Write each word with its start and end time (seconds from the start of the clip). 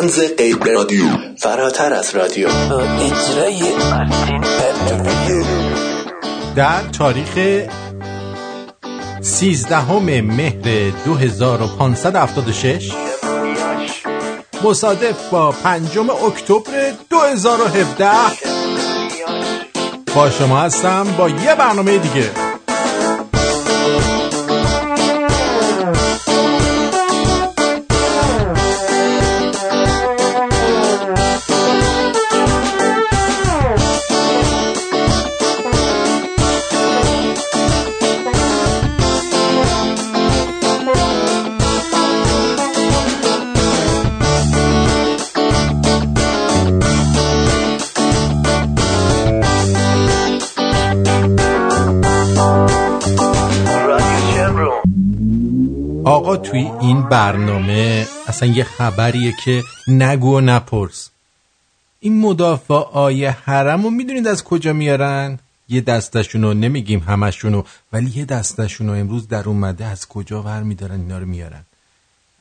تنز 0.00 0.20
غیر 0.38 0.56
رادیو. 0.56 1.04
فراتر 1.38 1.92
از 1.92 2.14
رادیو. 2.14 2.48
اجرای 2.48 3.62
در 6.56 6.82
تاریخ 6.82 7.64
13 9.20 9.92
مهر 10.20 10.92
2576 11.04 12.92
مصادف 14.64 15.28
با 15.30 15.50
پنجم 15.50 16.10
اکتبر 16.10 16.92
2017 17.10 18.10
با 20.14 20.30
شما 20.30 20.60
هستم 20.60 21.06
با 21.18 21.28
یه 21.28 21.54
برنامه 21.54 21.98
دیگه. 21.98 22.49
برنامه 57.10 58.08
اصلا 58.26 58.48
یه 58.48 58.64
خبریه 58.64 59.34
که 59.44 59.64
نگو 59.88 60.36
و 60.36 60.40
نپرس 60.40 61.10
این 62.00 62.20
مدافع 62.20 62.74
آیه 62.74 63.30
حرم 63.30 63.82
رو 63.82 63.90
می‌دونید 63.90 64.26
از 64.26 64.44
کجا 64.44 64.72
میارن؟ 64.72 65.38
یه 65.68 65.80
دستشونو 65.80 66.54
نمیگیم 66.54 67.00
همشونو 67.00 67.62
ولی 67.92 68.10
یه 68.10 68.24
دستشونو 68.24 68.92
امروز 68.92 69.28
در 69.28 69.48
اومده 69.48 69.84
از 69.84 70.08
کجا 70.08 70.42
ور 70.42 70.62
میدارن 70.62 71.00
اینا 71.00 71.18
رو 71.18 71.26
میارن 71.26 71.64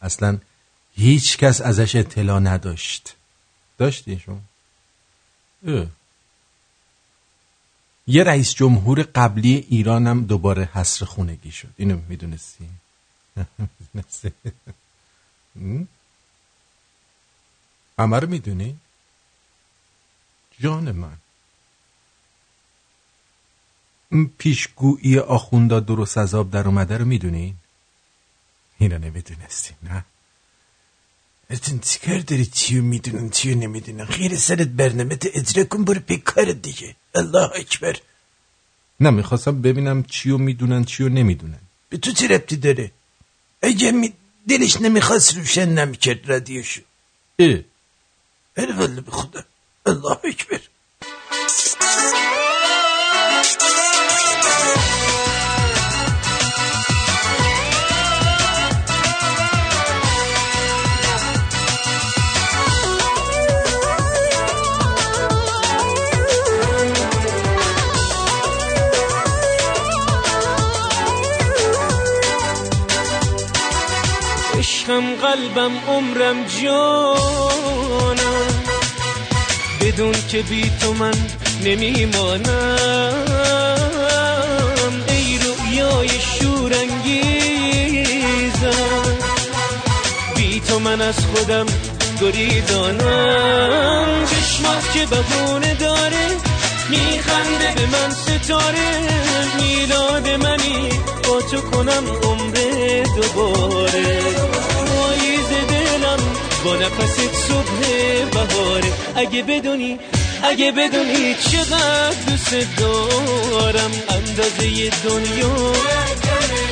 اصلا 0.01 0.37
هیچ 0.95 1.37
کس 1.37 1.61
ازش 1.61 1.95
اطلاع 1.95 2.39
نداشت 2.39 3.15
داشتی. 3.77 4.21
یه 8.07 8.23
رئیس 8.23 8.53
جمهور 8.53 9.07
قبلی 9.15 9.65
ایران 9.69 10.07
هم 10.07 10.23
دوباره 10.23 10.69
حسر 10.73 11.05
خونگی 11.05 11.51
شد 11.51 11.69
اینو 11.77 11.99
می‌دونستی؟ 12.09 12.69
همه 17.99 18.19
رو 18.19 18.27
می‌دونی؟ 18.29 18.77
جان 20.59 20.91
من. 20.91 21.17
پیشگویی 24.37 25.19
آخوندا 25.19 25.79
درست 25.79 26.17
از 26.17 26.35
آب 26.35 26.51
در 26.51 26.67
اومده 26.67 26.97
رو 26.97 27.05
می‌دونی؟ 27.05 27.55
اینو 28.77 28.97
نمی‌دونستی 28.97 29.73
نه؟ 29.83 30.05
اتون 31.49 31.79
چیکار 31.79 32.19
داری؟ 32.19 32.45
چیو 32.45 32.83
می‌دونن 32.83 33.29
چیو 33.29 33.57
نمی‌دونن؟ 33.57 34.05
خیر 34.05 34.35
سرت 34.35 34.67
برنامه 34.67 35.17
اجرا 35.33 35.63
کن 35.63 35.83
برو 35.83 35.99
بیکار 35.99 36.51
دیگه. 36.51 36.95
الله 37.15 37.49
اکبر. 37.55 37.95
نه 38.99 39.09
می‌خواستم 39.09 39.61
ببینم 39.61 40.03
چیو 40.03 40.37
می‌دونن 40.37 40.83
چیو 40.85 41.09
نمی‌دونن. 41.09 41.59
به 41.89 41.97
تو 41.97 42.11
چه 42.11 42.27
ربطی 42.27 42.57
داره؟ 42.57 42.91
اگه 43.61 43.91
می 43.91 44.13
دلش 44.49 44.81
نمی‌خواست 44.81 45.35
روشن 45.35 45.69
نمی‌کرد 45.69 46.29
رادیوشو 46.29 46.81
والله 48.73 49.01
به 49.01 49.11
خدا 49.11 49.43
الله 49.85 50.11
اکبر. 50.11 50.61
عشقم 74.89 75.15
قلبم 75.15 75.71
عمرم 75.87 76.43
جانم. 76.61 78.17
بدون 79.81 80.15
که 80.29 80.41
بی 80.41 80.71
تو 80.81 80.93
من 80.93 81.13
نمیمانم. 81.63 83.13
ای 85.07 85.39
رویای 85.39 86.09
شورانگیزم. 86.09 87.09
بی 90.35 90.59
تو 90.59 90.79
من 90.79 91.01
از 91.01 91.25
خودم 91.25 91.65
گریزانم. 92.21 94.05
چشمات 94.25 94.91
که 94.93 95.05
بهونه 95.05 95.73
داره 95.73 96.27
میخنده 96.89 97.73
به 97.75 97.85
من 97.85 98.11
ستاره. 98.11 98.99
میلاد 99.59 100.29
منی 100.29 100.89
با 101.23 101.41
تو 101.41 101.61
کنم 101.61 102.03
عمر 102.23 102.55
دوباره. 103.15 104.68
با 106.63 106.75
نفست 106.75 107.33
صبح 107.47 107.79
بهاره. 108.31 108.91
اگه 109.15 109.43
بدونی 109.43 109.99
اگه 110.43 110.71
بدونی 110.71 111.35
چقدر 111.51 112.15
دوست 112.27 112.55
دارم 112.77 113.91
اندازه 114.09 114.89
دنیا 114.89 115.73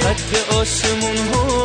قد 0.03 0.53
آسمون 0.55 1.17
ها 1.17 1.63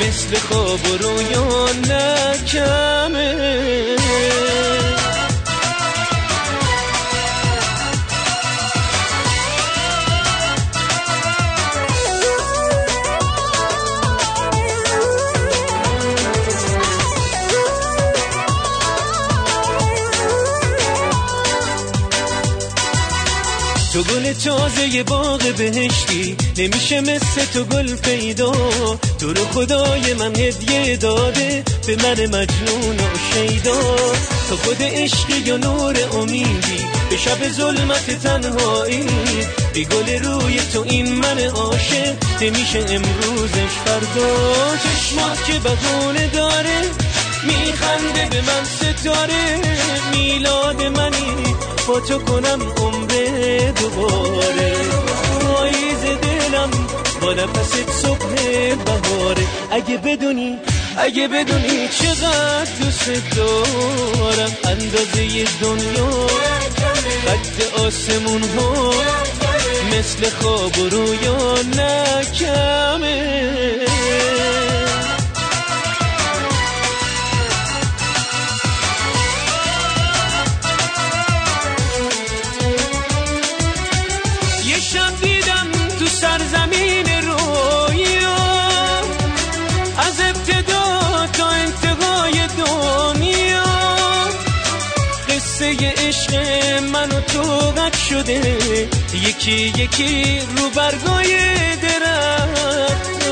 مثل 0.00 0.36
خواب 0.36 0.80
و 0.86 0.96
رویا 0.96 1.66
نکمه. 1.72 3.34
تازه 24.34 25.02
باغ 25.02 25.42
بهشتی. 25.56 26.36
نمیشه 26.58 27.00
مثل 27.00 27.44
تو 27.54 27.64
گل 27.64 27.96
پیدا. 27.96 28.52
تو 29.20 29.32
رو 29.34 29.44
خدای 29.44 30.14
من 30.14 30.36
هدیه 30.36 30.96
داده. 30.96 31.64
به 31.86 31.96
من 31.96 32.26
مجنون 32.26 32.96
و 32.98 33.18
شیدا. 33.32 33.80
تو 34.48 34.56
خود 34.56 34.82
عشقی 34.82 35.38
یا 35.46 35.56
نور 35.56 35.96
امیدی. 36.12 36.84
به 37.10 37.16
شب 37.16 37.52
ظلمت 37.52 38.22
تنهایی. 38.22 39.04
بی 39.74 39.84
گل 39.84 40.24
روی 40.24 40.60
تو 40.72 40.84
این 40.88 41.14
من 41.14 41.38
عاشق. 41.40 42.14
نمیشه 42.40 42.78
امروزش 42.78 43.74
فردا. 43.84 44.36
چشمات 44.76 45.44
که 45.46 45.58
بهونه 45.58 46.26
داره. 46.26 46.82
میخنده 47.46 48.28
به 48.30 48.40
من 48.40 48.64
ستاره 48.64 49.60
میلاد 50.12 50.82
منی. 50.82 51.54
با 51.88 52.00
تو 52.00 52.18
کنم 52.18 52.62
عمر 52.76 53.12
دوباره. 53.80 54.72
پاییز 55.40 56.02
دلم 56.22 56.70
با 57.20 57.32
نفست 57.32 57.90
صبح 58.02 58.34
بهاره. 58.84 59.46
اگه 59.70 59.96
بدونی 59.96 60.58
اگه 60.96 61.28
بدونی 61.28 61.88
چقدر 61.88 62.70
دوست 62.80 63.36
دارم. 63.36 64.56
اندازه 64.64 65.44
دنیا 65.62 66.26
قد 67.26 67.80
آسمون 67.86 68.42
ها 68.42 68.94
مثل 69.92 70.30
خواب 70.30 70.78
و 70.78 70.88
رویا 70.88 71.54
نکمه. 71.62 73.14
یکی 99.46 99.82
یکی 99.82 100.40
رو 100.56 100.70
برگای 100.70 101.36
درخت 101.76 103.26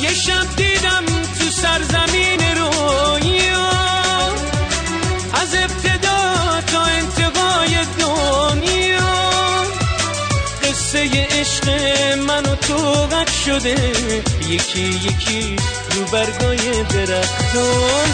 یه 0.00 0.14
شب 0.14 0.56
دیدم 0.56 1.04
تو 1.38 1.50
سرزمین 1.50 2.40
رویا 2.56 3.70
از 5.32 5.54
ابتدا 5.54 6.60
تا 6.66 6.82
انتقای 6.82 7.76
دنیا. 7.98 9.32
قصه 10.62 11.10
عشق 11.30 11.68
من 12.16 12.46
و 12.46 12.54
تو 12.54 12.76
قد 12.92 13.28
شده. 13.44 13.92
یکی 14.48 14.80
یکی 14.80 15.56
رو 15.94 16.04
برگای 16.04 16.82
درخت 16.82 17.52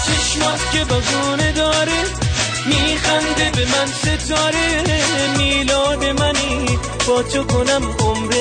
چشمات 0.07 0.73
که 0.73 0.85
بازونه 0.85 1.53
داره. 1.53 2.24
میخنده 2.67 3.51
به 3.57 3.65
من 3.65 3.87
ستاره 3.87 4.85
میلاد 5.39 6.05
منی. 6.05 6.79
با 7.07 7.23
تو 7.23 7.45
کنم 7.45 7.83
عمر 7.99 8.33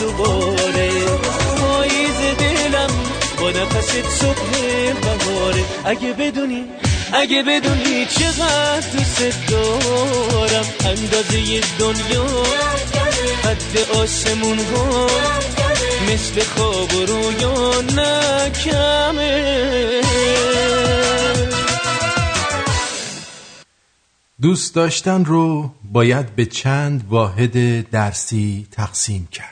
دوباره. 0.00 0.90
پاییز 1.60 2.20
دلم 2.38 2.90
با 3.40 3.50
نفست 3.50 4.08
صبح 4.20 4.50
بهاره. 5.02 5.64
اگه 5.84 6.12
بدونی 6.12 6.64
اگه 7.12 7.42
بدونی 7.42 8.06
چقدر 8.06 8.88
دوست 8.92 9.50
دارم. 9.50 10.66
اندازه 10.84 11.60
دنیا 11.78 12.26
حد 13.44 13.96
آسمون 13.96 14.58
ها 14.58 15.06
مثل 16.12 16.40
خواب 16.40 16.94
و 16.94 17.06
رویا 17.06 17.80
نکمه. 17.80 19.28
دوست 24.42 24.74
داشتن 24.74 25.24
رو 25.24 25.70
باید 25.92 26.36
به 26.36 26.46
چند 26.46 27.04
واحد 27.08 27.90
درسی 27.90 28.66
تقسیم 28.70 29.28
کرد. 29.32 29.48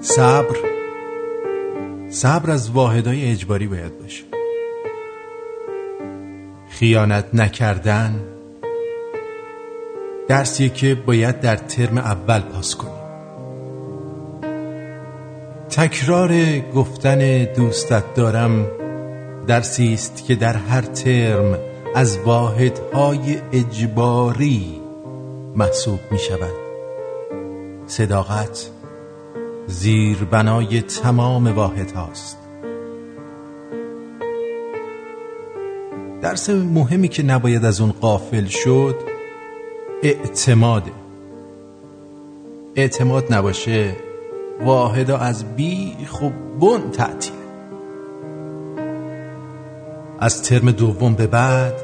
صبر 0.00 0.56
صبر 2.10 2.50
از 2.50 2.70
واحدهای 2.70 3.30
اجباری 3.30 3.66
باید 3.66 3.98
باشه. 3.98 4.24
خیانت 6.70 7.34
نکردن 7.34 8.20
درسیه 10.28 10.68
که 10.68 10.94
باید 10.94 11.40
در 11.40 11.56
ترم 11.56 11.98
اول 11.98 12.40
پاس 12.40 12.76
کنیم 12.76 12.99
تکرار 15.70 16.58
گفتن 16.74 17.44
دوستت 17.44 18.14
دارم. 18.14 18.66
درسی 19.46 19.94
است 19.94 20.24
که 20.26 20.34
در 20.34 20.56
هر 20.56 20.80
ترم 20.80 21.58
از 21.94 22.18
واحدهای 22.18 23.38
اجباری 23.52 24.80
محسوب 25.56 25.98
می 26.10 26.18
شود. 26.18 26.54
صداقت 27.86 28.70
زیر 29.66 30.18
بنای 30.18 30.82
تمام 30.82 31.46
واحد 31.46 31.90
هاست 31.90 32.38
درس 36.22 36.50
مهمی 36.50 37.08
که 37.08 37.22
نباید 37.22 37.64
از 37.64 37.80
اون 37.80 37.92
قافل 37.92 38.44
شد 38.44 38.96
اعتماده. 40.02 40.92
اعتماد 42.76 43.34
نباشه 43.34 43.96
واحدا 44.64 45.18
از 45.18 45.56
بی 45.56 45.96
و 46.22 46.30
بن 46.60 46.90
تعطیل. 46.90 47.34
از 50.20 50.42
ترم 50.42 50.70
دوم 50.70 51.14
به 51.14 51.26
بعد 51.26 51.74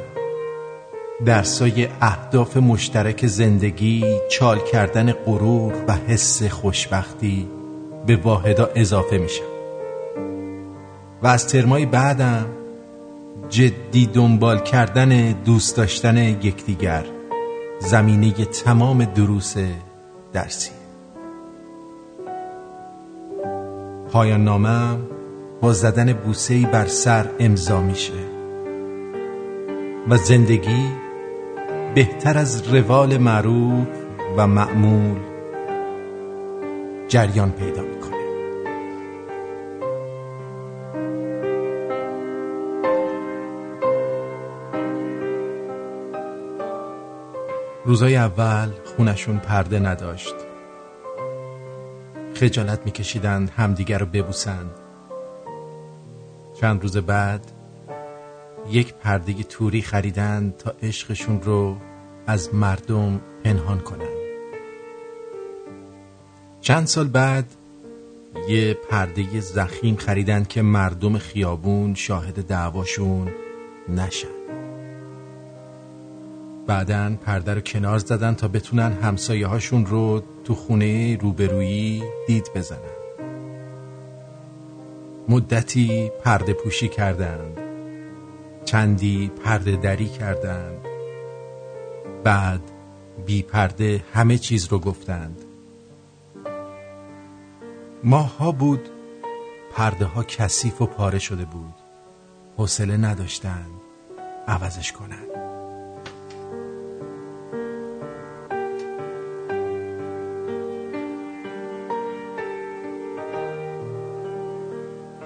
درسای 1.25 1.89
اهداف 2.01 2.57
مشترک 2.57 3.27
زندگی 3.27 4.05
چال 4.31 4.59
کردن 4.59 5.13
غرور 5.13 5.73
و 5.89 5.93
حس 5.93 6.43
خوشبختی 6.43 7.49
به 8.07 8.17
واحدا 8.17 8.69
اضافه 8.75 9.19
میشم 9.19 9.45
و 11.23 11.27
از 11.27 11.49
ترمای 11.49 11.87
بعدم 11.87 12.47
جدی 13.49 14.07
دنبال 14.07 14.59
کردن 14.59 15.33
دوست 15.33 15.77
داشتن 15.77 16.17
یکدیگر 16.17 17.05
زمینه 17.79 18.33
تمام 18.33 19.05
دروس 19.05 19.55
درسی. 20.33 20.76
پایان 24.13 24.45
نامم 24.45 24.99
با 25.61 25.73
زدن 25.73 26.13
بوسهی 26.13 26.67
بر 26.67 26.87
سر 26.87 27.27
امضا 27.39 27.81
میشه 27.81 28.13
و 30.09 30.17
زندگی 30.17 30.87
بهتر 31.95 32.39
از 32.39 32.75
روال 32.75 33.19
معروف 33.19 33.87
و 34.37 34.47
معمول 34.47 35.19
جریان 37.09 37.51
پیدا 37.51 37.83
می‌کنه. 37.83 38.17
روزای 47.85 48.17
اول 48.17 48.69
خونشون 48.85 49.39
پرده 49.39 49.79
نداشت. 49.79 50.46
خجالت 52.37 52.81
میکشیدند 52.85 53.51
همدیگر 53.51 53.99
رو 53.99 54.07
ببوسند. 54.07 54.71
چند 56.61 56.83
روز 56.83 56.97
بعد 56.97 57.53
یک 58.71 58.95
پرده 58.95 59.33
توری 59.33 59.83
خریدند 59.83 60.57
تا 60.57 60.73
عشقشون 60.83 61.43
رو 61.43 61.77
از 62.27 62.55
مردم 62.55 63.21
پنهان 63.45 63.81
کنند. 63.81 64.09
چند 66.61 66.87
سال 66.87 67.09
بعد 67.09 67.45
یه 68.49 68.75
پرده 68.91 69.41
زخیم 69.41 69.97
خریدن 69.97 70.45
که 70.45 70.63
مردم 70.63 71.19
خیابون 71.19 71.95
شاهد 71.95 72.47
دعواشون 72.47 73.29
نشن. 73.89 74.29
بعدا 76.67 77.17
پرده 77.25 77.55
رو 77.55 77.61
کنار 77.61 77.99
زدن 77.99 78.35
تا 78.35 78.49
بتونن 78.49 78.93
همسایه 78.93 79.47
هاشون 79.47 79.87
رو 79.87 80.23
تو 80.47 80.55
خونه 80.55 81.17
روبرویی 81.17 82.03
دید 82.27 82.51
بزنن. 82.55 82.97
مدتی 85.29 86.11
پرده 86.25 86.53
پوشی 86.53 86.89
کردند. 86.89 87.59
چندی 88.65 89.31
پرده 89.45 89.77
دری 89.77 90.09
کردند. 90.09 90.87
بعد 92.25 92.61
بی 93.27 93.43
پرده 93.43 94.05
همه 94.13 94.39
چیز 94.39 94.67
رو 94.67 94.79
گفتند. 94.79 95.45
ماها 98.05 98.53
بود 98.53 98.89
پرده 99.73 100.05
ها 100.05 100.23
کثیف 100.25 100.83
و 100.83 100.87
پاره 100.87 101.19
شده 101.19 101.45
بود. 101.45 101.75
حوصله 102.57 102.97
نداشتند 102.97 103.71
عوضش 104.49 104.93
کنند. 104.93 105.26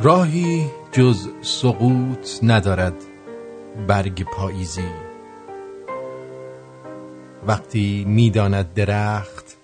راهی 0.02 0.66
جز 0.92 1.28
سقوط 1.42 2.28
ندارد 2.42 2.94
برگ 3.86 4.24
پاییزی 4.24 4.88
وقتی 7.46 8.04
می‌داند 8.08 8.74
درخت 8.74 9.56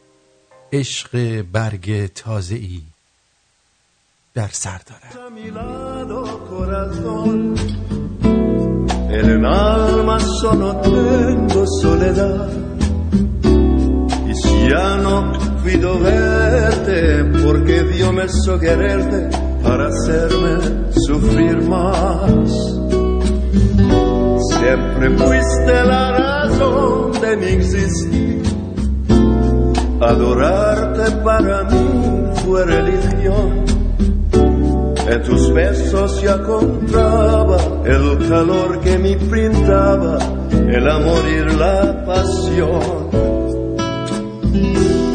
عشق 0.73 1.43
برگ 1.53 2.07
تازه 2.07 2.55
ای 2.55 2.81
در 4.35 4.49
سر 4.49 4.81
دارد 4.87 5.17
ya 14.73 14.89
no 15.05 15.17
puedo 15.63 15.93
verte 16.07 16.99
porque 17.45 17.75
Dios 17.93 18.13
me 18.13 18.25
hizo 18.25 18.55
quererte 18.65 19.46
para 19.67 19.89
hacerme 19.89 20.93
sufrir 20.93 21.63
más. 21.69 22.51
Siempre 24.51 25.11
fuiste 25.19 25.85
la 25.85 26.13
razón 26.13 27.13
de 27.21 27.37
mi 27.37 27.47
existir. 27.47 28.43
Adorarte 30.01 31.11
para 31.25 31.65
mí 31.65 32.31
fue 32.45 32.65
religión. 32.65 33.65
En 35.09 35.23
tus 35.23 35.53
besos 35.53 36.21
ya 36.23 36.35
encontraba 36.35 37.59
el 37.85 38.29
calor 38.29 38.81
que 38.81 38.99
me 38.99 39.17
brindaba, 39.17 40.19
el 40.51 40.89
amor 40.89 41.23
y 41.29 41.57
la 41.57 42.05
pasión. 42.05 43.07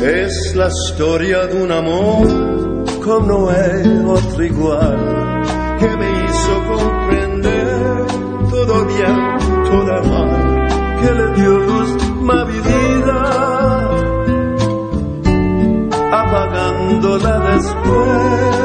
Es 0.03 0.55
la 0.55 0.67
historia 0.67 1.46
de 1.46 1.63
un 1.63 1.72
amor 1.72 2.70
como 3.03 3.20
no 3.27 3.50
hay 3.50 4.05
otro 4.05 4.43
igual, 4.43 5.41
que 5.79 5.89
me 5.98 6.25
hizo 6.25 6.63
comprender 6.70 8.05
todo 8.50 8.86
bien, 8.86 9.15
todo 9.65 10.03
mal, 10.03 10.67
que 11.01 11.12
le 11.13 11.34
dio 11.34 11.58
luz 11.58 11.98
a 12.29 12.46
mi 12.46 12.60
vida, 12.60 13.17
apagándola 16.12 17.39
después. 17.51 18.61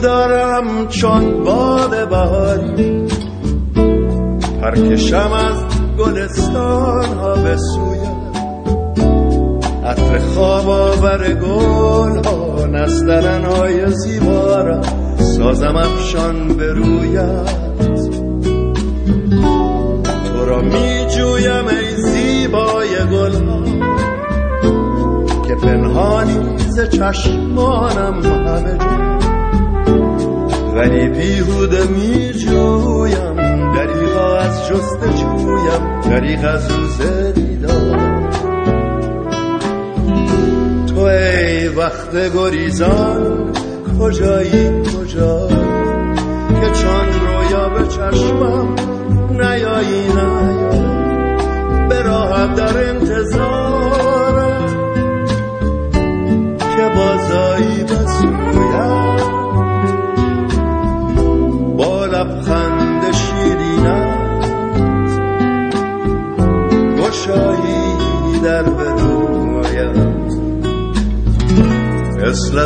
دارم 0.00 0.88
چون 0.88 1.44
باد 1.44 2.08
بهاری 2.08 3.06
پرکشم 4.62 5.32
از 5.32 5.64
گلستان 5.98 7.04
ها 7.04 7.34
به 7.34 7.56
سویم 7.56 8.32
عطر 9.84 10.18
خواب 10.18 10.68
آور 10.68 11.34
گل 11.34 12.24
ها 12.24 12.66
نسترن 12.66 13.44
های 13.44 13.90
زیبا 13.90 14.56
را 14.56 14.82
سازم 15.18 15.76
افشان 15.76 16.48
به 16.48 16.72
رویت 16.72 17.50
تو 20.24 20.44
را 20.44 20.60
می 20.62 21.06
جویم 21.16 21.66
ای 21.68 21.96
زیبای 21.96 22.88
گل 23.12 23.32
ها 23.32 23.64
که 25.48 25.54
پنهانی 25.54 26.58
ز 26.58 26.80
چشمانم 26.80 28.22
همه 28.22 29.07
ولی 30.78 31.08
بیهوده 31.08 31.86
می 31.86 32.32
جویم 32.32 33.36
دریغا 33.74 34.36
از 34.36 34.68
جست 34.68 34.98
جویم. 35.16 36.00
دریغ 36.00 36.44
از 36.44 36.70
روز 36.70 37.00
دیدار. 37.34 38.30
تو 40.86 41.00
ای 41.00 41.68
وقت 41.68 42.34
گریزان 42.34 43.52
کجایی 44.00 44.82
کجایی 44.82 45.56
که 46.60 46.70
چون 46.70 47.06
رویا 47.26 47.68
به 47.68 47.88
چشمم 47.88 48.74
نیایی 49.30 50.08
نیایی. 50.08 50.82
به 51.88 52.02
راحت 52.02 52.54
در 52.54 52.88
انتظارم. 52.90 54.66
که 56.58 56.88
بازایی 56.96 57.84
به 57.84 57.98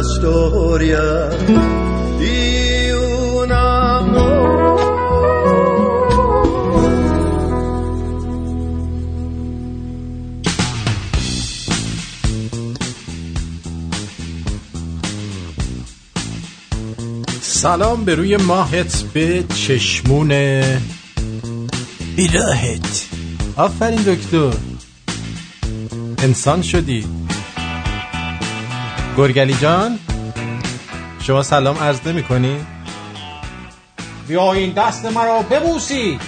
storia 0.03 1.31
di. 2.19 2.53
سلام 17.63 18.05
به 18.05 18.15
روی 18.15 18.37
ماهت 18.37 19.03
به 19.13 19.45
چشمون 19.55 20.29
بیراهت 22.17 23.07
آفرین 23.57 24.03
دکتر. 24.03 24.53
انسان 26.19 26.63
شدی. 26.63 27.05
گرگلی 29.17 29.55
جان 29.55 29.99
شما 31.23 31.43
سلام 31.43 31.79
عرض 31.79 32.07
نمی 32.07 32.23
کنی؟ 32.23 32.67
بیا 34.29 34.53
این 34.53 34.73
دست 34.73 35.05
مرا 35.05 35.43
ببوسی. 35.43 36.19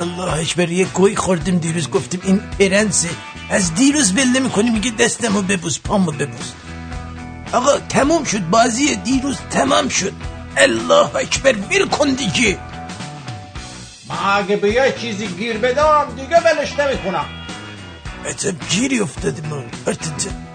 الله 0.00 0.32
اکبر 0.32 0.68
یه 0.68 0.84
گوی 0.84 1.16
خوردیم 1.16 1.58
دیروز 1.58 1.90
گفتیم 1.90 2.20
این 2.24 2.40
پرنسه 2.58 3.08
از 3.50 3.74
دیروز 3.74 4.14
بل 4.14 4.26
نمی‌کنی 4.36 4.70
میگه 4.70 4.90
دستمو 4.90 5.42
ببوس 5.42 5.78
پامو 5.78 6.12
ببوس. 6.12 6.52
آقا 7.52 7.78
تموم 7.78 8.24
شد 8.24 8.50
بازی 8.50 8.96
دیروز 8.96 9.36
تمام 9.50 9.88
شد. 9.88 10.12
الله 10.56 11.16
اکبر 11.16 11.54
ویل 11.70 11.88
کن 11.88 12.08
دیگه. 12.08 12.58
من 14.08 14.16
اگه 14.34 14.56
به 14.56 14.70
یه 14.70 14.94
چیزی 15.00 15.26
گیر 15.26 15.58
بدم 15.58 16.06
دیگه 16.16 16.40
بلش 16.40 16.78
نمی 16.78 16.98
کنم. 16.98 17.24
گیری 18.70 19.00
ما 19.00 19.62
برتن 19.84 20.16
جان 20.18 20.51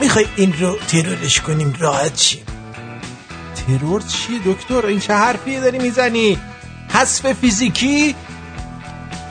می‌خوای 0.00 0.26
این 0.36 0.54
رو 0.60 0.78
ترورش 0.88 1.40
کنیم 1.40 1.74
راحت 1.78 2.18
شیم. 2.18 2.44
ترور 3.66 4.02
چی 4.02 4.40
دکتر؟ 4.46 4.86
این 4.86 5.00
چه 5.00 5.14
حرفی 5.14 5.60
داری 5.60 5.78
می‌زنی؟ 5.78 6.38
حذف 6.92 7.32
فیزیکی؟ 7.32 8.14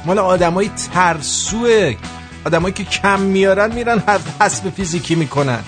مال 0.05 0.19
آدمای 0.19 0.69
ترسوه. 0.93 1.95
آدمایی 2.45 2.73
که 2.73 2.83
کم 2.83 3.19
میارن 3.19 3.71
میرن 3.71 4.03
حذف- 4.39 4.69
فیزیکی 4.75 5.15
می‌کنن. 5.15 5.59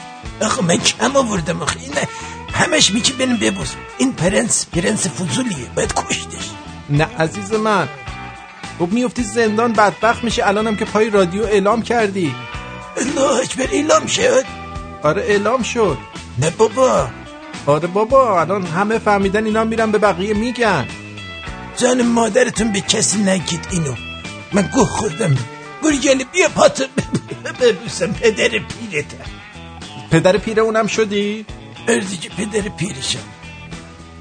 آخه 0.42 0.62
من 0.62 0.78
کم 0.78 1.16
آوردم 1.16 1.62
آخه. 1.62 1.80
این 1.80 1.94
همش 2.54 2.92
میگی 2.92 3.12
بنم 3.12 3.38
ببوس. 3.38 3.74
این 3.98 4.14
پرنس 4.14 4.66
پرنس 4.66 5.08
فضولیه. 5.08 5.68
باید 5.76 5.94
کشتش. 5.94 6.50
نه 6.90 7.08
عزیز 7.20 7.54
من. 7.54 7.88
خب 8.80 8.92
میفتی 8.92 9.24
زندان 9.24 9.74
بدبخت 9.74 10.24
میشه. 10.24 10.48
الانم 10.48 10.76
که 10.76 10.86
پای 10.86 11.10
رادیو 11.10 11.44
اعلام 11.44 11.82
کردی. 11.82 12.36
الله 12.98 13.42
اکبر 13.44 13.68
اعلام 13.72 14.06
شد. 14.06 14.67
آره 15.08 15.22
اعلام 15.22 15.64
شد. 15.64 15.98
نه 16.38 16.50
بابا. 16.50 17.08
آره 17.66 17.88
بابا 17.88 18.42
الان 18.42 18.66
همه 18.66 19.00
فهمیدن 19.00 19.46
اینا 19.46 19.64
میرن 19.64 19.92
به 19.92 19.98
بقیه 19.98 20.34
میگن. 20.34 20.86
جان 21.78 22.02
مادرتون 22.02 22.72
به 22.72 22.82
کسی 22.82 23.18
نگید 23.18 23.68
اینو. 23.72 23.96
من 24.54 24.62
گوه 24.74 24.88
خوردم 24.88 25.38
گرگلی 25.84 26.26
بیا 26.34 26.50
پاتو 26.50 26.84
ببوسم 27.62 28.14
پدر 28.14 28.50
پیرتم 28.50 29.18
پدر 30.12 30.38
پیره 30.38 30.62
اونم 30.62 30.88
شدی؟ 30.88 31.46
ار 31.88 32.00
دیگه 32.00 32.30
پدر 32.30 32.70
پیرشم. 32.70 33.28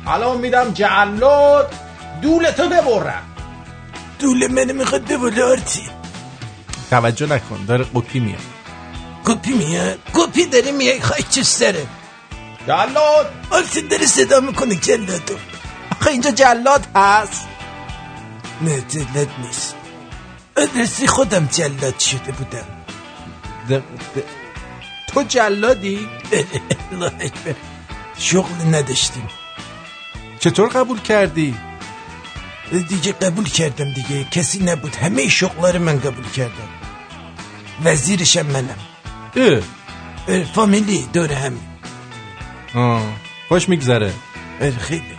الان 0.07 0.39
میدم 0.39 0.71
جلاد 0.71 1.75
دولتو 2.23 2.69
ببرم. 2.69 3.23
دوله 4.19 4.49
منو 4.49 4.73
می‌خواد 4.73 5.05
ببوله 5.13 5.43
آرتی. 5.45 5.83
توجه 6.91 7.27
نکن 7.27 7.65
داره 7.69 7.85
قپی 7.95 8.21
میاد. 8.21 8.56
گپی 9.27 9.53
میاد 9.53 9.99
گپی 10.15 10.47
داری 10.47 10.73
میای 10.73 11.01
خواهی 11.01 11.45
سره 11.45 11.87
جلاد 12.67 13.33
آرتی 13.51 13.83
داره 13.83 14.07
صدا 14.07 14.41
می‌کنه 14.41 14.75
جلدو 14.75 15.35
آخه 16.01 16.11
اینجا 16.11 16.31
جلاد 16.31 16.87
هست 16.97 17.49
نه 18.61 18.81
جلد 18.81 19.29
نیست 19.39 19.75
ادرسی 20.57 21.07
خودم 21.07 21.47
جلد 21.47 21.99
شده 21.99 22.33
بودم 22.33 22.67
د- 23.69 23.73
د- 24.19 24.23
تو 25.07 25.23
جلادی 25.23 26.09
شغل 28.19 28.75
نداشتیم 28.75 29.29
چطور 30.41 30.69
قبول 30.69 31.01
کردی 31.01 31.57
دیگه 32.89 33.13
قبول 33.13 33.49
کردم 33.49 33.93
دیگه 33.93 34.25
کسی 34.25 34.59
نبود 34.65 34.97
همه 34.97 35.29
شغلا 35.29 35.71
رو 35.71 35.79
من 35.79 35.99
قبول 36.01 36.31
کردم 36.31 36.69
وزیرشم 37.85 38.47
منم 38.47 38.79
اه. 39.37 39.63
اه، 40.29 40.45
فامیلی 40.45 41.09
دور 41.13 41.33
همین. 41.33 41.61
آه. 42.75 43.03
خوش 43.49 43.69
میگذره. 43.69 44.13
خیلی. 44.79 45.17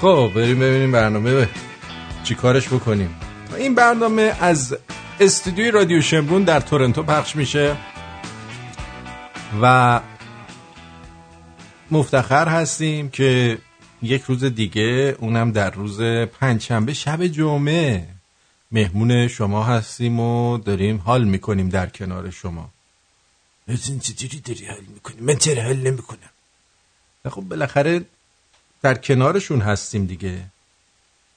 خب 0.00 0.30
بریم 0.34 0.58
ببینیم 0.58 0.92
برنامه. 0.92 1.48
چی 2.24 2.34
کارش 2.34 2.68
بکنیم. 2.68 3.14
این 3.58 3.74
برنامه 3.74 4.32
از 4.40 4.76
استودیوی 5.20 5.70
رادیو 5.70 6.02
شمرون 6.02 6.42
در 6.44 6.60
تورنتو 6.60 7.02
پخش 7.02 7.36
میشه. 7.36 7.76
و 9.62 10.00
مفتخر 11.90 12.48
هستیم 12.48 13.10
که 13.10 13.58
یک 14.02 14.22
روز 14.22 14.44
دیگه 14.44 15.16
اونم 15.18 15.52
در 15.52 15.70
روز 15.70 16.00
پنجشنبه 16.40 16.94
شب 16.94 17.26
جمعه. 17.26 18.17
مهمون 18.72 19.28
شما 19.28 19.64
هستیم 19.64 20.20
و 20.20 20.58
داریم 20.58 20.98
حال 20.98 21.24
می‌کنیم 21.24 21.68
در 21.68 21.86
کنار 21.86 22.30
شما. 22.30 22.70
از 23.68 23.88
این 23.88 24.00
چجوری 24.00 24.40
داری 24.40 24.66
حل 24.66 24.84
می‌کنی؟ 24.84 25.20
من 25.20 25.36
چرا 25.36 25.62
حل 25.62 25.76
نمی‌کنم؟ 25.76 26.30
خب 27.30 27.40
بالاخره 27.40 28.04
در 28.82 28.94
کنارشون 28.94 29.60
هستیم 29.60 30.06
دیگه. 30.06 30.44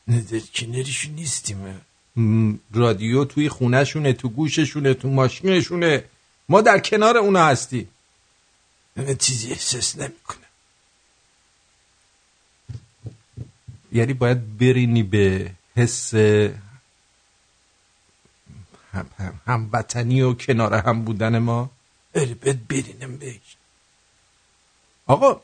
نه 0.07 0.21
در 0.21 0.39
کنارشون 0.39 1.13
نیستیم. 1.15 1.81
رادیو 2.73 3.25
توی 3.25 3.49
خونهشونه 3.49 4.13
تو 4.13 4.29
گوششونه 4.29 4.93
تو 4.93 5.09
ماشینشونه. 5.09 6.03
ما 6.49 6.61
در 6.61 6.79
کنار 6.79 7.17
اونا 7.17 7.45
هستیم. 7.45 7.89
من 8.95 9.15
چیزی 9.15 9.51
احساس 9.51 9.97
نمی‌کنم. 9.97 10.37
یعنی 13.91 14.13
باید 14.13 14.57
برینی 14.57 15.03
به 15.03 15.51
حس 15.75 16.13
هم- 18.93 19.09
هم- 19.19 19.41
هموطنی 19.47 20.21
و 20.21 20.33
کنار 20.33 20.73
هم 20.73 21.01
بودن 21.01 21.37
ما. 21.37 21.69
بد 22.13 22.57
برینم 22.69 23.17
بهش. 23.17 23.55
آقا 25.07 25.41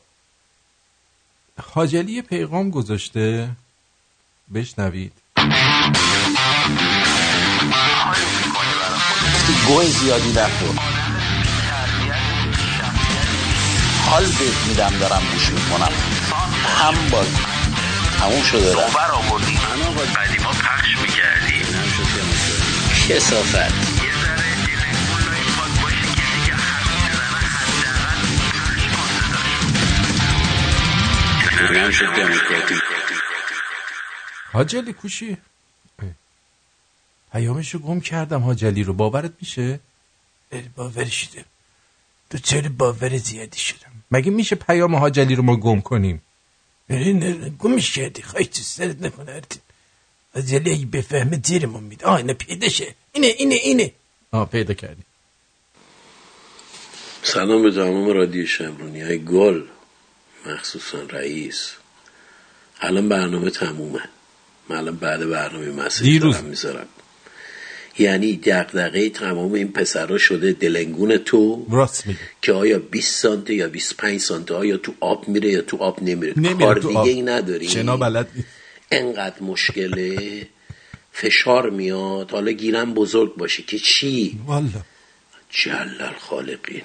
حاجلی 1.74 2.22
پیغام 2.22 2.70
گذاشته. 2.70 3.50
بشنوید. 4.54 5.12
گوه 9.66 9.84
زیادی 9.84 10.30
نخور 10.32 10.74
حال 14.06 14.24
بهت 14.24 14.66
میدم 14.68 14.98
دارم 14.98 15.22
گوش 15.32 15.50
می‌کنم. 15.50 15.92
هم 16.78 17.10
باز 17.10 17.26
تموم 18.18 18.42
شده. 18.42 18.74
رفت 18.74 18.96
آوردی؟ 18.96 19.58
قدیما 20.16 20.50
پخش 20.50 20.98
می‌کردی 21.02 21.37
کسافت. 23.08 23.72
حاجلی 34.52 34.92
کوشی. 34.92 35.36
پیامشو 37.32 37.78
گم 37.78 38.00
کردم 38.00 38.42
حاجلی 38.42 38.82
رو. 38.84 38.92
باورت 38.92 39.32
میشه؟ 39.40 39.80
باور 40.76 41.04
شدم 41.04 41.44
تو 42.30 42.38
چرا 42.38 42.68
باور 42.78 43.16
زیادی 43.16 43.58
شدم؟ 43.58 43.92
مگه 44.10 44.30
میشه 44.30 44.56
پیام 44.56 44.96
حاجلی 44.96 45.34
رو 45.34 45.42
ما 45.42 45.56
گم 45.56 45.80
کنیم؟ 45.80 46.22
نه 46.90 47.50
گمش 47.50 47.92
کردی. 47.92 48.22
خواهی 48.22 48.46
تو 48.46 48.62
سرت 48.62 49.02
نکنه 49.02 49.42
یلی 50.48 50.70
اگه 50.72 50.86
بفهمه 50.86 51.40
زیرمون 51.44 51.84
میده. 51.84 52.06
آه 52.06 52.16
اینه 52.16 52.32
پیدا 52.32 52.68
شه. 52.68 52.94
اینه 53.12 53.26
اینه 53.26 53.54
اینه. 53.54 53.92
آه 54.30 54.50
پیدا 54.50 54.74
کردیم. 54.74 55.04
سلام 57.22 57.62
به 57.62 57.70
تمام 57.70 58.08
رادیو 58.08 58.46
شمرونی. 58.46 59.00
های 59.00 59.24
گل 59.24 59.62
مخصوصا 60.46 61.02
رئیس. 61.10 61.72
الان 62.80 63.08
برنامه 63.08 63.50
تمومه. 63.50 64.00
من 64.68 64.76
الان 64.76 64.96
بعد 64.96 65.30
برنامه 65.30 65.70
مسیج 65.70 66.02
دیروز. 66.02 66.34
دارم 66.34 66.46
می‌ذارم. 66.46 66.86
یعنی 67.98 68.36
دقدقه 68.36 69.10
تمام 69.10 69.52
این 69.52 69.72
پسرا 69.72 70.18
شده 70.18 70.52
دلنگون 70.52 71.16
تو. 71.16 71.66
راست 71.70 72.06
میگه 72.06 72.18
که 72.42 72.52
آیا 72.52 72.78
20 72.78 73.14
سانته 73.22 73.54
یا 73.54 73.68
25 73.68 74.20
سانته 74.20 74.54
آیا 74.54 74.76
تو 74.76 74.94
آب 75.00 75.28
میره 75.28 75.50
یا 75.50 75.62
تو 75.62 75.76
آب 75.76 76.02
نمیره, 76.02 76.32
نمیره 76.36 76.54
کار 76.58 76.78
تو 76.78 76.88
دیگه 76.88 77.00
آب. 77.00 77.06
ای 77.06 77.22
نداری 77.22 77.68
شنا 77.68 77.96
بلد 77.96 78.28
نیست. 78.36 78.48
انقدر 78.90 79.42
مشکله 79.42 80.46
فشار 81.12 81.70
میاد 81.70 82.30
حالا 82.30 82.50
گیرم 82.50 82.94
بزرگ 82.94 83.36
باشه 83.36 83.62
که 83.62 83.78
چی؟ 83.78 84.40
والا. 84.46 84.68
جل 85.50 86.00
الخالقین 86.00 86.82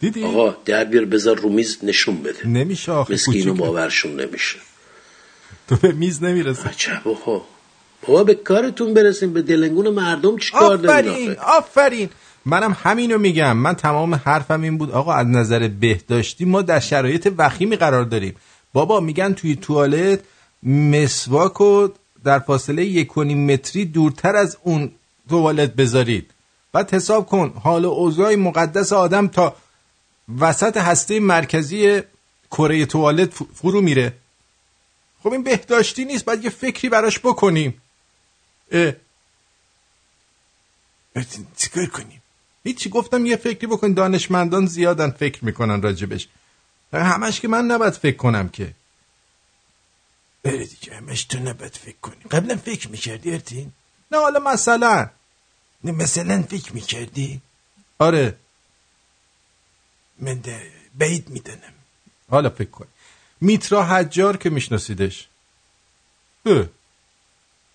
دیدی؟ 0.00 0.24
آقا 0.24 0.56
در 0.64 0.84
بیار 0.84 1.04
بذار 1.04 1.36
رو 1.36 1.48
میز 1.48 1.78
نشون 1.82 2.22
بده. 2.22 2.46
نمیشه 2.46 2.92
آخه 2.92 3.14
مسکینو. 3.14 3.54
باورشون 3.54 4.20
نمیشه. 4.20 4.58
تو 5.68 5.76
به 5.76 5.92
میز 5.92 6.22
نمی‌رسه 6.22 6.68
عجب 6.68 7.02
ها 7.26 7.46
بابا 8.06 8.24
به 8.24 8.34
کارتون 8.34 8.94
برسیم 8.94 9.32
به 9.32 9.42
دلنگون 9.42 9.88
مردم 9.88 10.38
چیکار 10.38 10.76
دارین 10.76 11.12
آفرین 11.12 11.36
آفرین. 11.38 12.10
منم 12.44 12.76
همینو 12.82 13.18
میگم. 13.18 13.56
من 13.56 13.74
تمام 13.74 14.14
حرفم 14.14 14.62
این 14.62 14.78
بود. 14.78 14.90
آقا 14.90 15.12
از 15.12 15.26
نظر 15.26 15.68
بهداشتی 15.68 16.44
ما 16.44 16.62
در 16.62 16.80
شرایط 16.80 17.32
وخیمی 17.38 17.76
قرار 17.76 18.04
داریم. 18.04 18.36
بابا 18.72 19.00
میگن 19.00 19.32
توی 19.32 19.56
توالت 19.56 20.20
مسواک 20.62 21.52
رو 21.52 21.94
در 22.24 22.38
فاصله 22.38 22.84
یک 22.84 23.18
متری 23.18 23.84
دورتر 23.84 24.36
از 24.36 24.58
اون 24.62 24.92
توالت 25.28 25.74
بذارید. 25.74 26.30
بعد 26.72 26.94
حساب 26.94 27.26
کن 27.26 27.60
حال 27.62 27.84
و 27.84 27.88
اوضاع 27.88 28.34
مقدس 28.34 28.92
آدم 28.92 29.28
تا 29.28 29.56
وسط 30.38 30.76
هسته 30.76 31.20
مرکزی 31.20 32.02
کره 32.50 32.86
توالت 32.86 33.34
فرو 33.54 33.80
میره. 33.80 34.12
خب 35.22 35.32
این 35.32 35.42
بهداشتی 35.42 36.04
نیست 36.04 36.24
باید 36.24 36.44
یه 36.44 36.50
فکری 36.50 36.88
براش 36.88 37.18
بکنیم. 37.18 37.82
اه. 38.72 38.92
چیکار 41.56 41.86
کنیم؟ 41.86 42.22
هیچی 42.64 42.90
گفتم 42.90 43.26
یه 43.26 43.36
فکری 43.36 43.66
بکن 43.66 43.92
دانشمندان 43.92 44.66
زیادن 44.66 45.10
فکر 45.10 45.44
می‌کنن 45.44 45.82
راجبش. 45.82 46.28
همش 46.92 47.40
که 47.40 47.48
من 47.48 47.64
نباید 47.64 47.92
فکر 47.92 48.16
کنم 48.16 48.48
که. 48.48 48.74
بری 50.42 50.66
دیگه 50.66 50.96
همش 50.96 51.24
تو 51.24 51.38
نباید 51.38 51.76
فکر 51.76 51.96
کنی. 52.02 52.22
قبلا 52.30 52.56
فکر 52.56 52.88
می‌کردی 52.88 53.32
ارتین؟ 53.32 53.72
نه 54.12 54.18
حالا 54.18 54.40
مثلا. 54.40 55.10
نه 55.84 55.92
مثلا 55.92 56.42
فکر 56.42 56.72
می‌کردی؟ 56.72 57.40
آره. 57.98 58.36
من 60.18 60.34
ده 60.34 60.72
بعید 60.94 61.28
می‌دانم. 61.28 61.72
حالا 62.30 62.50
فکر 62.50 62.70
کن. 62.70 62.86
میترا 63.40 63.84
حجار 63.84 64.36
که 64.36 64.50
میشناسیدش. 64.50 65.28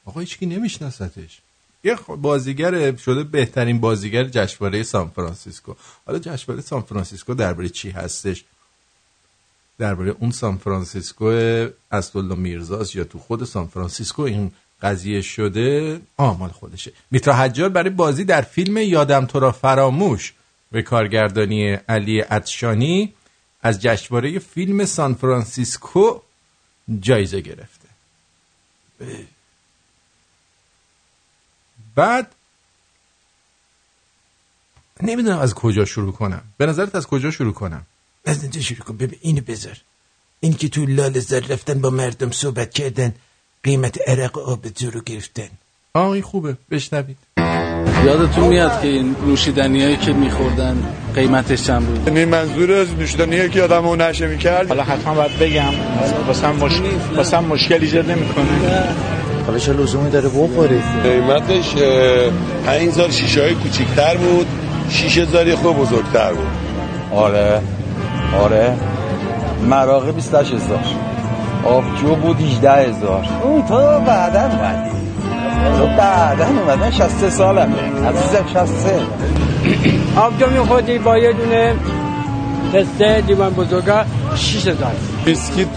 آقا 0.06 0.19
هیچکی 0.19 0.45
نمیشناستش 0.45 1.41
یه 1.84 1.95
بازیگر 1.95 2.95
شده 2.95 3.23
بهترین 3.23 3.80
بازیگر 3.80 4.23
جشنواره 4.23 4.84
سان 4.84 5.10
فرانسیسکو. 5.10 5.73
حالا 6.06 6.19
جشنواره 6.19 6.62
سان 6.62 6.82
فرانسیسکو 6.82 7.34
درباره 7.34 7.69
چی 7.69 7.89
هستش؟ 7.89 8.43
درباره 9.79 10.15
اون 10.19 10.31
سان 10.31 10.57
فرانسیسکو 10.57 11.25
اسدالله 11.91 12.35
میرزاست 12.35 12.95
یا 12.95 13.03
تو 13.03 13.19
خود 13.19 13.43
سان 13.43 13.67
فرانسیسکو 13.67 14.21
این 14.21 14.51
قضیه 14.81 15.21
شده 15.21 16.01
آه 16.17 16.39
مال 16.39 16.49
خودشه. 16.49 16.91
میترا 17.11 17.33
حجار 17.33 17.69
برای 17.69 17.89
بازی 17.89 18.23
در 18.23 18.41
فیلم 18.41 18.77
یادم 18.77 19.25
تو 19.25 19.39
را 19.39 19.51
فراموش 19.51 20.33
به 20.71 20.81
کارگردانی 20.81 21.73
علی 21.73 22.19
عطشانی 22.19 23.13
از 23.61 23.81
جشنواره 23.81 24.39
فیلم 24.39 24.85
سان 24.85 25.13
فرانسیسکو 25.13 26.19
جایزه 26.99 27.41
گرفته. 27.41 27.87
بعد 31.95 32.31
نمی‌دونم 35.03 35.39
از 35.39 35.53
کجا 35.53 35.85
شروع 35.85 36.13
کنم. 36.13 36.41
به 36.57 36.65
نظرت 36.65 36.95
از 36.95 37.07
کجا 37.07 37.31
شروع 37.31 37.53
کنم؟ 37.53 37.85
از 38.27 38.43
اینجا 38.43 38.61
شروع 38.61 38.79
کن. 38.79 38.97
ببین 38.97 39.19
اینو 39.21 39.41
بذار. 39.47 39.77
این 40.39 40.53
که 40.53 40.67
تو 40.69 40.85
لال 40.85 41.19
زر 41.19 41.39
رفتن 41.39 41.81
با 41.81 41.89
مردم 41.89 42.31
صحبت 42.31 42.73
کردن 42.73 43.13
قیمت 43.63 44.09
عرق 44.09 44.37
و 44.37 44.39
آب 44.39 44.65
رو 44.93 45.01
گرفتن. 45.01 45.49
آه 45.93 46.09
این 46.09 46.21
خوبه. 46.21 46.57
بشنوید. 46.71 47.17
یادتون 48.05 48.47
میاد 48.47 48.81
که 48.81 48.87
این 48.87 49.15
نوشیدنیایی 49.27 49.97
که 49.97 50.13
میخوردن 50.13 50.77
قیمتش 51.15 51.63
چند 51.63 51.85
بود؟ 51.85 52.07
یعنی 52.07 52.25
منظور 52.25 52.71
از 52.71 52.93
نوشیدنیه 52.93 53.49
که 53.49 53.63
آدمو 53.63 53.95
نشه 53.95 54.27
می‌کرد؟ 54.27 54.67
حالا 54.67 54.83
حتما 54.83 55.13
باید 55.13 55.39
بگم. 55.39 55.73
واسم 56.27 56.55
مشکل 56.55 57.15
واسم 57.15 57.43
مشکل 57.43 57.81
ایجاد 57.81 58.11
نمی‌کنه. 58.11 58.83
حالا 59.45 59.59
چه 59.59 59.73
لزومی 59.73 60.09
داره 60.09 60.29
بخوری؟ 60.29 60.81
قیمتش 61.03 61.75
اه، 61.75 62.31
پنج 62.65 62.87
هزار 62.87 63.11
شیشه 63.11 63.41
های 63.41 63.55
کوچیکتر 63.55 64.17
بود. 64.17 64.47
شیشه 64.89 65.21
هزار 65.21 65.55
خود 65.55 65.75
بزرگتر 65.75 66.33
بود. 66.33 66.47
آره. 67.11 67.61
آره. 68.35 68.73
مراقه 69.69 70.11
28 70.11 70.53
هزار. 70.53 70.79
آبجو 71.65 72.15
بود 72.15 72.41
18 72.41 72.71
هزار. 72.71 73.25
اون 73.43 73.65
تو 73.65 73.75
بعدا 73.99 74.41
اومدی. 74.41 74.89
تو 75.77 75.87
بعدا 75.97 76.45
اومدن 76.45 76.91
63 76.91 77.29
سالمه. 77.29 77.75
عزیزم 78.07 78.45
63 78.53 78.99
آبجو 80.17 80.49
میخوردی 80.49 80.97
با 80.97 81.17
یه 81.17 81.33
دونه 81.33 81.75
تسته 82.73 83.23
لیوان 83.27 83.53
بزرگا 83.53 84.03
6 84.35 84.55
هزار. 84.67 84.91
بیسکیت. 85.25 85.67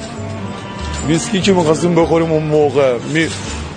بیسکی 1.09 1.41
که 1.41 1.53
می‌خواستیم 1.53 1.95
بخوریم 1.95 2.33
اون 2.33 2.43
موقع. 2.43 2.93
می... 3.15 3.27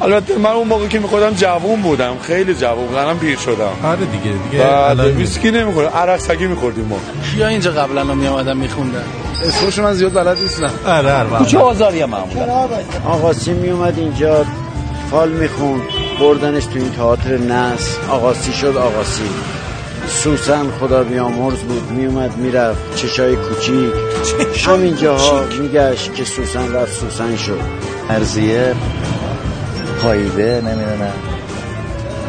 البته 0.03 0.37
من 0.37 0.49
اون 0.49 0.67
موقع 0.67 0.87
که 0.87 0.99
میخوردم 0.99 1.33
جوون 1.33 1.81
بودم 1.81 2.13
خیلی 2.21 2.53
جوون 2.53 2.87
بودم 2.87 2.99
الان 2.99 3.19
پیر 3.19 3.37
شدم. 3.37 3.69
آره 3.83 4.05
دیگه 4.05 4.35
دیگه 4.51 4.65
الان 4.65 5.05
ویسکی 5.05 5.51
نمی‌خوریم 5.51 5.89
عرق 5.89 6.19
سگی 6.19 6.47
میخوردیم 6.47 6.85
ما. 6.85 6.99
کیا 7.31 7.47
اینجا 7.47 7.71
قبلا 7.71 8.01
رو 8.01 8.15
میامدن 8.15 8.57
میخوندن؟ 8.57 9.03
اسمش 9.43 9.79
من 9.79 9.93
زیاد 9.93 10.13
بلد 10.13 10.41
نیستم. 10.41 10.71
آره 10.87 11.13
آره 11.13 11.29
کوچه 11.29 11.57
آزاری 11.57 12.05
معمولا. 12.05 12.67
آقاسی 13.05 13.53
میومد 13.53 13.99
اینجا 13.99 14.45
فال 15.11 15.29
می‌خوند 15.29 15.81
بردنش 16.19 16.65
تو 16.65 16.79
این 16.79 16.91
تئاتر 16.91 17.37
نس. 17.37 17.97
آقاسی 18.09 18.53
شد 18.53 18.77
آقاسی 18.77 19.29
سوسن 20.07 20.65
خدا 20.79 21.03
بیامرز 21.03 21.59
بود 21.59 21.91
میومد 21.91 22.37
می‌رفت. 22.37 22.95
چشای 22.95 23.35
کوچیک. 23.35 23.93
همینجاها 24.67 25.43
میگشت 25.61 26.15
که 26.15 26.25
سوسن 26.25 26.73
رفت 26.73 26.93
سوسن 26.99 27.35
شد. 27.35 27.59
ارزیه 28.09 28.73
پاییده 30.03 30.61
نمی‌دونم. 30.65 31.13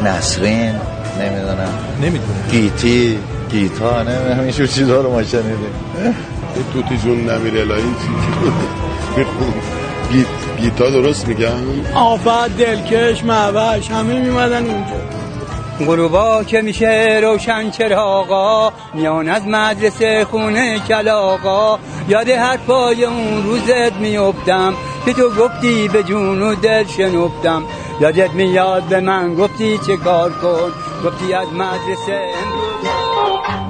نسرین 0.05 0.75
نمی‌دونم. 1.19 1.73
نمی‌دونم. 2.01 2.47
گیتی 2.51 3.19
گیتا 3.51 4.03
نمی‌دونم. 4.03 4.39
این 4.39 4.51
چیزا 4.51 5.01
رو 5.01 5.11
ما 5.11 5.23
شنیدیم. 5.23 5.75
توتی 6.73 6.97
جون 6.97 7.29
نمیره 7.29 7.65
می‌خوند 7.65 7.95
گیت 10.11 10.27
گیتا 10.61 10.89
درست 10.89 11.27
میگم 11.27 11.49
آفت 11.95 12.57
دلکش 12.57 13.23
معوش 13.23 13.91
همه 13.91 14.19
میمدن 14.19 14.65
اونجا. 14.65 14.95
غروبا 15.79 16.43
که 16.43 16.61
میشه 16.61 17.19
روشن 17.23 17.69
چراغا 17.69 18.73
میان 18.93 19.29
از 19.29 19.47
مدرسه 19.47 20.25
خونه 20.31 20.79
کلاغا. 20.79 21.79
یاد 22.07 22.29
حرفای 22.29 23.05
اون 23.05 23.43
روزت 23.43 23.93
میافتم. 23.99 24.73
که 25.05 25.13
تو 25.13 25.29
گفتی 25.29 25.87
به 25.87 26.03
جون 26.03 26.41
و 26.41 26.55
دل 26.55 26.85
شنفتم. 26.85 27.63
یادت 28.01 28.31
میاد 28.31 28.83
به 28.83 28.99
من 28.99 29.35
گفتی 29.35 29.77
چه 29.77 29.97
کار 29.97 30.31
کن؟ 30.31 30.71
گفتی 31.05 31.33
از 31.33 31.47
مدرسه 31.53 32.31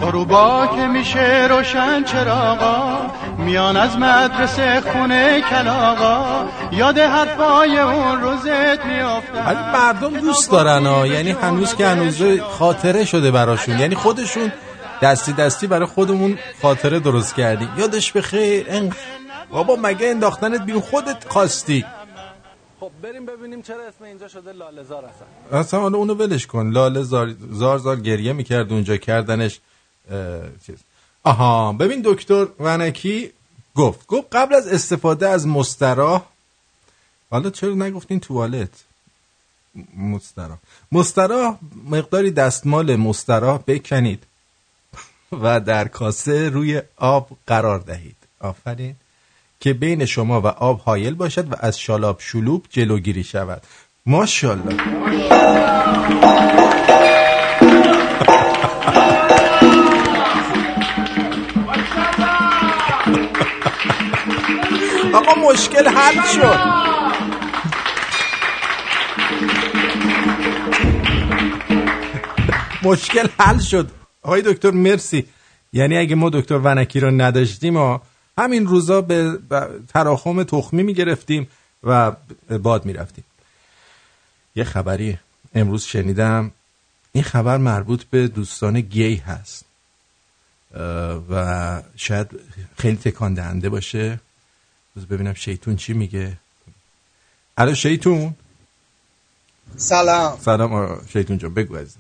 غروبا 0.02 0.67
که 0.76 0.88
میشه 0.88 1.48
روشن 1.50 2.04
چراغا 2.04 2.98
میان 3.38 3.78
از 3.78 3.98
مدرسه 3.98 4.82
خونه 4.82 5.41
کلاغا. 5.41 6.45
یاد 6.71 6.98
حرفای 6.98 7.78
اون 7.78 8.21
روزت 8.21 8.86
میافتم. 8.86 9.45
ولی 9.48 9.58
مردم 9.74 10.19
دوست 10.19 10.52
دارن 10.52 10.86
ها. 10.86 11.08
یعنی 11.08 11.32
هنوز 11.32 11.76
که 11.76 11.88
هنوز 11.88 12.21
خاطره 12.60 13.06
شده 13.06 13.32
براشون. 13.32 13.80
یعنی 13.80 13.95
خودشون 13.95 14.52
دستی 15.02 15.34
دستی 15.34 15.67
برای 15.67 15.86
خودمون 15.86 16.38
خاطره 16.62 17.00
درست 17.00 17.36
کردی. 17.36 17.67
یادش 17.78 18.12
به 18.12 18.21
خیر. 18.21 18.65
بابا 19.51 19.75
مگه 19.75 20.08
انداختنت 20.08 20.62
بیرون؟ 20.62 20.81
خودت 20.81 21.29
خواستی. 21.29 21.86
خب 22.79 22.91
بریم 23.01 23.25
ببینیم 23.25 23.62
چرا 23.62 23.88
اسم 23.88 24.03
اینجا 24.03 24.27
شده 24.27 24.53
لالزار 24.53 25.05
اصلا 25.05 25.60
اصلا 25.60 25.79
حالا 25.79 25.97
اونو 25.97 26.13
ولش 26.13 26.47
کن. 26.47 26.69
لاله 26.69 27.03
زار 27.03 27.36
زار, 27.51 27.77
زار 27.77 27.99
گریه 27.99 28.34
می‌کرد 28.34 28.71
اونجا 28.71 28.97
کردنش 28.97 29.60
اه، 30.12 30.41
چیز. 30.65 30.77
آها 31.23 31.73
ببین 31.73 32.01
دکتر 32.05 32.47
ونکی 32.60 33.31
گفت. 33.75 34.08
گفت 34.08 34.27
قبل 34.36 34.55
از 34.55 34.67
استفاده 34.67 35.29
از 35.29 35.47
مستراح 35.47 36.21
حالا 37.29 37.49
چرا 37.49 37.73
نگفتین 37.73 38.19
توالت؟ 38.19 38.69
مستراح. 39.97 40.58
مستراح 40.91 41.58
مقداری 41.89 42.31
دستمال 42.31 42.95
مستراح 42.95 43.60
بکنید 43.67 44.23
و 45.31 45.60
در 45.60 45.88
کاسه 45.88 46.49
روی 46.49 46.81
آب 46.97 47.29
قرار 47.47 47.79
دهید. 47.79 48.15
آفرین. 48.39 48.95
که 49.59 49.73
بین 49.73 50.05
شما 50.05 50.41
و 50.41 50.47
آب 50.47 50.79
حایل 50.79 51.13
باشد 51.13 51.53
و 51.53 51.55
از 51.59 51.79
شالاب 51.79 52.17
شلوب 52.19 52.65
جلوگیری 52.69 53.23
شود. 53.23 53.61
ماشاءالله. 54.05 54.75
آقا 65.15 65.51
مشکل 65.51 65.87
حل 65.87 66.21
شد. 66.33 66.59
مشکل 72.83 73.27
حل 73.39 73.59
شد. 73.59 73.91
آقای 74.21 74.41
دکتر 74.41 74.71
مرسی. 74.71 75.25
یعنی 75.73 75.97
اگه 75.97 76.15
ما 76.15 76.29
دکتر 76.29 76.59
ونکی 76.63 76.99
رو 76.99 77.11
نداشتیم 77.11 77.77
و 77.77 77.99
همین 78.38 78.67
روزا 78.67 79.02
به 79.02 79.39
تراخم 79.88 80.43
تخمی 80.43 80.84
می‌گرفتیم 80.84 81.48
و 81.84 82.12
باد 82.50 82.86
می‌رفتیم. 82.86 83.24
یه 84.56 84.63
خبری 84.63 85.19
امروز 85.56 85.84
شنیدم. 85.84 86.52
این 87.12 87.24
خبر 87.24 87.58
مربوط 87.58 88.04
به 88.04 88.28
دوستان 88.28 88.82
گی 88.82 89.15
هست. 89.15 89.65
و 91.30 91.82
شاید 91.95 92.28
خیلی 92.78 92.98
تکان 92.98 93.34
دهنده 93.34 93.69
باشه. 93.69 94.19
روز 94.95 95.06
ببینم 95.06 95.34
شیطون 95.34 95.76
چی 95.76 95.93
میگه. 95.93 96.38
الو 97.58 97.76
شیطون؟ 97.76 98.36
سلام. 99.78 100.39
سلام 100.39 101.02
شیطون 101.08 101.38
جان 101.38 101.54
بگو 101.54 101.76
از 101.76 101.95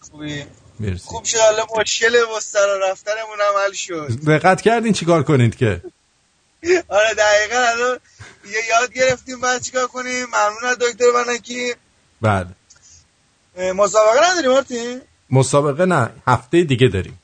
خوبی؟ 0.00 0.44
مرسی. 0.80 1.04
خوب 1.04 1.24
شد 1.24 1.38
حالا 1.38 1.66
مشکل 1.78 2.16
مسترا 2.36 2.90
رفتنمون 2.90 3.38
هم 3.40 3.64
حل 3.66 3.72
شد. 3.72 4.08
دقت 4.26 4.60
کردین 4.60 4.92
چیکار 4.92 5.22
کنید 5.22 5.56
که؟ 5.56 5.80
آره 6.88 7.14
دقیقا 7.14 7.58
الان 7.58 7.98
یه 8.50 8.60
یاد 8.68 8.92
گرفتیم 8.92 9.40
بعد 9.40 9.62
چیکار 9.62 9.86
کنیم؟ 9.86 10.26
ممنون 10.26 10.64
از 10.70 10.78
دکتر 10.78 11.04
بنکی. 11.26 11.74
بعد 12.20 12.46
اه، 13.56 13.72
مسابقه 13.72 14.30
نداریم 14.30 14.50
مارتین 14.50 15.00
مسابقه 15.30 15.84
نه 15.84 16.10
هفته 16.26 16.62
دیگه 16.62 16.88
داریم. 16.88 17.18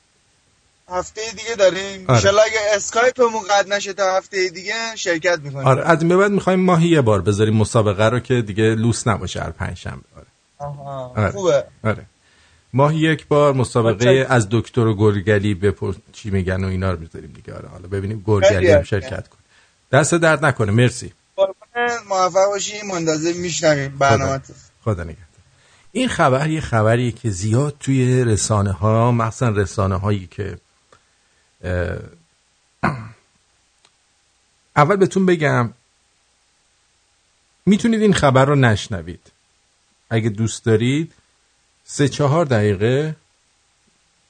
هفته 0.89 1.21
دیگه 1.31 1.55
داریم؟ 1.59 2.05
آره. 2.09 2.17
انشالله 2.17 2.43
اگه 2.43 2.61
اسکایپمون 2.75 3.43
قطع 3.43 3.69
نشه 3.69 3.93
تا 3.93 4.17
هفته 4.17 4.49
دیگه 4.49 4.97
شرکت 4.97 5.39
می‌کنیم. 5.39 5.67
آره 5.67 5.85
از 5.85 5.99
این 5.99 6.09
به 6.09 6.17
بعد 6.17 6.31
می‌خوایم 6.31 6.61
ماهی 6.61 6.89
یه 6.89 7.01
بار 7.01 7.23
بذاریم 7.23 7.57
مسابقه 7.57 8.09
رو 8.09 8.21
که 8.21 8.43
دیگه 8.43 8.63
لوس 8.63 9.07
نباشه 9.07 9.41
هر 9.41 9.51
پنج 9.51 9.77
شنبه 9.77 10.03
آره. 10.17 10.27
آها 10.59 11.13
آره. 11.17 11.31
خوبه. 11.31 11.65
آره. 11.85 12.07
ماهی 12.73 12.99
یک 12.99 13.27
بار 13.27 13.53
مسابقه 13.53 14.27
از 14.29 14.47
دکتر 14.51 14.81
و 14.87 14.95
گرگلی 14.95 15.55
بپرس. 15.55 15.97
چی 16.13 16.31
میگن 16.31 16.65
و 16.65 16.67
اینا 16.67 16.91
رو 16.91 17.01
می‌ذاریم 17.01 17.33
دیگه. 17.33 17.55
آره 17.55 17.69
حالا 17.69 17.89
ببینیم 17.89 18.23
گرگلی 18.27 18.71
هم. 18.71 18.83
شرکت 18.83 19.29
کن 19.29 19.39
دست 19.93 20.15
درد 20.15 20.45
نکنه. 20.45 20.73
مرسی. 20.73 21.13
موفق 22.09 22.47
باشی. 22.47 22.83
منتظر 22.93 23.33
میشنویم. 23.33 23.99
برنامه 23.99 24.41
خدا 24.85 25.03
نگهدار. 25.03 25.27
این 25.93 26.09
خبر 26.09 26.51
یه 26.51 26.61
خبریه 26.61 27.13
که 27.13 27.31
زیاد 27.31 27.77
توی 27.81 28.25
رسانه 28.25 28.73
ها 28.73 29.13
مخصوصا 29.13 29.49
رسانه 29.49 29.97
هایی 29.97 30.29
که 30.31 30.59
اول 34.77 34.97
بهتون 34.97 35.27
بگم 35.27 35.73
می‌تونید 37.67 38.03
این 38.03 38.15
خبر 38.15 38.45
رو 38.45 38.55
نشنوید. 38.55 39.33
اگه 40.11 40.29
دوست 40.29 40.65
دارید 40.65 41.13
سه 41.85 42.09
چهار 42.09 42.45
دقیقه 42.45 43.17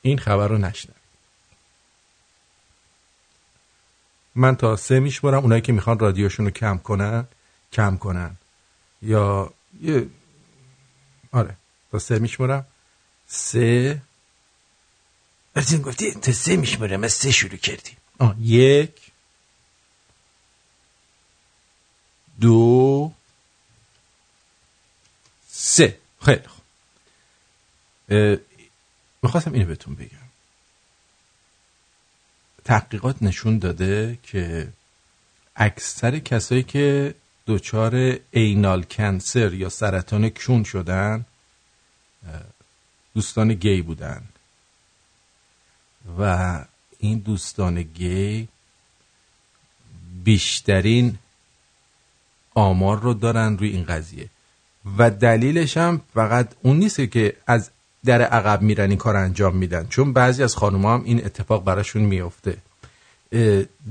این 0.03 0.19
خبر 0.19 0.49
رو 0.49 0.59
نشنوید 0.59 1.03
من 4.35 4.57
تا 4.57 4.77
سه 4.77 5.01
میشمارم 5.01 5.43
اونایی 5.43 5.63
که 5.63 5.73
می‌خوان 5.73 5.99
رادیوشون 5.99 6.47
رو 6.47 6.51
کم 6.51 6.79
کنن 6.79 7.27
کم 7.73 7.97
کنن. 7.97 8.37
یا 9.03 9.53
یه 9.81 10.07
آره 11.33 11.57
تا 11.91 11.99
سه 11.99 12.19
میشمارم 12.19 12.67
سه. 13.27 14.03
از 15.55 15.73
این 15.73 15.83
گفتی 15.83 16.15
تا 16.15 16.33
سه 16.33 16.57
میشمرم 16.57 17.05
از 17.05 17.13
سه 17.13 17.31
شروع 17.31 17.57
کردیم. 17.57 17.97
آه. 18.19 18.37
یک. 18.41 19.13
دو. 22.41 23.13
سه. 25.51 25.99
خیلی 26.25 26.49
خوب. 26.49 26.62
می‌خواستم 29.23 29.53
اینو 29.53 29.67
بهتون 29.67 29.95
بگم. 29.95 30.29
تحقیقات 32.65 33.23
نشون 33.23 33.59
داده 33.59 34.19
که 34.23 34.69
اکثر 35.57 36.19
کسایی 36.19 36.63
که 36.63 37.15
دچار 37.47 38.19
اینال 38.31 38.83
کنسر 38.83 39.55
یا 39.55 39.69
سرطان 39.69 40.29
کون 40.29 40.65
شدن 40.65 41.25
دوستان 43.15 43.55
گی 43.55 43.83
بودن. 43.83 44.23
و 46.19 46.65
این 46.99 47.19
دوستان 47.19 47.83
گی 47.83 48.49
بیشترین 50.25 51.19
آمار 52.55 53.01
رو 53.01 53.15
دارن 53.15 53.59
روی 53.59 53.69
این 53.69 53.85
قضیه. 53.85 54.29
و 54.99 55.11
دلیلش 55.11 55.77
هم 55.77 56.01
فقط 56.15 56.55
اون 56.63 56.77
نیست 56.77 57.11
که 57.11 57.37
از 57.47 57.71
در 58.05 58.23
عقب 58.23 58.63
میرن 58.63 58.89
این 58.89 58.99
کار 58.99 59.17
انجام 59.17 59.57
میدن. 59.57 59.87
چون 59.87 60.13
بعضی 60.13 60.43
از 60.43 60.57
خانوم 60.57 60.87
هم 60.87 61.05
این 61.05 61.25
اتفاق 61.25 61.65
براشون 61.65 62.03
میفته 62.03 62.57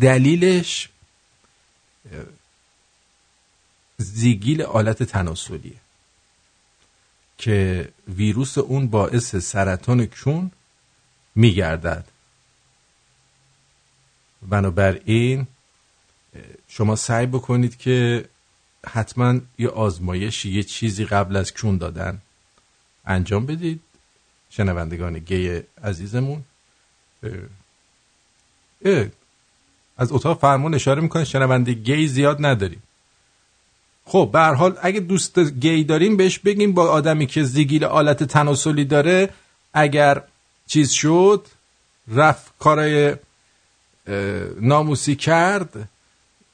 دلیلش 0.01 0.89
زیگیل 3.97 4.61
آلت 4.61 5.03
تناسلیه 5.03 5.75
که 7.37 7.89
ویروس 8.07 8.57
اون 8.57 8.87
باعث 8.87 9.35
سرطان 9.35 10.05
کون 10.05 10.51
میگردد. 11.35 12.05
بنابراین 14.41 15.47
شما 16.67 16.95
سعی 16.95 17.25
بکنید 17.25 17.77
که 17.77 18.25
حتما 18.87 19.39
یه 19.57 19.69
آزمایشی 19.69 20.51
یه 20.51 20.63
چیزی 20.63 21.05
قبل 21.05 21.35
از 21.35 21.53
کون 21.53 21.77
دادن 21.77 22.21
انجام 23.05 23.45
بدید. 23.45 23.81
شنوندگان 24.51 25.19
گی 25.19 25.61
عزیزمون. 25.83 26.43
اه، 27.23 27.31
اه، 28.85 29.05
از 29.97 30.11
اتاق 30.11 30.39
فرمان 30.39 30.73
اشاره 30.73 31.01
می‌کنه 31.01 31.23
شنونده 31.23 31.73
گی 31.73 32.07
زیاد 32.07 32.45
نداریم 32.45 32.83
خب 34.05 34.29
به 34.33 34.39
هر 34.39 34.53
حال 34.53 34.77
اگه 34.81 34.99
دوست 34.99 35.39
گی 35.39 35.83
داریم 35.83 36.17
بهش 36.17 36.39
بگیم 36.39 36.73
با 36.73 36.89
آدمی 36.89 37.25
که 37.25 37.43
زیگیل 37.43 37.83
آلت 37.85 38.23
تناسلی 38.23 38.85
داره 38.85 39.29
اگر 39.73 40.23
چیز 40.67 40.91
شد 40.91 41.47
رفت 42.07 42.53
کارای 42.59 43.15
ناموسی 44.61 45.15
کرد 45.15 45.89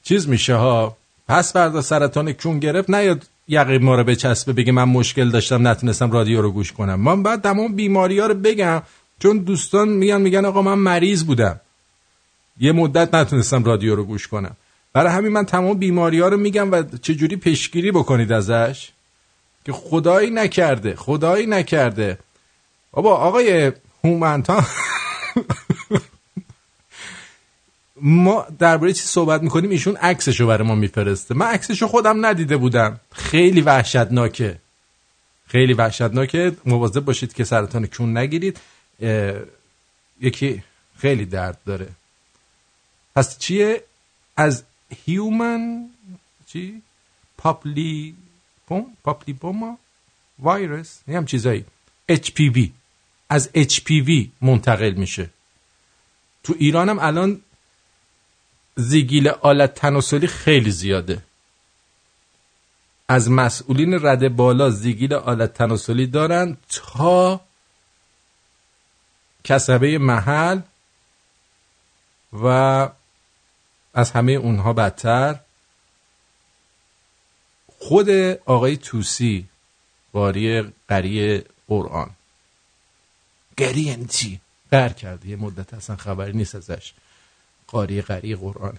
چیز 0.02 0.28
میشه 0.28 0.54
ها؟ 0.54 0.96
پس 1.28 1.52
فردا 1.52 1.82
سرطان 1.82 2.32
کون 2.32 2.58
گرفت 2.58 2.90
نیاد 2.90 3.26
یقه 3.48 3.78
ما 3.78 3.94
رو 3.94 4.04
بچسبه 4.04 4.52
بگه 4.52 4.72
من 4.72 4.84
مشکل 4.84 5.30
داشتم 5.30 5.68
نتونستم 5.68 6.10
رادیو 6.10 6.42
رو 6.42 6.50
گوش 6.52 6.72
کنم. 6.72 7.00
من 7.00 7.22
بعد 7.22 7.42
تمام 7.42 7.74
بیماری 7.74 8.18
ها 8.18 8.26
رو 8.26 8.34
بگم 8.34 8.82
چون 9.18 9.38
دوستان 9.38 9.88
میگن 9.88 10.20
میگن 10.20 10.44
آقا 10.44 10.62
من 10.62 10.74
مریض 10.74 11.24
بودم. 11.24 11.60
یه 12.60 12.72
مدت 12.72 13.14
نتونستم 13.14 13.64
رادیو 13.64 13.94
رو 13.94 14.04
گوش 14.04 14.28
کنم. 14.28 14.56
برای 14.92 15.12
همین 15.12 15.32
من 15.32 15.44
تمام 15.44 15.78
بیماری 15.78 16.20
ها 16.20 16.28
رو 16.28 16.36
میگم 16.36 16.72
و 16.72 16.82
چجوری 16.82 17.36
پیشگیری 17.36 17.92
بکنید 17.92 18.32
ازش؟ 18.32 18.88
که 19.64 19.72
خدایی 19.72 20.30
نکرده 20.30 20.96
خدایی 20.96 21.46
نکرده. 21.46 22.18
بابا 22.92 23.16
آقای 23.16 23.72
هومنتان 24.04 24.64
ما 28.02 28.46
درباره 28.58 28.92
چی 28.92 29.02
صحبت 29.02 29.42
می‌کنیم؟ 29.42 29.70
ایشون 29.70 29.96
عکسشو 29.96 30.46
برای 30.46 30.68
ما 30.68 30.74
میفرسته. 30.74 31.34
من 31.34 31.46
عکسشو 31.46 31.86
خودم 31.86 32.26
ندیده 32.26 32.56
بودم. 32.56 33.00
خیلی 33.12 33.60
وحشتناکه. 33.60 34.58
خیلی 35.46 35.72
وحشتناکه. 35.72 36.56
مواظب 36.64 37.00
باشید 37.00 37.32
که 37.32 37.44
سرطان 37.44 37.86
کون 37.86 38.16
نگیرید. 38.16 38.60
یکی 40.20 40.62
خیلی 40.98 41.24
درد 41.24 41.58
داره. 41.66 41.88
پس 43.16 43.38
چیه؟ 43.38 43.82
از 44.36 44.62
human 45.04 45.88
چی؟ 46.46 46.82
papilloma 47.38 48.86
papilloma 49.04 49.78
یه 51.08 51.16
هم 51.16 51.26
چیزایی. 51.26 51.64
HPV 52.12 52.68
از 53.28 53.50
HPV 53.56 54.10
منتقل 54.40 54.92
میشه. 54.92 55.30
تو 56.42 56.54
ایران 56.58 56.88
هم 56.88 56.98
الان 56.98 57.40
زگیل 58.78 59.28
آلت 59.28 59.74
تناسلی 59.74 60.26
خیلی 60.26 60.70
زیاده. 60.70 61.22
از 63.08 63.30
مسئولین 63.30 64.06
رده 64.06 64.28
بالا 64.28 64.70
زگیل 64.70 65.14
آلت 65.14 65.54
تناسلی 65.54 66.06
دارن 66.06 66.56
تا 66.68 67.40
کسبه 69.44 69.98
محل 69.98 70.60
و 72.32 72.46
از 73.94 74.10
همه 74.10 74.32
اونها 74.32 74.72
بدتر. 74.72 75.40
خود 77.78 78.10
آقای 78.46 78.76
توسی 78.76 79.48
باری 80.12 80.72
قری 80.88 81.42
قرآن. 81.68 82.10
قری 83.56 83.80
یعنی؟ 83.80 84.40
قر 84.70 84.88
کرده. 84.88 85.28
یه 85.28 85.36
مدت 85.36 85.74
اصلا 85.74 85.96
خبری 85.96 86.32
نیست 86.32 86.54
ازش. 86.54 86.92
قاری 87.68 88.02
قری 88.02 88.36
قرآن. 88.36 88.78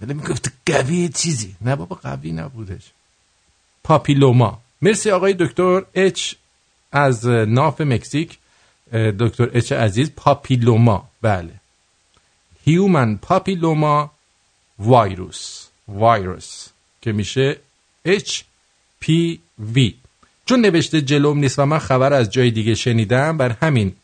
ولی 0.00 0.14
می‌گفت 0.14 0.52
قوی 0.66 1.08
چیزی. 1.08 1.56
نه 1.60 1.76
بابا 1.76 1.96
قوی 1.96 2.32
نبودش. 2.32 2.82
پاپیلوما. 3.84 4.60
مرسی 4.82 5.10
آقای 5.10 5.34
دکتر 5.38 5.82
اچ 5.94 6.34
از 6.92 7.26
ناف 7.26 7.80
مکزیک. 7.80 8.38
دکتر 8.92 9.50
اچ 9.52 9.72
عزیز 9.72 10.10
پاپیلوما. 10.16 11.08
بله. 11.22 11.54
هیومن 12.64 13.16
پاپیلوما 13.16 14.10
ویروس 14.78 15.66
ویروس 15.88 16.68
که 17.02 17.12
میشه 17.12 17.58
HPV 18.06 19.78
چون 20.46 20.60
نوشته 20.60 21.00
جلوم 21.00 21.38
نیست 21.38 21.58
و 21.58 21.66
من 21.66 21.78
خبر 21.78 22.12
از 22.12 22.30
جای 22.30 22.50
دیگه 22.50 22.74
شنیدم 22.74 23.36
بر 23.36 23.50
همین 23.50 23.96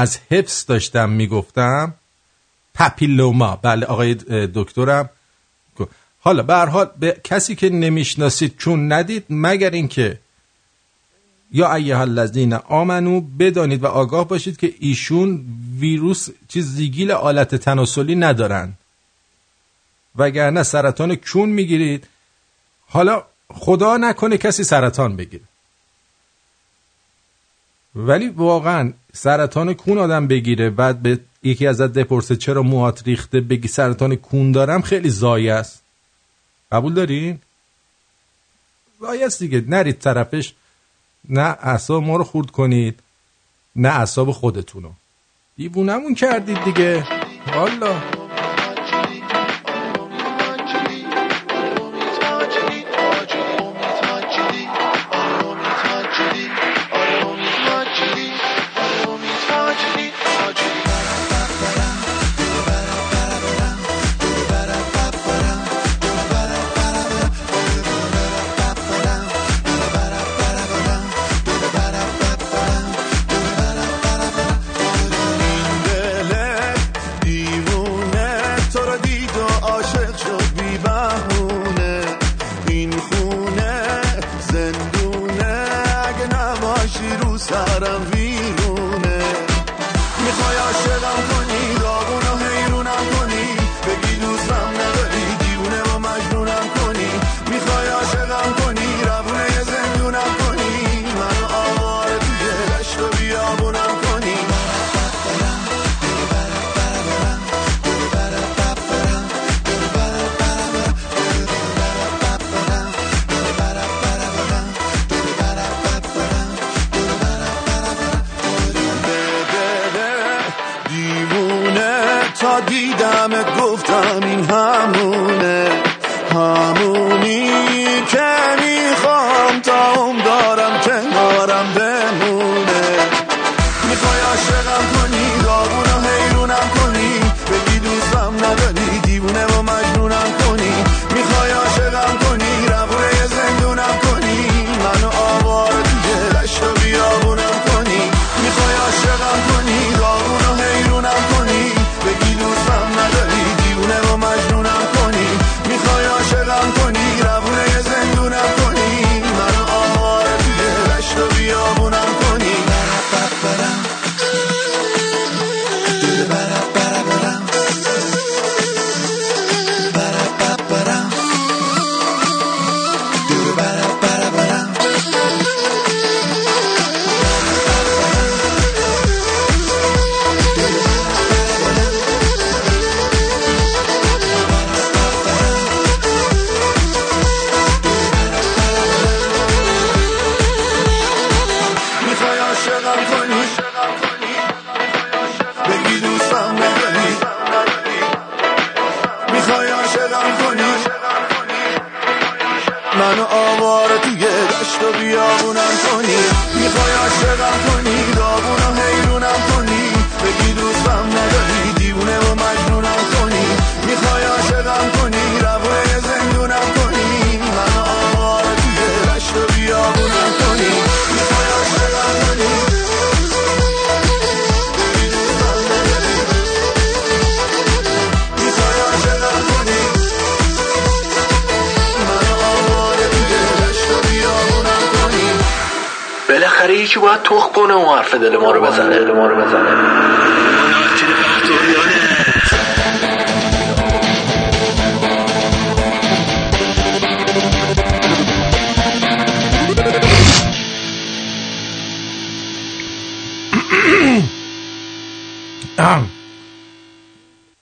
از 0.00 0.18
حفظ 0.30 0.66
داشتم 0.66 1.10
می‌گفتم 1.10 1.94
پاپیلوما 2.74 3.56
بله 3.62 3.86
آقای 3.86 4.14
دکترم. 4.54 5.10
حالا 6.20 6.42
به 6.42 6.54
هر 6.54 6.66
حال 6.66 6.90
به 6.98 7.20
کسی 7.24 7.54
که 7.54 7.70
نمی‌شناسید 7.70 8.56
چون 8.56 8.92
ندید 8.92 9.24
مگر 9.30 9.70
اینکه 9.70 10.18
یا 11.52 11.74
ایها 11.74 12.00
الذین 12.00 12.52
آمنو 12.54 13.20
بدانید 13.20 13.82
و 13.82 13.86
آگاه 13.86 14.28
باشید 14.28 14.56
که 14.56 14.74
ایشون 14.78 15.44
ویروس 15.78 16.28
چیز 16.48 16.66
زیگیل 16.66 17.12
آلت 17.12 17.54
تناسلی 17.54 18.14
ندارن. 18.14 18.72
وگرنه 20.16 20.62
سرطان 20.62 21.14
کون 21.14 21.48
می‌گیرید. 21.48 22.06
حالا 22.86 23.24
خدا 23.48 23.96
نکنه 23.96 24.38
کسی 24.38 24.64
سرطان 24.64 25.16
بگیره. 25.16 25.49
ولی 27.94 28.28
واقعا 28.28 28.92
سرطان 29.12 29.74
کون 29.74 29.98
آدم 29.98 30.26
بگیره 30.26 30.70
بعد 30.70 31.02
به 31.02 31.20
یکی 31.42 31.66
ازت 31.66 31.92
بپرسه 31.92 32.36
چرا 32.36 32.62
موهات 32.62 33.02
ریخته 33.06 33.40
بگی 33.40 33.68
سرطان 33.68 34.16
کون 34.16 34.52
دارم 34.52 34.82
خیلی 34.82 35.10
زایه 35.10 35.52
است. 35.52 35.82
قبول؟ 36.72 37.36
زایه 39.00 39.26
است 39.26 39.38
دیگه. 39.38 39.64
نرید 39.68 39.98
طرفش. 39.98 40.54
نه 41.28 41.56
اعصاب 41.60 42.02
ما 42.02 42.16
رو 42.16 42.24
خورد 42.24 42.50
کنید 42.50 43.00
نه 43.76 43.88
اعصاب 43.88 44.30
خودتونو. 44.30 44.90
دیوونمون 45.56 46.14
کردید 46.14 46.64
دیگه. 46.64 47.06
والا. 47.56 48.19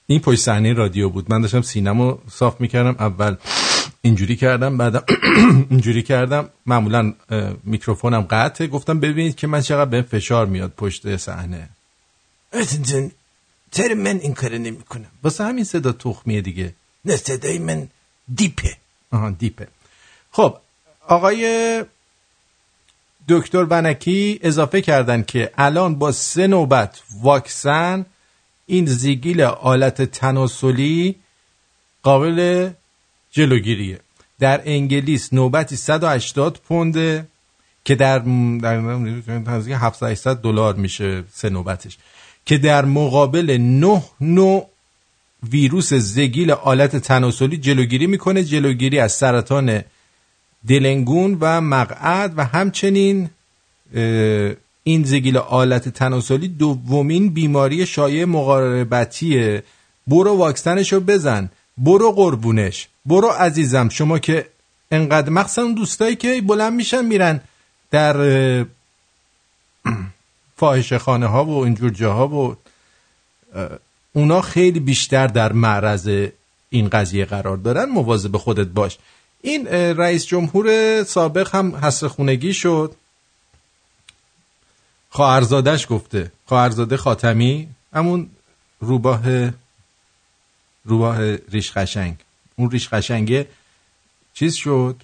این 0.09 0.19
پشت 0.19 0.41
صحنه 0.41 0.73
رادیو 0.73 1.09
بود. 1.09 1.31
من 1.31 1.41
داشتم 1.41 1.61
سینمو 1.61 2.17
صاف 2.31 2.61
می‌کردم 2.61 2.95
اول 2.99 3.35
اینجوری 4.01 4.35
کردم 4.35 4.77
بعدم 4.77 5.03
اینجوری 5.71 6.03
کردم. 6.03 6.49
معمولا 6.65 7.13
میکروفونم 7.63 8.21
قطعه 8.21 8.67
گفتم 8.67 8.99
ببینید 8.99 9.35
که 9.35 9.47
من 9.47 9.61
چقدر 9.61 9.89
به 9.89 10.01
فشار 10.01 10.45
میاد 10.45 10.73
پشت 10.77 11.17
صحنه. 11.17 11.69
چرا 13.71 13.95
من 13.95 14.19
این 14.19 14.33
کار 14.33 14.57
نمی 14.57 14.81
کنم 14.81 15.05
واسه 15.23 15.43
همین 15.43 15.63
صدا 15.63 15.91
تخمیه 15.91 16.41
دیگه. 16.41 16.73
نه 17.05 17.17
صدای 17.17 17.59
من 17.59 17.87
دیپه. 18.35 18.77
آها 19.11 19.29
دیپه. 19.29 19.67
خب 20.31 20.57
آقای 21.07 21.83
دکتر 23.27 23.63
بنکی 23.63 24.39
اضافه 24.43 24.81
کردن 24.81 25.23
که 25.23 25.51
الان 25.57 25.95
با 25.95 26.11
سه 26.11 26.47
نوبت 26.47 27.01
واکسن 27.21 28.05
این 28.69 28.85
زیگیل 28.85 29.41
آلت 29.41 30.01
تناسلی 30.01 31.15
قابل 32.03 32.69
جلوگیریه. 33.31 33.99
در 34.39 34.61
انگلیس 34.65 35.33
نوبتی 35.33 35.75
180 35.75 36.59
پونده 36.67 37.27
که 37.85 37.95
در 37.95 38.19
در 38.59 38.81
نزدیک 39.39 39.75
700 39.79 40.11
800 40.11 40.37
دلار 40.41 40.75
میشه 40.75 41.23
سه 41.33 41.49
نوبتش. 41.49 41.97
که 42.45 42.57
در 42.57 42.85
مقابل 42.85 43.57
9 43.57 44.03
نوع 44.21 44.69
ویروس 45.51 45.93
زگیل 45.93 46.51
آلت 46.51 46.95
تناسلی 46.95 47.57
جلوگیری 47.57 48.07
می‌کنه. 48.07 48.43
جلوگیری 48.43 48.99
از 48.99 49.11
سرطان 49.11 49.83
دلنگون 50.67 51.37
و 51.41 51.61
مقعد 51.61 52.33
و 52.37 52.45
همچنین 52.45 53.29
این 54.83 55.03
زگیل 55.03 55.37
آلت 55.37 55.89
تناسلی 55.89 56.47
دومین 56.47 57.29
بیماری 57.29 57.85
شایع 57.85 58.25
مقاربتیه 58.25 59.63
برو 60.07 60.37
واکسنشو 60.37 60.99
بزن. 60.99 61.49
برو 61.77 62.11
قربونش. 62.11 62.87
برو 63.05 63.27
عزیزم. 63.27 63.89
شما 63.89 64.19
که 64.19 64.45
انقدر 64.91 65.29
مخصوصا 65.29 65.71
دوستایی 65.71 66.15
که 66.15 66.41
بلند 66.41 66.73
میشن 66.73 67.05
میرن 67.05 67.41
در 67.91 68.17
اه، 68.17 68.65
فاحشه 70.57 70.97
خانه 70.97 71.27
ها 71.27 71.45
و 71.45 71.63
اینجور 71.63 71.89
جاها 71.89 72.27
و 72.27 72.55
اونا 74.13 74.41
خیلی 74.41 74.79
بیشتر 74.79 75.27
در 75.27 75.53
معرض 75.53 76.27
این 76.69 76.89
قضیه 76.89 77.25
قرار 77.25 77.57
دارن. 77.57 77.85
مواظب 77.85 78.37
خودت 78.37 78.67
باش. 78.67 78.97
این 79.41 79.67
رئیس 79.67 80.25
جمهور 80.25 81.03
سابق 81.03 81.55
هم 81.55 81.75
حسر 81.75 82.07
خونگی 82.07 82.53
شد. 82.53 82.95
خواهرزادش 85.09 85.87
گفته. 85.89 86.31
خواهرزاده 86.45 86.97
خاتمی 86.97 87.67
همون 87.93 88.29
روباه 88.79 89.51
روباه 90.85 91.35
ریش 91.35 91.71
قشنگ. 91.71 92.15
اون 92.55 92.71
ریش 92.71 92.89
قشنگه 92.89 93.47
چیز 94.33 94.55
شد؟ 94.55 94.95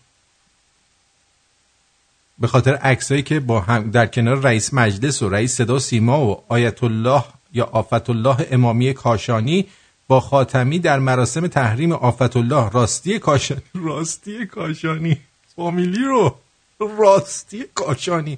به 2.40 2.48
خاطر 2.48 2.76
عکسایی 2.76 3.24
که 3.24 3.40
با 3.40 3.60
هم 3.60 3.92
در 3.92 4.06
کنار 4.06 4.40
رئیس 4.40 4.74
مجلس 4.74 5.22
و 5.22 5.30
رئیس 5.30 5.56
صدا 5.56 5.80
سیما 5.80 6.26
و 6.26 6.44
آیت 6.48 6.84
الله 6.84 7.24
یا 7.54 7.66
آفت 7.66 8.10
الله 8.10 8.48
امامی 8.52 8.94
کاشانی 8.94 9.66
با 10.08 10.20
خاتمی 10.20 10.80
در 10.80 11.00
مراسم 11.00 11.48
تحریم 11.48 11.92
آفت 11.92 12.38
الله 12.38 12.70
راستی 12.70 13.20
کاشانی 13.20 13.62
راستی 13.74 14.46
کاشانی. 14.46 15.18
فامیلی 15.56 16.04
رو. 16.04 16.36
راستی 16.80 17.64
کاشانی. 17.74 18.38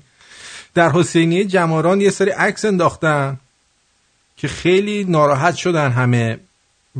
در 0.77 0.89
حسینیه 0.91 1.45
جماران 1.45 2.01
یه 2.01 2.09
سری 2.09 2.29
عکس 2.29 2.65
انداختن 2.65 3.37
که 4.37 4.47
خیلی 4.47 5.03
ناراحت 5.03 5.55
شدن 5.55 5.91
همه 5.91 6.39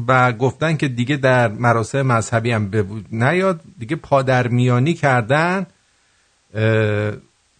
و 0.08 0.32
گفتن 0.34 0.78
که 0.78 0.88
دیگه 0.88 1.18
در 1.18 1.48
مراسم 1.48 2.02
مذهبی 2.02 2.52
هم 2.52 2.70
ببود 2.70 3.06
نیاد. 3.12 3.62
دیگه 3.80 3.96
پادرمیانی 3.96 4.94
کردن 4.94 5.66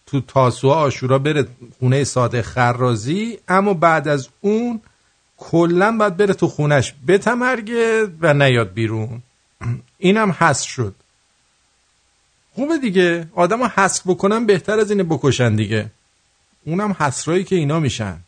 تو 0.06 0.20
تاسوعا 0.28 0.74
آشورا 0.74 1.18
بره 1.18 1.46
خونه 1.78 2.04
صادق 2.04 2.40
خرازی 2.40 3.38
اما 3.48 3.74
بعد 3.74 4.08
از 4.08 4.28
اون 4.40 4.80
کلا 5.36 5.96
باید 5.96 6.16
بره 6.16 6.34
تو 6.34 6.48
خونش 6.48 6.94
بتمرگه 7.08 8.06
و 8.20 8.34
نیاد 8.34 8.72
بیرون. 8.72 9.22
اینم 9.98 10.36
حس 10.38 10.62
شد. 10.62 10.94
خوبه 12.54 12.78
دیگه. 12.78 13.28
آدم 13.34 13.62
حس 13.64 14.02
بکنن 14.06 14.46
بهتر 14.46 14.78
از 14.78 14.90
اینه 14.90 15.02
بکشن 15.02 15.56
دیگه. 15.56 15.90
اونم 16.68 16.96
حسرایی 16.98 17.44
که 17.44 17.56
اینا 17.56 17.80
میشن. 17.80 18.18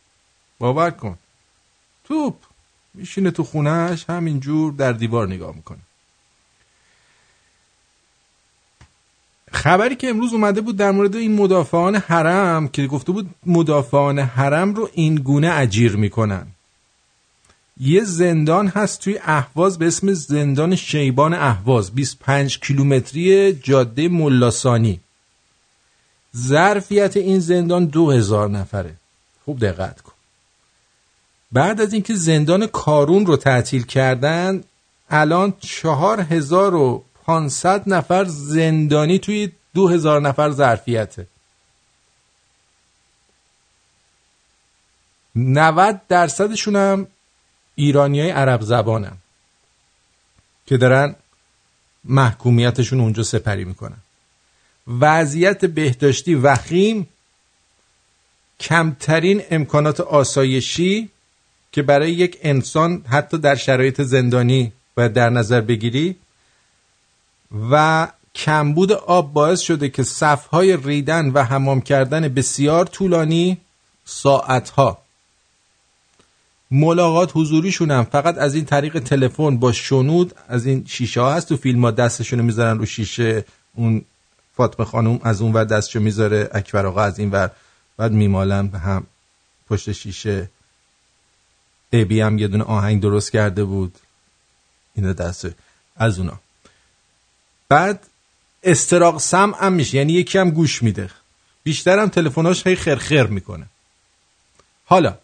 باور 0.59 0.91
کن. 0.91 1.17
توپ. 2.03 2.35
میشینه 2.93 3.31
تو 3.31 3.43
خونهش 3.43 4.05
همینجور 4.09 4.73
در 4.73 4.91
دیوار 4.91 5.27
نگاه 5.27 5.55
می‌کنه. 5.55 5.79
خبری 9.51 9.95
که 9.95 10.09
امروز 10.09 10.33
اومده 10.33 10.61
بود 10.61 10.77
در 10.77 10.91
مورد 10.91 11.15
این 11.15 11.35
مدافعان 11.35 11.95
حرم 11.95 12.67
که 12.67 12.87
گفته 12.87 13.11
بود 13.11 13.29
مدافعان 13.45 14.19
حرم 14.19 14.73
رو 14.73 14.89
این 14.93 15.15
گونه 15.15 15.51
اجیر 15.53 15.95
می‌کنن. 15.95 16.47
یه 17.79 18.03
زندان 18.03 18.67
هست 18.67 19.01
توی 19.01 19.19
اهواز 19.23 19.79
به 19.79 19.87
اسم 19.87 20.13
زندان 20.13 20.75
شیبان 20.75 21.33
اهواز 21.33 21.91
25 21.91 22.59
کیلومتری 22.59 23.53
جاده 23.53 24.07
ملاسانی. 24.07 24.99
ظرفیت 26.37 27.17
این 27.17 27.39
زندان 27.39 27.85
دو 27.85 28.11
هزار 28.11 28.49
نفره. 28.49 28.93
خوب 29.45 29.59
دقت 29.59 30.01
کن. 30.01 30.11
بعد 31.51 31.81
از 31.81 31.93
اینکه 31.93 32.15
زندان 32.15 32.67
کارون 32.67 33.25
رو 33.25 33.37
تعطیل 33.37 33.83
کردن 33.83 34.63
الان 35.09 35.53
چهار 35.59 36.21
هزار 36.21 36.75
و 36.75 37.03
پانصد 37.23 37.83
نفر 37.89 38.25
زندانی 38.25 39.19
توی 39.19 39.51
دو 39.73 39.87
هزار 39.87 40.21
نفر 40.21 40.51
ظرفیته. 40.51 41.27
90 45.35 46.01
درصدشون 46.07 46.75
هم 46.75 47.07
ایرانی 47.75 48.21
های 48.21 48.29
عرب 48.29 48.61
زبانن 48.61 49.17
که 50.65 50.77
دارن 50.77 51.15
محکومیتشون 52.03 52.99
اونجا 52.99 53.23
سپری 53.23 53.65
می‌کنن. 53.65 53.97
وضعیت 54.87 55.65
بهداشتی 55.65 56.35
وخیم 56.35 57.07
کمترین 58.59 59.41
امکانات 59.51 59.99
آسایشی 59.99 61.09
که 61.71 61.81
برای 61.81 62.11
یک 62.11 62.37
انسان 62.41 63.05
حتی 63.07 63.37
در 63.37 63.55
شرایط 63.55 64.01
زندانی 64.01 64.71
باید 64.95 65.13
در 65.13 65.29
نظر 65.29 65.61
بگیری 65.61 66.15
و 67.71 68.07
کمبود 68.35 68.91
آب 68.91 69.33
باعث 69.33 69.59
شده 69.59 69.89
که 69.89 70.03
صفهای 70.03 70.77
ریدن 70.77 71.29
و 71.29 71.43
حمام 71.43 71.81
کردن 71.81 72.27
بسیار 72.27 72.85
طولانی 72.85 73.57
ساعتها. 74.05 75.01
ملاقات 76.71 77.31
حضوریشون 77.33 77.91
هم 77.91 78.03
فقط 78.03 78.37
از 78.37 78.55
این 78.55 78.65
طریق 78.65 78.99
تلفن 78.99 79.57
با 79.57 79.71
شنود 79.71 80.35
از 80.47 80.65
این 80.65 80.85
شیشه 80.87 81.21
ها 81.21 81.33
هست 81.33 81.49
تو 81.49 81.57
فیلم 81.57 81.85
ها 81.85 81.91
دستشون 81.91 82.41
می‌ذارن 82.41 82.77
رو 82.77 82.85
شیشه 82.85 83.45
اون 83.75 84.01
فاطمه 84.57 84.85
خانم 84.85 85.19
از 85.23 85.41
اون 85.41 85.53
ور 85.53 85.63
دستشو 85.63 85.99
می‌ذاره 85.99 86.49
اکبر 86.53 86.85
آقا 86.85 87.01
از 87.01 87.19
این 87.19 87.31
ور. 87.31 87.51
بعد 87.97 88.11
میمالن 88.11 88.67
به 88.67 88.79
هم 88.79 89.07
پشت 89.69 89.91
شیشه. 89.91 90.49
ابی 91.93 92.21
هم 92.21 92.37
یه 92.37 92.47
دونه 92.47 92.63
آهنگ 92.63 93.01
درست 93.01 93.31
کرده 93.31 93.63
بود. 93.63 93.97
اینا 94.95 95.13
دسته 95.13 95.55
از 95.95 96.19
اونا. 96.19 96.39
بعد 97.69 98.07
استراق 98.63 99.19
سم 99.19 99.53
هم 99.59 99.73
میشه. 99.73 99.97
یعنی 99.97 100.13
یکی 100.13 100.37
هم 100.37 100.49
گوش 100.49 100.83
میده. 100.83 101.09
بیشتر 101.63 101.99
هم 101.99 102.09
تلفناش 102.09 102.67
هی 102.67 102.75
خرخر 102.75 103.27
می‌کنه. 103.27 103.65
حالا 104.85 105.17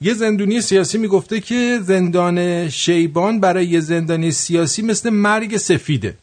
یه 0.00 0.14
زندونی 0.14 0.60
سیاسی 0.60 0.98
می‌گفته 0.98 1.40
که 1.40 1.80
زندان 1.82 2.68
شیبان 2.70 3.40
برای 3.40 3.66
یه 3.66 3.80
زندانی 3.80 4.32
سیاسی 4.32 4.82
مثل 4.82 5.10
مرگ 5.10 5.56
سفیده. 5.56 6.18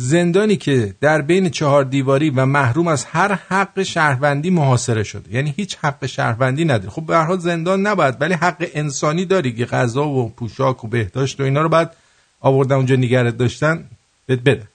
زندانی 0.00 0.56
که 0.56 0.94
در 1.00 1.22
بین 1.22 1.50
چهار 1.50 1.84
دیواری 1.84 2.30
و 2.30 2.46
محروم 2.46 2.88
از 2.88 3.04
هر 3.04 3.32
حق 3.48 3.82
شهروندی 3.82 4.50
محاصره 4.50 5.02
شده. 5.02 5.34
یعنی 5.34 5.54
هیچ 5.56 5.76
حق 5.80 6.06
شهروندی 6.06 6.64
نداره. 6.64 6.90
خب 6.90 7.02
به 7.02 7.16
هر 7.16 7.24
حال 7.24 7.38
زندان 7.38 7.86
نباید 7.86 8.16
ولی 8.20 8.34
حق 8.34 8.70
انسانی 8.74 9.24
داری 9.24 9.52
که 9.52 9.64
غذا 9.64 10.08
و 10.08 10.28
پوشاک 10.28 10.84
و 10.84 10.88
بهداشت 10.88 11.40
و 11.40 11.44
اینا 11.44 11.62
رو 11.62 11.68
بعد 11.68 11.96
آوردن 12.40 12.76
اونجا 12.76 12.96
نگرت 12.96 13.36
داشتن 13.36 13.84
بهت 14.26 14.40
بده. 14.40 14.68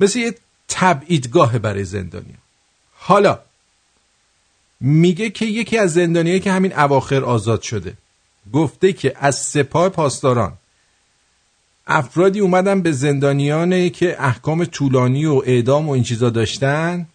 مثل 0.00 0.18
یه 0.18 0.34
تبعیدگاه 0.68 1.58
برای 1.58 1.84
زندانی 1.84 2.34
حالا 2.94 3.38
میگه 4.80 5.30
که 5.30 5.44
یکی 5.44 5.78
از 5.78 5.92
زندانیایی 5.92 6.40
که 6.40 6.52
همین 6.52 6.78
اواخر 6.78 7.24
آزاد 7.24 7.62
شده 7.62 7.92
گفته 8.52 8.92
که 8.92 9.14
از 9.20 9.36
سپاه 9.36 9.88
پاسداران 9.88 10.52
افرادی 11.86 12.40
اومدن 12.40 12.82
به 12.82 12.92
زندانیانی 12.92 13.90
که 13.90 14.22
احکام 14.24 14.64
طولانی 14.64 15.26
و 15.26 15.42
اعدام 15.46 15.88
و 15.88 15.92
این 15.92 16.02
چیزا 16.04 16.30
داشتن 16.30 17.06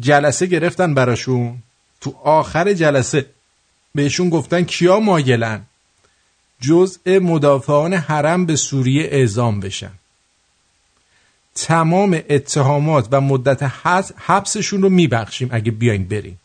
جلسه 0.00 0.46
گرفتن 0.46 0.94
براشون. 0.94 1.62
تو 2.00 2.14
آخر 2.24 2.72
جلسه 2.72 3.26
بهشون 3.94 4.30
گفتن 4.30 4.62
کیا 4.62 5.00
مایلن؟ 5.00 5.62
جزء 6.60 7.18
مدافعان 7.20 7.94
حرم 7.94 8.46
به 8.46 8.56
سوریه 8.56 9.04
اعزام 9.04 9.60
بشن. 9.60 9.92
تمام 11.54 12.22
اتهامات 12.30 13.08
و 13.10 13.20
مدت 13.20 13.62
حبس- 13.62 14.12
حبسشون 14.16 14.82
رو 14.82 14.88
میبخشیم 14.88 15.48
اگه 15.52 15.70
بیاین 15.70 16.08
بریم. 16.08 16.39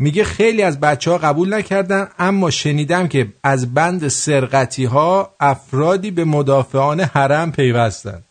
میگه 0.00 0.24
خیلی 0.24 0.62
از 0.62 0.80
بچه 0.80 1.10
ها 1.10 1.18
قبول 1.18 1.54
نکردن 1.54 2.08
اما 2.18 2.50
شنیدم 2.50 3.08
که 3.08 3.28
از 3.42 3.74
بند 3.74 4.08
سرقتی 4.08 4.84
ها 4.84 5.34
افرادی 5.40 6.10
به 6.10 6.24
مدافعان 6.24 7.00
حرم 7.00 7.52
پیوستن. 7.52 8.22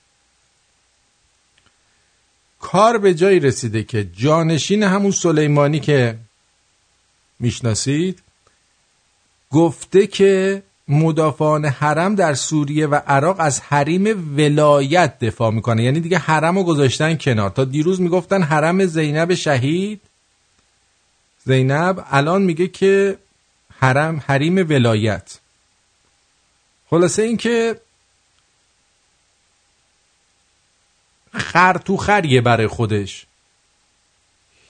کار 2.60 2.98
به 2.98 3.14
جایی 3.14 3.40
رسیده 3.40 3.84
که 3.84 4.04
جانشین 4.04 4.84
همون 4.84 5.12
سلیمانی 5.12 5.80
که 5.80 6.18
می‌شناسید 7.40 8.22
گفته 9.52 10.08
که 10.08 10.64
مدافعان 10.88 11.66
حرم 11.66 12.16
در 12.16 12.34
سوریه 12.34 12.88
و 12.88 12.96
عراق 12.96 13.36
از 13.40 13.62
حریم 13.62 14.36
ولایت 14.38 15.20
دفاع 15.20 15.52
می‌کنه 15.52 15.84
یعنی 15.84 16.00
دیگه 16.00 16.18
حرم 16.18 16.58
رو 16.58 16.64
گذاشتن 16.64 17.16
کنار. 17.16 17.50
تا 17.50 17.64
دیروز 17.64 18.02
می‌گفتن 18.02 18.44
حرم 18.44 18.86
زینب 18.86 19.34
شهید 19.34 20.02
زینب 21.50 22.06
الان 22.10 22.42
میگه 22.42 22.68
که 22.68 23.18
حرم 23.80 24.24
حریم 24.28 24.58
ولایت. 24.58 25.40
خلاصه 26.90 27.22
این 27.22 27.38
که 27.38 27.82
خر 31.34 31.78
تو 31.78 31.98
خریه 31.98 32.42
برای 32.42 32.68
خودش. 32.68 33.26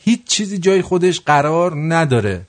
هیچ 0.03 0.23
چیزی 0.23 0.57
جای 0.57 0.81
خودش 0.81 1.19
قرار 1.19 1.73
نداره. 1.75 2.41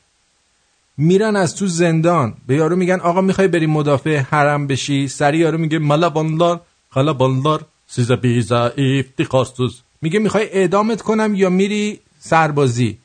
میرن 0.96 1.36
از 1.36 1.56
تو 1.56 1.66
زندان. 1.66 2.36
به 2.46 2.54
یارو 2.54 2.76
میگن 2.76 3.00
آقا 3.00 3.20
می‌خوای 3.20 3.48
بری 3.48 3.66
مدافع 3.66 4.16
حرم 4.16 4.66
بشی؟ 4.66 5.08
سری 5.08 5.38
یارو 5.38 5.58
میگه 5.58 5.78
ملا 5.78 6.10
بانلار 6.10 6.60
خالا 6.90 7.12
بانلار 7.12 7.66
سیزا 7.86 8.16
بیزا 8.16 8.72
ایفتی 8.76 9.24
خواستوز 9.24 9.82
میگه 10.02 10.18
می‌خوای 10.18 10.48
اعدامت 10.52 11.02
کنم 11.02 11.34
یا 11.34 11.50
میری 11.50 12.00
سربازی؟ 12.20 12.98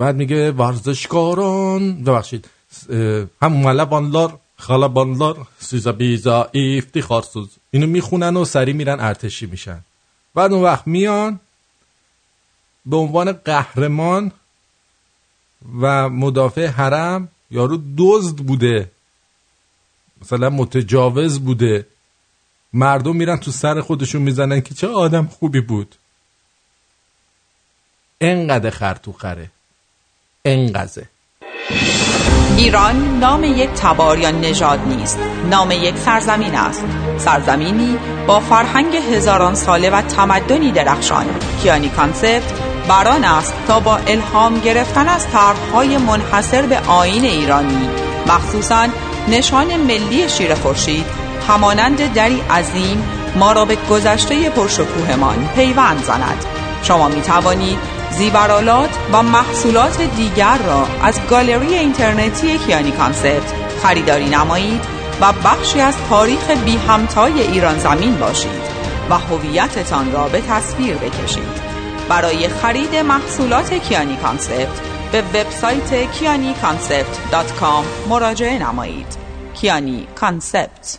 بعد 0.00 0.16
میگه 0.16 0.50
ورزشکاران 0.50 2.04
ببخشید 2.04 2.48
هم 3.42 3.52
ملا 3.52 3.84
بانلار 3.84 4.38
خالا 4.56 4.88
بانلار 4.88 5.46
سیزا 5.58 5.92
بیزا 5.92 6.48
ایفتی 6.52 7.02
خارسوز 7.02 7.48
اینو 7.70 7.86
می‌خونن 7.86 8.36
و 8.36 8.44
سری 8.44 8.72
میرن 8.72 9.00
ارتشی 9.00 9.46
میشن. 9.46 9.80
بعد 10.34 10.52
اون 10.52 10.62
وقت 10.62 10.86
میان 10.86 11.40
به 12.86 12.96
عنوان 12.96 13.32
قهرمان 13.32 14.32
و 15.80 16.08
مدافع 16.08 16.66
حرم 16.66 17.28
یارو 17.50 17.80
دزد 17.98 18.36
بوده 18.36 18.90
مثلا 20.22 20.50
متجاوز 20.50 21.40
بوده. 21.40 21.86
مردم 22.72 23.16
میرن 23.16 23.36
تو 23.36 23.50
سر 23.50 23.80
خودشون 23.80 24.22
می‌زنن 24.22 24.60
که 24.60 24.74
چه 24.74 24.88
آدم 24.88 25.26
خوبی 25.26 25.60
بود. 25.60 25.94
انقدر 28.20 28.70
خر 28.70 28.94
تو 28.94 29.12
خره 29.12 29.50
انقدر 30.44 31.02
ایران 32.56 33.18
نام 33.18 33.44
یک 33.44 33.70
تبار 33.70 34.18
یا 34.18 34.30
نژاد 34.30 34.80
نیست. 34.86 35.18
نام 35.50 35.70
یک 35.70 35.96
سرزمین 35.96 36.54
است. 36.54 36.84
سرزمینی 37.18 37.98
با 38.26 38.40
فرهنگ 38.40 38.96
هزاران 38.96 39.54
ساله 39.54 39.90
و 39.90 40.02
تمدنی 40.02 40.72
درخشان. 40.72 41.26
Kiani 41.62 41.88
Concept 41.88 42.52
بر 42.88 43.06
آن 43.06 43.24
است 43.24 43.54
تا 43.68 43.80
با 43.80 43.96
الهام 43.96 44.60
گرفتن 44.60 45.08
از 45.08 45.26
طرحهای 45.26 45.98
منحصر 45.98 46.66
به 46.66 46.78
آیین 46.78 47.24
ایرانی. 47.24 47.88
مخصوصا 48.26 48.86
نشان 49.28 49.76
ملی 49.76 50.28
شیر 50.28 50.54
خورشید 50.54 51.06
همانند 51.48 52.12
دری 52.12 52.40
عظیم 52.40 53.04
ما 53.36 53.52
را 53.52 53.64
به 53.64 53.76
گذشته 53.90 54.50
پرشکوهمان 54.50 55.48
پیوند 55.54 56.04
زند. 56.04 56.44
شما 56.82 57.08
می 57.08 57.20
توانید 57.20 57.99
زیورآلات 58.10 58.98
و 59.12 59.22
محصولات 59.22 60.02
دیگر 60.02 60.58
را 60.66 60.86
از 61.02 61.20
گالری 61.30 61.74
اینترنتی 61.74 62.58
Kiani 62.58 62.90
Concept 62.90 63.54
خریداری 63.82 64.28
نمایید 64.28 64.80
و 65.20 65.32
بخشی 65.32 65.80
از 65.80 65.94
تاریخ 66.08 66.50
بی 66.50 66.76
همتای 66.76 67.40
ایران 67.40 67.78
زمین 67.78 68.16
باشید 68.18 68.70
و 69.10 69.18
هویتتان 69.18 70.12
را 70.12 70.28
به 70.28 70.40
تصویر 70.40 70.94
بکشید. 70.94 71.70
برای 72.08 72.48
خرید 72.48 72.96
محصولات 72.96 73.74
Kiani 73.74 74.16
Concept 74.16 74.80
به 75.12 75.22
وبسایت 75.22 76.12
کیانی 76.12 76.54
مراجعه 78.08 78.58
نمایید. 78.58 79.16
Kiani 79.54 80.06
Concept 80.14 80.98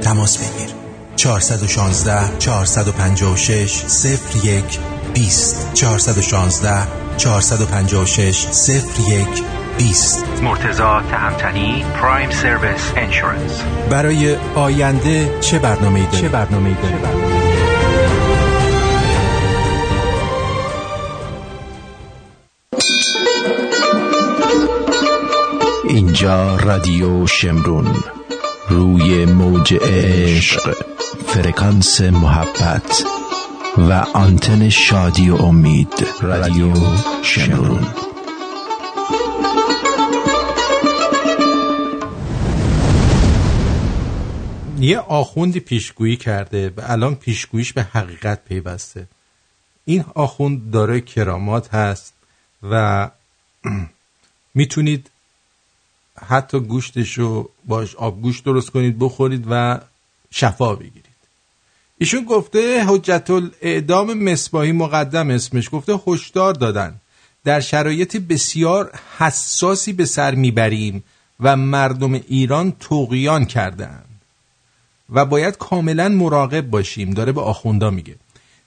تماس 0.00 0.38
بگیر. 0.38 0.70
416 1.16 2.38
456 2.38 3.84
01 4.44 4.64
20 5.14 5.74
416 5.74 6.86
456 7.16 8.46
01 9.08 9.26
20 9.78 10.24
مرتزا 10.42 11.02
تهمتنی 11.10 11.84
پرایم 12.00 12.30
سرویس 12.30 12.92
انشورنس 12.96 13.62
برای 13.90 14.36
آینده 14.54 15.40
چه 15.40 15.58
برنامه‌ای 15.58 16.06
داری؟ 16.06 16.18
چه 16.18 16.28
برنامه‌ای 16.28 16.74
داری؟ 16.74 16.96
اینجا 25.88 26.56
رادیو 26.56 27.26
شمرون. 27.26 28.19
روی 28.70 29.24
موج 29.24 29.74
عشق 29.74 30.76
فرکانس 31.26 32.00
محبت 32.00 33.04
و 33.78 33.92
آنتن 34.14 34.68
شادی 34.68 35.30
و 35.30 35.34
امید. 35.34 36.06
رادیو 36.20 36.72
شمرون 37.22 37.86
یه 44.78 44.98
آخوندی 44.98 45.60
پیشگویی 45.60 46.16
کرده 46.16 46.68
و 46.76 46.80
الان 46.84 47.14
پیشگوییش 47.14 47.72
به 47.72 47.82
حقیقت 47.82 48.44
پیوسته. 48.44 49.08
این 49.84 50.04
آخوند 50.14 50.70
دارای 50.70 51.00
کرامات 51.00 51.74
هست 51.74 52.14
و 52.62 53.10
می‌تونید 54.54 55.10
حتی 56.28 56.60
گوشتش 56.60 57.18
رو 57.18 57.50
باش 57.66 57.94
آب 57.94 58.22
گوشت 58.22 58.44
درست 58.44 58.70
کنید 58.70 58.98
بخورید 58.98 59.44
و 59.50 59.80
شفا 60.30 60.74
بگیرید. 60.74 61.04
ایشون 61.98 62.24
گفته 62.24 62.84
حجت 62.88 63.30
الاعدام 63.30 64.14
مصباحی 64.14 64.72
مقدم 64.72 65.30
اسمش 65.30 65.68
گفته 65.72 66.00
هشدار 66.06 66.54
دادن. 66.54 66.94
در 67.44 67.60
شرایط 67.60 68.16
بسیار 68.16 68.92
حساسی 69.18 69.92
به 69.92 70.04
سر 70.04 70.34
می‌بریم 70.34 71.04
و 71.40 71.56
مردم 71.56 72.14
ایران 72.14 72.72
توقیان 72.80 73.44
کردند 73.44 74.20
و 75.10 75.24
باید 75.24 75.56
کاملا 75.56 76.08
مراقب 76.08 76.70
باشیم. 76.70 77.10
داره 77.10 77.32
به 77.32 77.40
آخوندا 77.40 77.90
میگه. 77.90 78.16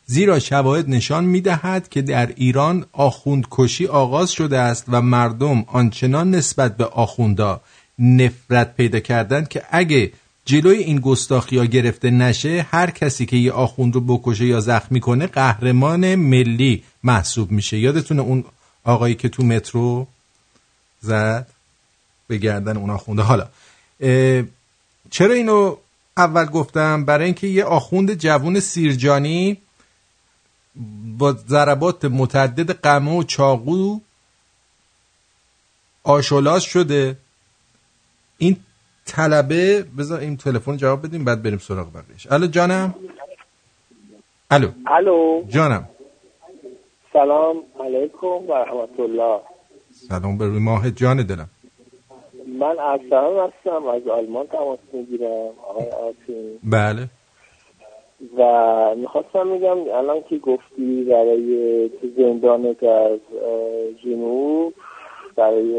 زیرا 0.06 0.40
شواهد 0.40 0.90
نشان 0.90 1.24
می‌دهد 1.26 1.90
که 1.90 2.02
در 2.02 2.34
ایران 2.36 2.86
آخوند 2.92 3.48
کشی 3.52 3.88
آغاز 3.88 4.32
شده 4.32 4.60
است 4.60 4.86
و 4.88 5.02
مردم 5.02 5.66
آنچنان 5.68 6.36
نسبت 6.36 6.78
به 6.78 6.86
آخوندا 6.86 7.62
نفرت 8.00 8.76
پیدا 8.76 9.00
کردند 9.00 9.48
که 9.48 9.64
اگه 9.72 10.12
جلوی 10.46 10.78
این 10.78 11.00
گستاخی 11.00 11.58
ها 11.58 11.66
گرفته 11.66 12.10
نشه 12.10 12.66
هر 12.72 12.90
کسی 12.90 13.26
که 13.26 13.38
یه 13.38 13.52
آخوند 13.52 13.96
رو 13.96 14.02
بکشه 14.02 14.46
یا 14.46 14.60
زخمی 14.60 15.00
کنه 15.00 15.28
قهرمان 15.28 16.16
ملی 16.16 16.84
محسوب 17.04 17.52
میشه. 17.52 17.78
یادتونه 17.78 18.22
اون 18.22 18.44
آقایی 18.84 19.16
که 19.16 19.30
تو 19.30 19.44
مترو 19.44 20.08
زد؟ 21.02 21.48
به 22.28 22.38
گردن 22.38 22.78
اون 22.78 22.90
آخونده. 22.90 23.22
حالا 23.22 23.48
چرا 25.10 25.34
اینو 25.34 25.76
اول 26.18 26.46
گفتم؟ 26.46 27.06
برای 27.06 27.26
اینکه 27.26 27.48
یه 27.48 27.64
آخوند 27.64 28.14
جوون 28.14 28.60
سیرجانی 28.60 29.58
با 31.18 31.32
ضربات 31.32 32.06
متعدد 32.06 32.72
قمه 32.72 33.18
و 33.18 33.24
چاقو 33.24 34.00
آشولاس 36.04 36.64
شده. 36.64 37.18
این 38.38 38.58
طلبه 39.06 39.86
بذار 39.98 40.20
این 40.20 40.38
تلفن 40.38 40.78
جواب 40.78 41.08
بدیم 41.08 41.26
بعد 41.26 41.44
بریم 41.44 41.58
سراغ 41.58 41.88
بقیش 41.94 42.28
الو 42.32 42.48
جانم؟ 42.48 42.96
الو. 44.52 44.68
الو. 44.88 45.44
جانم. 45.48 45.90
سلام 47.14 47.56
علیکم 47.80 48.28
و 48.28 48.54
رحمت 48.54 49.00
الله 49.00 49.40
سلام 50.10 50.40
روی 50.40 50.60
ماه 50.60 50.92
جان 50.92 51.24
دلم. 51.24 51.50
من 52.60 52.76
ارسلان 52.80 53.50
هستم 53.50 53.88
از 53.88 54.08
آلمان 54.08 54.48
تماس 54.48 54.80
می‌گیرم. 54.94 55.52
آقای 55.70 55.90
آتین. 55.90 56.60
بله. 56.64 57.10
و 58.38 58.96
می‌خواستم 58.96 59.48
میگم 59.48 59.78
الان 59.94 60.24
که 60.30 60.38
گفتی 60.38 61.04
برای 61.04 61.90
زندان 62.18 62.66
از 62.68 63.20
جنوب 64.04 64.74
برای 65.36 65.76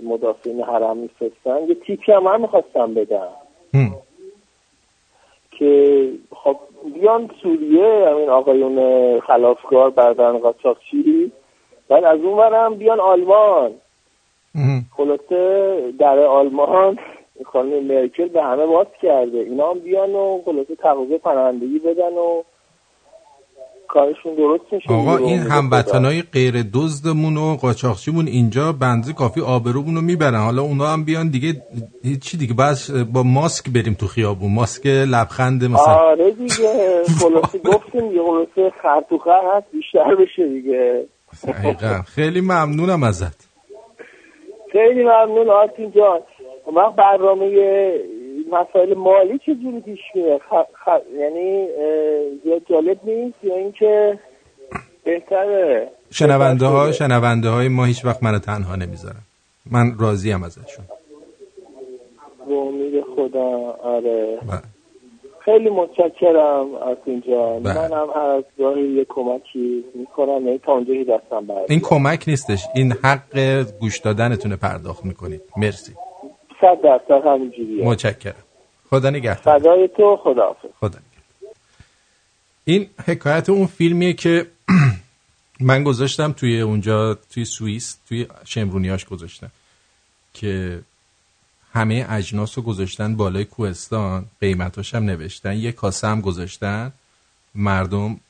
مدافعین 0.00 0.62
حرم 0.62 0.96
میفرستن 0.96 1.68
یه 1.68 1.74
تیپی 1.74 2.12
هم 2.12 2.22
من 2.22 2.40
می‌خواستم 2.40 2.94
بدم. 2.94 3.28
که 5.50 6.12
خب 6.32 6.56
بیان 6.94 7.30
سوریه 7.42 8.08
همین 8.08 8.28
آقایون 8.28 9.20
خلافکار 9.20 9.90
بردن 9.90 10.38
قاچاقچی 10.38 11.32
بعد 11.88 12.04
از 12.04 12.20
اون 12.20 12.36
برم 12.36 12.74
بیان 12.74 13.00
آلمان. 13.00 13.72
خلاصه 14.96 15.92
در 15.98 16.18
آلمان 16.18 16.98
خانم 17.46 17.84
مرکل 17.86 18.28
به 18.28 18.42
همه 18.42 18.66
باز 18.66 18.86
کرده. 19.02 19.38
اینا 19.38 19.70
هم 19.70 19.78
بیان 19.78 20.10
و 20.10 20.40
خلاصه 20.44 20.74
تقاضا 20.74 21.18
پناهندگی 21.24 21.78
بدن 21.78 22.12
و 22.12 22.42
کارشون 23.88 24.34
درست 24.34 24.72
میشه 24.72 24.92
آقا 24.92 25.16
این 25.16 25.38
هموطنای 25.38 26.22
غیر 26.32 26.54
دزدمون 26.74 27.36
و 27.36 27.56
قاچاقچیمون 27.56 28.26
اینجا 28.26 28.72
بنزی 28.72 29.12
کافی 29.12 29.40
آبرومون 29.40 29.94
رو 29.94 30.00
می‌برن. 30.00 30.44
حالا 30.44 30.62
اونا 30.62 30.86
هم 30.86 31.04
بیان 31.04 31.28
دیگه 31.28 31.62
چی 32.22 32.36
دیگه. 32.36 32.54
بس 32.54 32.90
با 32.90 33.22
ماسک 33.22 33.64
بریم 33.70 33.94
تو 33.94 34.06
خیابون. 34.06 34.54
ماسک 34.54 34.86
لبخند 34.86 35.64
مثلا. 35.64 35.94
آره 35.94 36.30
دیگه. 36.30 37.02
خلاصه 37.20 37.58
گفتیم 37.58 38.12
یه 38.12 38.22
خلاصه 38.22 38.72
خر 38.82 39.00
تو 39.08 39.18
خر 39.18 39.42
هست 39.56 39.66
بیشتر 39.72 40.14
بشه 40.14 40.48
دیگه. 40.48 41.04
خیلی 42.06 42.40
ممنونم 42.40 43.02
ازت. 43.02 43.48
خیلی 44.72 45.02
ممنون 45.02 45.50
آرتین 45.50 45.92
جان. 45.92 46.20
من 46.74 46.90
برنامه 46.96 47.46
مسائل 48.52 48.94
مالی 48.94 49.38
چجوری 49.38 49.80
پیش 49.80 50.00
میره 50.14 50.38
خ... 50.38 50.54
خ... 50.84 50.88
یعنی 51.18 51.66
زیاد 52.44 52.62
جالب 52.70 52.98
نیست 53.04 53.44
یا 53.44 53.56
اینکه 53.56 54.18
بهتره؟ 55.04 55.88
شنونده 56.10 56.66
ها 56.66 56.92
شنونده 56.92 57.48
های 57.48 57.68
ما 57.68 57.84
هیچ 57.84 58.04
وقت 58.04 58.22
منو 58.22 58.38
تنها 58.38 58.76
نمی‌ذارن. 58.76 59.20
من 59.72 59.92
راضی 60.00 60.30
هم 60.30 60.42
ازشون. 60.42 60.84
به 62.48 62.54
امید 62.54 63.04
خدا 63.16 63.48
آره. 63.82 64.38
خیلی 65.44 65.70
متشکرم 65.70 66.74
از 66.74 66.96
اینجا. 67.04 67.58
من 67.58 67.92
هم 67.92 68.08
هر 68.14 68.20
از 68.20 68.44
گاهی 68.58 68.88
یه 68.88 69.06
کمکی 69.08 69.84
می‌کنم. 69.94 70.46
یعنی 70.46 70.58
تا 70.58 70.72
اونجایی 70.72 71.04
دستم 71.04 71.46
برد 71.46 71.66
این 71.70 71.80
کمک 71.80 72.24
نیستش. 72.28 72.64
این 72.74 72.92
حق 72.92 73.62
گوش 73.80 73.98
دادنتونه 73.98 74.56
پرداخت 74.56 75.04
می‌کنید. 75.04 75.40
مرسی. 75.56 75.92
صد 76.60 76.82
درصد 76.84 77.26
همینجوریه. 77.26 77.84
متشکرم. 77.84 78.34
خدا 78.90 79.10
نگهدار. 79.10 79.58
فدای 79.58 79.88
تو 79.88 80.16
خداحافظ. 80.22 80.68
خدا 80.80 80.98
این 82.64 82.90
حکایت 83.06 83.48
اون 83.48 83.66
فیلمیه 83.66 84.12
که 84.12 84.46
من 85.60 85.84
گذاشتم 85.84 86.32
توی 86.32 86.60
اونجا 86.60 87.14
توی 87.14 87.44
سوئیس 87.44 87.98
توی 88.08 88.26
شمرونیاش 88.44 89.04
گذاشتم 89.04 89.50
که 90.34 90.80
همه 91.72 92.06
اجناس 92.08 92.58
رو 92.58 92.64
گذاشتن 92.64 93.16
بالای 93.16 93.44
کوهستان 93.44 94.24
قیمتاش 94.40 94.94
هم 94.94 95.04
نوشتن 95.04 95.56
یه 95.56 95.72
کاسه 95.72 96.06
هم 96.06 96.20
گذاشتن 96.20 96.92
مردم 97.54 98.20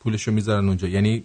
پولشو 0.00 0.32
می‌ذارن 0.32 0.68
اونجا. 0.68 0.88
یعنی 0.88 1.24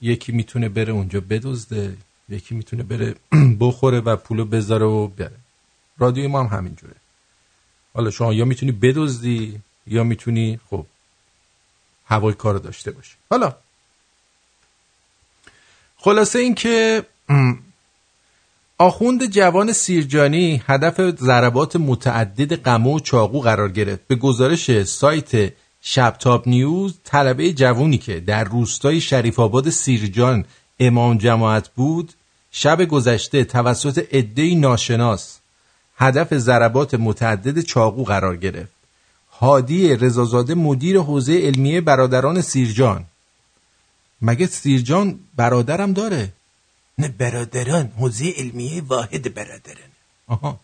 یکی 0.00 0.32
می‌تونه 0.32 0.68
بره 0.68 0.92
اونجا 0.92 1.20
بدزده. 1.20 1.96
یکی 2.28 2.54
می‌تونه 2.54 2.82
بره 2.82 3.14
بخوره 3.60 4.00
و 4.00 4.16
پولو 4.16 4.44
بذاره 4.44 4.86
و 4.86 5.06
بره 5.06 5.36
رادیوی 5.98 6.26
ما 6.26 6.44
هم 6.44 6.58
همینجوره. 6.58 6.94
حالا 7.94 8.10
شما 8.10 8.34
یا 8.34 8.44
می‌تونی 8.44 8.72
بدزدی 8.72 9.60
یا 9.86 10.04
می‌تونی 10.04 10.60
خب 10.70 10.86
هوای 12.06 12.34
کار 12.34 12.58
داشته 12.58 12.90
باشی. 12.90 13.14
حالا 13.30 13.54
خلاصه 15.96 16.38
این 16.38 16.54
که 16.54 17.04
آخوند 18.78 19.26
جوان 19.30 19.72
سیرجانی 19.72 20.62
هدف 20.66 21.00
ضربات 21.00 21.76
متعدد 21.76 22.52
قمو 22.52 22.96
و 22.96 23.00
چاقو 23.00 23.40
قرار 23.40 23.68
گرفت. 23.68 24.06
به 24.06 24.16
گزارش 24.16 24.82
سایت 24.82 25.52
شبتاب 25.82 26.48
نیوز 26.48 26.98
طلبه 27.04 27.52
جوونی 27.52 27.98
که 27.98 28.20
در 28.20 28.44
روستای 28.44 29.00
شریف 29.00 29.38
آباد 29.38 29.70
سیرجان 29.70 30.44
امام 30.80 31.18
جماعت 31.18 31.68
بود 31.68 32.12
شب 32.60 32.84
گذشته 32.84 33.44
توسط 33.44 34.14
عدهای 34.14 34.54
ناشناس 34.54 35.38
هدف 35.96 36.34
ضربات 36.34 36.94
متعدد 36.94 37.60
چاقو 37.60 38.04
قرار 38.04 38.36
گرفت. 38.36 38.72
هادی 39.40 39.96
رضازاده 39.96 40.54
مدیر 40.54 40.98
حوزه 40.98 41.38
علمیه 41.38 41.80
برادران 41.80 42.40
سیرجان. 42.40 43.04
مگه 44.22 44.46
سیرجان 44.46 45.18
برادرم 45.36 45.92
داره؟ 45.92 46.32
نه 46.98 47.08
برادران 47.08 47.92
حوزه 47.98 48.34
علمیه 48.36 48.82
واحد 48.82 49.34
برادران 49.34 49.92
آها. 50.26 50.60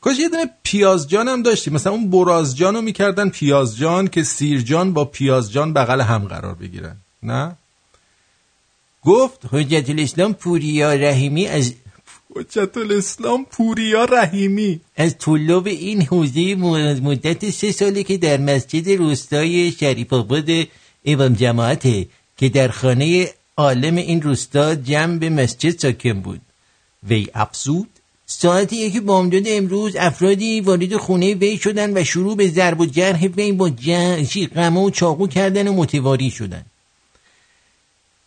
کاش 0.00 0.18
یه 0.18 0.28
دونه 0.28 0.50
پیازجان 0.62 1.28
هم 1.28 1.42
داشتی. 1.42 1.70
مثلا 1.70 1.92
اون 1.92 2.10
برازجان 2.10 2.74
رو 2.74 2.82
می‌کردن 2.82 3.28
پیازجان 3.28 4.08
که 4.08 4.22
سیرجان 4.22 4.92
با 4.92 5.04
پیازجان 5.04 5.72
بغل 5.72 6.00
هم 6.00 6.24
قرار 6.24 6.54
بگیرن. 6.54 6.96
نه؟ 7.22 7.56
گفت 9.04 9.40
حجت 9.52 9.90
الاسلام 9.90 10.32
پوریا 10.34 10.94
رحیمی 10.94 11.46
از 11.46 11.72
حجت 12.36 12.76
الاسلام 12.76 13.44
پوریا 13.44 14.04
رحیمی؟ 14.04 14.80
از 14.96 15.18
طلاب 15.18 15.66
این 15.66 16.02
حوزه 16.02 16.54
مدت 16.54 17.50
سه 17.50 17.72
ساله 17.72 18.02
که 18.02 18.16
در 18.16 18.40
مسجد 18.40 18.90
روستای 18.90 19.72
شریف 19.72 20.12
آباد 20.12 20.48
امام 21.04 21.32
جماعته 21.32 22.06
که 22.36 22.48
در 22.48 22.68
خانه 22.68 23.28
عالم 23.56 23.96
این 23.96 24.22
روستا 24.22 24.74
جمع 24.74 25.18
به 25.18 25.30
مسجد 25.30 25.78
ساکن 25.78 26.20
بود. 26.20 26.40
وی 27.08 27.26
افزود 27.34 27.88
ساعت 28.26 28.72
یکی 28.72 29.00
بامداد 29.00 29.42
امروز 29.46 29.96
افرادی 29.96 30.60
وارد 30.60 30.96
خونه 30.96 31.34
وی 31.34 31.58
شدن 31.58 31.98
و 31.98 32.04
شروع 32.04 32.36
به 32.36 32.48
ضرب 32.48 32.80
و 32.80 32.86
جرح 32.86 33.26
وی 33.26 33.52
با 33.52 33.70
جنشی 33.70 34.46
قمه 34.46 34.80
و 34.80 34.90
چاقو 34.90 35.26
کردن 35.26 35.68
و 35.68 35.72
متواری 35.72 36.30
شدن 36.30 36.64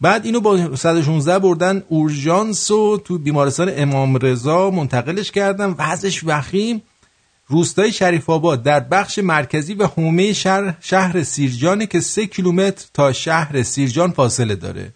بعد 0.02 0.26
اینو 0.26 0.40
با 0.40 0.76
116 0.76 1.40
بردن 1.40 1.84
اورژانس 1.90 2.72
و 2.72 2.98
تو 2.98 3.18
بیمارستان 3.18 3.72
امام 3.76 4.18
رضا 4.18 4.70
منتقلش 4.70 5.32
کردن. 5.32 5.76
وضعش 5.78 6.24
وخیم. 6.24 6.82
روستای 7.48 7.92
شریف 7.92 8.30
آباد 8.30 8.64
در 8.64 8.80
بخش 8.80 9.20
مرکزی 9.20 9.74
و 9.74 9.88
حومه 9.88 10.34
شهر, 10.34 10.78
شهر 10.80 11.24
سیرجانه 11.24 11.86
که 11.86 12.00
سه 12.00 12.26
کیلومتر 12.26 12.86
تا 12.94 13.14
شهر 13.14 13.64
سیرجان 13.64 14.12
فاصله 14.12 14.56
داره. 14.56 14.94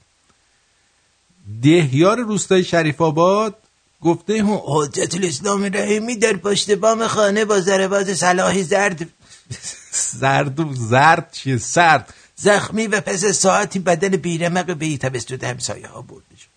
دهیار 1.62 2.20
روستای 2.20 2.64
شریف 2.64 3.02
آباد 3.02 3.56
گفته 4.02 4.44
هم 4.44 4.62
حجت 4.66 5.16
الاسلام 5.16 5.64
رحیمی 5.64 6.16
در 6.16 6.38
پشت 6.38 6.72
بام 6.72 7.08
خانه 7.08 7.46
با 7.46 7.60
ضربات 7.60 8.14
صلاحی 8.14 8.64
زرد. 8.64 9.10
زرد 10.20 10.60
و 10.60 10.74
زرد 10.74 11.32
چیه؟ 11.32 11.58
سرد. 11.58 12.14
زخمی 12.42 12.88
و 12.88 13.02
پس 13.02 13.26
ساعتی 13.26 13.80
بدن 13.80 14.10
بیرمق 14.10 14.78
به 14.78 14.98
توسط 14.98 15.44
همسایه 15.44 15.88
ها 15.88 16.02
برده 16.02 16.36
شد 16.38 16.48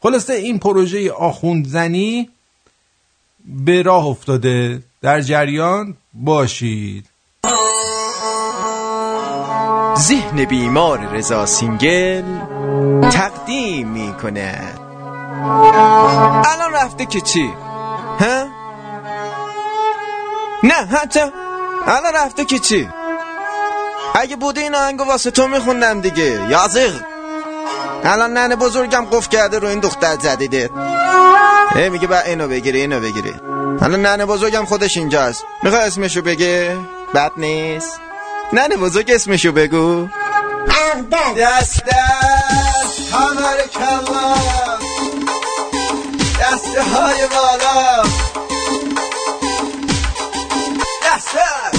خلاصه 0.00 0.32
این 0.32 0.58
پروژه 0.58 1.12
آخوندزنی 1.12 2.30
به 3.44 3.82
راه 3.82 4.06
افتاده 4.06 4.82
در 5.02 5.20
جریان 5.20 5.96
باشید 6.14 7.06
ذهن 9.98 10.44
بیمار 10.44 10.98
رضا 10.98 11.46
سینگل 11.46 12.38
تقدیم 13.10 13.88
می 13.88 14.12
کند 14.22 14.78
الان 16.46 16.72
رفته 16.72 17.06
که 17.06 17.20
چی؟ 17.20 17.52
ها؟ 18.20 18.46
نه 20.62 20.74
حتی 20.74 21.20
الان 21.86 22.12
رفته 22.14 22.44
که 22.44 22.58
چی؟ 22.58 22.88
اگه 24.20 24.36
بوده 24.36 24.60
این 24.60 24.74
آهنگو 24.74 25.04
واسه 25.04 25.30
تو 25.30 25.48
میخوندم 25.48 26.00
دیگه. 26.00 26.40
یازق 26.50 26.92
الان 28.04 28.32
ننه 28.32 28.56
بزرگم 28.56 29.04
قف 29.04 29.28
کرده 29.28 29.58
رو 29.58 29.68
این 29.68 29.80
دختر 29.80 30.16
جدیده 30.16 30.70
ای 31.74 31.88
میگه 31.88 32.06
با 32.06 32.18
اینو 32.18 32.48
بگیری 32.48 32.80
اینو 32.80 33.00
بگیری. 33.00 33.34
الان 33.82 34.02
ننه 34.02 34.26
بزرگم 34.26 34.64
خودش 34.64 34.96
اینجاست. 34.96 35.44
می‌خوای 35.62 35.82
اسمشو 35.82 36.22
بگه؟ 36.22 36.76
بد 37.14 37.32
نیست. 37.36 38.00
ننه 38.52 38.76
بزرگ 38.76 39.10
اسمشو 39.10 39.52
بگو. 39.52 40.08
دست 41.40 41.84
دست 41.84 43.12
همه 43.12 43.62
کلا 43.72 44.34
دسته 46.40 46.82
های 46.82 47.26
بالا. 47.26 48.02
دست. 51.06 51.77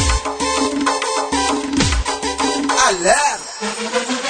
دست 2.90 3.06
علم 3.06 3.40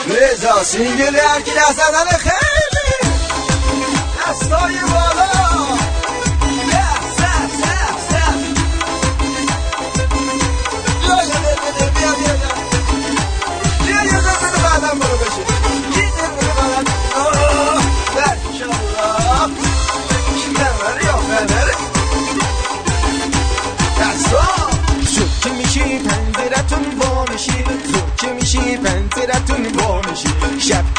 رضا 0.08 0.64
سینگل 0.64 1.16
هرکی 1.16 1.52
دست 1.52 1.80
خیلی. 2.18 3.14
دستای 4.28 4.76
بالا. 4.80 5.39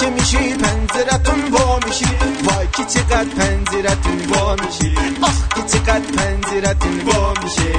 که 0.01 0.11
میشی 0.11 0.55
پنجرتون 0.55 1.53
وا 1.53 1.79
میشی 1.87 2.05
وای 2.45 2.67
که 2.77 2.85
چقدر 2.85 3.25
پنجرتون 3.25 4.27
وا 4.29 4.57
میشی 4.57 4.95
آخ 5.23 5.49
که 5.49 5.63
چقدر 5.63 6.13
پنجرتون 6.17 7.01
وا 7.01 7.35
میشه 7.43 7.73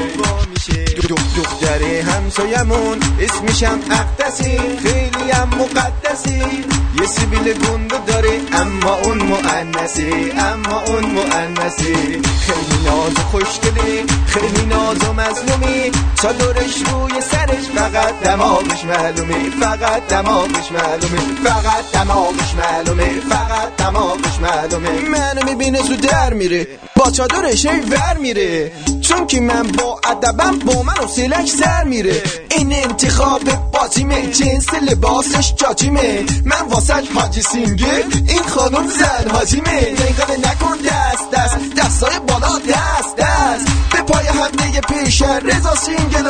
همسایمون 2.31 2.99
اسمشم 3.19 3.79
اقدسی 3.91 4.57
خیلی 4.83 5.31
هم 5.31 5.49
مقدسی 5.49 6.65
یه 7.01 7.07
سیبیل 7.07 7.53
گنده 7.53 7.97
داره 8.07 8.39
اما 8.53 8.95
اون 8.95 9.17
مؤنسی 9.17 10.31
اما 10.31 10.81
اون 10.81 11.05
مؤنسی 11.05 12.21
خیلی 12.45 12.83
ناز 12.85 13.13
و 13.13 13.21
خوشگلی 13.31 14.03
خیلی 14.27 14.65
ناز 14.65 14.97
و 15.09 15.13
مظلومی. 15.13 15.91
چادرش 16.21 16.75
روی 16.91 17.21
سرش 17.21 17.65
فقط 17.75 18.19
دماغش 18.23 18.85
معلومه 18.85 19.49
فقط 19.61 20.07
دماغش 20.07 20.71
معلومه 20.71 21.19
فقط 21.43 21.91
دماغش 21.93 22.55
معلومه 22.55 23.19
فقط 23.29 23.75
دماغش 23.77 24.39
معلومه. 24.41 25.09
منو 25.09 25.45
می‌بینه 25.45 25.81
زود 25.81 26.01
در 26.01 26.33
میره 26.33 26.67
با 26.95 27.11
چادرش 27.11 27.65
هی 27.65 27.79
ور 27.79 28.17
میره. 28.17 28.71
چون 29.01 29.27
که 29.27 29.41
من 29.41 29.63
با 29.63 29.99
ادبم 30.03 30.59
با 30.59 30.83
من 30.83 31.03
و 31.03 31.07
سلک 31.07 31.47
سر 31.49 31.83
میره. 31.83 32.20
این 32.49 32.73
انتخاب 32.73 33.41
بازیمه 33.71 34.27
جنس 34.27 34.73
لباسش 34.73 35.53
جاجیمه. 35.53 36.25
من 36.45 36.67
واسه 36.69 36.93
حاجی 37.15 37.41
سینگل 37.41 38.03
این 38.27 38.43
خانم 38.43 38.87
زن 38.87 39.29
حاجیمه 39.31 39.81
دقیقه 39.81 40.37
نکن 40.37 40.77
دست 40.77 41.31
دست 41.31 41.75
دستای 41.77 42.19
بالا 42.19 42.59
دست 42.59 43.15
دست. 43.17 43.67
به 43.91 44.01
پای 44.01 44.27
هم 44.27 44.51
دیگه 44.65 44.81
پیش 44.81 45.21
رضا 45.21 45.75
سینگل 45.75 46.25
و 46.25 46.29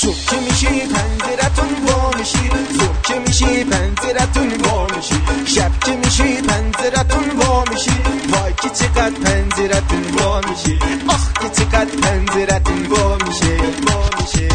صبح 0.00 0.24
که 0.30 0.36
میشی؟ 0.36 0.66
پنجرتون 0.66 1.68
وا 1.86 2.10
میشی. 2.18 2.50
صبح 2.78 3.00
که 3.02 3.18
میشی؟ 3.18 3.64
پنجرتون 3.64 4.50
وا 4.64 4.86
میشی. 4.96 5.20
شب 5.54 5.70
که 5.84 5.96
میشی؟ 5.96 6.42
پنجرتون 6.42 7.30
وا 7.38 7.64
میشی. 7.70 7.90
وای 8.32 8.52
که 8.62 8.68
چقدر 8.68 9.20
پنجرتون 9.24 10.04
وا 10.18 10.40
میشی. 10.40 10.78
آخ 11.08 11.32
که 11.32 11.48
چقدر 11.48 11.96
پنجرتون 12.02 12.86
وا 12.86 13.18
میشه 13.26 13.56
وا 13.86 14.10
میشه 14.20 14.48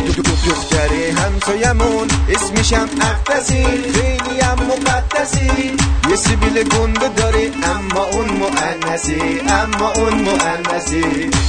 دختره 0.48 1.14
همسایمون 1.14 2.08
اسمشم 2.30 2.90
اقدسی 3.02 3.64
خیلی 3.94 4.40
هم 4.40 4.58
مقدسی. 4.68 5.78
یه 6.10 6.16
سیبیل 6.16 6.64
گنده 6.64 7.08
داره 7.08 7.52
اما 7.64 8.04
اون 8.04 8.30
مؤنسی 8.30 9.40
اما 9.50 9.92
اون 9.92 10.14
مؤنسی 10.14 11.02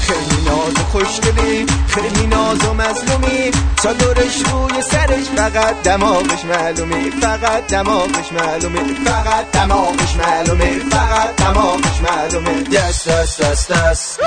خیلی 0.06 0.38
ناز 0.46 0.74
و 0.74 0.84
خوشگلی 0.92 1.66
خیلی 1.88 2.26
ناز 2.26 2.64
و 2.64 2.74
مظلومی. 2.74 3.50
چادرش 3.84 4.42
روی 4.52 4.82
سرش 4.82 5.24
فقط 5.36 5.82
دماغش 5.82 6.44
معلومه 6.44 7.10
فقط 7.10 7.66
دماغش 7.66 8.32
معلومه 8.32 8.94
فقط 9.04 9.50
دماغش 9.52 10.16
معلومه 10.16 10.78
فقط 10.90 11.36
دماغش 11.36 12.00
معلومه. 12.00 12.62
دست 12.62 13.08
دست 13.08 13.42
دست 13.42 13.72
دست. 13.72 14.20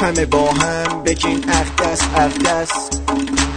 همه 0.00 0.26
با 0.26 0.52
هم 0.52 1.02
بکین 1.02 1.44
اقدس 1.50 2.02
اقدس. 2.16 2.90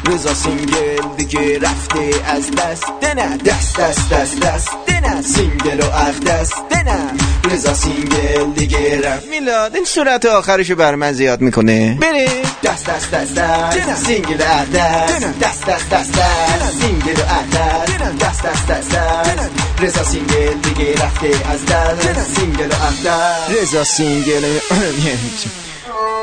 رضا 0.06 0.34
سینگل 0.34 1.16
دیگه 1.18 1.60
رفته 1.60 2.10
از 2.28 2.52
دست. 2.52 2.84
دنه 3.02 3.38
دست 3.38 3.80
دست 3.80 4.10
دست 4.10 4.40
دست. 4.40 4.70
دنه 4.88 5.22
سینگل 5.22 5.80
و 5.80 5.86
اقدس 5.86 6.52
دنه 6.70 7.00
رضا 7.52 7.74
سینگل 7.74 8.52
دیگه 8.56 9.02
رفت. 9.02 9.28
میلاد 9.28 9.76
این 9.76 9.86
صورت 9.86 10.26
آخرشو 10.26 10.76
بر 10.76 10.96
من 10.96 11.12
زیاد 11.12 11.42
می‌کنه. 11.42 11.98
بره 12.02 12.28
دست 12.64 12.86
دست 12.86 13.12
دست 13.12 13.36
دست. 13.36 14.06
سینگل 14.06 14.42
و 14.42 14.44
اقدس 14.44 15.40
دست. 15.40 15.66
دست 15.66 15.66
دست 15.66 15.90
دست 15.90 16.82
سینگل 16.82 17.22
و 17.22 17.26
اقدس 17.26 18.22
دست. 18.22 18.44
دست 18.48 18.68
دست 18.68 18.92
دست 18.92 19.50
رضا 19.82 20.04
سینگل 20.04 20.54
دیگه 20.54 20.94
رفته 20.94 21.28
از 21.52 21.66
دست. 21.66 22.36
سینگل 22.36 22.72
و 22.72 22.76
اقدس 22.84 23.62
رضا 23.62 23.84
سینگل. 23.84 24.44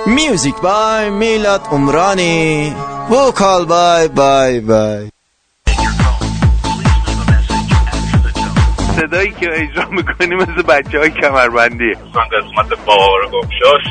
میوزیک 0.06 0.54
بای 0.56 1.10
میلاد 1.10 1.68
عمرانی 1.70 2.74
وکال 3.10 3.64
بای 3.64 4.08
بای 4.08 4.60
بای 4.60 5.12
صدایی 8.96 9.30
که 9.40 9.48
اجرا 9.52 9.88
می‌کنی 9.90 10.34
مثل 10.34 10.62
بچه 10.62 10.98
های 10.98 11.10
کمربندیه 11.10 11.96
من 12.14 12.24
قسمت 12.24 12.78
بابا 12.86 13.16
رو 13.16 13.28
گمشاش 13.30 13.82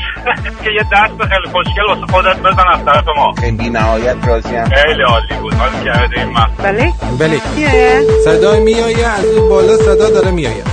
که 0.63 0.71
یه 0.77 0.83
دست 0.83 1.29
خیلی 1.29 1.47
خوشگل 1.51 1.85
واسه 1.87 2.13
خودت 2.13 2.39
بزن 2.39 2.67
از 2.73 2.85
طرف 2.85 3.05
ما. 3.17 3.33
بی 3.57 3.69
نهایت 3.69 4.15
راضیم 4.27 4.65
خیلی 4.65 5.03
عالی 5.03 5.35
بود. 5.41 5.53
حال 5.53 5.83
کرده 5.85 6.19
این 6.19 6.29
مقصد 6.29 6.63
بله. 6.63 6.93
بله؟ 7.19 7.39
صدای 8.25 8.59
میایه 8.59 9.07
از 9.07 9.25
اون 9.25 9.49
بالا 9.49 9.77
صدا 9.77 10.09
داره 10.09 10.31
میایه. 10.31 10.63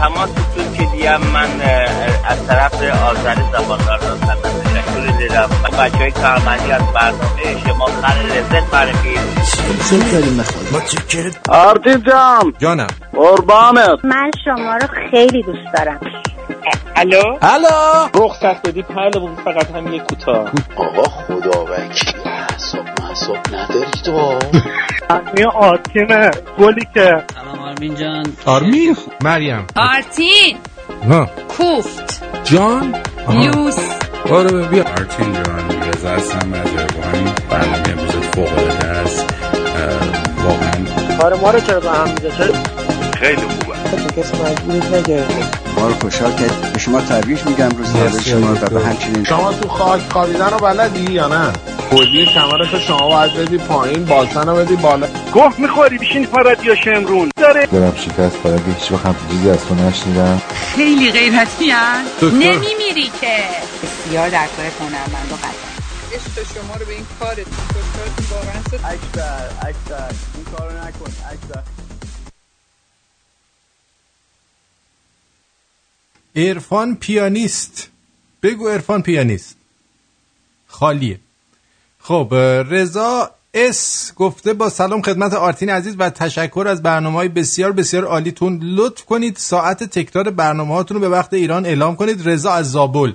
تماس 0.00 0.30
کلیدی 0.76 1.08
من 1.08 1.60
از 2.28 2.46
طرف 2.46 2.74
آذر 2.82 3.34
زبانگار 3.52 3.98
هستم 3.98 4.55
تشکر 5.36 5.46
دیدم 5.46 5.78
بچه 5.78 5.96
های 5.98 6.10
کارمندی 6.10 6.72
از 6.72 6.82
برنامه 6.94 7.60
شما 7.64 7.86
خر 7.86 8.22
لذت 8.22 8.74
معرفی 8.74 9.14
چه 9.90 9.96
میاریم 10.04 10.32
مخواد 10.32 10.66
ما 10.72 11.58
آرتین 11.58 12.02
جان. 12.02 12.52
جانم. 12.58 12.86
قربانت. 13.12 14.04
من 14.04 14.30
شما 14.44 14.76
رو 14.76 14.88
خیلی 15.10 15.42
دوست 15.42 15.74
دارم. 15.74 16.00
الو؟ 16.96 17.22
الو. 17.42 18.24
رخصت 18.24 18.68
بدی 18.68 18.82
پهلمون 18.82 19.36
فقط 19.44 19.70
هم 19.70 19.94
یک 19.94 20.02
کوتاه. 20.02 20.50
آقا 20.76 21.02
خدا 21.02 21.64
وکیلی 21.64 22.30
حساب 22.54 22.86
محساب 23.00 23.38
نداری 23.52 23.90
تو؟ 24.04 24.38
این 25.36 25.46
آرتینه. 25.46 26.30
گلی 26.58 26.86
که. 26.94 27.12
آرمین 27.58 27.94
جان. 27.94 28.26
آرمین؟ 28.46 28.96
مریم. 29.24 29.66
آرتین! 29.76 30.56
ها. 31.10 31.28
کوفت. 31.48 32.22
جان. 32.44 32.94
یوس. 33.42 34.05
آره 34.30 34.68
بیا. 34.68 34.82
آرتین 34.84 35.32
جان 35.32 35.64
مرتضی 35.64 36.06
هستم 36.06 36.52
از 36.52 36.70
با 36.72 37.02
برنامه 37.50 37.88
امروز 37.88 38.12
فوق 38.34 38.52
العاده 38.58 38.86
است 38.86 39.24
واقعا 40.44 41.16
کار 41.18 41.34
ما 41.34 41.50
رو 41.50 41.60
چرا 41.60 41.80
به 41.80 41.90
هم 41.90 42.14
خیلی 43.12 43.42
خوبه. 43.42 43.76
کسی 44.22 44.32
مجبورت 44.42 45.20
ما 45.78 45.88
رو 45.88 45.94
خوشحال 45.94 46.32
کرد. 46.32 46.72
به 46.72 46.78
شما 46.78 47.00
تبریک 47.00 47.46
میگم 47.46 47.68
روز 47.68 48.20
شما 48.28 48.52
و 48.62 48.66
به 48.68 48.80
همچنین 48.80 49.24
شما 49.24 49.52
تو 49.52 49.68
خاک 49.68 50.00
خوابیدن 50.10 50.50
رو 50.50 50.58
بلدی 50.58 51.12
یا 51.12 51.28
نه؟ 51.28 51.52
کلی 51.90 52.26
کمرش 52.26 52.74
شما 52.74 53.08
باید 53.08 53.34
بدی 53.34 53.58
پایین 53.58 54.04
باسن 54.04 54.48
رو 54.48 54.56
بدی 54.56 54.76
بالا. 54.76 55.06
گوه 55.32 55.60
می‌خوری 55.60 55.98
بشین 55.98 56.26
پا 56.26 56.40
رادیو 56.40 56.74
شمرون. 56.74 57.30
داره. 57.36 57.66
دلم 57.66 57.96
شکست 57.96 58.36
برای 58.42 58.58
که 58.58 58.64
هیچ 58.64 58.92
وقت 58.92 59.30
چیزی 59.30 59.50
از 59.50 59.66
تو 59.66 59.74
نشنیدم. 59.74 60.42
خیلی 60.74 61.12
غیرتی. 61.12 61.72
نمیمیری 62.22 63.10
که. 63.20 63.44
بسیار 63.82 64.28
در 64.30 64.46
کار 64.46 64.66
هنرمند 64.80 65.32
و 65.32 65.36
قدم 65.36 65.76
عشق 66.12 66.54
شما 66.54 66.74
رو 66.74 66.86
به 66.86 66.92
این 66.92 67.06
واقعا 68.30 68.60
ست. 68.62 68.74
اکبر 68.74 69.50
اکبر. 69.68 70.10
این 70.34 70.44
کارو 70.56 70.78
نکن 70.78 71.12
اکبر. 71.30 71.62
عرفان 76.36 76.96
پیانیست. 76.96 77.88
بگو 78.42 78.68
عرفان 78.68 79.02
پیانیست. 79.02 79.56
خالیه. 80.68 81.20
خب 82.08 82.34
رضا 82.70 83.30
اس 83.54 84.12
گفته 84.16 84.52
با 84.52 84.68
سلام 84.68 85.02
خدمت 85.02 85.34
آرتین 85.34 85.70
عزیز 85.70 85.96
و 85.98 86.10
تشکر 86.10 86.66
از 86.68 86.82
برنامه 86.82 87.16
های 87.16 87.28
بسیار 87.28 87.72
بسیار 87.72 88.04
عالیتون 88.04 88.60
لطف 88.62 89.04
کنید 89.04 89.36
ساعت 89.36 89.84
تکرار 89.84 90.30
برنامه 90.30 90.74
هاتون 90.74 90.94
رو 90.94 91.00
به 91.00 91.08
وقت 91.08 91.34
ایران 91.34 91.66
اعلام 91.66 91.96
کنید. 91.96 92.28
رضا 92.28 92.52
از 92.52 92.72
زابل 92.72 93.12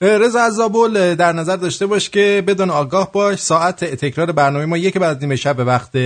رضا 0.00 0.40
از 0.40 0.54
زابل 0.54 1.14
در 1.14 1.32
نظر 1.32 1.56
داشته 1.56 1.86
باش 1.86 2.10
که 2.10 2.44
بدون 2.46 2.70
آگاه 2.70 3.12
باش. 3.12 3.38
ساعت 3.38 3.84
تکرار 3.84 4.32
برنامه 4.32 4.66
ما 4.66 4.76
یک 4.76 4.98
بعد 4.98 5.16
از 5.16 5.22
نیمه 5.22 5.36
شب 5.36 5.56
به 5.56 5.64
وقت 5.64 5.96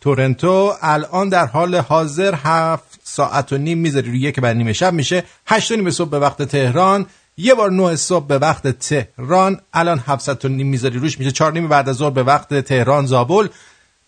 تورنتو. 0.00 0.72
الان 0.82 1.28
در 1.28 1.46
حال 1.46 1.74
حاضر 1.74 2.34
هفت 2.34 3.00
ساعت 3.02 3.52
و 3.52 3.58
نیم 3.58 3.78
می‌ذاری. 3.78 4.08
روی 4.10 4.20
یک 4.20 4.40
بعد 4.40 4.56
نیمه 4.56 4.72
شب 4.72 4.92
میشه. 4.92 5.24
هشت 5.46 5.72
و 5.72 5.76
نیم 5.76 5.90
صبح 5.90 6.10
به 6.10 6.18
وقت 6.18 6.42
تهران. 6.42 7.06
یه 7.36 7.54
بار 7.54 7.70
نه 7.70 7.96
صبح 7.96 8.26
به 8.26 8.38
وقت 8.38 8.68
تهران 8.68 9.60
الان 9.72 10.02
هفت 10.06 10.44
و 10.44 10.48
نیم 10.48 10.66
می‌ذاری 10.66 10.98
روش 10.98 11.18
میشه. 11.18 11.30
چهار 11.30 11.52
نیم 11.52 11.68
بعد 11.68 11.88
از 11.88 11.96
ظهر 11.96 12.10
به 12.10 12.22
وقت 12.22 12.54
تهران 12.60 13.06
زابل. 13.06 13.48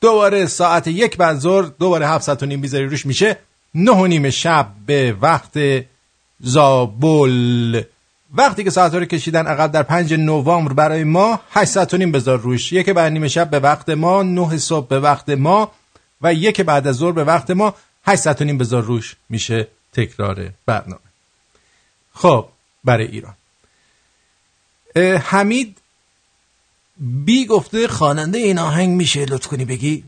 دوباره 0.00 0.46
ساعت 0.46 0.86
یک 0.86 1.16
بعد 1.16 1.38
ظهر 1.38 1.62
دوباره 1.62 2.08
هفت 2.08 2.42
و 2.42 2.46
نیم 2.46 2.60
می‌ذاری 2.60 2.86
روش 2.86 3.06
میشه. 3.06 3.38
نه 3.74 3.92
و 3.92 4.06
نیم 4.06 4.30
شب 4.30 4.68
به 4.86 5.16
وقت 5.20 5.58
زابل. 6.40 7.82
وقتی 8.34 8.64
که 8.64 8.70
ساعت 8.70 8.94
رو 8.94 9.04
کشیدن 9.04 9.46
عقب 9.46 9.72
در 9.72 9.82
5 9.82 10.14
نوامبر 10.14 10.72
برای 10.72 11.04
ما 11.04 11.40
8 11.50 11.70
ساعت 11.70 11.94
و 11.94 11.96
نیم 11.96 12.12
بذار 12.12 12.38
روش. 12.38 12.72
یک 12.72 12.90
بعد 12.90 13.12
نیمه 13.12 13.28
شب 13.28 13.50
به 13.50 13.58
وقت 13.58 13.88
ما 13.88 14.22
9 14.22 14.58
صبح 14.58 14.88
به 14.88 15.00
وقت 15.00 15.28
ما 15.28 15.70
و 16.22 16.34
یک 16.34 16.60
بعد 16.60 16.86
از 16.86 16.96
ظهر 16.96 17.12
به 17.12 17.24
وقت 17.24 17.50
ما 17.50 17.74
8 18.06 18.22
ساعت 18.22 18.40
و 18.40 18.44
نیم 18.44 18.58
بذار 18.58 18.82
روش 18.82 19.16
میشه. 19.28 19.68
تکرار 19.92 20.50
برنامه. 20.66 21.00
خب 22.14 22.48
برای 22.86 23.06
ایران. 23.06 23.34
حمید 25.18 25.78
بی 26.96 27.46
گفته 27.46 27.88
خواننده 27.88 28.38
این 28.38 28.58
آهنگ 28.58 28.88
میشه 28.88 29.24
لطف 29.24 29.46
کنی 29.46 29.64
بگی؟ 29.64 30.04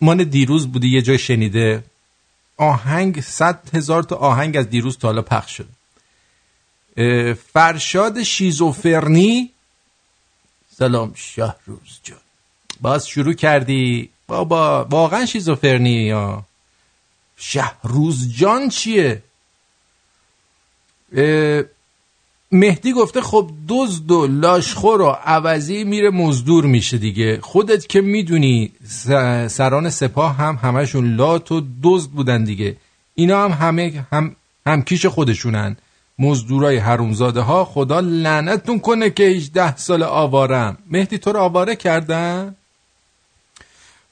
مال 0.00 0.24
دیروز 0.24 0.72
بودی 0.72 0.88
یه 0.88 1.02
جای 1.02 1.18
شنیده. 1.18 1.84
آهنگ 2.56 3.20
صد 3.20 3.60
هزار 3.74 4.02
تا 4.02 4.16
آهنگ 4.16 4.56
از 4.56 4.70
دیروز 4.70 4.98
تا 4.98 5.08
حالا 5.08 5.22
پخش 5.22 5.60
اه، 6.96 7.32
فرشاد 7.32 8.22
شیزوفرنی. 8.22 9.50
سلام 10.78 11.12
شهروز 11.14 12.00
جان. 12.02 12.18
باز 12.80 13.08
شروع 13.08 13.32
کردی؟ 13.32 14.10
بابا 14.26 14.84
واقعا 14.84 15.26
شیزوفرنی 15.26 16.02
یا؟ 16.02 16.44
شهروز 17.36 18.36
جان 18.36 18.68
چیه؟ 18.68 19.22
مهدی 22.54 22.92
گفته 22.92 23.20
خب 23.20 23.50
دزد 23.68 24.10
و 24.10 24.26
لاشخور 24.26 25.00
و 25.00 25.08
عوضی 25.24 25.84
میره 25.84 26.10
مزدور 26.10 26.64
میشه 26.64 26.98
دیگه. 26.98 27.38
خودت 27.42 27.86
که 27.86 28.00
می‌دونی 28.00 28.72
سران 29.48 29.90
سپاه 29.90 30.36
هم 30.36 30.58
همشون 30.62 31.16
لات 31.16 31.52
و 31.52 31.62
دزد 31.82 32.10
بودن 32.10 32.44
دیگه. 32.44 32.76
اینا 33.14 33.44
هم 33.44 33.50
همه 33.66 34.06
هم 34.12 34.36
همکیش 34.66 35.06
خودشونن. 35.06 35.76
مزدورای 36.18 36.76
حرومزاده 36.76 37.40
ها 37.40 37.64
خدا 37.64 38.00
لعنتتون 38.00 38.80
کنه 38.80 39.10
که 39.10 39.22
18 39.24 39.76
سال 39.76 40.02
آوارم. 40.02 40.78
مهدی 40.90 41.18
تو 41.18 41.32
رو 41.32 41.40
آواره 41.40 41.76
کردن؟ 41.76 42.54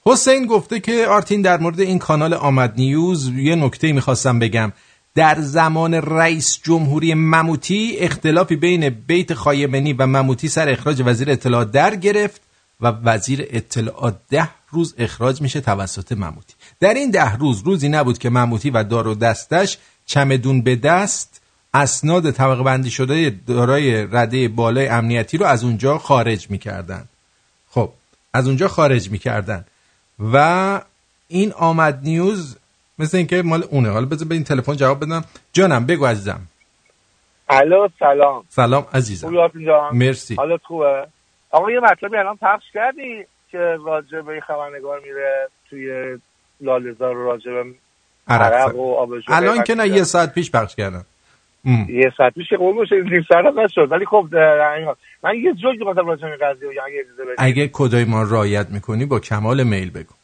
حسین 0.06 0.46
گفته 0.46 0.80
که 0.80 1.06
آرتین 1.06 1.42
در 1.42 1.60
مورد 1.60 1.80
این 1.80 1.98
کانال 1.98 2.34
آمد 2.34 2.74
نیوز 2.76 3.28
یه 3.28 3.54
نکته 3.54 3.92
می‌خواستم 3.92 4.38
بگم. 4.38 4.72
در 5.14 5.40
زمان 5.40 5.94
رئیس 5.94 6.58
جمهوری 6.62 7.14
مموتی 7.14 7.96
اختلافی 7.98 8.56
بین 8.56 8.88
بیت 8.90 9.34
خایمنی 9.34 9.92
و 9.92 10.06
مموتی 10.06 10.48
سر 10.48 10.68
اخراج 10.68 11.02
وزیر 11.06 11.30
اطلاعات 11.30 11.72
در 11.72 11.96
گرفت 11.96 12.40
و 12.80 12.86
وزیر 12.86 13.46
اطلاعات 13.50 14.16
ده 14.30 14.48
روز 14.70 14.94
اخراج 14.98 15.40
میشه 15.40 15.60
توسط 15.60 16.12
مموتی. 16.12 16.54
در 16.80 16.94
این 16.94 17.10
ده 17.10 17.36
روز 17.36 17.62
روزی 17.62 17.88
نبود 17.88 18.18
که 18.18 18.30
مموتی 18.30 18.70
و 18.70 18.84
دار 18.84 19.06
و 19.06 19.14
دستش 19.14 19.78
چمدون 20.06 20.62
به 20.62 20.76
دست 20.76 21.40
اسناد 21.74 22.30
طبقه 22.30 22.62
بندی 22.62 22.90
شده 22.90 23.40
دارای 23.46 24.06
رده 24.06 24.48
بالای 24.48 24.88
امنیتی 24.88 25.36
رو 25.36 25.46
از 25.46 25.64
اونجا 25.64 25.98
خارج 25.98 26.50
می‌کردن. 26.50 27.04
خب 27.70 27.92
از 28.34 28.46
اونجا 28.46 28.68
خارج 28.68 29.10
می‌کردن. 29.10 29.64
و 30.32 30.80
این 31.28 31.52
آمد 31.52 32.00
نیوز 32.02 32.56
مثل 33.02 33.16
اینکه 33.16 33.42
مال 33.42 33.64
اونه. 33.70 33.90
حالا 33.90 34.06
بذار 34.06 34.28
به 34.28 34.34
این 34.34 34.44
تلفن 34.44 34.76
جواب 34.76 35.04
بدم. 35.04 35.24
جانم 35.52 35.86
بگو 35.86 36.06
عزیزم. 36.06 36.40
الو 37.48 37.88
سلام. 37.98 38.44
سلام 38.48 38.86
عزیزم. 38.94 39.30
مرسی. 39.92 40.34
حالت 40.34 40.60
خوبه؟ 40.64 41.06
آقا 41.50 41.70
یه 41.70 41.80
مطلبی 41.80 42.16
الان 42.16 42.36
پخش 42.36 42.64
کردی 42.74 43.24
که 43.50 43.58
راجع 43.58 44.20
به 44.20 44.32
این 44.32 44.40
خبرنگار 44.40 45.00
میره 45.00 45.48
توی 45.70 46.18
لالزار 46.60 47.14
راجع 47.14 47.52
به 47.52 47.64
عرق 48.28 48.52
عرق 48.52 48.76
و 48.76 48.94
آبجو 48.94 49.32
الان 49.32 49.62
که 49.62 49.74
نه 49.74 49.88
یه 49.88 50.02
ساعت 50.02 50.34
پیش 50.34 50.50
پخش 50.50 50.76
کردم. 50.76 51.04
ام. 51.64 51.86
یه 51.88 52.12
ساعت 52.16 52.34
پیش 52.34 52.52
قول 52.52 52.86
نیم 52.92 53.24
ساعت 53.28 53.44
هم 53.44 53.60
نشد. 53.60 53.92
ولی 53.92 54.06
خب 54.06 54.28
این. 54.34 54.94
من 55.24 55.34
یه 55.34 55.52
جوک 55.54 55.88
مثلا 55.88 56.02
راجع 56.02 56.22
به 56.22 56.26
این 56.26 56.50
قضیه 56.50 56.68
اگه 56.68 57.00
اجازه 57.00 57.34
اگه 57.38 57.70
کدای 57.72 58.04
ما 58.04 58.22
رایت 58.22 58.70
می‌کنی 58.70 59.06
با 59.06 59.20
کمال 59.20 59.62
میل 59.62 59.90
بگو. 59.90 60.14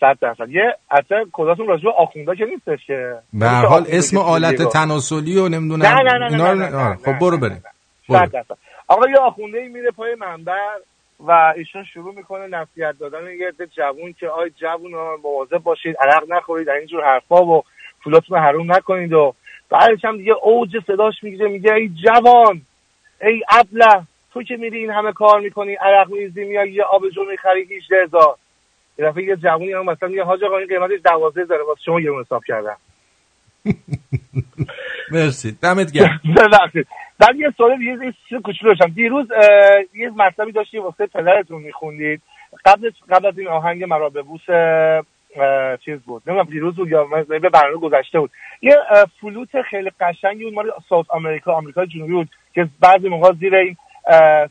صد 0.00 0.18
درصد. 0.20 0.50
یه 0.50 0.74
اصلا 0.90 1.24
کداتون 1.32 1.66
راجع 1.66 1.82
به 1.82 1.92
آخوندا 1.98 2.34
که 2.34 2.44
نیستش 2.44 2.86
که؟ 2.86 3.14
به 3.32 3.46
هر 3.46 3.66
حال 3.66 3.84
اسم 3.88 4.18
آلت 4.18 4.62
تناسلی 4.62 5.38
و 5.38 5.48
نمی‌دونم 5.48 5.86
نه 5.86 6.02
نه 6.02 6.18
نه 6.18 6.36
نه 6.36 6.54
نه 6.54 6.88
نه 6.88 6.96
خب 7.04 7.18
برو 7.18 7.38
بریم. 7.38 7.62
صد 8.08 8.14
برو. 8.14 8.26
درصد. 8.26 8.56
آقا 8.88 9.08
یه 9.08 9.18
آخونده 9.18 9.58
ای 9.58 9.68
میره 9.68 9.90
پای 9.90 10.14
منبر 10.14 10.76
و 11.20 11.52
ایشون 11.56 11.84
شروع 11.84 12.14
می‌کنه 12.14 12.46
نصیحت 12.46 12.98
دادن. 12.98 13.18
یه 13.40 13.48
عده 13.48 13.66
جوون 13.66 14.14
که 14.20 14.28
آی 14.28 14.50
جوون 14.50 14.94
ها 14.94 15.16
مواظب 15.24 15.58
باشید 15.58 15.96
عرق 16.00 16.24
نخورید 16.28 16.68
اینجور 16.68 17.04
حرفا 17.04 17.44
و 17.44 17.62
پولاتون 18.04 18.38
رو 18.38 18.44
حروم 18.44 18.72
نکنید 18.72 19.12
و 19.12 19.34
بعدش 19.70 20.04
هم 20.04 20.16
دیگه 20.16 20.32
اوج 20.42 20.70
صداش 20.86 21.14
می‌گیره 21.22 21.48
میگه 21.48 21.74
ای 21.74 21.88
جوان 22.04 22.62
ای 23.22 23.42
ابله 23.48 24.02
تو 24.32 24.42
که 24.42 24.56
میری 24.56 24.78
این 24.78 24.90
همه 24.90 25.12
کار 25.12 25.40
می‌کنی 25.40 25.74
عرق 25.74 26.10
میریزی 26.10 26.44
میای 26.44 26.72
یه 26.72 26.82
آبجو 26.82 27.24
می‌خری 27.30 27.62
18 27.62 27.96
هزار 28.02 28.36
یه 28.98 29.04
دفعه 29.04 29.24
یه 29.24 29.36
جوونی 29.36 29.72
هم 29.72 29.84
مثلا 29.84 30.08
میگه 30.08 30.24
حاج 30.24 30.44
آقا 30.44 30.58
این 30.58 30.68
قیمتش 30.68 31.02
12 31.04 31.44
داره 31.44 31.64
واسه 31.64 31.80
شما 31.84 32.00
یه 32.00 32.12
حساب 32.20 32.44
کردم. 32.44 32.76
مرسی. 35.12 35.58
دمت 35.62 35.92
گرم. 35.92 36.20
بعد 37.20 37.36
یه 37.36 37.50
سوال 37.56 37.78
دیگه 37.78 37.90
یه 37.90 38.14
چیز 38.28 38.38
کوچولو 38.38 38.74
داشتم. 38.74 38.94
دیروز 38.94 39.26
یه 39.94 40.10
مطلبی 40.10 40.52
داشتی 40.52 40.78
واسه 40.78 41.06
پدرتون 41.06 41.62
میخوندید. 41.62 42.22
قبل 42.64 42.90
قبل 43.10 43.26
از 43.26 43.38
این 43.38 43.48
آهنگ 43.48 43.84
مرا 43.84 44.08
به 44.08 44.22
بوس 44.22 44.40
چیز 45.84 46.00
بود. 46.00 46.22
نمی‌دونم 46.26 46.50
دیروز 46.50 46.76
بود 46.76 46.88
یا 46.88 47.04
به 47.28 47.38
برنامه 47.38 47.76
گذشته 47.80 48.20
بود. 48.20 48.30
یه 48.62 48.76
فلوت 49.20 49.62
خیلی 49.62 49.90
قشنگی 50.00 50.44
بود. 50.44 50.54
مال 50.54 50.70
ساوت 50.88 51.10
آمریکا 51.10 51.52
آمریکای 51.52 51.86
جنوبی 51.86 52.12
بود 52.12 52.28
که 52.54 52.68
بعضی 52.80 53.08
موقع 53.08 53.32
زیر 53.32 53.54
این 53.54 53.76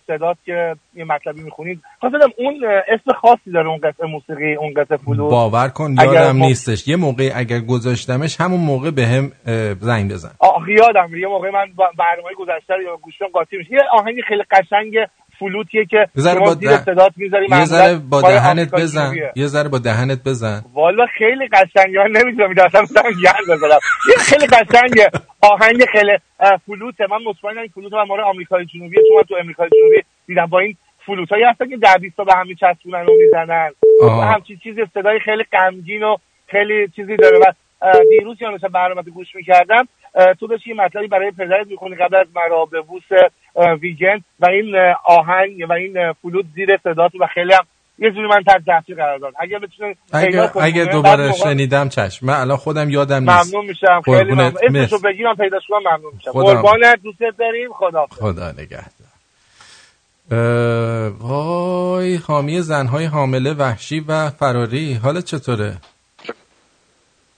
صدات 0.08 0.38
که 0.46 0.76
یه 0.96 1.04
مطلبی 1.06 1.42
می‌خونید. 1.42 1.82
خواستم 2.00 2.20
اون 2.38 2.66
اه، 2.66 2.84
اسم 2.88 3.12
خاصی 3.22 3.52
داره 3.52 3.68
اون 3.68 3.78
قطعه 3.78 4.08
موسیقی 4.08 4.56
اون 4.56 4.74
قطعه 4.74 4.98
فلوت. 4.98 5.32
باور 5.32 5.68
کن 5.70 5.96
یادم 6.04 6.32
ما- 6.38 6.46
نیستش. 6.46 6.88
یه 6.88 6.96
موقع 6.96 7.32
اگر 7.36 7.60
گذاشتمش 7.60 8.42
همون 8.42 8.60
موقع 8.60 8.92
به 8.92 9.06
هم 9.06 9.32
زنگ 9.80 10.12
بزن. 10.12 10.32
آه 10.40 10.70
یادم. 10.70 11.16
یه 11.16 11.28
موقع 11.28 11.50
من 11.50 11.66
برنامه 11.98 12.34
گذشته 12.38 12.74
رو 12.74 12.82
یا 12.84 12.98
گوشم 12.98 13.26
قاطی 13.34 13.58
میشه. 13.58 13.72
یه 13.74 13.80
آهنگ 13.92 14.16
خیلی 14.28 14.44
قشنگ 14.52 14.94
فلوتیه 15.40 15.86
که 15.86 16.08
شما 16.16 16.40
با 16.40 16.54
زیر 16.54 16.70
ده- 16.70 16.84
صدات 16.84 17.12
می‌ذاری 17.16 17.48
یه 17.50 17.66
ذره 17.66 17.96
با 18.10 18.22
دهنت 18.22 18.72
بزن. 18.72 19.16
یه 19.36 19.48
ذره 19.48 19.70
با 19.70 19.80
دهنت 19.80 20.24
بزن. 20.24 20.62
والا 20.74 21.06
خیلی 21.18 21.48
قشنگه. 21.48 22.00
من 22.00 22.22
نمی‌دونم 22.22 22.66
اصلا 22.66 22.82
مثلا 22.82 23.12
گرد 23.24 23.46
بزنم. 23.50 23.80
یه 24.10 24.18
خیلی 24.18 24.48
قشنگه. 24.48 25.10
آهنگ 25.42 25.86
خیلی 25.92 26.18
فلوته. 26.66 27.08
من 27.12 27.18
مطمئنم 27.26 27.58
این 27.58 27.72
فلوت 27.76 27.94
من 27.94 28.04
مال 28.04 28.20
آمریکای 28.20 28.66
جنوبیه 28.66 29.00
چون 29.08 29.18
من 29.18 29.24
تو 29.24 29.36
آمریکای 29.36 29.70
جنوبی 29.70 30.04
دیدم 30.28 30.46
با 30.46 30.60
این 30.60 30.78
فلوت 31.06 31.30
هایی 31.30 31.44
هستن 31.44 31.70
که 31.70 31.78
ده 31.78 31.98
بیست 32.02 32.18
تا 32.18 32.24
به 32.24 32.34
هم 32.34 32.48
میچسبونن 32.48 33.06
و 33.06 33.12
می‌زنن. 33.24 33.72
همچین 34.34 34.58
چیزی 34.64 34.82
صدای 34.94 35.20
خیلی 35.20 35.44
غمگین 35.52 36.04
و 36.04 36.18
خیلی 36.48 36.88
چیزی 36.96 37.18
داره. 37.18 37.40
و 37.40 37.44
دیروز 38.10 38.38
یا 38.42 38.52
مثلا 38.52 38.70
برنامه 38.70 39.02
گوش 39.02 39.36
می‌کردم. 39.36 39.88
تو 40.40 40.48
داشتی 40.48 40.70
یه 40.70 40.76
مطلبی 40.76 41.08
برای 41.08 41.32
پدرت 41.32 41.68
می‌خونی 41.68 41.96
قبل 41.96 42.16
از 42.16 42.28
مرا 42.36 42.66
به 42.66 42.82
بوس 42.82 43.04
ویگن 43.82 44.24
و 44.40 44.46
این 44.46 44.76
آهنگ 45.06 45.66
و 45.70 45.74
این 45.74 46.14
فلوت 46.22 46.46
زیر 46.56 46.78
صدات 46.84 47.12
و 47.20 47.28
خیلی 47.34 47.54
هم 47.54 47.66
یه 48.00 48.12
جوری 48.12 48.28
من 48.28 48.44
تحت 48.44 48.66
تاثیر 48.66 48.96
قرار 48.96 49.18
داد. 49.18 49.34
اگه 49.40 49.60
بتونه 49.60 49.96
اگه 50.14 50.58
اگه 50.58 50.86
دوباره 50.86 51.32
شنیدم 51.32 51.90
چشم. 51.90 52.26
من 52.26 52.34
الان 52.34 52.58
خودم 52.58 52.90
یادم 52.90 53.30
نیست. 53.30 53.56
ممنون 53.56 53.66
میشم. 53.66 54.02
خیلی 54.06 54.32
ممنون. 54.32 54.46
اسمشو 54.48 54.70
مرسی. 54.72 54.98
بگیرم 55.04 55.36
پیداش 55.36 55.64
کنم 55.70 55.80
ممنون 55.80 56.14
میشم. 56.14 56.32
خدا- 56.32 56.44
قربانت 56.44 57.00
دوستت 57.04 57.38
داریم. 57.40 57.74
خدا 57.74 58.06
خدا 58.10 58.52
نگهدار. 58.52 59.08
وای 61.20 62.16
حامی 62.16 62.62
زنهای 62.62 63.06
حامله 63.06 63.54
وحشی 63.54 64.00
و 64.08 64.30
فراری. 64.30 64.94
حالت 64.94 65.26
چطوره؟ 65.26 65.74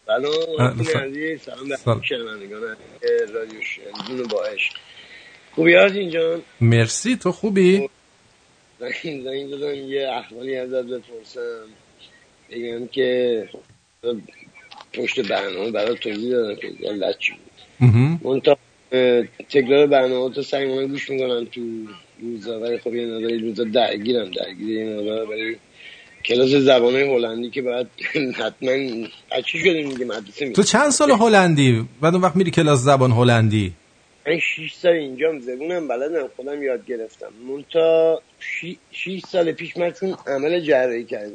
سلام. 0.09 0.61
عزیز. 1.01 1.41
سلام. 1.41 1.99
به 1.99 2.05
شنوندگان 2.05 2.61
رادیو 3.33 3.61
شنگون 3.61 4.27
با 4.27 4.43
عشق. 4.43 4.73
خوبی 5.51 5.75
آرتین 5.75 6.09
جان؟ 6.09 6.41
مرسی. 6.61 7.15
تو 7.15 7.31
خوبی؟ 7.31 7.89
زنگ 8.79 9.23
زنگ 9.23 9.49
دادم 9.49 9.73
یه 9.73 10.09
احوالی 10.09 10.55
ازت 10.55 10.83
بپرسم. 10.85 11.65
بگم 12.51 12.87
که 12.87 13.49
پشت 14.93 15.29
برنامه 15.29 15.71
برای 15.71 15.95
توضیح 15.95 16.31
دادم 16.31 16.55
که 16.55 16.67
لچی 16.67 17.33
بود. 18.21 18.57
اه، 18.91 19.23
تکرار 19.49 19.87
برنامه 19.87 20.35
تو 20.35 20.41
سعی 20.41 20.87
گوش 20.87 21.09
می‌کنم 21.09 21.45
تو 21.45 21.61
روزا 22.21 22.59
ولی 22.59 22.77
خب 22.77 22.95
یه 22.95 23.05
مقداری 23.05 23.39
روزا 23.39 23.63
درگیرم 23.63 24.31
درگیر 24.31 24.69
یه 24.69 24.95
مقدار 24.95 25.25
برای 25.25 25.55
کلاس 26.25 26.49
زبان 26.49 26.95
هلندی 26.95 27.49
که 27.49 27.61
باید 27.61 27.87
حتما 28.43 28.71
از 29.31 29.43
چی 29.45 29.59
شدیم 29.59 29.87
میگه؟ 29.87 30.05
مدرسه 30.05 30.45
میرم 30.45 30.53
تو 30.53 30.63
چند 30.63 30.89
سال 30.89 31.11
هلندی؟ 31.11 31.85
بعد 32.01 32.13
اون 32.13 32.23
وقت 32.23 32.35
میری 32.35 32.51
کلاس 32.51 32.79
زبان 32.79 33.11
هلندی؟ 33.11 33.73
من 34.27 34.39
6 34.39 34.73
سال 34.73 34.91
اینجام 34.91 35.39
زبونم 35.39 35.87
بلدم 35.87 36.27
خودم 36.35 36.63
یاد 36.63 36.85
گرفتم. 36.85 37.27
مونتا 37.47 38.21
6 38.91 39.19
سال 39.31 39.51
پیش 39.51 39.77
من 39.77 39.91
چون 39.91 40.15
عمل 40.27 40.59
جراحی 40.59 41.05
کردم. 41.05 41.33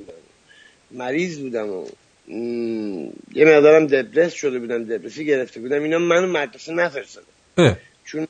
مریض 0.90 1.38
بودم 1.38 1.68
و 1.68 1.86
م، 2.28 3.08
یه 3.34 3.44
مقدارم 3.44 3.86
دپرس 3.86 4.32
شده 4.32 4.58
بودم 4.58 4.84
دپرسی 4.84 5.24
گرفته 5.24 5.60
بودم. 5.60 5.82
اینا 5.82 5.98
منو 5.98 6.26
مدرسه 6.26 6.72
نفرستادن 6.72 7.26
اه. 7.58 7.76
چون 8.04 8.26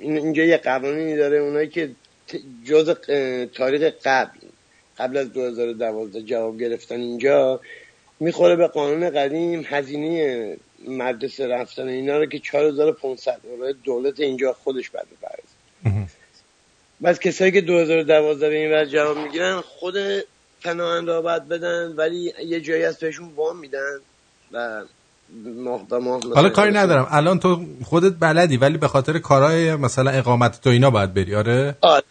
اینجا 0.00 0.44
یه 0.44 0.56
قوانینی 0.56 1.16
داره 1.16 1.38
اونایی 1.38 1.68
که 1.68 1.90
جز 2.64 2.90
تاریخ 3.54 3.82
قبل 4.04 4.38
قبل 5.00 5.16
از 5.16 5.32
2012 5.32 6.22
جواب 6.22 6.60
گرفتن 6.60 7.00
اینجا 7.00 7.60
می‌خوره 8.20 8.56
به 8.56 8.66
قانون 8.66 9.10
قدیم 9.10 9.64
هزینه 9.66 10.56
مدرسه 10.88 11.46
رفتن 11.46 11.88
اینا 11.88 12.18
رو 12.18 12.26
که 12.26 12.38
4500 12.38 13.40
اورو 13.42 13.72
دولت 13.84 14.20
اینجا 14.20 14.52
خودش 14.52 14.90
بعد 14.90 15.06
بپرد 15.18 15.42
بس 17.02 17.18
کسایی 17.18 17.52
که 17.52 17.60
2012 17.60 18.48
به 18.48 18.56
این 18.56 18.72
ور 18.72 18.84
جواب 18.84 19.18
می‌گیرن 19.18 19.60
خود 19.60 19.94
پناهنده 20.64 21.12
را 21.12 21.22
باید 21.22 21.48
بدن 21.48 21.92
ولی 21.96 22.32
یه 22.46 22.60
جایی 22.60 22.84
از 22.84 22.98
بهشون 22.98 23.28
وام 23.36 23.58
میدن 23.58 24.00
و 24.52 24.82
ماه 25.56 25.88
به 25.88 25.98
ماه 25.98 26.18
مثلا 26.18 26.34
حالا 26.34 26.48
کاری 26.48 26.72
ندارم 26.72 27.08
الان 27.10 27.38
تو 27.38 27.64
خودت 27.84 28.12
بلدی 28.20 28.56
ولی 28.56 28.78
به 28.78 28.88
خاطر 28.88 29.18
کارهای 29.18 29.76
مثلا 29.76 30.10
اقامت 30.10 30.60
تو 30.60 30.70
اینا 30.70 30.90
باید 30.90 31.14
بری 31.14 31.34
آره؟ 31.34 31.76
آره. 31.80 32.04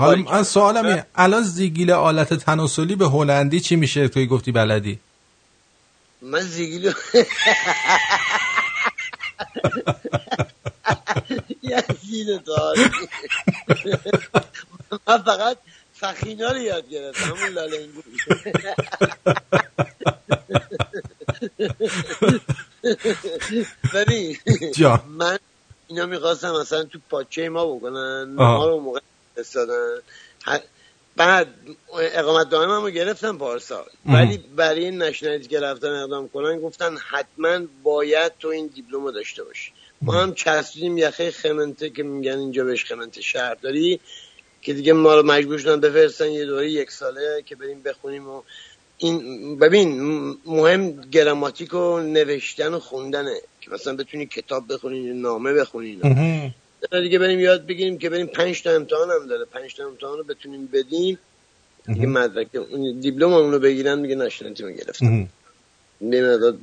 حالا 0.00 0.22
من 0.22 0.42
سوالم 0.42 0.86
اینه 0.86 1.06
الان 1.14 1.42
زیگیل 1.42 1.90
آلت 1.90 2.34
تناسلی 2.34 2.96
به 2.96 3.08
هلندی 3.08 3.60
چی 3.60 3.76
میشه 3.76 4.08
توی 4.08 4.26
گفتی 4.26 4.52
بلدی 4.52 4.98
من 6.22 6.40
زیگیلو 6.40 6.92
یزید 11.62 12.44
دار 12.44 12.76
من 15.06 15.18
فقط 15.18 15.56
فخینا 15.94 16.50
رو 16.50 16.58
یاد 16.58 16.88
گرفتم 16.88 17.24
همون 17.24 17.48
لاله 17.48 17.88
ببین. 23.94 24.36
من 25.08 25.38
اینا 25.86 26.06
می‌خواستم 26.06 26.52
مثلا 26.60 26.84
تو 26.84 26.98
پاچه 27.10 27.48
ما 27.48 27.66
بکنن. 27.66 28.24
ما 28.34 28.66
رو 28.66 28.80
موقع 28.80 29.00
فرستادن 29.36 29.98
بعد 31.16 31.48
اقامت 31.92 32.48
دائمم 32.48 32.82
رو 32.82 32.90
گرفتم 32.90 33.38
پارسال. 33.38 33.84
ولی 34.06 34.44
برای 34.56 34.84
این 34.84 35.02
نشنالیتی 35.02 35.48
که 35.48 35.60
رفتن 35.60 35.88
اقدام 35.88 36.28
کنن 36.28 36.60
گفتن 36.60 36.96
حتما 36.96 37.66
باید 37.82 38.32
تو 38.40 38.48
این 38.48 38.66
دیپلم 38.74 39.04
رو 39.04 39.12
داشته 39.12 39.44
باشی. 39.44 39.72
ما 40.02 40.12
هم 40.12 40.34
چسبیدیم 40.34 40.98
یخه 40.98 41.30
خمنته 41.30 41.90
که 41.90 42.02
میگن 42.02 42.38
اینجا 42.38 42.64
بهش 42.64 42.84
خمنته 42.84 43.20
شهرداری 43.20 44.00
که 44.62 44.74
دیگه 44.74 44.92
ما 44.92 45.14
رو 45.14 45.22
مجبور 45.26 45.58
شدن 45.58 45.80
بفرستن 45.80 46.30
یه 46.30 46.44
دوره 46.44 46.70
یک 46.70 46.90
ساله 46.90 47.42
که 47.46 47.56
بریم 47.56 47.82
بخونیم 47.82 48.28
و 48.28 48.42
این 48.98 49.58
ببین 49.58 50.00
مهم 50.46 51.00
گراماتیک 51.00 51.74
و 51.74 51.98
نوشتن 51.98 52.74
و 52.74 52.78
خوندنه 52.78 53.34
که 53.60 53.70
مثلا 53.70 53.96
بتونی 53.96 54.26
کتاب 54.26 54.72
بخونی 54.72 55.12
نامه 55.12 55.52
بخونی 55.52 56.00
دیگه 56.90 57.18
بریم 57.18 57.40
یاد 57.40 57.66
بگیریم 57.66 57.98
که 57.98 58.10
بریم 58.10 58.26
پنج 58.26 58.62
تا 58.62 58.70
امتحان 58.70 59.10
هم 59.10 59.26
داره. 59.26 59.44
پنج 59.44 59.74
تا 59.74 59.86
امتحان 59.86 60.18
رو 60.18 60.24
بتونیم 60.24 60.66
بدیم. 60.66 61.18
دیگه 61.86 62.06
مدرک 62.06 62.48
اون 62.54 63.00
دیپلم 63.00 63.32
اون 63.32 63.52
رو 63.52 63.58
بگیرن 63.58 63.98
میگه 63.98 64.14
نشنالیتی 64.14 64.62
رو 64.62 64.70
گرفتن. 64.70 65.28
نمی‌داد 66.00 66.58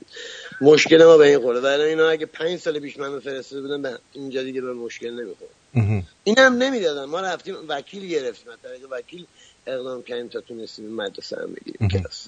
مشکل 0.61 1.03
ما 1.03 1.17
به 1.17 1.27
این 1.27 1.39
خوره 1.39 1.59
ولی 1.59 1.81
اینا 1.83 2.09
اگه 2.09 2.25
پنج 2.25 2.59
سال 2.59 2.79
پیش 2.79 2.97
منو 2.97 3.19
فرستاده 3.19 3.61
بودن 3.61 3.81
به 3.81 3.99
اینجا 4.13 4.43
دیگه 4.43 4.61
به 4.61 4.73
مشکل 4.73 5.09
نمی‌خوره 5.09 6.03
این 6.23 6.37
هم 6.37 6.53
نمی‌دادن. 6.53 7.05
ما 7.05 7.21
رفتیم 7.21 7.55
وکیل 7.67 8.07
گرفتیم. 8.07 8.53
طریق 8.63 8.81
وکیل 8.91 9.25
اقدام 9.67 10.03
کردیم 10.03 10.27
تا 10.27 10.41
تونستیم 10.41 10.95
مدرسه 10.95 11.37
هم 11.41 11.53
بگیریم 11.53 11.89
کلاس. 11.89 12.27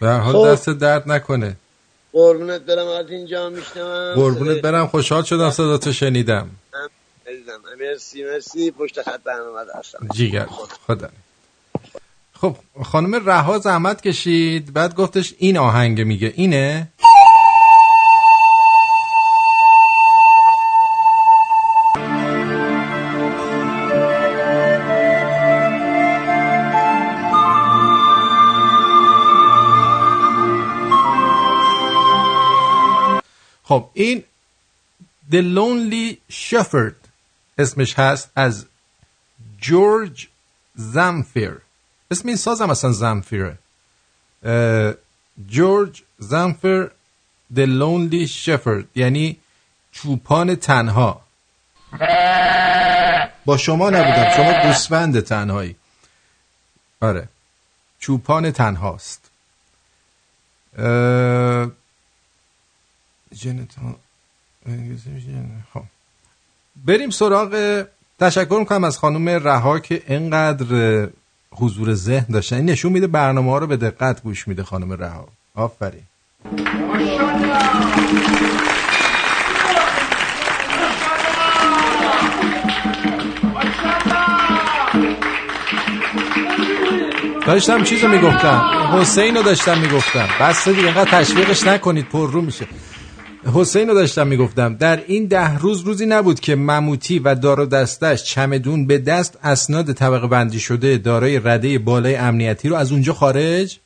به 0.00 0.08
حال 0.08 0.34
خب. 0.34 0.52
دست 0.52 0.70
درد 0.70 1.10
نکنه. 1.10 1.56
قربونت 2.12 2.60
برم 2.60 2.86
از 2.86 3.10
اینجا 3.10 3.50
میشنوم. 3.50 4.14
قربونت 4.14 4.60
برم 4.62 4.86
خوشحال 4.86 5.22
شدم 5.22 5.50
صداتو 5.50 5.92
شنیدم. 5.92 6.50
عزیزم 7.26 7.60
مرسی 7.80 8.24
مرسی. 8.24 8.70
پشت 8.70 9.02
خط 9.02 9.22
برنامه 9.22 9.60
هستم 9.78 10.08
جیگر. 10.14 10.46
خدا 10.86 11.08
خب 12.32 12.56
خانم 12.84 13.28
رها 13.28 13.58
زحمت 13.58 14.00
کشید. 14.00 14.72
بعد 14.72 14.94
گفتش 14.94 15.34
این 15.38 15.58
آهنگ 15.58 16.00
میگه. 16.00 16.32
اینه؟ 16.36 16.88
خب 33.72 33.90
این 33.92 34.24
The 35.30 35.42
Lonely 35.56 36.32
Shepherd 36.32 37.08
اسمش 37.58 37.98
هست 37.98 38.30
از 38.36 38.66
جورج 39.58 40.28
زمفیر 40.74 41.58
اسم 42.10 42.28
این 42.28 42.36
سازم 42.36 42.70
اصلا 42.70 42.92
زمفیره 42.92 43.58
جورج 45.48 46.02
زمفیر 46.18 46.90
The 47.54 47.66
Lonely 47.66 48.28
Shepherd 48.44 48.84
یعنی 48.94 49.36
چوپان 49.92 50.54
تنها. 50.54 51.20
با 53.44 53.56
شما 53.56 53.90
نبودم 53.90 54.30
شما 54.36 54.62
گوسفند 54.62 55.20
تنهایی. 55.20 55.76
آره 57.00 57.28
چوپان 57.98 58.50
تنهاست. 58.50 59.30
اه، 60.78 61.70
جنتال 63.34 63.94
خب. 65.74 65.82
بریم 66.86 67.10
سراغ 67.10 67.84
تشکر 68.20 68.56
می‌کنم 68.58 68.84
از 68.84 68.98
خانم 68.98 69.28
رها 69.28 69.78
که 69.78 70.02
انقدر 70.06 71.08
حضور 71.54 71.94
ذهن 71.94 72.26
داشتن. 72.32 72.56
این 72.56 72.64
نشون 72.64 72.92
میده 72.92 73.06
برنامه 73.06 73.50
ها 73.50 73.58
رو 73.58 73.66
به 73.66 73.76
دقت 73.76 74.22
گوش 74.22 74.48
میده 74.48 74.62
خانم 74.62 74.92
رها. 74.92 75.28
آفرین. 75.54 76.02
داشتم 87.46 87.84
چیزو 87.84 88.08
می‌گفتم. 88.08 88.60
حسین 88.92 89.36
رو 89.36 89.42
داشتم 89.42 89.78
می‌گفتم. 89.78 90.28
بس 90.40 90.68
دیگه 90.68 90.84
اینقدر 90.84 91.10
تشویقش 91.10 91.66
نکنید. 91.66 92.08
پر 92.08 92.30
رو 92.30 92.42
میشه. 92.42 92.66
حسین 93.44 93.88
رو 93.88 93.94
داشتم 93.94 94.26
می‌گفتم. 94.26 94.74
در 94.74 95.02
این 95.06 95.26
ده 95.26 95.58
روز 95.58 95.80
روزی 95.80 96.06
نبود 96.06 96.40
که 96.40 96.56
مموتی 96.56 97.18
و 97.18 97.34
دار 97.34 97.66
دستش 97.66 98.24
چمدون 98.24 98.86
به 98.86 98.98
دست 98.98 99.38
اسناد 99.42 99.92
طبقه 99.92 100.26
بندی 100.26 100.60
شده 100.60 100.98
دارای 100.98 101.40
رده 101.44 101.78
بالای 101.78 102.16
امنیتی 102.16 102.68
رو 102.68 102.76
از 102.76 102.92
اونجا 102.92 103.12
خارج 103.12 103.78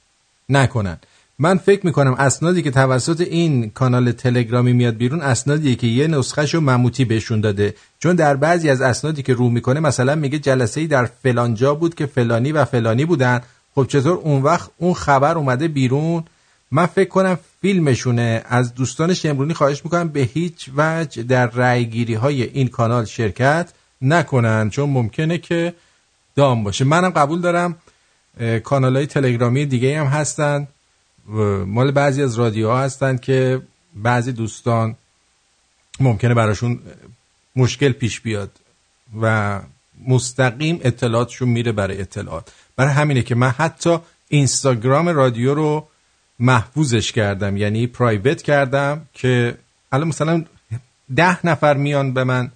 نکنن. 0.48 0.98
من 1.38 1.58
فکر 1.58 1.86
می‌کنم 1.86 2.14
اسنادی 2.14 2.62
که 2.62 2.70
توسط 2.70 3.20
این 3.20 3.70
کانال 3.70 4.12
تلگرامی 4.12 4.72
میاد 4.72 4.96
بیرون 4.96 5.20
اسنادیه 5.20 5.74
که 5.74 5.86
یه 5.86 6.06
نسخهش 6.06 6.54
رو 6.54 6.60
مموتی 6.60 7.04
بهشون 7.04 7.40
داده. 7.40 7.74
چون 7.98 8.16
در 8.16 8.36
بعضی 8.36 8.70
از 8.70 8.80
اسنادی 8.80 9.22
که 9.22 9.34
رو 9.34 9.48
می‌کنه 9.50 9.80
مثلا 9.80 10.14
میگه 10.14 10.38
جلسه 10.38 10.80
ای 10.80 10.86
در 10.86 11.04
فلانجا 11.04 11.74
بود 11.74 11.94
که 11.94 12.06
فلانی 12.06 12.52
و 12.52 12.64
فلانی 12.64 13.04
بودن. 13.04 13.40
خب 13.74 13.86
چطور 13.88 14.12
اون 14.12 14.42
وقت 14.42 14.70
اون 14.78 14.94
خبر 14.94 15.38
اومده 15.38 15.68
بیرون؟ 15.68 16.24
من 16.70 16.86
فکر 16.86 17.08
کنم 17.08 17.38
فیلمشونه. 17.60 18.42
از 18.44 18.74
دوستان 18.74 19.14
شمرونی 19.14 19.54
خواهش 19.54 19.84
می‌کنم 19.84 20.08
به 20.08 20.20
هیچ 20.20 20.70
وجه 20.76 21.22
در 21.22 21.46
رأیگیری 21.46 22.14
های 22.14 22.42
این 22.42 22.68
کانال 22.68 23.04
شرکت 23.04 23.72
نکنن 24.02 24.70
چون 24.70 24.90
ممکنه 24.90 25.38
که 25.38 25.74
دام 26.36 26.64
باشه. 26.64 26.84
منم 26.84 27.10
قبول 27.10 27.40
دارم 27.40 27.76
کانال 28.64 28.96
های 28.96 29.06
تلگرامی 29.06 29.66
دیگه 29.66 30.00
هم 30.00 30.06
هستن. 30.06 30.68
مال 31.66 31.90
بعضی 31.90 32.22
از 32.22 32.34
رادیوها 32.34 32.80
هستن 32.80 33.16
که 33.16 33.62
بعضی 33.94 34.32
دوستان 34.32 34.96
ممکنه 36.00 36.34
براشون 36.34 36.78
مشکل 37.56 37.92
پیش 37.92 38.20
بیاد 38.20 38.50
و 39.20 39.60
مستقیم 40.08 40.80
اطلاعاتشون 40.82 41.48
میره 41.48 41.72
برای 41.72 42.00
اطلاعات. 42.00 42.52
برای 42.76 42.92
همینه 42.92 43.22
که 43.22 43.34
من 43.34 43.50
حتی 43.50 43.98
اینستاگرام 44.28 45.08
رادیو 45.08 45.54
رو 45.54 45.88
محفوظش 46.38 47.12
کردم 47.12 47.56
یعنی 47.56 47.86
پرایوت 47.86 48.42
کردم 48.42 49.06
که 49.12 49.58
الان 49.92 50.08
مثلا 50.08 50.44
ده 51.16 51.46
نفر 51.46 51.76
میان 51.76 52.14
به 52.14 52.24
من 52.24 52.50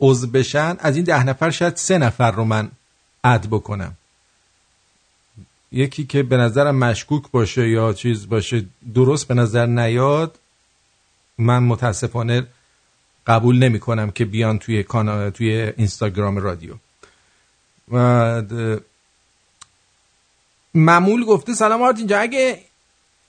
عضو 0.00 0.26
بشن 0.26 0.76
از 0.78 0.96
این 0.96 1.04
ده 1.04 1.24
نفر 1.24 1.50
شاید 1.50 1.76
سه 1.76 1.98
نفر 1.98 2.30
رو 2.30 2.44
من 2.44 2.70
اد 3.24 3.46
بکنم. 3.46 3.96
یکی 5.72 6.04
که 6.04 6.22
به 6.22 6.36
نظرم 6.36 6.76
مشکوک 6.76 7.30
باشه 7.30 7.68
یا 7.68 7.92
چیز 7.92 8.28
باشه 8.28 8.64
درست 8.94 9.28
به 9.28 9.34
نظر 9.34 9.66
نیاد 9.66 10.38
من 11.38 11.62
متاسفانه 11.62 12.46
قبول 13.26 13.58
نمی 13.58 13.80
کنم 13.80 14.10
که 14.10 14.24
بیان 14.24 14.58
توی 14.58 14.82
کانال 14.82 15.30
توی 15.30 15.72
اینستاگرام 15.76 16.36
رادیو. 16.36 16.74
و 17.92 18.42
معمول 20.76 21.24
گفته 21.24 21.54
سلام 21.54 21.82
آرتین 21.82 22.06
جا 22.06 22.18
اگه 22.18 22.58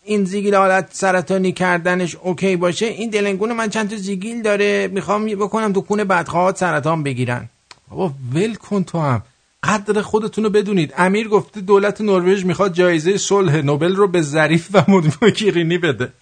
این 0.03 0.25
زیگیل 0.25 0.55
حالت 0.55 0.87
سرطانی 0.91 1.51
کردنش 1.51 2.15
اوکی 2.15 2.55
باشه 2.55 2.85
این 2.85 3.09
دلنگون 3.09 3.53
من 3.53 3.69
چند 3.69 3.89
تا 3.89 3.95
زیگیل 3.95 4.41
داره 4.41 4.87
می‌خوام 4.87 5.25
بکنم 5.25 5.73
تو 5.73 5.81
کون 5.81 6.03
بدخواهات 6.03 6.57
سرطان 6.57 7.03
بگیرن. 7.03 7.49
بابا 7.89 8.13
ول 8.33 8.55
کن 8.55 8.83
تو 8.83 8.99
هم. 8.99 9.21
قدر 9.63 10.01
خودتون 10.01 10.43
رو 10.43 10.49
بدونید. 10.49 10.93
امیر 10.97 11.27
گفته 11.27 11.61
دولت 11.61 12.01
نروژ 12.01 12.45
می‌خواد 12.45 12.73
جایزه 12.73 13.17
صلح 13.17 13.55
نوبل 13.55 13.95
رو 13.95 14.07
به 14.07 14.21
ظریف 14.21 14.69
و 14.73 14.83
مدموکیرینی 14.87 15.77
بده. 15.77 16.13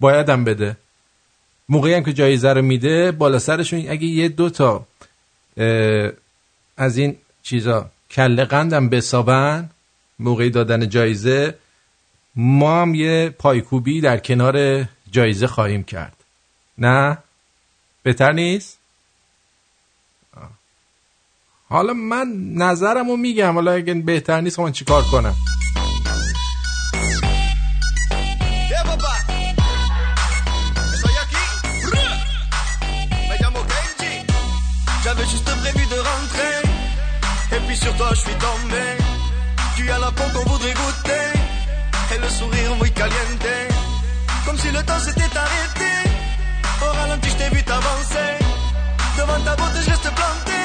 بایدم 0.00 0.44
بده. 0.44 0.76
موقعی 1.68 1.94
هم 1.94 2.04
که 2.04 2.12
جایزه 2.12 2.52
رو 2.52 2.62
میده 2.62 3.12
بالا 3.12 3.38
سرشون 3.38 3.88
اگه 3.88 4.04
یه 4.04 4.28
دو 4.28 4.50
تا 4.50 4.86
از 6.76 6.96
این 6.96 7.16
چیزا 7.42 7.90
کله 8.10 8.44
قندم 8.44 8.88
بسابن 8.88 9.70
موقعی 10.18 10.50
دادن 10.50 10.88
جایزه 10.88 11.54
ما 12.36 12.82
هم 12.82 12.94
یه 12.94 13.34
پایکوبی 13.38 14.00
در 14.00 14.18
کنار 14.18 14.84
جایزه 15.10 15.46
خواهیم 15.46 15.82
کرد. 15.82 16.16
نه؟ 16.78 17.18
بهتر 18.02 18.32
نیست؟ 18.32 18.78
حالا 21.68 21.92
من 21.92 22.26
نظرم 22.54 23.08
رو 23.08 23.16
میگم 23.16 23.54
حالا 23.54 23.72
اگه 23.72 23.94
بهتر 23.94 24.40
نیست 24.40 24.60
من 24.60 24.72
چیکار 24.72 25.02
کنم؟ 25.02 25.34
J'avais 35.04 35.26
juste 35.26 35.50
prévu 35.62 35.84
de 35.94 35.98
rentrer. 36.10 36.54
Et 37.54 37.60
puis 37.66 37.76
sur 37.76 37.94
toi 37.98 38.08
je 38.14 38.20
suis 38.20 38.38
tombé. 38.46 38.93
Tu 39.84 39.90
as 39.90 39.98
la 39.98 40.10
peau 40.12 40.24
qu'on 40.32 40.50
voudrait 40.50 40.72
goûter. 40.72 41.28
Et 42.14 42.18
le 42.18 42.28
sourire 42.30 42.74
muy 42.80 42.90
caliente. 42.92 43.54
Comme 44.46 44.58
si 44.58 44.70
le 44.70 44.82
temps 44.82 44.98
s'était 44.98 45.36
arrêté. 45.44 45.92
Au 46.80 46.90
ralenti 46.98 47.28
je 47.28 47.36
t'ai 47.36 47.50
vu 47.54 47.62
t'avancer. 47.62 48.32
Devant 49.18 49.40
ta 49.44 49.54
beauté 49.56 49.78
je 49.84 49.90
reste 49.90 50.10
planté 50.20 50.60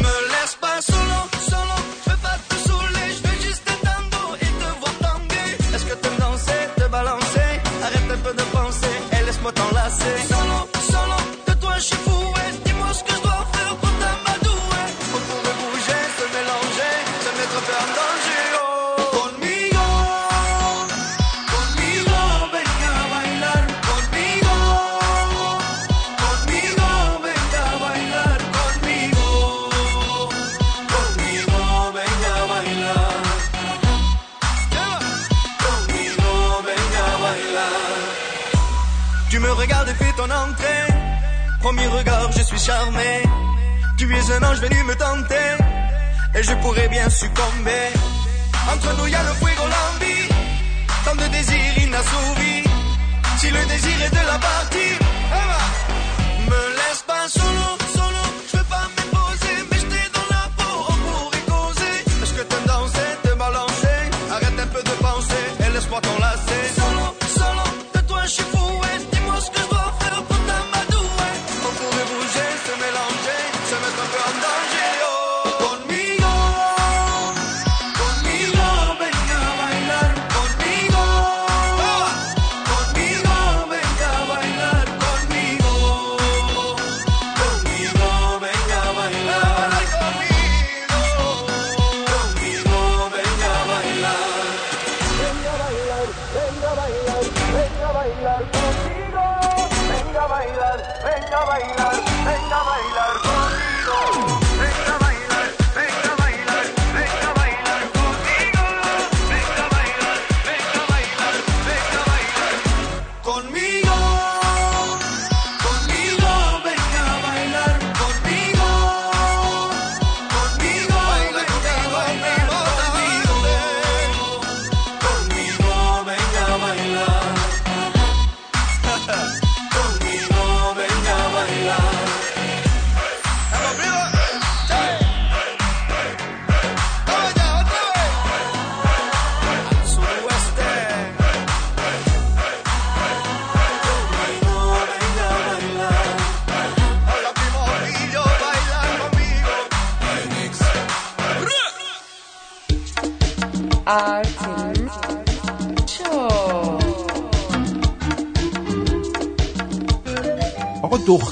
Me 0.00 0.14
laisse 0.32 0.56
pas 0.60 0.80
solo, 0.80 1.20
Tu 43.96 44.12
es 44.12 44.30
un 44.32 44.42
ange 44.42 44.60
venu 44.60 44.82
me 44.84 44.94
tenter 44.96 45.56
Et 46.34 46.42
je 46.42 46.54
pourrais 46.54 46.88
bien 46.88 47.08
succomber. 47.08 47.88
Entre 48.72 48.96
nous 48.96 49.06
y 49.06 49.14
a 49.14 49.22
le 49.22 49.34
fuego, 49.34 49.62
l'envie 49.62 50.28
Tant 51.04 51.14
de 51.14 51.26
désirs 51.28 51.78
inassouvis. 51.78 52.64
Si 53.38 53.50
le 53.50 53.64
désir 53.66 54.02
est 54.02 54.10
de 54.10 54.26
la 54.26 54.38
partie 54.38 55.01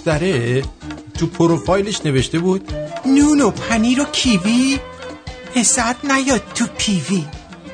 دختره 0.01 0.63
تو 1.19 1.27
پروفایلش 1.27 2.01
نوشته 2.05 2.39
بود 2.39 2.73
نون 3.07 3.41
و 3.41 3.51
پنیر 3.51 4.01
و 4.01 4.05
کیوی. 4.05 4.79
حسد 5.55 5.97
نیاد 6.05 6.43
تو 6.55 6.67
پیوی. 6.79 7.25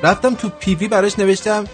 رفتم 0.03 0.35
تو 0.35 0.49
پیوی 0.49 0.87
براش 0.87 1.19
نوشتم 1.19 1.65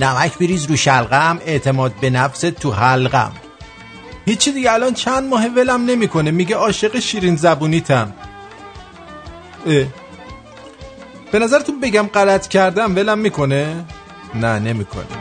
نمک 0.00 0.38
بریز 0.38 0.64
رو 0.64 0.76
شلقم 0.76 1.38
اعتماد 1.46 1.92
به 2.00 2.10
نفس 2.10 2.40
تو 2.40 2.72
حلقم. 2.72 3.32
هیچی 4.26 4.52
دیگه 4.52 4.72
الان 4.72 4.94
چند 4.94 5.28
ماه 5.28 5.46
ولم 5.46 5.84
نمی‌کنه 5.84 6.30
میگه 6.30 6.56
عاشق 6.56 6.98
شیرین 6.98 7.36
زبونیتم. 7.36 8.12
اه. 9.66 9.84
به 11.32 11.38
نظرتون 11.38 11.80
بگم 11.80 12.06
غلط 12.14 12.48
کردم 12.48 12.96
ولم 12.96 13.18
می‌کنه؟ 13.18 13.84
نه 14.34 14.58
نمی‌کنه. 14.58 15.19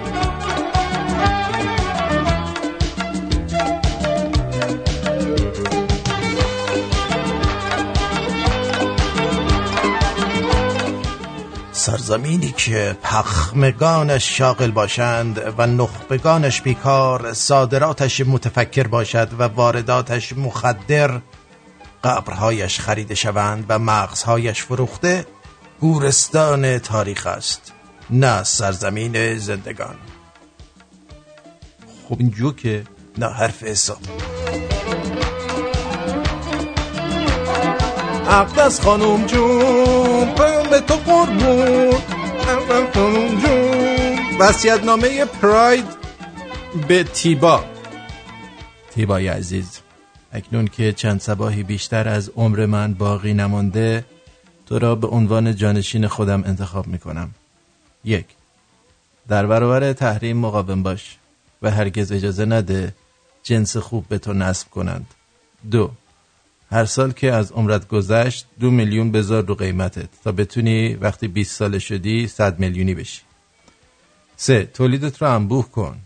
سرزمینی 12.10 12.54
که 12.58 12.98
پخمگانش 13.04 14.38
شاغل 14.38 14.72
باشند 14.72 15.54
و 15.58 15.68
نخبگانش 15.68 16.62
بیکار 16.62 17.34
صادراتش 17.34 18.22
متفکر 18.22 18.88
باشد 18.88 19.30
و 19.40 19.44
وارداتش 19.44 20.34
مخدر 20.34 21.22
قبرهایش 22.04 22.80
خریده 22.80 23.16
شوند 23.16 23.66
و 23.70 23.80
مغزهایش 23.80 24.64
فروخته 24.64 25.26
گورستان 25.80 26.80
تاریخ 26.80 27.28
است 27.28 27.74
نه 28.10 28.44
سرزمین 28.44 29.38
زندگان. 29.38 29.96
خب 32.10 32.16
این 32.20 32.32
جوکه 32.32 32.84
نه 33.18 33.30
حرف 33.30 33.64
حساب. 33.64 34.00
اقدس 38.30 38.82
خانم 38.82 39.26
جون 39.26 40.36
به 40.72 40.80
تو 40.80 40.96
قربون. 40.96 41.94
وسیعت 44.40 44.84
نامه 44.84 45.26
پراید 45.26 45.86
به 46.88 47.04
تیبا. 47.04 47.64
تیبای 48.92 49.28
عزیز 49.28 49.80
اکنون 50.32 50.68
که 50.68 50.94
چند 50.94 51.20
سباهی 51.20 51.64
بیشتر 51.64 52.08
از 52.08 52.30
عمر 52.36 52.66
من 52.66 52.94
باقی 52.94 53.34
نمانده 53.34 54.06
تو 54.66 54.80
را 54.80 54.96
به 54.96 55.08
عنوان 55.08 55.56
جانشین 55.56 56.08
خودم 56.08 56.44
انتخاب 56.44 56.88
می 56.88 57.00
کنم 57.00 57.30
یک 58.04 58.26
در 59.28 59.46
برابر 59.46 59.94
تحریم 59.94 60.38
مقاوم 60.38 60.84
باش 60.84 61.18
و 61.62 61.72
هرگز 61.72 62.12
اجازه 62.12 62.46
نده 62.46 62.94
جنس 63.44 63.78
خوب 63.78 64.06
به 64.08 64.18
تو 64.18 64.34
نصب 64.34 64.70
کنند. 64.70 65.14
دو 65.72 65.92
هر 66.72 66.86
سال 66.86 67.12
که 67.12 67.32
از 67.32 67.52
عمرت 67.52 67.88
گذشت 67.88 68.46
دو 68.60 68.72
میلیون 68.72 69.12
بذار 69.12 69.46
رو 69.46 69.56
قیمتت 69.56 70.10
تا 70.24 70.32
بتونی 70.32 70.96
وقتی 70.96 71.28
20 71.28 71.56
سال 71.56 71.80
شدی 71.80 72.28
100 72.28 72.60
میلیونی 72.60 72.94
بشی. 72.94 73.22
سه 74.36 74.66
تولیدت 74.66 75.22
رو 75.22 75.36
انبوه 75.36 75.72
کن. 75.72 75.98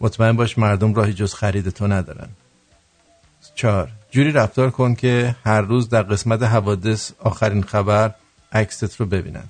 مطمئن 0.00 0.36
باش 0.36 0.58
مردم 0.58 0.94
راهی 0.94 1.12
جز 1.12 1.34
خرید 1.34 1.68
تو 1.68 1.86
ندارن. 1.86 2.28
چهار 3.54 3.88
جوری 4.10 4.32
رفتار 4.32 4.70
کن 4.70 4.94
که 4.94 5.36
هر 5.44 5.60
روز 5.60 5.88
در 5.88 6.02
قسمت 6.02 6.42
حوادث 6.42 7.12
آخرین 7.18 7.62
خبر 7.62 8.14
عکست 8.52 9.00
رو 9.00 9.06
ببینن. 9.06 9.44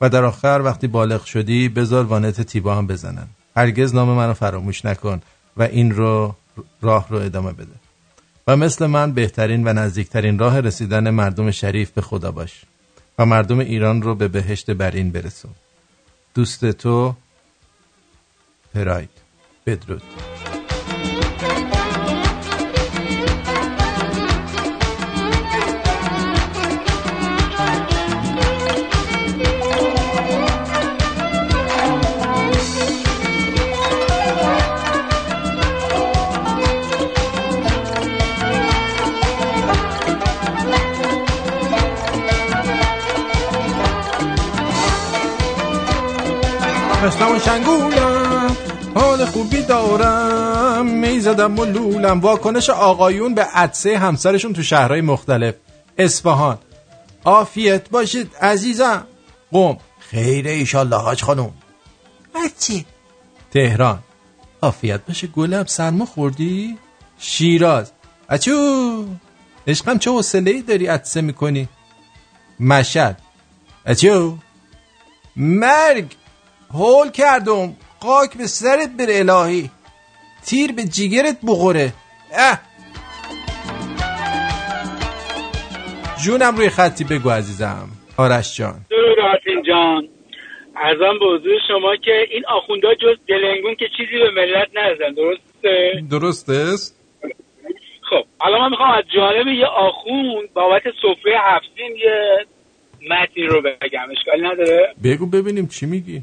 و 0.00 0.08
در 0.08 0.24
آخر 0.24 0.60
وقتی 0.64 0.86
بالغ 0.86 1.24
شدی 1.24 1.68
بذار 1.68 2.04
وانت 2.04 2.40
تیبا 2.40 2.74
هم 2.74 2.86
بزنن. 2.86 3.26
هرگز 3.56 3.94
نام 3.94 4.08
منو 4.08 4.34
فراموش 4.34 4.84
نکن 4.84 5.20
و 5.56 5.62
این 5.62 5.94
رو 5.94 6.34
راه 6.82 7.06
رو 7.08 7.16
ادامه 7.16 7.52
بده. 7.52 7.79
و 8.46 8.56
مثل 8.56 8.86
من 8.86 9.12
بهترین 9.12 9.68
و 9.68 9.72
نزدیکترین 9.72 10.38
راه 10.38 10.60
رسیدن 10.60 11.10
مردم 11.10 11.50
شریف 11.50 11.90
به 11.90 12.00
خدا 12.00 12.32
باش 12.32 12.62
و 13.18 13.26
مردم 13.26 13.58
ایران 13.58 14.02
رو 14.02 14.14
به 14.14 14.28
بهشت 14.28 14.70
برین 14.70 15.10
برسون. 15.10 15.50
دوست 16.34 16.70
تو 16.70 17.14
پراید. 18.74 19.10
بدرود. 19.66 20.02
خستم 47.00 47.36
و 47.36 47.38
شنگولم 47.38 48.56
حال 48.94 49.24
خوبی 49.24 49.62
دارم. 49.62 50.86
می‌زدم 50.86 51.58
و 51.58 51.64
لولم. 51.64 52.20
واکنش 52.20 52.70
آقایون 52.70 53.34
به 53.34 53.44
عدسه 53.44 53.98
همسرشون 53.98 54.52
تو 54.52 54.62
شهرهای 54.62 55.00
مختلف. 55.00 55.54
اصفهان. 55.98 56.58
عافیت 57.24 57.90
باشید 57.90 58.36
عزیزم. 58.36 59.06
قوم 59.52 59.76
خیره 59.98 60.50
ایشالله 60.50 60.96
حاج 60.96 61.22
خانوم 61.22 61.52
بچه. 62.34 62.84
تهران. 63.50 63.98
عافیت 64.62 65.00
باشه 65.06 65.26
گلم. 65.26 65.64
سرما 65.66 66.06
خوردی؟ 66.06 66.78
شیراز. 67.18 67.92
اچو. 68.28 69.04
عشقم 69.66 69.98
چه 69.98 70.10
حوصله 70.10 70.50
ای 70.50 70.62
داری 70.62 70.86
عدسه 70.86 71.20
می‌کنی؟ 71.20 71.68
مشهد. 72.60 73.20
اچو. 73.86 74.36
مرگ. 75.36 76.16
هول 76.74 77.10
کردم. 77.10 77.76
قاک 78.00 78.36
به 78.38 78.46
سرت 78.46 78.90
بر 78.98 79.06
الهی. 79.08 79.70
تیر 80.46 80.72
به 80.72 80.84
جیگرت 80.84 81.38
بخوره. 81.46 81.92
اه. 82.32 82.60
جونم 86.24 86.56
روی 86.56 86.68
خطی 86.68 87.04
بگو 87.04 87.30
عزیزم. 87.30 87.88
آرش 88.16 88.56
جان. 88.56 88.80
درود 88.90 89.66
جان. 89.66 90.08
ارزم 90.76 91.18
به 91.18 91.26
حضور 91.26 91.58
شما 91.68 91.96
که 91.96 92.26
این 92.30 92.42
آخوندا 92.48 92.94
جز 92.94 93.16
دلنگون 93.28 93.74
که 93.74 93.86
چیزی 93.96 94.18
به 94.18 94.30
ملت 94.30 94.68
نزدن 94.74 95.14
درسته؟ 95.14 96.04
درست 96.10 96.50
است 96.50 97.00
خب 98.10 98.24
حالا 98.38 98.58
من 98.58 98.70
می‌خوام 98.70 98.90
از 98.90 99.04
جانب 99.14 99.46
یه 99.46 99.66
آخوند 99.66 100.52
بابت 100.54 100.82
سفره 100.82 101.38
هفتین 101.40 101.96
یه 101.96 102.46
متنی 103.10 103.42
رو 103.42 103.62
بگم. 103.62 104.08
اشکالی 104.18 104.42
نداره؟ 104.42 104.94
بگو 105.04 105.26
ببینیم 105.26 105.66
چی 105.66 105.86
میگی. 105.86 106.22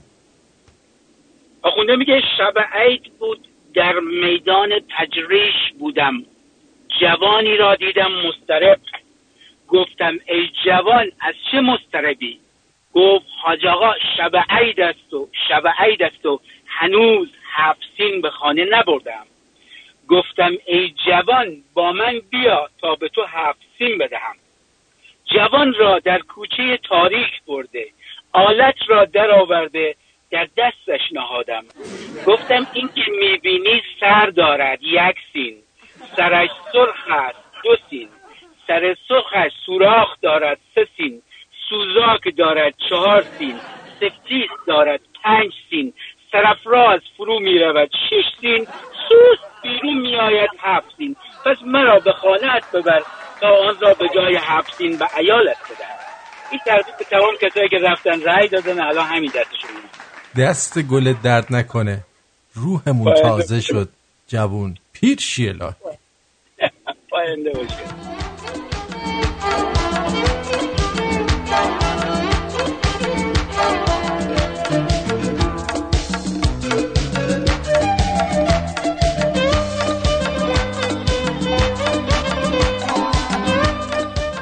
آخونده 1.62 1.96
میگه 1.96 2.24
شب 2.38 2.54
عید 2.74 3.04
بود 3.20 3.48
در 3.74 4.00
میدان 4.00 4.72
تجریش 4.98 5.72
بودم. 5.80 6.26
جوانی 7.00 7.58
را 7.58 7.76
دیدم 7.76 8.12
مسترب 8.12 8.80
گفتم 9.68 10.20
ای 10.28 10.50
جوان 10.66 11.12
از 11.20 11.36
چه 11.52 11.62
مستربی 11.62 12.40
گفت 12.94 13.26
حاج 13.42 13.66
آقا 13.66 13.94
شب 14.18 14.32
عید 14.50 14.82
است 14.82 15.14
و 15.14 15.30
شب 15.48 15.64
عید 15.80 16.04
است 16.04 16.26
و 16.26 16.40
هنوز 16.68 17.30
هفسین 17.52 18.22
به 18.22 18.30
خانه 18.30 18.66
نبردم. 18.66 19.26
گفتم 20.08 20.52
ای 20.66 20.94
جوان 21.06 21.64
با 21.74 21.92
من 21.92 22.22
بیا 22.30 22.70
تا 22.82 22.96
به 22.96 23.10
تو 23.10 23.24
هفسین 23.24 23.98
بدهم. 23.98 24.36
جوان 25.26 25.74
را 25.74 26.00
در 26.00 26.20
کوچه 26.20 26.78
تاریک 26.78 27.42
برده 27.48 27.88
آلت 28.34 28.76
را 28.88 29.06
در 29.06 29.32
آورده 29.32 29.96
در 30.32 30.48
دستش 30.58 31.02
نهادم. 31.12 31.66
گفتم 32.26 32.68
این 32.74 32.90
که 32.96 33.12
می‌بینی 33.20 33.82
سر 34.00 34.26
دارد 34.26 34.80
یک 34.82 35.16
سین. 35.34 35.58
سرش 36.18 36.50
سرخ 36.74 37.08
است 37.10 37.40
دو 37.64 37.76
سین. 37.90 38.10
سر 38.68 38.96
سرخش 39.08 39.52
سوراخ 39.66 40.22
دارد 40.22 40.58
سه 40.76 40.88
سین. 40.98 41.22
سوزاک 41.70 42.38
دارد 42.38 42.74
چهار 42.90 43.22
سین. 43.22 43.60
سفتیس 44.00 44.50
دارد 44.68 45.00
پنج 45.24 45.54
سین. 45.70 45.94
سرفراز 46.32 47.02
فرو 47.18 47.40
می 47.40 47.60
رود 47.60 47.90
شش 48.10 48.26
سین. 48.42 48.68
سوس 49.10 49.40
بیرون 49.64 49.98
می 49.98 50.16
آید 50.16 50.50
هفت 50.60 50.96
سین. 50.98 51.16
پس 51.46 51.58
مرا 51.66 52.00
به 52.00 52.12
خانه 52.12 52.62
ببر 52.74 53.02
تا 53.42 53.56
آن 53.56 53.78
را 53.80 53.94
به 53.94 54.10
جای 54.16 54.36
هفت 54.36 54.74
سین 54.74 54.98
به 54.98 55.18
ایالت 55.18 55.58
بدهد. 55.72 55.98
این 56.52 56.60
تربیت 56.66 56.98
به 56.98 57.06
تمام 57.06 57.36
کسایی 57.42 57.70
که 57.70 57.78
رفتن 57.78 58.22
رأی 58.24 58.48
دادن 58.48 58.80
الان 58.80 59.06
همین 59.06 59.32
دستشون 59.36 59.72
دست 60.38 60.80
گل 60.80 61.14
درد 61.24 61.56
نکنه. 61.56 62.04
روحمون 62.54 63.14
تازه 63.22 63.62
شد 63.62 63.90
جوون. 64.28 64.78
پیر 64.94 65.18
شیلا 65.20 65.74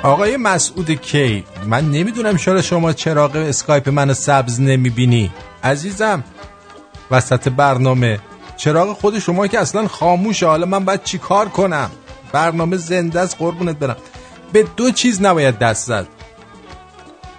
آقای 0.04 0.38
مسعود 0.38 0.92
کی 0.92 1.44
من 1.68 1.92
نمی‌دونم 1.92 2.38
چرا 2.38 2.62
شما 2.62 2.94
چراغ 2.94 3.36
اسکایپ 3.36 3.90
منو 3.90 4.14
سبز 4.14 4.62
نمی‌بینی. 4.62 5.32
عزیزم 5.66 6.24
وسط 7.12 7.50
برنامه. 7.50 8.20
چراغ 8.58 8.94
خود 8.94 9.20
شما 9.20 9.48
که 9.48 9.60
اصلا 9.60 9.88
خاموشه. 9.88 10.46
حالا 10.46 10.66
من 10.66 10.86
باید 10.86 11.04
چی 11.04 11.18
کار 11.18 11.50
کنم؟ 11.50 11.92
برنامه 12.32 12.78
زنده 12.78 13.20
است 13.20 13.36
قربونت 13.40 13.76
برم. 13.76 13.96
به 14.54 14.66
دو 14.78 14.92
چیز 14.92 15.22
نباید 15.22 15.60
دست 15.60 15.88
زد. 15.88 16.08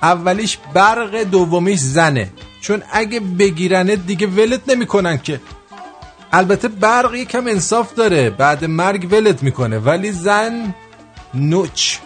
اولیش 0.03 0.59
برق 0.75 1.23
دومیش 1.23 1.81
زنه. 1.81 2.31
چون 2.61 2.83
اگه 2.93 3.21
بگیرنه 3.21 3.97
دیگه 3.97 4.27
ولت 4.27 4.61
نمی‌کنن 4.69 5.19
که. 5.19 5.41
البته 6.33 6.69
برق 6.69 7.15
یکم 7.15 7.47
انصاف 7.47 7.95
داره. 7.95 8.31
بعد 8.31 8.65
مرگ 8.65 9.09
ولت 9.13 9.43
می‌کنه. 9.43 9.79
ولی 9.79 10.13
زن 10.13 10.75
نوچ. 11.35 11.99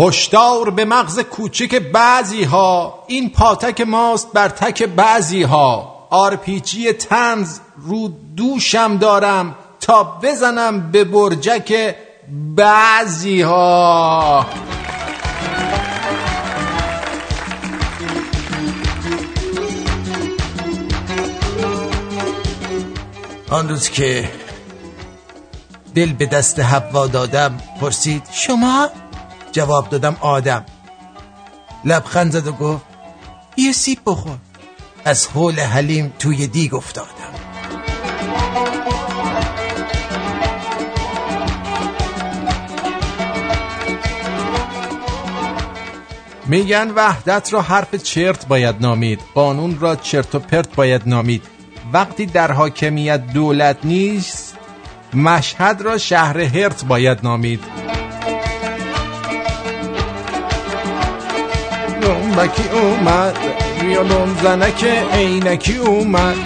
هشدار 0.00 0.70
به 0.70 0.84
مغز 0.84 1.20
کوچک 1.20 1.74
بعضی 1.74 2.44
ها 2.44 3.04
این 3.06 3.30
پاتک 3.30 3.80
ماست 3.80 4.32
بر 4.32 4.48
تک 4.48 4.82
بعضی 4.82 5.42
ها 5.42 5.94
آرپیچی 6.10 6.92
تنز 6.92 7.58
رو 7.76 8.08
دوشم 8.36 8.96
دارم 8.96 9.54
تا 9.80 10.04
بزنم 10.22 10.90
به 10.90 11.04
برجک 11.04 11.94
بعضی 12.56 13.40
ها 13.40 14.46
آن 23.50 23.68
روز 23.68 23.88
که 23.88 24.30
دل 25.94 26.12
به 26.12 26.26
دست 26.26 26.60
حوا 26.60 27.06
دادم 27.06 27.58
پرسید 27.80 28.22
شما 28.32 28.88
جواب 29.58 29.88
دادم 29.88 30.16
آدم. 30.20 30.64
لبخند 31.84 32.32
زد 32.32 32.46
و 32.46 32.52
گفت 32.52 32.84
یه 33.56 33.72
سیب 33.72 33.98
بخور. 34.06 34.36
از 35.04 35.26
حول 35.26 35.60
حلیم 35.60 36.12
توی 36.18 36.46
دیگ 36.46 36.74
افتادم. 36.74 37.08
میگن 46.46 46.90
وحدت 46.90 47.52
را 47.52 47.62
حرف 47.62 47.94
چرت 47.94 48.46
باید 48.46 48.76
نامید 48.80 49.20
قانون 49.34 49.78
را 49.80 49.96
چرت 49.96 50.34
و 50.34 50.38
پرت 50.38 50.74
باید 50.74 51.02
نامید. 51.06 51.42
وقتی 51.92 52.26
در 52.26 52.52
حاکمیت 52.52 53.26
دولت 53.26 53.76
نیست 53.84 54.56
مشهد 55.14 55.80
را 55.80 55.98
شهر 55.98 56.40
هرت 56.40 56.84
باید 56.84 57.18
نامید. 57.22 57.87
نومکی 62.38 62.68
اومد. 62.68 63.38
ویولون 63.82 64.34
زنک 64.42 64.84
عینکی 65.12 65.76
اومد. 65.76 66.36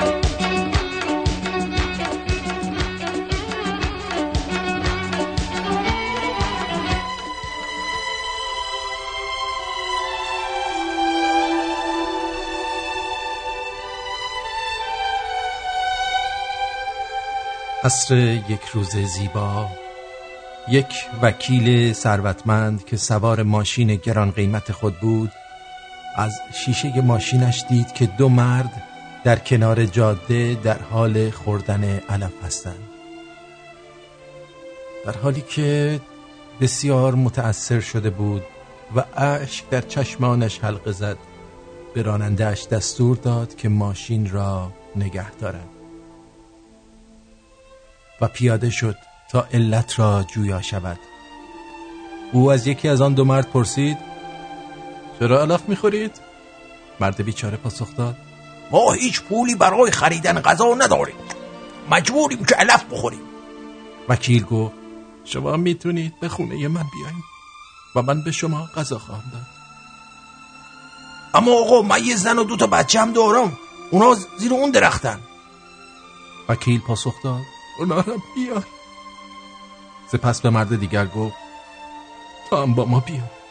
عصر 17.85 18.15
یک 18.49 18.65
روز 18.75 18.97
زیبا 18.97 19.67
یک 20.69 20.87
وکیل 21.23 21.93
ثروتمند 21.93 22.85
که 22.85 22.97
سوار 22.97 23.43
ماشین 23.43 23.95
گران 23.95 24.31
قیمت 24.31 24.73
خود 24.73 25.01
بود 25.01 25.31
از 26.17 26.41
شیشه 26.55 27.01
ماشینش 27.01 27.65
دید 27.69 27.93
که 27.93 28.07
دو 28.07 28.29
مرد 28.29 28.83
در 29.25 29.39
کنار 29.39 29.87
جاده 29.87 30.55
در 30.55 30.79
حال 30.79 31.31
خوردن 31.31 31.85
علف 31.85 32.45
هستند. 32.45 32.89
در 35.07 35.13
حالی 35.13 35.41
که 35.41 36.01
بسیار 36.61 37.15
متأثر 37.15 37.81
شده 37.81 38.11
بود 38.11 38.43
و 38.97 39.05
اشک 39.17 39.69
در 39.71 39.81
چشمانش 39.81 40.59
حلقه 40.59 40.93
زد 40.93 41.17
به 41.95 42.03
رانندهش 42.03 42.67
دستور 42.67 43.17
داد 43.17 43.57
که 43.57 43.69
ماشین 43.69 44.31
را 44.31 44.73
نگه 44.97 45.31
دارد. 45.31 45.69
و 48.21 48.29
پیاده 48.29 48.71
شد 48.71 48.97
تا 49.31 49.47
علت 49.53 49.99
را 49.99 50.23
جویا 50.23 50.63
شود. 50.63 50.99
او 52.33 52.53
از 52.53 52.67
یکی 52.67 52.89
از 52.89 53.01
آن 53.01 53.15
دو 53.15 53.25
مرد 53.25 53.51
پرسید 53.51 54.12
چرا 55.23 55.43
علف 55.43 55.69
می‌خورید؟ 55.69 56.21
مرد 57.01 57.23
بیچاره 57.23 57.57
پاسخ 57.57 57.97
داد. 57.97 58.17
ما 58.71 58.93
هیچ 58.93 59.21
پولی 59.21 59.55
برای 59.55 59.91
خریدن 59.91 60.41
غذا 60.41 60.75
نداریم. 60.75 61.15
مجبوریم 61.91 62.45
که 62.45 62.55
علف 62.55 62.85
بخوریم. 62.85 63.21
وکیل 64.09 64.45
گفت 64.45 64.75
شما 65.25 65.57
می‌تونید 65.57 66.21
به 66.21 66.29
خونه 66.29 66.69
من 66.69 66.85
بیایید 66.93 67.25
و 67.97 68.03
من 68.03 68.25
به 68.25 68.33
شما 68.33 68.69
غذا 68.77 68.99
خواهم 68.99 69.31
داد. 69.33 69.47
اما 71.35 71.53
آقا 71.53 71.83
من 71.83 72.05
یه 72.05 72.17
زن 72.17 72.39
و 72.39 72.45
دو 72.45 72.57
تا 72.57 72.67
بچه 72.67 73.01
هم 73.01 73.13
دارم. 73.13 73.59
اونا 73.91 74.17
زیر 74.39 74.53
اون 74.55 74.71
درختن. 74.71 75.21
وکیل 76.49 76.81
پاسخ 76.81 77.15
داد 77.25 77.43
اونا 77.79 77.95
را 78.01 78.17
بیار. 78.35 78.67
سپس 80.13 80.41
به 80.41 80.51
مرد 80.51 80.81
دیگر 80.81 81.07
گفت 81.07 81.37
تا 82.51 82.63
هم 82.63 82.75
با 82.75 82.85
ما 82.85 83.01
بیار 83.01 83.42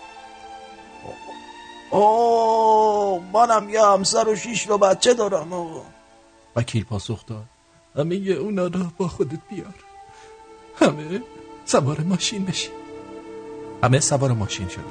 اوه 1.91 3.21
منم 3.33 3.69
یه 3.69 3.85
همسر 3.85 4.27
و 4.27 4.35
شیش 4.35 4.67
رو 4.67 4.77
بچه 4.77 5.13
دارم 5.13 5.53
آقا 5.53 5.81
وکیل 6.55 6.83
پاسخ 6.83 7.25
داد. 7.25 7.45
همه 7.95 8.15
اونا 8.15 8.63
را 8.63 8.91
با 8.97 9.07
خودت 9.07 9.39
بیار. 9.49 9.73
همه 10.75 11.21
سوار 11.65 11.99
ماشین 11.99 12.45
بشی. 12.45 12.69
همه 13.83 13.99
سوار 13.99 14.31
ماشین 14.31 14.67
شدن. 14.67 14.83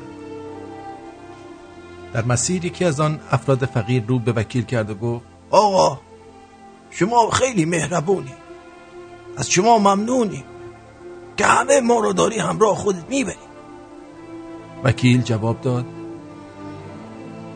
در 2.12 2.24
مسیر 2.24 2.64
یکی 2.64 2.85
از 2.85 3.01
آن 3.01 3.20
افراد 3.31 3.64
فقیر 3.64 4.05
رو 4.06 4.18
به 4.18 4.32
وکیل 4.32 4.64
کرد 4.64 4.90
و 4.90 4.94
گفت 4.94 5.24
آقا 5.51 6.01
شما 6.90 7.31
خیلی 7.31 7.64
مهربونی. 7.64 8.35
از 9.36 9.51
شما 9.51 9.78
ممنونیم 9.78 10.44
که 11.36 11.47
همه 11.47 11.81
ما 11.81 11.98
رو 11.98 12.12
داری 12.12 12.39
همراه 12.39 12.77
خودت 12.77 13.09
می‌بری. 13.09 13.36
وکیل 14.85 15.22
جواب 15.22 15.60
داد 15.60 15.85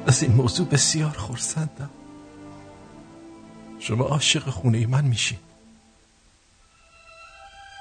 از 0.06 0.22
این 0.22 0.32
موضوع 0.32 0.66
بسیار 0.66 1.10
خورسندم 1.10 1.90
شما 3.78 4.04
عاشق 4.04 4.50
خونه 4.50 4.86
من 4.86 5.04
میشین. 5.04 5.38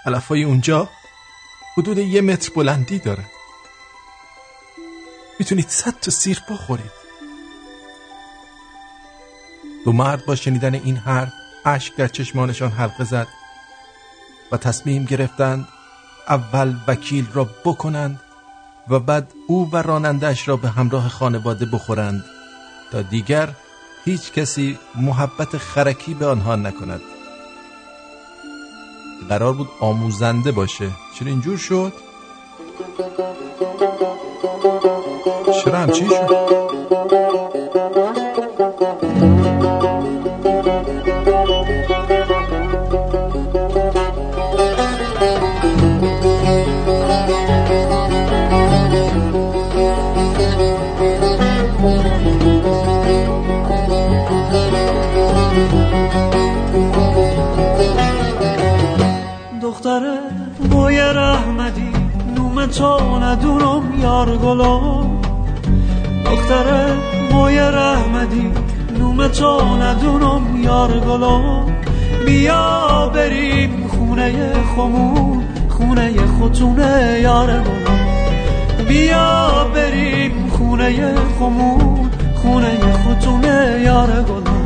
علفای 0.06 0.44
اونجا 0.44 0.90
حدود 1.78 1.98
یه 1.98 2.22
متر 2.22 2.52
بلندی 2.56 3.00
داره. 3.00 3.26
می‌تونید 5.40 5.70
صد 5.70 6.00
تا 6.00 6.12
سیر 6.12 6.42
بخورید. 6.50 6.92
دو 9.86 9.92
مرد 9.92 10.26
با 10.26 10.36
شنیدن 10.36 10.74
این 10.74 10.98
حرف 10.98 11.34
اشک 11.66 11.96
در 11.96 12.08
چشمانشان 12.08 12.72
حلقه 12.72 13.04
زد 13.04 13.28
و 14.52 14.58
تصمیم 14.58 15.06
گرفتند 15.06 15.68
اول 16.28 16.76
وکیل 16.88 17.28
را 17.34 17.44
بکنند 17.44 18.22
و 18.90 19.00
بعد 19.00 19.34
او 19.48 19.70
و 19.72 19.78
رانندش 19.78 20.48
را 20.48 20.58
به 20.58 20.70
همراه 20.70 21.10
خانواده 21.10 21.66
بخورند 21.66 22.24
تا 22.92 23.02
دیگر 23.02 23.50
هیچ 24.06 24.32
کسی 24.32 24.78
محبت 24.96 25.58
خرکی 25.58 26.14
به 26.14 26.26
آنها 26.28 26.56
نکند 26.56 27.02
قرار 29.30 29.54
بود 29.54 29.70
آموزنده 29.80 30.52
باشه 30.52 30.90
چرا 31.16 31.28
اینجور 31.28 31.58
شد؟ 31.58 31.94
چرا 35.64 35.78
همچین 35.78 36.10
شد؟ 36.10 37.23
تو 62.78 63.20
ندونم 63.20 63.84
یار 64.02 64.38
گلو. 64.38 65.04
دختره 66.26 66.86
بوی 67.32 67.60
رحمدی 67.60 68.52
نوم 69.00 69.28
تو 69.28 69.62
ندونم 69.76 70.64
یار 70.64 71.00
گلو. 71.00 71.66
بیا 72.26 73.12
بریم 73.16 73.88
خونه 73.88 74.54
خمون 74.76 75.44
خونه 75.70 76.14
خطونه 76.40 77.20
یار 77.22 77.48
گلو. 77.48 77.96
بیا 78.88 79.68
بریم 79.76 80.50
خونه 80.58 81.16
خمون 81.40 82.10
خونه 82.36 82.78
خطونه 83.04 83.82
یار 83.84 84.08
گلو. 84.08 84.58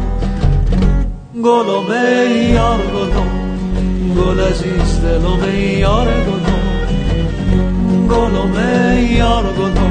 گلوم 1.43 1.91
ای 1.91 2.45
یار 2.45 2.79
گلو. 2.95 3.25
گل 4.17 4.39
عزیز 4.39 5.01
دلم 5.01 5.43
یار 5.79 6.07
گلو. 6.07 6.56
گلوم 8.11 8.55
ای 8.55 9.03
یار 9.03 9.43
گلو 9.43 9.87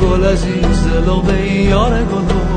گل 0.00 0.24
عزیز 0.24 0.86
ای 1.28 1.62
یار 1.62 2.04
گلو 2.04 2.49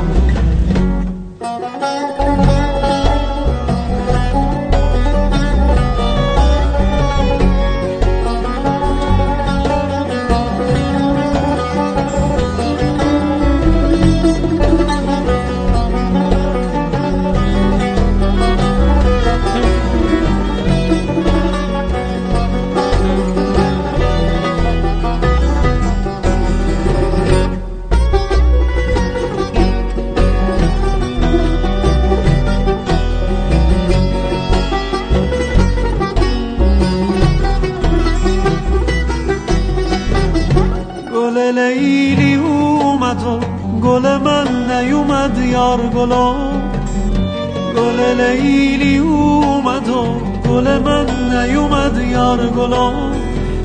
گلا 52.64 52.92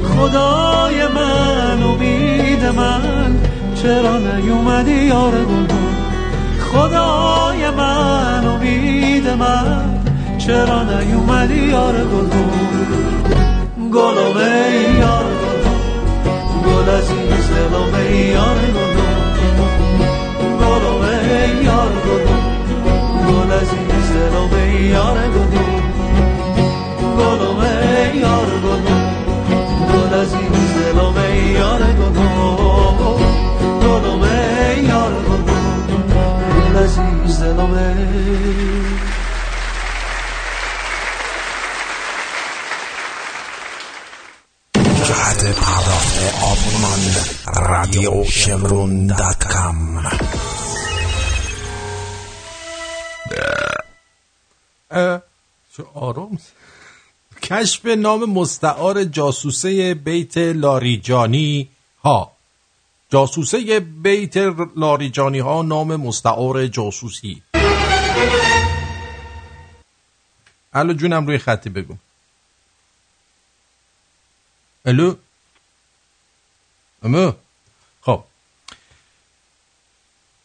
خدای 0.03 1.07
من 1.07 1.83
امید 1.83 2.63
من 2.65 3.39
چرا 3.81 4.17
نیومدی 4.17 4.91
یار 4.91 5.31
گلا 5.31 5.79
خدای 6.59 7.69
من 7.69 8.47
امید 8.47 9.27
من 9.29 9.99
چرا 10.37 10.83
نیومدی 10.83 11.67
یار 11.67 11.95
گلم 13.93 14.37
ای 14.37 14.97
یار 14.97 15.31
گل 16.65 16.89
عزیز 16.89 17.49
دلم 17.49 17.95
ای 17.95 18.17
یار 18.17 18.57
گلم 20.59 21.01
ای 21.01 21.63
یار 21.63 21.91
گلو 22.05 22.37
گل 23.29 23.51
عزیز 23.51 24.11
دلم 24.13 24.53
ای 24.53 24.83
یار 24.83 25.17
گلو 25.17 25.78
گلم 27.19 27.59
ای 27.59 28.17
یار 28.17 28.49
گلو 28.63 28.97
گل 29.91 30.13
عزیز 30.21 30.73
دلم 30.75 31.17
ای 31.17 31.37
یار 31.51 31.81
گلو 31.99 32.57
گلم 33.83 34.21
ای 34.21 34.83
یار 34.83 35.13
گلو 35.27 35.53
گل 36.53 36.83
عزیز 36.83 37.39
دلم 37.39 37.73
ای 37.73 38.59
جهت 45.03 45.41
پرداخت 45.59 46.17
آبونمان 46.41 46.99
رادیو 47.69 48.23
شمرون 48.23 49.07
دات 49.07 49.38
کشف 57.49 57.85
نام 57.85 58.25
مستعار 58.25 59.03
جاسوسه 59.03 59.93
بیت 59.93 60.37
لاریجانی 60.37 61.69
ها. 62.03 62.31
جاسوسه 63.09 63.79
بیت 63.79 64.37
لاریجانی 64.75 65.39
ها 65.39 65.61
نام 65.61 65.95
مستعار 65.95 66.67
جاسوسی. 66.67 67.41
الو 70.73 70.93
جونم 70.93 71.27
روی 71.27 71.37
خطی 71.37 71.69
بگو. 71.69 71.95
الو؟ 74.85 75.15
امو 77.03 77.31
خب 78.01 78.23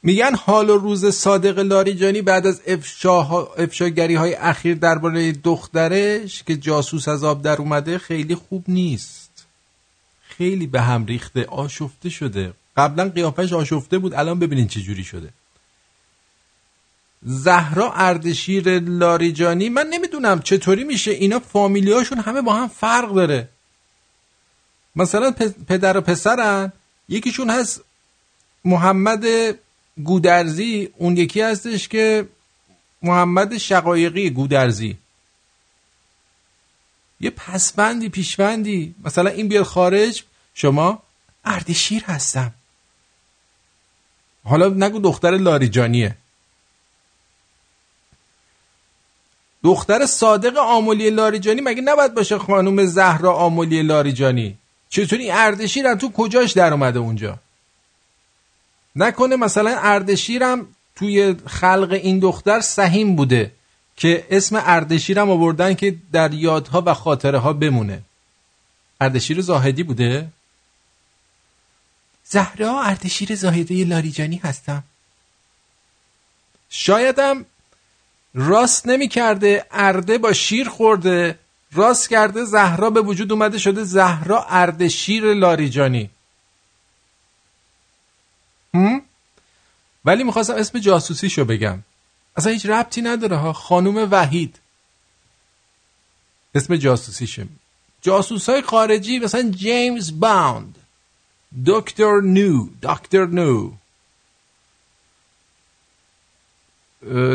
میگن 0.06 0.34
حال 0.34 0.70
و 0.70 0.76
روز 0.78 1.06
صادق 1.06 1.58
لاریجانی 1.58 2.22
بعد 2.22 2.46
از 2.46 2.62
افشاها 2.66 3.54
افشاگری 3.58 4.14
های 4.14 4.34
اخیر 4.34 4.74
درباره 4.74 5.32
دخترش 5.32 6.42
که 6.42 6.56
جاسوس 6.56 7.08
از 7.08 7.24
آب 7.24 7.42
در 7.42 7.56
اومده 7.56 7.98
خیلی 7.98 8.34
خوب 8.34 8.64
نیست. 8.68 9.46
خیلی 10.28 10.66
به 10.66 10.80
هم 10.80 11.06
ریخته 11.06 11.44
آشفته 11.44 12.08
شده. 12.08 12.52
قبلا 12.76 13.08
قیافش 13.08 13.52
آشفته 13.52 13.98
بود 13.98 14.14
الان 14.14 14.38
ببینین 14.38 14.68
چه 14.68 14.80
جوری 14.80 15.04
شده. 15.04 15.28
زهرا 17.22 17.92
اردشیر 17.92 18.80
لاریجانی 18.80 19.68
من 19.68 19.86
نمی‌دونم 19.86 20.40
چطوری 20.40 20.84
میشه 20.84 21.10
اینا 21.10 21.38
فامیلیاشون 21.38 22.18
همه 22.18 22.42
با 22.42 22.54
هم 22.54 22.68
فرق 22.68 23.14
داره. 23.14 23.48
مثلا 24.96 25.34
پدر 25.68 25.96
و 25.96 26.00
پسرن 26.00 26.72
یکیشون 27.08 27.50
هست 27.50 27.80
محمد 28.64 29.24
گودرزی 30.04 30.88
اون 30.96 31.16
یکی 31.16 31.40
هستش 31.40 31.88
که 31.88 32.28
محمد 33.02 33.58
شقایقی 33.58 34.30
گودرزی. 34.30 34.96
یه 37.20 37.30
پسبندی 37.30 38.08
پیشوندی 38.08 38.94
مثلا 39.04 39.30
این 39.30 39.48
بیاد 39.48 39.64
خارج 39.64 40.24
شما 40.54 41.02
اردشیر 41.44 42.04
هستم. 42.04 42.52
حالا 44.44 44.68
نگو 44.68 44.98
دختر 44.98 45.30
لاریجانیه. 45.30 46.16
دختر 49.64 50.06
صادق 50.06 50.56
آمولی 50.56 51.10
لاریجانی 51.10 51.60
مگه 51.60 51.82
نباید 51.82 52.14
باشه 52.14 52.38
خانم 52.38 52.84
زهرا 52.84 53.34
آمولی 53.34 53.82
لاریجانی؟ 53.82 54.58
چطوری 54.88 55.30
اردشیرم 55.30 55.98
تو 55.98 56.12
کجاش 56.12 56.52
در 56.52 56.72
اومده 56.72 56.98
اونجا؟ 56.98 57.38
نکنه 58.96 59.36
مثلا 59.36 59.78
اردشیرم 59.78 60.66
توی 60.96 61.36
خلق 61.46 61.92
این 62.02 62.18
دختر 62.18 62.60
سهیم 62.60 63.16
بوده 63.16 63.52
که 63.96 64.26
اسم 64.30 64.62
اردشیرم 64.64 65.30
آوردن 65.30 65.74
که 65.74 65.96
در 66.12 66.34
یادها 66.34 66.82
و 66.86 66.94
خاطره 66.94 67.38
ها 67.38 67.52
بمونه. 67.52 68.02
اردشیر 69.00 69.40
زاهدی 69.40 69.82
بوده؟ 69.82 70.28
زهرا 72.24 72.82
اردشیر 72.82 73.34
زاهدی 73.34 73.84
لاریجانی 73.84 74.36
هستم. 74.36 74.84
شایدم 76.70 77.44
راست 78.34 78.86
نمی 78.86 79.08
کرده 79.08 79.66
ارده 79.70 80.18
با 80.18 80.32
شیر 80.32 80.68
خورده 80.68 81.38
راست 81.72 82.10
کرده 82.10 82.44
زهرا 82.44 82.90
به 82.90 83.00
وجود 83.00 83.32
اومده 83.32 83.58
شده 83.58 83.84
زهرا 83.84 84.46
اردشیر 84.48 85.34
لاریجانی. 85.34 86.10
ولی 90.04 90.24
می‌خواستم 90.24 90.54
اسم 90.54 90.78
جاسوسیشو 90.78 91.44
بگم. 91.44 91.82
اصلا 92.36 92.52
هیچ 92.52 92.66
ربطی 92.66 93.02
نداره 93.02 93.36
ها 93.36 93.52
خانوم 93.52 94.08
وحید. 94.10 94.58
اسم 96.54 96.76
جاسوسیشه. 96.76 97.46
جاسوس 98.02 98.48
های 98.48 98.62
خارجی 98.62 99.18
مثلا 99.18 99.50
جیمز 99.50 100.20
باوند. 100.20 100.78
دکتر 101.66 102.20
نو 102.20 102.68
دکتر 102.82 103.26
نو. 103.26 103.72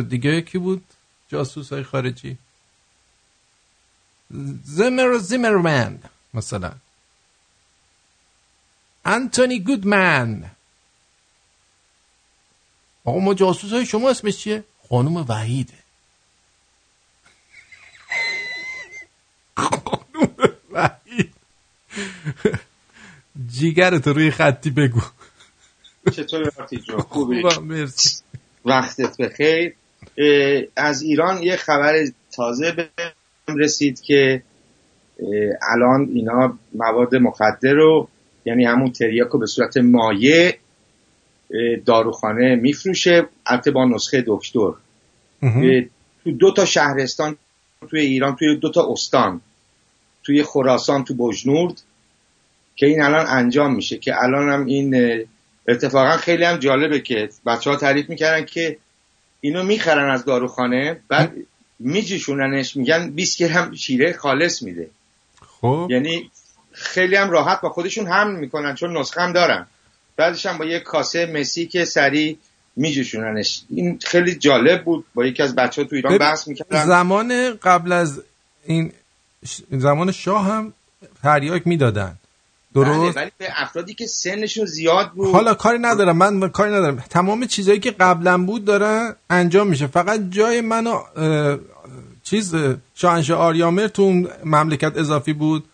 دیگه 0.01 0.41
کی 0.41 0.57
بود؟ 0.57 0.85
جاسوس 1.29 1.73
های 1.73 1.83
خارجی. 1.83 2.37
زمر 4.63 5.17
زیمرمن 5.17 5.99
مثلا. 6.33 6.71
انتونی 9.05 9.59
گودمن. 9.59 10.51
آقا 13.05 13.19
ما 13.19 13.33
جاسوس 13.33 13.73
های 13.73 13.85
شما 13.85 14.09
اسمش 14.09 14.37
چیه؟ 14.37 14.63
خانوم 14.89 15.25
وحیده. 15.29 15.73
خانوم 19.57 20.55
وحید. 20.71 21.33
جیگر 23.47 23.99
تو 23.99 24.13
روی 24.13 24.31
خطی 24.31 24.69
بگو. 24.69 25.01
چطور 26.11 26.41
رفتی 26.41 26.77
جو 26.77 26.97
خوبی؟ 26.97 27.43
مرسی. 27.61 28.21
وقتت 28.65 29.17
بخیر. 29.17 29.75
از 30.75 31.01
ایران 31.01 31.43
یه 31.43 31.55
خبر 31.55 32.05
تازه 32.31 32.71
به 32.71 32.89
رسید 33.47 34.01
که 34.01 34.43
الان 35.71 36.09
اینا 36.13 36.57
مواد 36.75 37.15
مخدر 37.15 37.73
رو 37.73 38.07
یعنی 38.45 38.65
همون 38.65 38.91
تریاک 38.91 39.27
رو 39.27 39.39
به 39.39 39.45
صورت 39.45 39.77
مایع 39.77 40.57
داروخانه 41.85 42.55
میفروشه. 42.55 43.27
البته 43.45 43.71
با 43.71 43.85
نسخه 43.85 44.23
دکتر. 44.27 44.71
تو 46.23 46.31
دو 46.31 46.51
تا 46.51 46.65
شهرستان 46.65 47.37
توی 47.89 47.99
ایران 47.99 48.35
توی 48.35 48.55
دو 48.55 48.71
تا 48.71 48.87
استان. 48.91 49.41
توی 50.23 50.43
خراسان 50.43 51.03
تو 51.03 51.13
بجنورد 51.13 51.81
که 52.75 52.85
این 52.85 53.01
الان 53.01 53.25
انجام 53.27 53.75
میشه. 53.75 53.97
که 53.97 54.23
الان 54.23 54.49
هم 54.49 54.65
این 54.65 54.95
اتفاقا 55.67 56.17
خیلی 56.17 56.43
هم 56.43 56.57
جالبه 56.57 56.99
که 56.99 57.29
بچه 57.45 57.69
ها 57.69 57.75
تعریف 57.75 58.09
می‌کردن 58.09 58.45
که 58.45 58.77
اینو 59.41 59.63
می‌خرن 59.63 60.09
از 60.09 60.25
داروخانه 60.25 60.99
بعد 61.07 61.33
میجوشوننش 61.79 62.75
میگن 62.75 63.09
20 63.09 63.37
گرم 63.37 63.75
شیره 63.75 64.13
خالص 64.13 64.63
میده. 64.63 64.89
خب. 65.61 65.87
یعنی 65.89 66.31
خیلی 66.71 67.15
هم 67.15 67.29
راحت 67.29 67.61
با 67.61 67.69
خودشون 67.69 68.07
حمل 68.07 68.39
می‌کنن 68.39 68.75
چون 68.75 68.97
نسخه 68.97 69.21
هم 69.21 69.33
دارن. 69.33 69.67
بعدش 70.19 70.45
هم 70.45 70.57
با 70.57 70.65
یه 70.65 70.79
کاسه 70.79 71.25
مسی 71.25 71.65
که 71.65 71.85
سریع 71.85 72.37
میجوشوننش. 72.75 73.61
این 73.69 73.99
خیلی 74.05 74.35
جالب 74.35 74.83
بود. 74.83 75.05
با 75.15 75.25
یکی 75.25 75.43
از 75.43 75.55
بچه 75.55 75.81
ها 75.81 75.87
تو 75.87 75.95
ایران 75.95 76.17
بحث 76.17 76.47
می‌کردن. 76.47 76.85
زمان 76.85 77.55
قبل 77.55 77.91
از 77.91 78.21
این 78.65 78.91
زمان 79.71 80.11
شاه 80.11 80.45
هم 80.45 80.73
تریاک 81.23 81.67
می‌دادن. 81.67 82.15
بله، 82.75 82.85
درست 82.85 83.17
ولی 83.17 83.31
به 83.37 83.47
افرادی 83.55 83.93
که 83.93 84.07
سنشون 84.07 84.65
زیاد 84.65 85.11
بود. 85.11 85.33
حالا 85.33 85.53
کاری 85.53 85.79
ندارم. 85.79 86.17
من 86.17 86.49
کاری 86.49 86.71
ندارم. 86.71 87.03
تمام 87.09 87.45
چیزایی 87.45 87.79
که 87.79 87.91
قبلا 87.91 88.37
بود 88.37 88.65
داره 88.65 89.15
انجام 89.29 89.67
میشه. 89.67 89.87
فقط 89.87 90.19
جای 90.29 90.61
منو 90.61 91.01
چیز 92.23 92.53
اه، 92.53 92.75
شاهنشاه 92.95 93.39
آریامر 93.39 93.87
تو 93.87 94.27
مملکت 94.45 94.97
اضافی 94.97 95.33
بود. 95.33 95.65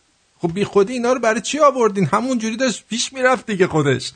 خب 0.41 0.53
بی 0.53 0.63
خودی 0.63 0.93
اینا 0.93 1.13
رو 1.13 1.19
برای 1.19 1.41
چی 1.41 1.59
آوردین؟ 1.59 2.05
همون 2.05 2.37
جوری 2.37 2.57
داشت 2.57 2.83
پیش 2.89 3.13
می‌رفت 3.13 3.45
دیگه 3.45 3.67
خودش. 3.67 4.11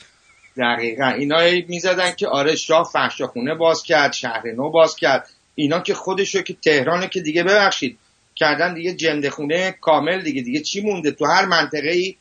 دقیقا. 0.59 1.07
اینا 1.07 1.37
می‌زدن 1.67 2.11
که 2.11 2.27
آره 2.27 2.55
شاه 2.55 2.89
فحشاخونه 2.93 3.55
باز 3.55 3.83
کرد 3.83 4.13
شهر 4.13 4.51
نو 4.51 4.69
باز 4.69 4.95
کرد. 4.95 5.29
اینا 5.55 5.79
که 5.79 5.93
خودشو 5.93 6.41
که 6.41 6.53
تهرانه 6.53 7.07
که 7.07 7.21
دیگه 7.21 7.43
ببخشید 7.43 7.97
کردن 8.35 8.73
دیگه 8.73 8.93
جندخونه 8.93 9.75
کامل 9.81 10.21
دیگه. 10.21 10.41
دیگه 10.41 10.59
چی 10.59 10.81
مونده؟ 10.81 11.11
تو 11.11 11.25
هر 11.25 11.45
منطقه 11.45 12.15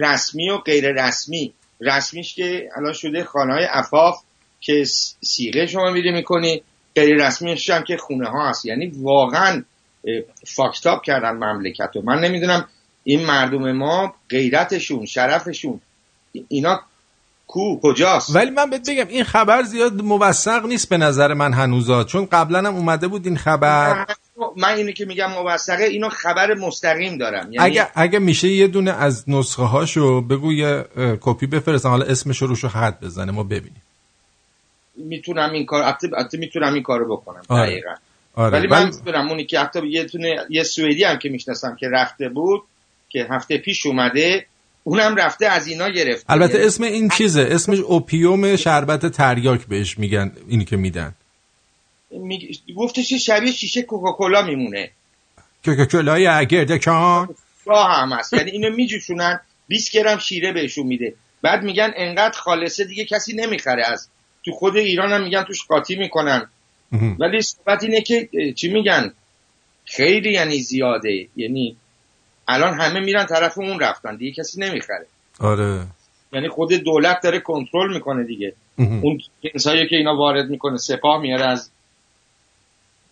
رسمی 0.00 0.50
و 0.50 0.58
غیر 0.58 0.92
رسمی. 0.92 1.52
رسمیش 1.80 2.34
که 2.34 2.68
الان 2.76 2.92
شده 2.92 3.24
خانه 3.24 3.52
های 3.52 3.64
افاف 3.70 4.22
که 4.60 4.84
سیغه 5.20 5.66
شما 5.66 5.90
میری 5.90 6.12
می‌کنی 6.12 6.62
غیر 6.94 7.26
رسمیش 7.26 7.70
هم 7.70 7.84
که 7.84 7.96
خونه 7.96 8.28
ها 8.28 8.48
هست. 8.48 8.66
یعنی 8.66 8.92
واقعا 8.96 9.64
فاکتاب 10.46 11.02
کردن 11.02 11.30
مملکت 11.30 11.90
رو. 11.94 12.02
من 12.02 12.20
نمی‌دونم 12.20 12.68
این 13.04 13.26
مردم 13.26 13.72
ما 13.72 14.14
غیرتشون 14.30 15.06
شرفشون 15.06 15.80
اینا 16.48 16.80
کو 17.50 17.80
کجاست؟ 17.82 18.36
ولی 18.36 18.50
من 18.50 18.70
بهت 18.70 18.90
بگم 18.90 19.08
این 19.08 19.24
خبر 19.24 19.62
زیاد 19.62 20.02
موثق 20.02 20.66
نیست 20.66 20.88
به 20.88 20.96
نظر 20.96 21.34
من 21.34 21.52
هنوزا 21.52 22.04
چون 22.04 22.26
قبلا 22.26 22.58
هم 22.58 22.76
اومده 22.76 23.08
بود 23.08 23.26
این 23.26 23.36
خبر. 23.36 24.06
من 24.56 24.74
اینو 24.74 24.92
که 24.92 25.04
میگم 25.04 25.30
موثقه 25.30 25.84
اینو 25.84 26.08
خبر 26.08 26.54
مستقیم 26.54 27.18
دارم. 27.18 27.52
یعنی 27.52 27.58
اگه 27.58 27.88
اگه 27.94 28.18
میشه 28.18 28.48
یه 28.48 28.66
دونه 28.66 28.90
از 28.90 29.24
نسخه 29.28 29.62
هاشو 29.62 30.20
بگو 30.20 30.52
یه 30.52 30.84
کپی 31.20 31.46
بفرستن 31.46 31.88
حالا 31.88 32.04
اسمش 32.04 32.42
رو 32.42 32.48
روشو 32.48 32.68
خط 32.68 33.00
بزنه 33.00 33.32
ما 33.32 33.42
ببینیم. 33.42 33.82
می‌تونم 34.96 35.52
این 35.52 35.66
کار 35.66 35.82
حتی 35.82 36.38
می‌تونم 36.38 36.74
این 36.74 36.82
کارو 36.82 37.16
بکنم 37.16 37.42
آره. 37.48 37.70
دقیقا. 37.70 37.94
آره. 38.34 38.58
ولی 38.58 38.66
من 38.66 38.86
می‌دونم 38.86 39.28
اونی 39.28 39.44
که 39.44 39.60
حتی 39.60 39.86
یه 39.86 40.04
تونه 40.04 40.36
یه 40.50 40.62
سوئدی 40.62 41.04
هم 41.04 41.18
که 41.18 41.28
می‌شناسم 41.28 41.76
که 41.76 41.88
رفته 41.88 42.28
بود 42.28 42.62
که 43.08 43.26
هفته 43.30 43.58
پیش 43.58 43.86
اومده 43.86 44.46
اونم 44.84 45.16
رفته 45.16 45.46
از 45.46 45.66
اینا 45.66 45.88
گرفته. 45.88 46.24
البته 46.32 46.54
یعنی 46.54 46.66
اسم 46.66 46.84
این 46.84 47.08
چیزه؟ 47.08 47.48
اسمش 47.50 47.78
اوپیوم 47.78 48.56
شربت 48.56 49.06
تریاک 49.06 49.66
بهش 49.66 49.98
میگن 49.98 50.32
اینی 50.48 50.64
که 50.64 50.76
میدن. 50.76 51.14
میگ- 52.12 52.74
گفتش 52.76 53.12
شبیه 53.12 53.52
شیشه 53.52 53.82
کوکاکولا 53.82 54.42
میمونه. 54.42 54.90
که 55.64 55.76
که 55.76 55.86
کلای 55.86 56.46
گرده 56.46 56.78
کان. 56.78 57.28
راه 57.64 57.96
هم 57.96 58.12
هست. 58.12 58.32
یعنی 58.32 58.50
اینو 58.50 58.70
میجوشونن 58.76 59.40
20 59.68 59.92
گرم 59.92 60.18
شیره 60.18 60.52
بهشون 60.52 60.86
میده. 60.86 61.14
بعد 61.42 61.62
میگن 61.62 61.90
انقدر 61.96 62.38
خالصه 62.38 62.84
دیگه 62.84 63.04
کسی 63.04 63.32
نمی‌خره 63.36 63.84
از 63.86 64.08
تو 64.44 64.52
خود 64.52 64.76
ایران 64.76 65.12
هم 65.12 65.22
میگن 65.22 65.42
توش 65.42 65.64
قاطی 65.64 65.96
می‌کنن. 65.96 66.48
ولی 67.18 67.42
صحبت 67.42 67.82
اینه 67.82 68.00
که 68.00 68.28
چی 68.56 68.68
میگن؟ 68.68 69.12
خیلی 69.84 70.32
یعنی 70.32 70.60
زیاده. 70.60 71.26
یعنی 71.36 71.76
الان 72.50 72.80
همه 72.80 73.00
میرن 73.00 73.26
طرف 73.26 73.58
اون 73.58 73.80
رفتن. 73.80 74.16
دیگه 74.16 74.32
کسی 74.32 74.60
نمی‌خره. 74.60 75.06
آره. 75.40 75.86
یعنی 76.32 76.48
خود 76.48 76.72
دولت 76.72 77.20
داره 77.22 77.40
کنترل 77.40 77.94
می‌کنه 77.94 78.24
دیگه. 78.24 78.52
اون 78.78 79.20
جنسایی 79.42 79.88
که 79.88 79.96
اینا 79.96 80.16
وارد 80.16 80.50
می‌کنه 80.50 80.76
سپاه 80.76 81.20
میاره 81.20 81.44
از 81.44 81.70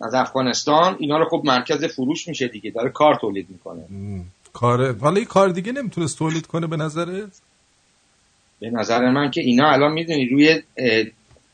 از 0.00 0.14
افغانستان 0.14 0.96
اینا 0.98 1.18
رو 1.18 1.28
خب 1.28 1.42
مرکز 1.44 1.84
فروش 1.84 2.28
میشه 2.28 2.48
دیگه. 2.48 2.70
داره 2.70 2.90
کار 2.90 3.14
تولید 3.20 3.46
می‌کنه. 3.50 3.82
کار 4.52 4.98
حالا 4.98 5.24
کار 5.24 5.48
دیگه 5.48 5.72
نمی‌تونست 5.72 6.18
تولید 6.18 6.46
کنه 6.46 6.66
به 6.66 6.76
نظرت 6.76 7.40
به 8.60 8.70
نظر 8.70 9.10
من 9.10 9.30
که 9.30 9.40
اینا 9.40 9.70
الان 9.70 9.92
می‌دونی 9.92 10.28
روی 10.28 10.62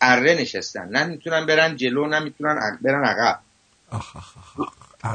اره 0.01 0.35
نشستن. 0.41 0.89
نه 0.89 1.05
می‌تونن 1.05 1.47
برن 1.47 1.77
جلو 1.77 2.07
نه 2.07 2.21
می‌تونن 2.21 2.79
برن 2.83 3.05
عقب. 3.05 3.41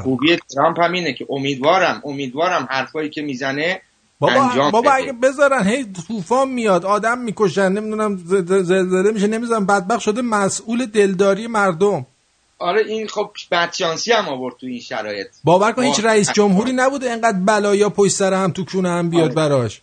خوبی 0.02 0.36
ترامپ 0.36 0.80
هم 0.80 0.92
اینه 0.92 1.12
که 1.12 1.26
امیدوارم 1.30 2.02
امیدوارم 2.04 2.68
حرفایی 2.70 3.10
که 3.10 3.22
می‌زنه 3.22 3.80
بابا 4.18 4.42
انجام 4.42 4.70
بابا. 4.70 4.92
اگه 4.92 5.12
بذارن 5.12 5.66
هی 5.66 5.86
طوفان 6.08 6.48
میاد 6.48 6.84
آدم 6.84 7.18
می‌کشن 7.18 7.68
نمی‌دونم 7.72 8.16
زلزله 8.26 9.10
میشه 9.12 9.26
نمی‌دونم 9.26 9.66
بدبخت 9.66 10.00
شده 10.00 10.22
مسئول 10.22 10.86
دلداری 10.86 11.46
مردم. 11.46 12.06
آره 12.58 12.80
این 12.86 13.08
خب 13.08 13.30
بدشانسی 13.50 14.12
هم 14.12 14.28
آورد 14.28 14.54
تو 14.60 14.66
این 14.66 14.80
شرایط. 14.80 15.26
باور 15.44 15.72
کن 15.72 15.82
هیچ. 15.82 16.04
رئیس 16.04 16.32
جمهوری 16.32 16.72
نبوده 16.72 17.10
انقدر 17.10 17.38
بلایا 17.38 17.90
پشت 17.90 18.12
سر 18.12 18.34
هم 18.34 18.50
تو 18.50 18.64
کونه 18.64 18.88
هم 18.90 19.10
بیاد 19.10 19.34
براش. 19.34 19.80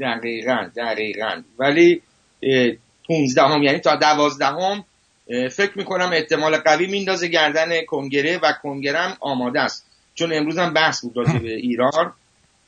دقیقا 0.00 0.70
دقیقا. 0.76 1.42
ولی 1.58 2.02
اه، 2.42 2.72
15 3.08 3.42
هم 3.42 3.62
یعنی 3.62 3.78
تا 3.78 3.96
دوازدهم 3.96 4.84
فکر 5.26 5.72
می‌کنم 5.78 6.10
احتمال 6.12 6.56
قوی 6.56 6.86
میندازه 6.86 7.28
گردن 7.28 7.84
کنگره 7.84 8.38
و 8.38 8.52
کنگره 8.62 8.98
هم 8.98 9.16
آماده 9.20 9.60
است. 9.60 9.86
چون 10.14 10.32
امروز 10.32 10.58
هم 10.58 10.74
بحث 10.74 11.00
بود 11.00 11.16
راجع 11.16 11.38
به 11.38 11.54
ایران. 11.66 12.12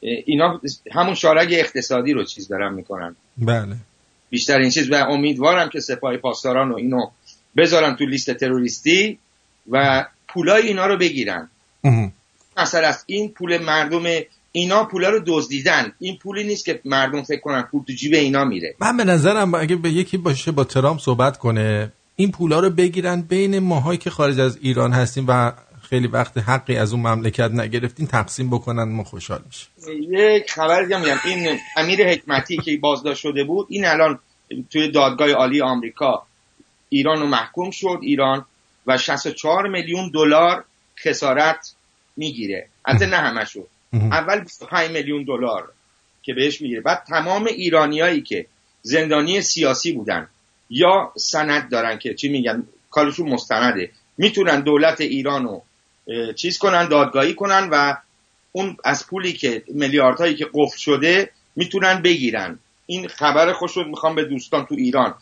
اینا 0.01 0.60
همون 0.93 1.14
شارگ 1.14 1.48
اقتصادی 1.52 2.12
رو 2.12 2.24
چیز 2.24 2.48
دارن 2.48 2.74
می‌کنن. 2.74 3.16
بله. 3.39 3.76
بیشتر 4.30 4.59
این 4.59 4.70
چیز 4.70 4.90
و 4.90 4.94
امیدوارم 4.94 5.68
که 5.68 5.80
سپاه 5.80 6.16
پاسداران 6.16 6.72
و 6.72 6.76
اینو 6.76 7.06
بذارن 7.56 7.97
تو 7.97 8.06
لیست 8.06 8.30
تروریستی 8.30 9.18
و 9.70 10.06
پولای 10.28 10.66
اینا 10.66 10.86
رو 10.86 10.97
بگیرن. 10.97 11.48
مثلا 12.56 12.89
از 12.89 13.05
این 13.06 13.28
پول 13.28 13.59
مردم 13.59 14.02
اینا 14.52 14.85
پولا 14.85 15.09
رو 15.09 15.20
دزدیدن. 15.26 15.93
این 15.98 16.16
پولی 16.16 16.44
نیست 16.44 16.64
که 16.64 16.80
مردم 16.85 17.22
فکر 17.22 17.40
کنن 17.40 17.62
پول 17.62 17.82
تو 17.86 17.93
جیب 17.93 18.14
اینا 18.14 18.44
میره. 18.44 18.74
من 18.80 18.97
به 18.97 19.05
نظرم 19.05 19.55
اگه 19.55 19.76
به 19.76 19.90
یکی 19.90 20.16
باشه 20.16 20.52
با 20.52 20.64
ترامپ 20.64 21.01
صحبت 21.01 21.39
کنه 21.39 21.93
این 22.20 22.32
پولا 22.32 22.61
رو 22.61 22.70
بگیرن 22.70 23.23
بین 23.23 23.59
ماهایی 23.59 23.99
که 23.99 24.11
خارج 24.11 24.40
از 24.40 24.59
ایران 24.62 24.93
هستیم 24.93 25.24
و 25.28 25.53
خیلی 25.82 26.07
وقت 26.07 26.39
حقی 26.39 26.77
از 26.77 26.93
اون 26.93 27.03
مملکت 27.07 27.51
نگرفتیم 27.51 28.07
تقسیم 28.07 28.51
بکنن 28.51 28.82
ما 28.82 29.05
خوشحال 29.05 29.40
میشیم. 29.47 29.69
یک 30.12 30.51
خبر 30.51 30.82
دیگه 30.82 31.01
میگم. 31.01 31.16
این 31.24 31.59
امیر 31.77 32.09
حکمتی 32.09 32.57
که 32.57 32.77
بازداشت 32.77 33.20
شده 33.20 33.45
بود 33.45 33.66
این 33.70 33.85
الان 33.85 34.19
توی 34.70 34.90
دادگاه 34.90 35.31
عالی 35.31 35.61
آمریکا 35.61 36.27
ایران 36.89 37.20
رو 37.20 37.27
محکوم 37.27 37.70
شد 37.70 37.99
ایران 38.03 38.45
و 38.86 38.99
64 38.99 39.69
میلیون 39.69 40.11
دلار 40.15 40.65
خسارت 41.05 41.74
می‌گیره. 42.16 42.69
البته 42.85 43.07
نه 43.07 43.16
همشو 43.16 43.66
اول 43.93 44.40
25 44.40 44.90
میلیون 44.90 45.24
دلار 45.24 45.73
که 46.23 46.35
بهش 46.35 46.61
می‌گیره. 46.61 46.81
بعد 46.81 47.05
تمام 47.09 47.47
ایرانیایی 47.47 48.20
که 48.20 48.47
زندانی 48.82 49.40
سیاسی 49.40 49.93
بودن 49.93 50.28
یا 50.70 51.12
سند 51.16 51.70
دارن 51.70 51.99
که 51.99 52.15
چی 52.15 52.28
میگن؟ 52.28 52.62
کارشون 52.90 53.28
مستنده. 53.28 53.90
می‌تونن 54.19 54.61
دولت 54.61 55.01
ایران 55.01 55.45
رو 55.45 55.62
اه، 56.09 56.32
چیز 56.32 56.59
کنن 56.59 56.89
دادگاهی 56.89 57.35
کنن 57.35 57.69
و 57.73 57.97
اون 58.53 58.77
از 58.85 59.07
پولی 59.07 59.32
که 59.32 59.62
میلیاردهایی 59.69 60.35
که 60.35 60.47
قفل 60.55 60.78
شده 60.78 61.31
می‌تونن 61.57 62.03
بگیرن. 62.03 62.59
این 62.86 63.09
خبر 63.09 63.53
خوش 63.53 63.77
رو 63.77 63.89
می‌خوام 63.89 64.15
به 64.15 64.24
دوستان 64.24 64.66
تو 64.66 64.74
ایران. 64.74 65.15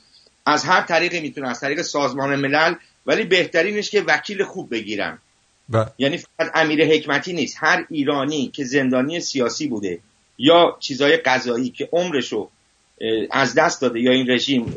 از 0.47 0.65
هر 0.65 0.81
طریقی 0.81 1.21
می‌تونن 1.21 1.49
از 1.49 1.61
طریق 1.61 1.83
سازمان 1.83 2.37
ملل 2.37 2.75
ولی 3.07 3.25
بهترینش 3.25 3.91
که 3.91 4.03
وکیل 4.03 4.45
خوب 4.45 4.71
بگیرن. 4.71 5.19
و 5.71 5.87
یعنی 5.99 6.19
فقط 6.19 6.51
امیر 6.55 6.87
حکمتی 6.87 7.33
نیست. 7.33 7.57
هر 7.61 7.87
ایرانی 7.91 8.49
که 8.49 8.65
زندانی 8.65 9.21
سیاسی 9.21 9.67
بوده 9.67 9.99
یا 10.39 10.77
چیزای 10.81 11.17
قضایی 11.17 11.71
که 11.71 11.89
عمرشو 11.93 12.51
از 13.31 13.55
دست 13.55 13.81
داده 13.81 14.01
یا 14.01 14.13
این 14.13 14.31
رژیم 14.31 14.75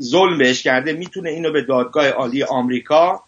ظلم 0.00 0.38
بهش 0.38 0.62
کرده 0.62 0.92
می‌تونه 0.92 1.30
اینو 1.30 1.52
به 1.52 1.62
دادگاه 1.62 2.08
عالی 2.08 2.42
آمریکا 2.42 3.22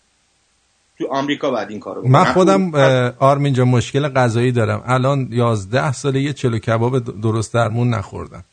تو 0.99 1.07
آمریکا 1.11 1.51
بعد 1.51 1.71
این 1.71 1.81
کارو 1.81 2.09
من. 2.09 2.25
خودم 2.25 2.75
آرمین 3.19 3.55
جان 3.55 3.69
مشکل 3.69 4.09
غذایی 4.09 4.53
دارم. 4.53 4.83
الان 4.87 5.29
11 5.31 5.93
ساله 5.93 6.21
یه 6.21 6.33
چلو 6.33 6.59
کباب 6.59 7.21
درست 7.21 7.55
درمون 7.55 7.91
نخوردم 7.91 8.45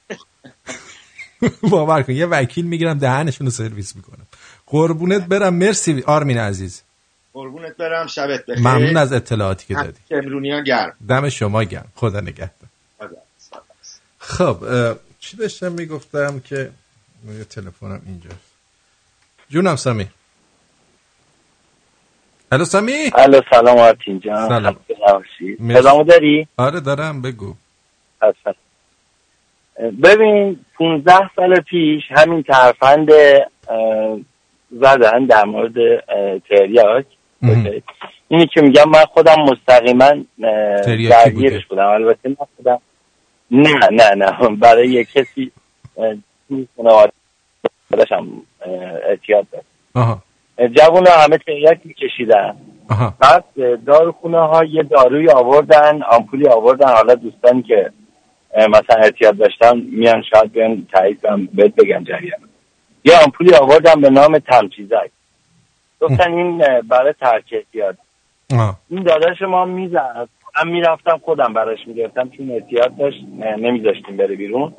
باور 1.72 2.04
کن 2.04 2.14
یه 2.14 2.26
وکیل 2.26 2.66
می‌گیرم 2.66 2.98
دهنشون 2.98 3.48
رو 3.48 3.52
سرویس 3.52 3.96
می‌کنم. 3.96 4.28
قربونت 4.66 5.26
برم. 5.26 5.54
مرسی 5.54 6.04
آرمین 6.06 6.38
عزیز. 6.38 6.82
قربونت 7.34 7.78
برم. 7.78 8.08
شبت 8.08 8.46
بخیر. 8.46 8.60
ممنون 8.60 8.98
از 8.98 9.14
اطلاعاتی 9.14 9.68
که 9.68 9.74
دادی. 9.74 10.00
امرونیا 10.12 10.62
گرم. 10.62 10.94
دم 11.10 11.30
شما 11.30 11.64
گرم. 11.64 11.88
خدا 11.96 12.20
نگهدار. 12.20 12.70
خب 14.18 14.58
چی 15.20 15.38
داشتم 15.38 15.72
می‌گفتم 15.72 16.40
که 16.40 16.72
یه 17.32 17.44
تلفنم 17.44 18.02
اینجاست. 18.06 18.54
جونم 19.50 19.76
سمی 19.76 20.08
الو 22.52 22.66
سمی 22.66 23.12
الو 23.16 23.42
سلام 23.50 23.78
آرتین 23.78 24.20
جان. 24.20 24.48
سلام. 24.48 24.76
صدامو 25.74 26.04
داری؟ 26.04 26.48
آره 26.58 26.80
دارم 26.80 27.22
بگو. 27.22 27.54
حتما. 28.22 28.54
ببین 30.04 30.66
15 30.78 31.14
سال 31.36 31.60
پیش 31.62 32.04
همین 32.10 32.44
ترفند 32.44 33.10
زدن 34.72 35.26
در 35.26 35.46
مورد 35.46 35.74
تریاک. 36.50 37.06
اینی 38.28 38.48
که 38.48 38.62
میگم 38.62 38.90
من 38.90 39.06
خودم 39.06 39.36
مستقیما. 39.40 40.12
درگیرش 41.10 41.66
بودم. 41.66 41.88
البته 41.88 42.30
نه 42.30 42.38
خودم 42.56 42.80
نه 43.52 43.90
نه 43.92 44.16
نه. 44.16 44.50
برای 44.62 44.88
یک 44.88 45.12
کسی 45.12 45.52
خانواده‌شم، 46.78 48.28
اه، 48.62 48.72
اعتیاد 49.10 49.48
داشت 49.52 49.66
جوون 50.78 51.08
همه 51.08 51.38
تریاک 51.38 51.80
میکشیدن 51.84 52.56
بعد 53.20 53.44
داروخونه 53.86 54.40
ها 54.40 54.64
یه 54.64 54.84
داروی 54.84 55.30
آوردن 55.30 56.04
آمپولی 56.04 56.48
آوردن. 56.48 56.88
حالا 56.88 57.16
دوستانی 57.16 57.62
که 57.62 57.92
مثلا 58.58 58.96
اعتیاد 59.04 59.38
داشتن 59.38 59.78
میان 59.78 60.24
شاید 60.34 60.52
بیان 60.52 60.88
تایید 60.92 61.22
کنن، 61.22 61.46
بهت 61.54 61.76
بگن 61.76 62.04
جریان. 62.04 62.40
یه 63.06 63.14
آمپولی 63.26 63.56
آوردن 63.56 64.02
به 64.02 64.10
نام 64.10 64.40
تمچیزک. 64.40 65.12
گفتن 66.00 66.34
این 66.34 66.58
برای 66.82 67.14
ترک 67.14 67.44
اعتیاد. 67.52 67.98
این 68.90 69.04
داداش 69.04 69.42
ما 69.42 69.66
می‌زد. 69.66 70.30
من 70.58 70.72
می‌رفتم 70.72 71.18
خودم 71.18 71.54
براش 71.54 71.88
می‌گرفتم 71.88 72.30
چون 72.30 72.52
اعتیاد 72.52 72.98
داشت 72.98 73.24
نمیذاشتیم 73.58 74.18
بره 74.18 74.36
بیرون. 74.36 74.74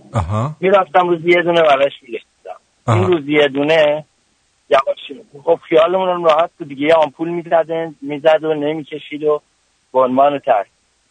می‌رفتم 0.61 1.09
روزی 1.09 1.29
یه 1.31 1.43
دونه 1.43 1.63
براش 1.63 1.93
میگشتم 2.03 2.61
این. 2.89 3.07
روزی 3.07 3.33
یه 3.33 3.49
دونه 3.49 4.05
یواش 4.71 5.21
خب 5.45 5.59
خیالمون 5.69 6.09
هم 6.09 6.25
راحت 6.25 6.51
بود 6.59 6.69
دیگه 6.69 6.87
یه 6.87 6.95
آمپول 6.95 7.29
می‌زدن 7.29 7.95
می‌زد 8.03 8.45
و 8.45 8.55
نمی‌کشید 8.55 9.25
و 9.25 9.41
به 9.93 10.01
عنوان 10.01 10.39
ترس 10.39 10.67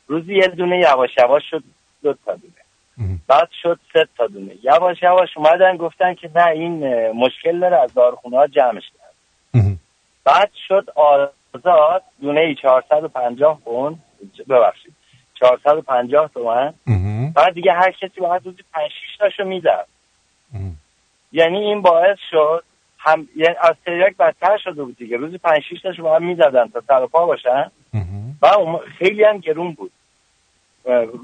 روزی 0.08 0.36
یه 0.36 0.48
دونه 0.48 0.80
یواش 0.80 1.10
یواش 1.18 1.44
شد 1.50 1.64
دو 2.04 2.14
تا 2.26 2.36
دونه. 2.36 2.54
بعد 3.28 3.50
شد 3.62 3.80
سه 3.94 4.08
تا 4.18 4.28
دونه. 4.28 4.52
یواش 4.64 5.04
یواش 5.04 5.30
اومدن 5.38 5.78
گفتن 5.78 6.14
که 6.14 6.30
نه 6.36 6.48
این 6.48 7.08
مشکل 7.12 7.60
داره 7.60 7.78
از 7.78 7.94
داروخونه 7.94 8.38
ها 8.38 8.48
جمعش 8.48 8.84
کرد 8.84 9.14
بعد 10.26 10.52
شد 10.68 10.90
آزاد 10.96 12.04
دونه 12.22 12.40
ای 12.40 12.56
450 12.56 13.62
کن 13.66 14.00
ببخشید. 14.50 14.94
450 15.40 16.30
تومن. 16.34 16.74
بعد 17.36 17.54
دیگه 17.54 17.74
هر 17.74 17.92
کسی 17.92 18.22
باید 18.22 18.46
روزی 18.46 18.64
5 18.74 18.92
6 19.12 19.18
تاشو 19.20 19.44
می‌زد 19.44 19.88
یعنی 21.32 21.58
این 21.58 21.82
باعث 21.82 22.18
شد 22.32 22.64
هم 22.98 23.28
یعنی 23.36 23.56
از 23.62 23.76
تریاک 23.86 24.18
بدتر 24.18 24.58
شده 24.58 24.84
بود 24.84 24.98
دیگه. 24.98 25.18
روزی 25.18 25.38
5 25.38 25.62
6 25.70 25.82
تاشو 25.82 26.04
باید 26.04 26.22
می‌زدن 26.24 26.68
تا 26.68 26.82
سر 26.88 27.04
و 27.04 27.08
پا 27.08 27.26
باشن. 27.26 27.72
و 28.42 28.48
خیلی 28.98 29.24
هم 29.24 29.38
گرون 29.38 29.72
بود. 29.72 29.92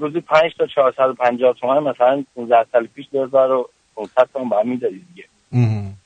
روزی 0.00 0.20
5 0.20 0.54
تا 0.58 0.66
450 0.66 1.54
تومن 1.54 1.82
مثلا 1.82 2.24
15 2.34 2.66
سال 2.72 2.86
پیش 2.86 3.06
2500 3.12 4.28
تومن 4.32 4.48
باید 4.48 4.66
می‌دادی 4.66 5.04
دیگه. 5.14 5.28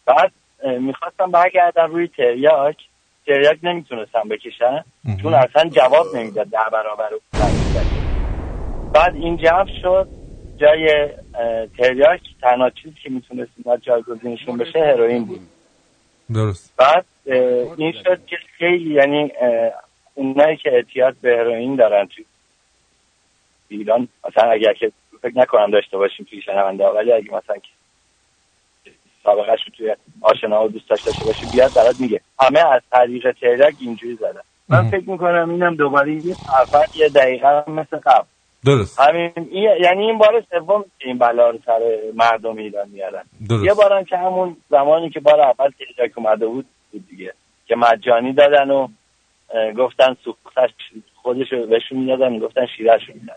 بعد 0.06 0.32
می‌خواستم 0.80 1.30
برگردم 1.30 1.90
روی 1.90 2.08
تریاک. 2.08 2.76
تریاک 3.26 3.58
نمی‌تونستم 3.62 4.28
بکشن. 4.30 4.84
چون 5.22 5.34
اصلا 5.34 5.68
جواب 5.68 6.06
نمی‌داد 6.16 6.50
در 6.50 6.68
برابر 6.72 7.10
بعد 8.94 9.14
این 9.14 9.36
جمع 9.36 9.70
شد. 9.82 10.08
جای 10.56 11.08
تریاک 11.78 12.20
تنها 12.40 12.70
چیزی 12.70 12.94
که 13.02 13.10
می‌تونست 13.10 13.50
اینا 13.56 13.76
جایگزینشون 13.76 14.58
بشه 14.58 14.78
هروئین 14.78 15.24
بود. 15.24 15.40
درست. 16.34 16.74
بعد 16.76 17.04
این 17.76 17.92
شد 17.92 18.26
که 18.26 18.36
خیلی 18.58 18.94
یعنی 18.94 19.32
اونایی 20.14 20.56
که 20.56 20.72
اعتیاد 20.72 21.16
به 21.22 21.36
هروئین 21.36 21.76
دارن 21.76 22.06
توی 22.06 22.24
ایران 23.68 24.08
مثلا 24.28 24.50
اگر 24.50 24.72
که 24.72 24.92
فکر 25.22 25.38
نکنم 25.38 25.70
داشته 25.70 25.96
باشیم 25.96 26.26
توی 26.30 26.42
شنونده 26.42 26.84
ولی 26.84 27.12
اگه 27.12 27.34
مثلا 27.34 27.56
که 29.24 29.30
سابقه 29.30 29.56
شو 29.56 29.70
توی 29.70 29.96
آشنا 30.20 30.64
و 30.64 30.68
دوستاش 30.68 31.02
داشته 31.02 31.24
باشی 31.24 31.46
بیاد 31.46 31.72
برات 31.72 31.96
میگه. 32.00 32.20
همه 32.40 32.72
از 32.72 32.82
طریق 32.92 33.32
تریاک 33.40 33.74
اینجوری 33.80 34.16
زدن. 34.16 34.40
من 34.68 34.90
فکر 34.90 35.10
می‌کنم 35.10 35.50
اینم 35.50 35.74
دوباره 35.74 36.12
یه 36.12 36.36
طرفت 36.46 36.96
یه 36.96 37.08
دقیقه 37.08 37.70
مثل 37.70 37.96
قبل. 37.96 38.26
درست. 38.64 39.00
همین 39.00 39.32
یعنی 39.52 40.06
این 40.06 40.18
بار 40.18 40.44
سوم 40.50 40.84
این 40.98 41.18
بلا 41.18 41.50
رو 41.50 41.58
سر 41.66 41.80
مردم 42.14 42.56
ایران 42.56 42.88
میارن 42.88 43.24
درست. 43.48 43.64
یه 43.64 43.74
بارم 43.74 44.04
که 44.04 44.16
همون 44.16 44.56
زمانی 44.70 45.10
که 45.10 45.20
بار 45.20 45.40
اول 45.40 45.70
تریاک 45.70 46.18
اومده 46.18 46.46
بود 46.46 46.66
دیگه 47.10 47.32
که 47.66 47.76
مجانی 47.76 48.32
دادن 48.32 48.70
و 48.70 48.88
گفتن 49.76 50.16
سوختش 50.24 50.70
خودش 51.14 51.52
رو 51.52 51.66
بهشون 51.66 51.98
می‌دادن 51.98 52.38
گفتن 52.38 52.66
شیرش 52.76 53.08
رو 53.08 53.14
میدن 53.14 53.34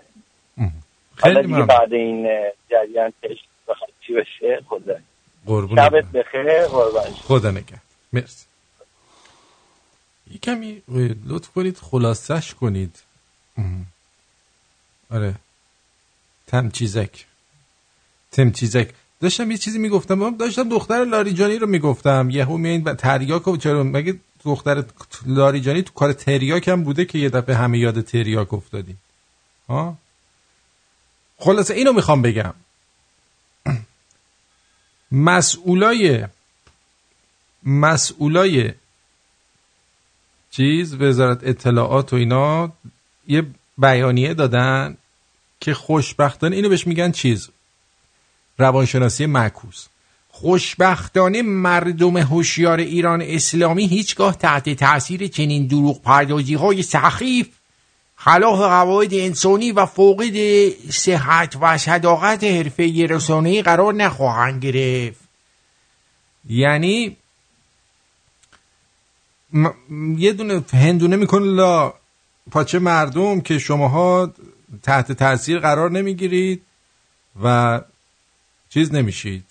حالا 1.22 1.36
خیلی 1.36 1.48
دیگه 1.48 1.66
بعد 1.66 1.94
این 1.94 2.30
جریان 2.70 3.14
چی 4.02 4.14
بشه 4.14 4.62
خدا 4.68 4.96
قربون 5.48 5.76
شبت 5.76 6.06
بخیر 6.06 6.66
قربان. 6.66 7.12
خدا 7.14 7.52
نگه 7.52 7.82
مرسی. 8.14 8.46
یه 10.32 10.38
کمی 10.38 10.82
لطف 11.28 11.50
کنید 11.50 11.78
خلاصش 11.78 12.54
کنید. 12.54 12.96
آره. 15.12 15.36
تمچیزک 16.48 17.26
تمچیزک 18.32 18.90
داشتم 19.22 19.52
یه 19.52 19.58
چیزی 19.58 19.80
می‌گفتم. 19.80 20.38
داشتم 20.38 20.70
دختر 20.70 21.06
لاریجانی 21.06 21.58
رو 21.58 21.68
می‌گفتم. 21.68 22.30
یهو 22.32 22.58
میایین 22.58 22.84
و 22.84 22.94
تریاک 22.94 23.48
و 23.48 23.58
چرا 23.58 23.84
مگه 23.84 24.20
دختر 24.44 24.84
لاریجانی 25.26 25.82
تو 25.82 25.94
کار 25.94 26.14
تریاک 26.14 26.68
هم 26.68 26.84
بوده 26.84 27.06
که 27.06 27.18
یه 27.18 27.30
دفعه 27.30 27.56
همه 27.56 27.80
یاد 27.80 28.02
تریاک 28.02 28.54
افتادیم 28.54 29.02
ها؟ 29.70 29.98
خلاصه 31.40 31.74
اینو 31.74 31.94
می‌خوام 31.94 32.22
بگم. 32.22 32.54
مسئولای 35.12 36.26
مسئولای 37.64 38.74
چیز 40.52 40.96
وزارت 40.96 41.40
اطلاعات 41.44 42.14
و 42.14 42.16
اینا 42.16 42.72
یه 43.28 43.46
بیانیه 43.78 44.34
دادن 44.34 44.98
که 45.60 45.74
خوشبختانه 45.74 46.56
اینو 46.56 46.70
بهش 46.70 46.88
میگن 46.88 47.12
چیز؟ 47.12 47.50
روانشناسی 48.58 49.26
معکوس. 49.26 49.88
خوشبختانه 50.30 51.42
مردم 51.42 52.18
هوشیار 52.18 52.80
ایران 52.80 53.22
اسلامی 53.22 53.88
هیچگاه 53.88 54.38
تحت 54.38 54.70
تاثیر 54.70 55.28
چنین 55.28 55.68
دروغ 55.68 56.02
پردازی 56.02 56.54
های 56.54 56.84
سخیف 56.84 57.48
خلاف 58.18 58.60
قواعد 58.60 59.14
انسانی 59.14 59.72
و 59.72 59.86
فوقد 59.86 60.70
صحت 60.92 61.58
و 61.62 61.78
صداقت 61.78 62.44
حرفه 62.44 63.08
رسانه‌ای 63.10 63.62
قرار 63.62 63.94
نخواهند 63.94 64.66
گرفت. 64.66 65.20
یعنی 66.50 67.18
م- 69.54 70.16
یه 70.18 70.34
دونه 70.34 70.64
هندونه 70.74 71.16
می‌کنه 71.16 71.46
لا 71.46 71.94
پاچه 72.52 72.80
مردم 72.80 73.42
که 73.42 73.60
شماها 73.60 74.34
تحت 74.84 75.12
تاثیر 75.12 75.60
قرار 75.60 75.92
نمی‌گیرید 75.92 76.62
و 77.44 77.82
چیز 78.70 78.94
نمیشید. 78.94 79.46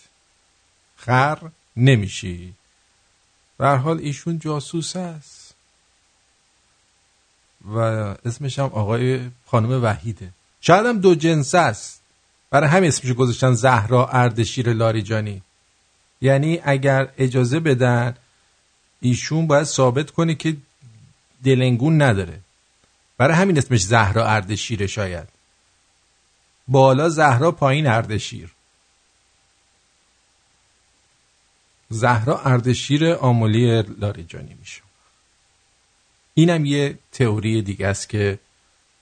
خر 0.97 1.39
نمیشید. 1.77 2.55
حال 3.59 3.99
ایشون 3.99 4.39
جاسوس 4.39 4.97
است. 4.97 5.46
و 7.67 7.79
اسمش 8.25 8.59
هم 8.59 8.65
آقای 8.65 9.21
خانم 9.47 9.83
وحیده. 9.83 10.29
شاید 10.61 10.87
هم 10.87 10.99
دو 10.99 11.15
جنس 11.15 11.55
است. 11.55 12.01
برای 12.51 12.69
همین 12.69 12.89
اسمش 12.89 13.13
گذاشتن 13.13 13.53
زهرا 13.53 14.09
اردشیر 14.09 14.73
لاریجانی. 14.73 15.43
یعنی 16.21 16.61
اگر 16.65 17.09
اجازه 17.19 17.61
بدن 17.61 18.17
ایشون 19.01 19.47
باید 19.47 19.65
ثابت 19.65 20.11
کنه 20.11 20.35
که 20.35 20.57
دلنگون 21.45 22.03
نداره. 22.03 22.41
برای 23.19 23.37
همین 23.37 23.59
اسمش 23.59 23.85
زهرا 23.85 24.27
اردشیره 24.27 24.87
شاید. 24.87 25.29
بالا 26.69 27.09
زهرا 27.09 27.53
پایین 27.53 27.87
اردشیر. 27.87 28.51
زهرا 31.89 32.41
اردشیر 32.41 33.13
آمولی 33.13 33.83
لاریجانی 33.83 34.55
میشه. 34.61 34.86
اینم 36.39 36.65
یه 36.65 36.99
تئوری 37.13 37.63
دیگه 37.63 37.87
است 37.87 38.09
که 38.09 38.39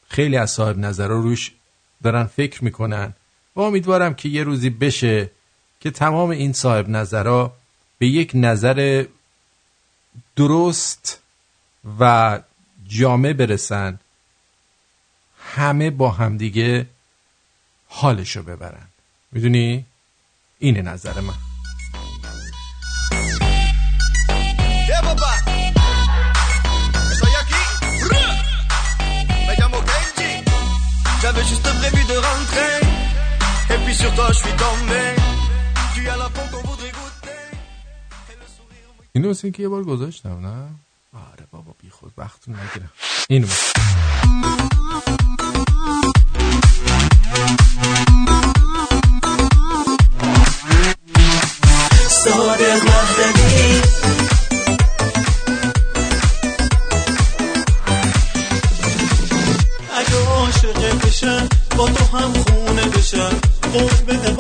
خیلی 0.08 0.36
از 0.36 0.50
صاحب 0.50 0.78
نظرها 0.78 1.16
روش 1.16 1.52
دارن 2.02 2.24
فکر 2.24 2.64
می‌کنن 2.64 3.14
و 3.56 3.60
امیدوارم 3.60 4.14
که 4.14 4.28
یه 4.28 4.42
روزی 4.42 4.70
بشه 4.70 5.30
که 5.80 5.90
تمام 5.90 6.30
این 6.30 6.52
صاحب 6.52 6.88
نظرها 6.88 7.52
به 7.98 8.06
یک 8.06 8.30
نظر 8.34 9.04
درست 10.36 11.20
و 12.00 12.40
جامع 12.86 13.32
برسن 13.32 13.98
همه 15.38 15.90
با 15.90 16.10
همدیگه 16.10 16.86
حالشو 17.88 18.42
ببرن 18.42 18.86
می‌دونی؟ 19.32 19.84
اینه 20.58 20.82
نظر 20.82 21.20
من 21.20 21.53
sur 34.04 34.14
toi, 34.14 34.28
je 34.28 34.38
suis 34.44 34.56
tombé. 34.64 35.02
Tu 35.94 36.08
as 36.08 36.16
la. 36.16 36.28
اینو 39.16 39.30
مثل 39.30 39.40
اینکه 39.46 39.62
یه 39.62 39.68
بار 39.68 39.84
گذاشتم 39.84 40.46
نه 40.46 40.68
آره 41.12 41.46
بابا 41.50 41.74
بی 41.78 41.90
خود 41.90 42.12
وقتون 42.16 42.54
نگیرم 42.54 42.90
اینو 43.28 43.46
بشن 63.74 63.80
قول 64.06 64.33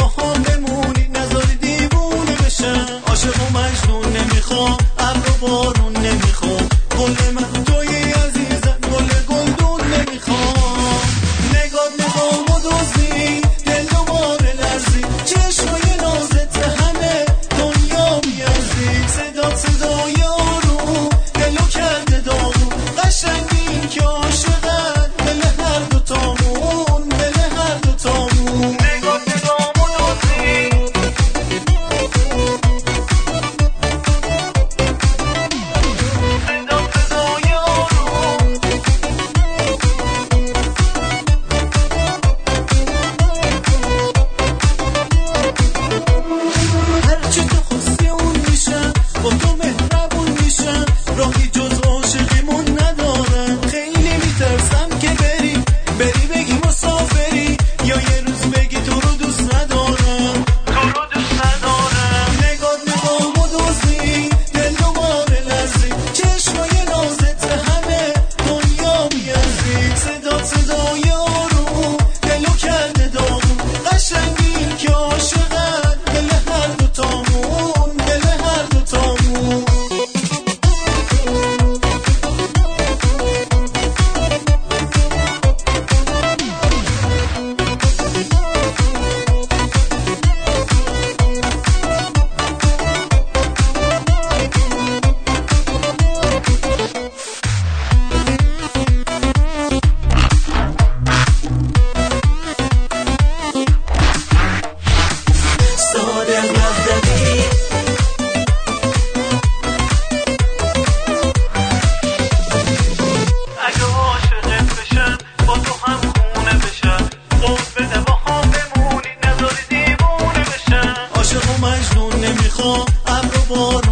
عاشق 121.34 121.50
و 121.50 121.66
مجنون 121.66 122.24
نمی‌خوام. 122.24 122.86
ابر 123.06 123.38
و 123.38 123.54
بارون 123.54 123.83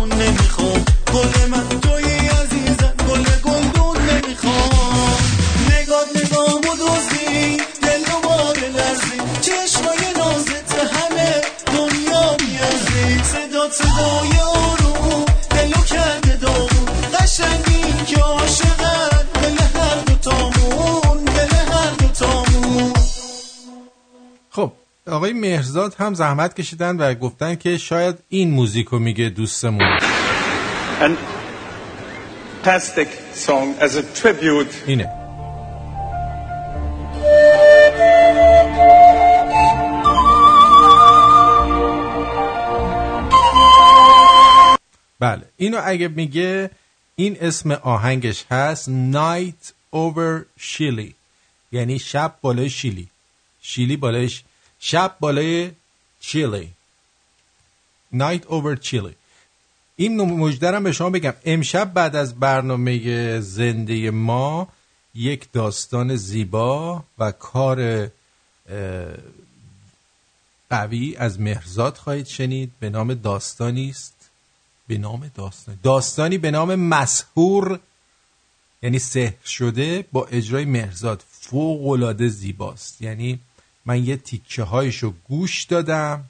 آقای 25.23 25.33
مهرزاد 25.33 25.95
هم 25.99 26.15
زحمت 26.15 26.55
کشیدن 26.55 26.97
و 26.97 27.15
گفتن 27.15 27.55
که 27.55 27.79
شاید 27.79 28.19
این 28.29 28.51
موزیکو 28.51 28.99
میگه 28.99 29.29
دوستمون. 29.29 29.99
اینه. 34.87 35.09
بله 45.21 45.43
اینو 45.57 45.81
اگه 45.85 46.09
میگه 46.09 46.71
این 47.17 47.37
اسم 47.41 47.71
آهنگش 47.73 48.45
هست 48.51 48.91
Night 49.13 49.73
Over 49.95 50.45
Chili. 50.61 51.13
یعنی 51.73 51.99
شب 51.99 52.35
بالای 52.41 52.71
شیلی. 52.71 53.09
شیلی 53.63 53.97
بالای 53.97 54.29
ش- 54.29 54.45
شب 54.85 55.17
بالای 55.21 55.71
چیلی. 56.21 56.73
Night 58.15 58.45
Over 58.49 58.77
Chili 58.85 59.15
این 59.97 60.21
مجدرم 60.21 60.85
به 60.85 60.93
شما 60.93 61.11
بگم. 61.11 61.35
امشب 61.45 61.93
بعد 61.95 62.17
از 62.17 62.41
برنامه 62.41 63.41
زنده 63.41 64.11
ما 64.11 64.69
یک 65.15 65.53
داستان 65.53 66.17
زیبا 66.17 67.05
و 67.19 67.33
کار 67.33 68.11
قوی 70.71 71.17
از 71.17 71.41
مهرزاد 71.41 71.97
خواهید 71.97 72.27
شنید. 72.27 72.73
به 72.81 72.91
نام 72.91 73.15
داستانی 73.15 73.91
است. 73.91 74.31
به 74.87 74.99
نام 74.99 75.31
داستانی. 75.35 75.79
داستانی 75.83 76.39
به 76.39 76.51
نام 76.51 76.75
مسهور 76.75 77.81
یعنی 78.83 78.99
سحر 78.99 79.47
شده 79.47 80.05
با 80.13 80.25
اجرای 80.25 80.65
مهرزاد. 80.65 81.25
فوق 81.31 81.89
العاده 81.89 82.29
زیباست. 82.29 83.03
یعنی 83.03 83.41
من 83.87 84.05
یه 84.05 84.17
تیکه 84.17 84.63
هایشو 84.63 85.13
گوش 85.29 85.65
دادم 85.65 86.25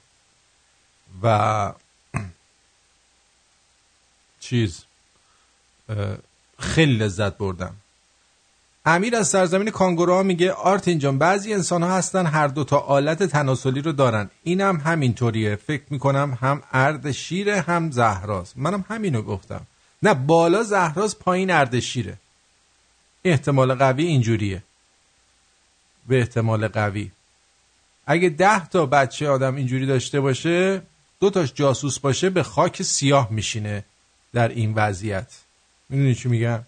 و 1.23 1.73
چیز 4.39 4.83
خیلی 6.59 6.95
لذت 6.95 7.37
بردم. 7.37 7.75
امیر 8.85 9.15
از 9.15 9.27
سرزمین 9.27 9.69
کانگوروها 9.69 10.23
میگه 10.23 10.51
آرتین 10.51 10.99
جان 10.99 11.17
بعضی 11.17 11.53
انسان 11.53 11.83
ها 11.83 11.97
هستن 11.97 12.25
هر 12.25 12.47
دو 12.47 12.63
تا 12.63 12.77
آلت 12.77 13.23
تناسلی 13.23 13.81
رو 13.81 13.91
دارن. 13.91 14.29
اینم 14.43 14.77
همینطوریه. 14.77 15.55
فکر 15.55 15.83
می‌کنم 15.89 16.37
هم 16.41 16.63
ارد 16.71 17.11
شیره 17.11 17.61
هم 17.61 17.91
زهراست 17.91 18.57
منم 18.57 18.85
همینو 18.89 19.21
گفتم. 19.21 19.61
نه 20.03 20.13
بالا 20.13 20.63
زهراست 20.63 21.19
پایین 21.19 21.51
ارد 21.51 21.79
شیره. 21.79 22.17
احتمال 23.23 23.73
قوی 23.75 24.03
اینجوریه. 24.03 24.63
به 26.07 26.19
احتمال 26.19 26.67
قوی. 26.67 27.11
اگه 28.05 28.29
ده 28.29 28.67
تا 28.67 28.85
بچه 28.85 29.29
آدم 29.29 29.55
اینجوری 29.55 29.85
داشته 29.85 30.21
باشه 30.21 30.81
دو 31.19 31.29
تاش 31.29 31.53
جاسوس 31.53 31.99
باشه 31.99 32.29
به 32.29 32.43
خاک 32.43 32.81
سیاه 32.81 33.27
میشینه 33.31 33.83
در 34.33 34.47
این 34.47 34.73
وضعیت. 34.73 35.31
می‌دونی 35.89 36.15
چی 36.15 36.29
میگم؟ 36.29 36.59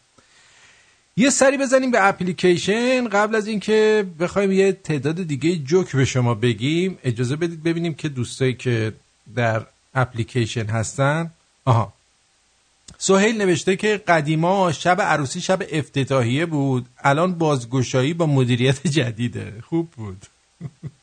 یه 1.17 1.29
سری 1.29 1.57
بزنیم 1.57 1.91
به 1.91 2.07
اپلیکیشن. 2.07 3.07
قبل 3.07 3.35
از 3.35 3.47
اینکه 3.47 4.05
بخوایم 4.19 4.51
یه 4.51 4.71
تعداد 4.71 5.23
دیگه 5.23 5.55
جوک 5.55 5.95
به 5.95 6.05
شما 6.05 6.33
بگیم 6.33 6.97
اجازه 7.03 7.35
بدید 7.35 7.63
ببینیم 7.63 7.93
که 7.93 8.09
دوستایی 8.09 8.53
که 8.53 8.93
در 9.35 9.65
اپلیکیشن 9.93 10.65
هستن. 10.65 11.31
آها. 11.65 11.93
سهیل 12.97 13.37
نوشته 13.37 13.75
که 13.75 13.97
قدیما 14.07 14.71
شب 14.71 15.01
عروسی 15.01 15.41
شب 15.41 15.63
افتتاحیه 15.71 16.45
بود. 16.45 16.85
الان 17.03 17.35
بازگشایی 17.35 18.13
با 18.13 18.25
مدیریت 18.25 18.87
جدیده. 18.97 19.53
خوب 19.69 19.91
بود. 19.91 20.25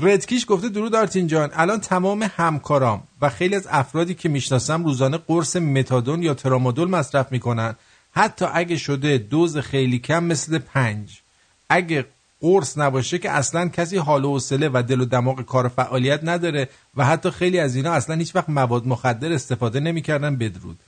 ردکیش 0.00 0.44
گفته 0.48 0.68
درود 0.68 0.94
آرتین 0.94 1.26
جان. 1.26 1.50
الان 1.52 1.80
تمام 1.80 2.30
همکارام 2.36 3.02
و 3.20 3.28
خیلی 3.28 3.56
از 3.56 3.66
افرادی 3.70 4.14
که 4.14 4.28
می‌شناسم 4.28 4.84
روزانه 4.84 5.16
قرص 5.16 5.56
متادون 5.56 6.22
یا 6.22 6.34
ترامادول 6.34 6.88
مصرف 6.88 7.32
می‌کنن. 7.32 7.76
حتی 8.12 8.46
اگه 8.52 8.76
شده 8.76 9.18
دوز 9.18 9.58
خیلی 9.58 9.98
کم 9.98 10.24
مثل 10.24 10.58
پنج. 10.58 11.20
اگه 11.68 12.06
قرص 12.40 12.78
نباشه 12.78 13.18
که 13.18 13.30
اصلا 13.30 13.68
کسی 13.68 13.96
حال 13.96 14.24
و 14.24 14.30
حوصله 14.30 14.70
و 14.72 14.82
دل 14.88 15.00
و 15.00 15.04
دماغ 15.04 15.42
کار 15.42 15.68
فعالیت 15.68 16.20
نداره 16.22 16.68
و 16.96 17.04
حتی 17.04 17.30
خیلی 17.30 17.58
از 17.58 17.76
اینا 17.76 17.92
اصلا 17.92 18.16
هیچ 18.16 18.36
وقت 18.36 18.48
مواد 18.48 18.86
مخدر 18.86 19.32
استفاده 19.32 19.80
نمی‌کردن 19.80 20.36
بدرود. 20.36 20.78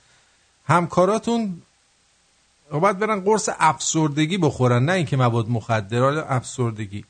همکاراتون 0.65 1.61
باید 2.71 2.99
برن 2.99 3.19
قرص 3.19 3.49
افسردگی 3.59 4.37
بخورن 4.37 4.85
نه 4.85 4.91
اینکه 4.91 5.17
مواد 5.17 5.49
مخدر 5.49 5.99
حالا 5.99 6.23
افسردگی. 6.23 7.05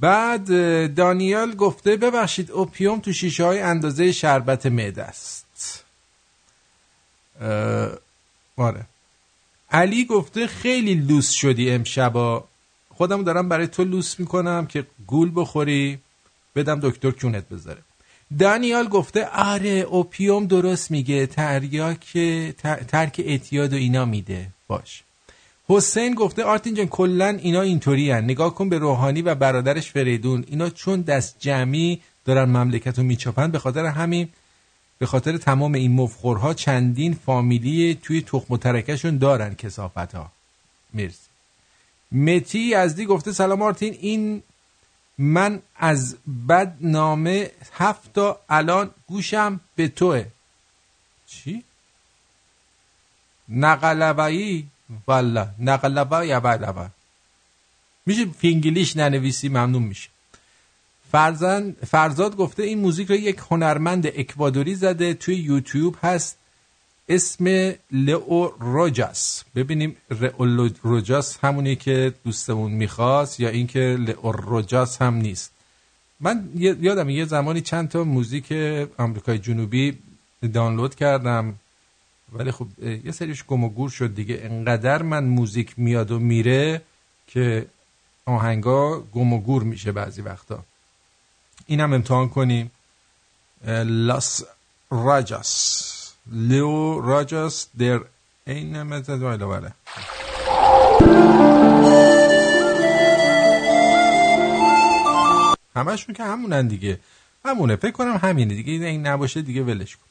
بعد 0.00 0.46
دانیال 0.94 1.54
گفته 1.54 1.96
ببخشید 1.96 2.50
اوپیوم 2.50 3.00
تو 3.00 3.12
شیشه 3.12 3.44
های 3.44 3.60
اندازه 3.60 4.12
شربت 4.12 4.66
معده 4.66 5.02
است. 5.02 5.84
آره. 8.56 8.86
علی 9.70 10.04
گفته 10.04 10.46
خیلی 10.46 10.94
لوس 10.94 11.30
شدی 11.30 11.70
امشبا. 11.70 12.44
خودم 12.88 13.24
دارم 13.24 13.48
برای 13.48 13.66
تو 13.66 13.84
لوس 13.84 14.20
می‌کنم 14.20 14.66
که 14.66 14.86
گول 15.06 15.32
بخوری. 15.34 15.98
بدم 16.56 16.80
دکتر 16.80 17.10
کونت 17.10 17.48
بذاره. 17.48 17.82
دانیال 18.38 18.88
گفته 18.88 19.26
آره 19.26 19.70
اوپیوم 19.70 20.46
درست 20.46 20.90
میگه. 20.90 21.26
تریاک 21.26 22.12
ترک 22.88 23.20
اعتیاد 23.24 23.72
و 23.72 23.76
اینا 23.76 24.04
میده. 24.04 24.46
باش. 24.68 25.02
حسین 25.68 26.14
گفته 26.14 26.44
آرتین 26.44 26.74
جان 26.74 26.86
کلا 26.86 27.26
اینا 27.26 27.60
اینطوری. 27.60 28.12
نگاه 28.12 28.54
کن 28.54 28.68
به 28.68 28.78
روحانی 28.78 29.22
و 29.22 29.34
برادرش 29.34 29.90
فریدون. 29.90 30.44
اینا 30.48 30.70
چون 30.70 31.00
دست 31.00 31.36
جمعی 31.38 32.00
دارن 32.24 32.44
مملکت 32.44 32.98
رو 32.98 33.04
میچاپن 33.04 33.50
به 33.50 33.58
خاطر 33.58 33.86
همین 33.86 34.28
به 34.98 35.06
خاطر 35.06 35.36
تمام 35.36 35.74
این 35.74 35.92
مفخورها 35.92 36.54
چندین 36.54 37.14
فامیلی 37.26 37.98
توی 38.02 38.22
تخم 38.22 38.54
و 38.54 38.56
ترکشون 38.56 39.18
دارن 39.18 39.54
کسافت 39.54 40.14
ها 40.14 40.32
مرسی. 40.94 41.28
متی 42.12 42.58
یزدی 42.58 43.06
گفته 43.06 43.32
سلام 43.32 43.62
آرتین. 43.62 43.96
این 44.00 44.42
من 45.18 45.62
از 45.76 46.16
بد 46.48 46.76
نامه 46.80 47.50
هفتا 47.72 48.40
الان 48.48 48.90
گوشم 49.06 49.60
به 49.76 49.88
توه. 49.88 50.24
چی؟ 51.26 51.64
نقلبایی 53.48 54.68
والا 55.06 55.48
نقلبا 55.58 56.24
یا 56.24 56.40
بلبا 56.40 56.88
میشه 58.06 58.24
فینگلیش 58.26 58.96
ننویسی 58.96 59.48
ممنون 59.48 59.82
میشه. 59.82 60.08
فرزن 61.12 61.74
فرزاد 61.86 62.36
گفته 62.36 62.62
این 62.62 62.78
موزیک 62.78 63.08
رو 63.08 63.16
یک 63.16 63.40
هنرمند 63.50 64.06
اکوادوری 64.06 64.74
زده 64.74 65.14
توی 65.14 65.34
یوتیوب 65.34 65.96
هست. 66.02 66.36
اسم 67.08 67.72
لئو 67.92 68.48
روجاس. 68.60 69.44
ببینیم 69.54 69.96
لئو 70.40 70.68
روجاس 70.82 71.38
همونی 71.42 71.76
که 71.76 72.14
دوستمون 72.24 72.72
می‌خواست 72.72 73.40
یا 73.40 73.48
اینکه 73.48 73.96
لئو 74.00 74.32
روجاس 74.32 75.02
هم 75.02 75.14
نیست. 75.14 75.50
من 76.20 76.48
یادم 76.54 77.10
یه 77.10 77.24
زمانی 77.24 77.60
چند 77.60 77.88
تا 77.88 78.04
موزیک 78.04 78.52
آمریکای 78.98 79.38
جنوبی 79.38 79.98
دانلود 80.54 80.94
کردم. 80.94 81.54
ولی 82.32 82.50
خب 82.50 82.66
یه 82.82 83.12
سریش 83.12 83.44
گم 83.44 83.64
و 83.64 83.68
گور 83.68 83.90
شد 83.90 84.14
دیگه. 84.14 84.38
انقدر 84.42 85.02
من 85.02 85.24
موزیک 85.24 85.74
میاد 85.76 86.10
و 86.10 86.18
میره 86.18 86.82
که 87.26 87.66
آهنگا 88.26 89.00
گم 89.00 89.32
و 89.32 89.40
گور 89.40 89.62
میشه 89.62 89.92
بعضی 89.92 90.22
وقتا. 90.22 90.64
اینم 91.66 91.92
امتحان 91.92 92.28
کنیم. 92.28 92.70
لاس 93.84 94.42
راجاس 94.90 95.90
لیو 96.32 97.00
راجاس 97.00 97.68
در 97.78 98.00
این 98.46 98.82
متد 98.82 99.38
بله 99.38 99.72
همشون 105.76 106.14
که 106.14 106.22
همونن 106.22 106.68
دیگه. 106.68 107.00
همونه. 107.44 107.76
فکر 107.76 107.90
کنم 107.90 108.20
همینه. 108.22 108.54
دیگه 108.54 108.72
این 108.72 109.06
نباشه 109.06 109.42
دیگه 109.42 109.62
ولش 109.62 109.96
کن. 109.96 110.02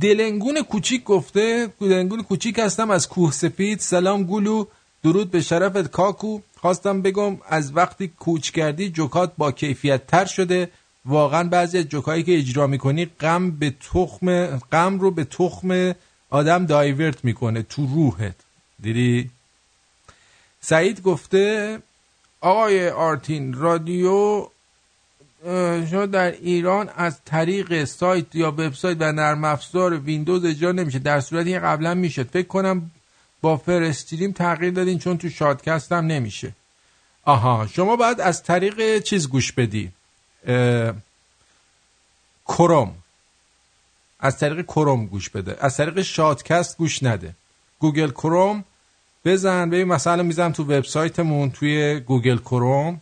دلنگون 0.00 0.62
کوچیک 0.62 1.04
گفته 1.04 1.72
دلنگون 1.80 2.22
کوچیک 2.22 2.58
هستم 2.58 2.90
از 2.90 3.08
کوه 3.08 3.32
سپید. 3.32 3.80
سلام 3.80 4.24
گلو 4.24 4.64
درود 5.02 5.30
به 5.30 5.40
شرفت 5.40 5.90
کاکو. 5.90 6.40
خواستم 6.60 7.02
بگم 7.02 7.36
از 7.48 7.76
وقتی 7.76 8.08
کوچ 8.08 8.50
کردی 8.50 8.90
جوکات 8.90 9.32
با 9.38 9.52
کیفیت 9.52 10.06
تر 10.06 10.24
شده. 10.24 10.70
واقعا 11.04 11.44
بعضی 11.44 11.78
از 11.78 11.84
جوکایی 11.84 12.22
که 12.22 12.38
اجرا 12.38 12.66
می‌کنی 12.66 13.06
غم 13.06 13.50
به 13.50 13.70
تخم 13.70 14.46
غم 14.46 15.00
رو 15.00 15.10
به 15.10 15.24
تخم 15.24 15.94
آدم 16.30 16.66
دایورت 16.66 17.24
می‌کنه 17.24 17.62
تو 17.62 17.86
روحت. 17.86 18.34
دیدی؟ 18.82 19.30
سعید 20.60 21.02
گفته 21.02 21.78
آقای 22.40 22.90
آرتین 22.90 23.52
رادیو 23.52 24.46
شما 25.90 26.06
در 26.06 26.30
ایران 26.30 26.90
از 26.96 27.24
طریق 27.24 27.84
سایت 27.84 28.34
یا 28.34 28.50
وبسایت 28.50 28.96
و 29.00 29.12
نرم 29.12 29.44
افزار 29.44 29.98
ویندوز 29.98 30.44
اجرا 30.44 30.72
نمیشه. 30.72 30.98
در 30.98 31.20
صورتی 31.20 31.58
قبلا 31.58 31.94
می‌شد. 31.94 32.30
فکر 32.30 32.46
کنم 32.46 32.90
buffer 33.40 33.56
stream 33.56 34.32
تغییر 34.32 34.72
دادین 34.72 34.98
چون 34.98 35.18
تو 35.18 35.28
SHOUTcast 35.28 35.92
هم 35.92 36.06
نمیشه. 36.06 36.52
آها 37.24 37.66
شما 37.66 37.96
باید 37.96 38.20
از 38.20 38.42
طریق 38.42 38.98
چیز 38.98 39.28
گوش 39.28 39.52
بدی. 39.52 39.92
کروم. 42.46 42.94
از 44.20 44.38
طریق 44.38 44.62
کروم 44.62 45.06
گوش 45.06 45.30
بده. 45.30 45.56
از 45.60 45.76
طریق 45.76 46.02
SHOUTcast 46.02 46.78
گوش 46.78 47.02
نده. 47.02 47.34
Google 47.78 48.10
Chrome 48.10 48.64
بزن. 49.24 49.70
ببین 49.70 49.88
مثلا 49.88 50.22
می‌زنم 50.22 50.52
تو 50.52 50.64
وبسایتمون 50.64 51.50
توی 51.50 52.00
Google 52.00 52.38
Chrome. 52.38 53.00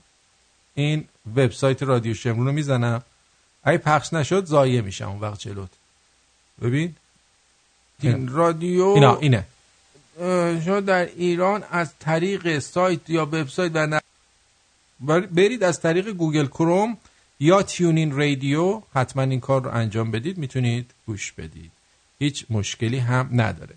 این 0.75 1.05
وبسایت 1.37 1.83
رادیو 1.83 2.15
شمرون 2.15 2.47
رو 2.47 2.53
می‌زنم. 2.53 3.03
اگه 3.65 3.79
پخش 3.79 4.13
نشد 4.13 4.45
ضایع 4.45 4.81
میشم 4.81 5.09
اون 5.09 5.21
وقت 5.21 5.41
جلوت. 5.41 5.71
ببین؟ 6.63 6.95
این 8.01 8.29
رادیو 8.29 8.85
اینا 8.87 9.17
اینه. 9.17 9.47
شما 10.65 10.81
در 10.81 11.07
ایران 11.07 11.65
از 11.71 11.91
طریق 11.99 12.59
سایت 12.59 13.11
یا 13.11 13.27
وبسایت 13.27 14.03
و 15.07 15.21
برید 15.21 15.65
از 15.65 15.81
طریق 15.81 16.11
گوگل 16.11 16.47
کروم 16.47 16.97
یا 17.41 17.63
تیونین 17.63 18.17
رادیو. 18.17 18.83
حتما 18.95 19.23
این 19.23 19.41
کار 19.41 19.63
رو 19.63 19.71
انجام 19.71 20.11
بدید. 20.11 20.39
می‌تونید 20.39 20.91
گوش 21.07 21.33
بدید. 21.33 21.71
هیچ 22.19 22.47
مشکلی 22.51 22.99
هم 22.99 23.29
نداره. 23.33 23.75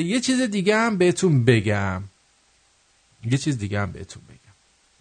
یه 0.00 0.20
چیز 0.20 0.40
دیگه 0.40 0.76
هم 0.76 0.98
بهتون 0.98 1.44
بگم. 1.44 2.02
یه 3.24 3.38
چیز 3.38 3.58
دیگه 3.58 3.80
هم 3.80 3.92
بهتون 3.92 4.22
بگم. 4.28 4.33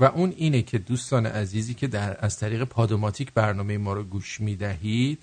و 0.03 0.05
اون 0.05 0.33
اینه 0.37 0.61
که 0.61 0.77
دوستان 0.77 1.25
عزیزی 1.25 1.73
که 1.73 1.87
در 1.87 2.17
از 2.25 2.39
طریق 2.39 2.63
پادوماتیک 2.63 3.33
برنامه 3.33 3.77
ما 3.77 3.93
رو 3.93 4.03
گوش 4.03 4.41
می‌دهید 4.41 5.19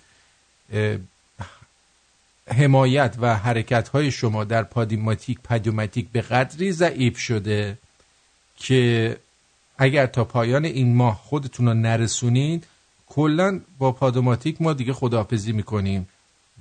حمایت 2.46 3.16
و 3.20 3.36
حرکت 3.36 3.88
های 3.88 4.10
شما 4.10 4.44
در 4.44 4.62
پادوماتیک 4.62 5.38
پادوماتیک 5.40 6.08
به 6.12 6.20
قدری 6.20 6.72
ضعیف 6.72 7.18
شده 7.18 7.78
که 8.56 9.16
اگر 9.78 10.06
تا 10.06 10.24
پایان 10.24 10.64
این 10.64 10.96
ماه 10.96 11.16
خودتون 11.24 11.66
رو 11.66 11.74
نرسونید 11.74 12.66
کلا 13.06 13.60
با 13.78 13.92
پادوماتیک 13.92 14.62
ما 14.62 14.72
دیگه 14.72 14.92
خداحافظی 14.92 15.52
می‌کنیم 15.52 16.08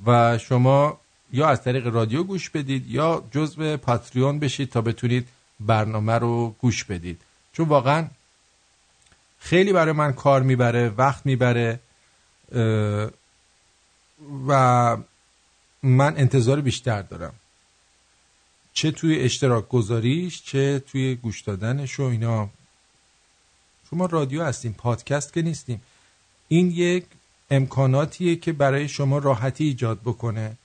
و 0.05 0.37
شما 0.37 0.99
یا 1.33 1.47
از 1.47 1.63
طریق 1.63 1.87
رادیو 1.87 2.23
گوش 2.23 2.49
بدید 2.49 2.87
یا 2.87 3.23
جزو 3.31 3.77
پاتریون 3.77 4.39
بشید 4.39 4.69
تا 4.69 4.81
بتونید 4.81 5.27
برنامه 5.59 6.13
رو 6.13 6.55
گوش 6.61 6.83
بدید. 6.83 7.21
چون 7.59 7.67
واقعا 7.67 8.07
خیلی 9.39 9.73
برای 9.73 9.93
من 9.93 10.13
کار 10.13 10.41
می‌بره 10.43 10.89
وقت 10.89 11.25
می‌بره 11.25 11.79
و 14.47 14.97
من 15.83 16.17
انتظار 16.17 16.61
بیشتر 16.61 17.01
دارم. 17.01 17.33
چه 18.73 18.91
توی 18.91 19.19
اشتراک 19.19 19.67
گذاریش 19.69 20.43
چه 20.43 20.79
توی 20.79 21.15
گوش 21.15 21.41
دادنش 21.41 21.99
و 21.99 22.03
اینا. 22.03 22.49
شما 23.89 24.05
رادیو 24.05 24.43
هستیم 24.43 24.73
پادکست 24.73 25.33
که 25.33 25.41
نیستیم. 25.41 25.81
این 26.47 26.71
یک 26.71 27.05
امکاناتیه 27.51 28.35
که 28.35 28.53
برای 28.53 28.87
شما 28.87 29.17
راحتی 29.17 29.63
ایجاد 29.63 29.99
بکنه. 30.05 30.57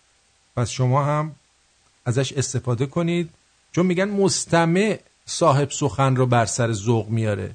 پس 0.57 0.71
شما 0.71 1.05
هم 1.05 1.35
ازش 2.05 2.33
استفاده 2.33 2.87
کنید. 2.87 3.31
چون 3.73 3.87
میگن 3.87 4.09
مستمع 4.09 5.01
صاحب 5.27 5.71
سخن 5.71 6.17
رو 6.17 6.27
بر 6.27 6.47
سر 6.47 6.73
ذوق 6.73 7.09
میاره. 7.09 7.51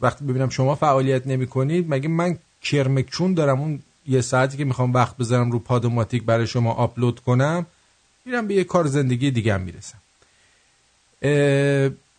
وقتی 0.00 0.24
ببینم 0.24 0.48
شما 0.48 0.74
فعالیت 0.74 1.26
نمی 1.26 1.46
کنید 1.46 1.86
مگه 1.88 2.08
من 2.08 2.38
کرمکچون 2.62 3.34
دارم؟ 3.34 3.60
اون 3.60 3.82
یه 4.06 4.20
ساعتی 4.20 4.56
که 4.56 4.64
می‌خوام 4.64 4.92
وقت 4.92 5.16
بذارم 5.16 5.50
رو 5.50 5.58
پادوماتیک 5.58 6.22
برای 6.22 6.46
شما 6.46 6.72
آپلود 6.72 7.20
کنم 7.20 7.66
میرم 8.24 8.46
به 8.46 8.54
یه 8.54 8.64
کار 8.64 8.86
زندگی 8.86 9.30
دیگه 9.30 9.54
هم 9.54 9.60
می‌رسم. 9.60 9.98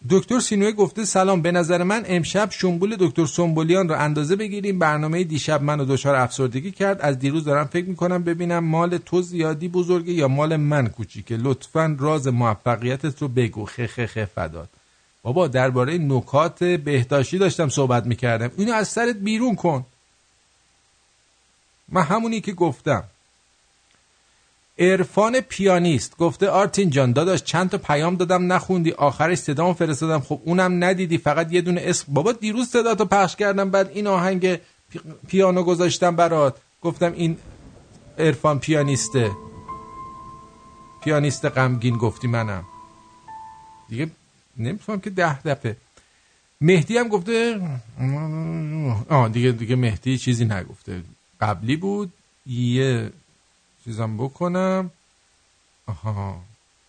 دکتر 0.10 0.40
سینوی 0.40 0.72
گفته 0.72 1.06
سلام. 1.06 1.42
به 1.42 1.52
نظر 1.52 1.84
من 1.84 2.04
امشب 2.08 2.52
شنبول 2.52 2.96
دکتر 3.00 3.26
سنبولیان 3.26 3.90
رو 3.90 4.00
اندازه 4.00 4.36
بگیریم. 4.36 4.80
برنامه 4.80 5.24
دیشب 5.24 5.62
منو 5.64 5.86
دچار 5.86 6.16
افسردگی 6.16 6.72
کرد. 6.72 7.02
از 7.02 7.20
دیروز 7.20 7.46
دارم 7.46 7.66
فکر 7.66 7.86
می‌کنم 7.86 8.24
ببینم 8.24 8.60
مال 8.60 8.98
تو 8.98 9.22
زیادی 9.22 9.68
بزرگه 9.68 10.14
یا 10.14 10.28
مال 10.28 10.56
من 10.56 10.88
کوچیکه. 10.88 11.38
لطفا 11.38 11.96
راز 12.00 12.28
موفقیتت 12.28 13.22
رو 13.22 13.28
بگو. 13.28 13.66
خه 13.66 14.26
فداد 14.36 14.70
بابا 15.24 15.48
درباره 15.48 15.98
نکات 15.98 16.64
بهداشتی 16.64 17.38
داشتم 17.38 17.70
صحبت 17.70 18.06
می‌کردم. 18.06 18.52
اینو 18.58 18.74
از 18.74 18.88
سرت 18.88 19.16
بیرون 19.16 19.56
کن. 19.56 19.86
من 21.90 22.02
همونی 22.02 22.42
که 22.42 22.52
گفتم. 22.52 23.04
عرفان 24.80 25.42
پیانیست. 25.42 26.18
گفته 26.18 26.50
آرتین 26.50 26.90
جان 26.90 27.12
داداش 27.12 27.44
چند 27.44 27.70
تا 27.70 27.78
پیام 27.78 28.16
دادم 28.16 28.54
نخوندی 28.54 28.92
آخرش 28.92 29.38
صدامو 29.38 29.74
فرستادم. 29.74 30.20
خب 30.20 30.42
اونم 30.46 30.84
ندیدی 30.84 31.18
فقط 31.18 31.54
یه 31.54 31.62
دونه 31.62 31.82
اسم. 31.84 32.14
بابا 32.14 32.32
دیروز 32.32 32.68
صدا 32.68 32.96
تو 32.96 33.06
پخش 33.06 33.36
کردم 33.36 33.70
بعد 33.70 33.92
این 33.94 34.08
آهنگ 34.08 34.60
پیانو 35.28 35.64
گذاشتم 35.64 36.16
برات. 36.16 36.56
گفتم 36.82 37.14
این 37.14 37.38
عرفان 38.20 38.60
پیانیسته. 38.60 39.32
پیانیست 41.04 41.46
غمگین 41.46 41.98
گفتی 41.98 42.28
منم. 42.28 42.64
دیگه 43.90 44.10
نمی‌تونم 44.58 45.00
که 45.00 45.10
ده 45.10 45.42
دفعه. 45.42 45.78
مهدی 46.62 46.98
هم 46.98 47.08
گفته 47.08 47.62
آه 49.10 49.30
دیگه 49.30 49.52
دیگه 49.52 49.76
مهدی 49.76 50.18
چیزی 50.18 50.46
نگفته. 50.46 51.02
قبلی 51.42 51.76
بود 51.76 52.14
یه 52.46 53.10
چیزم 53.86 54.18
بکنم. 54.18 54.92
آها. 55.88 56.36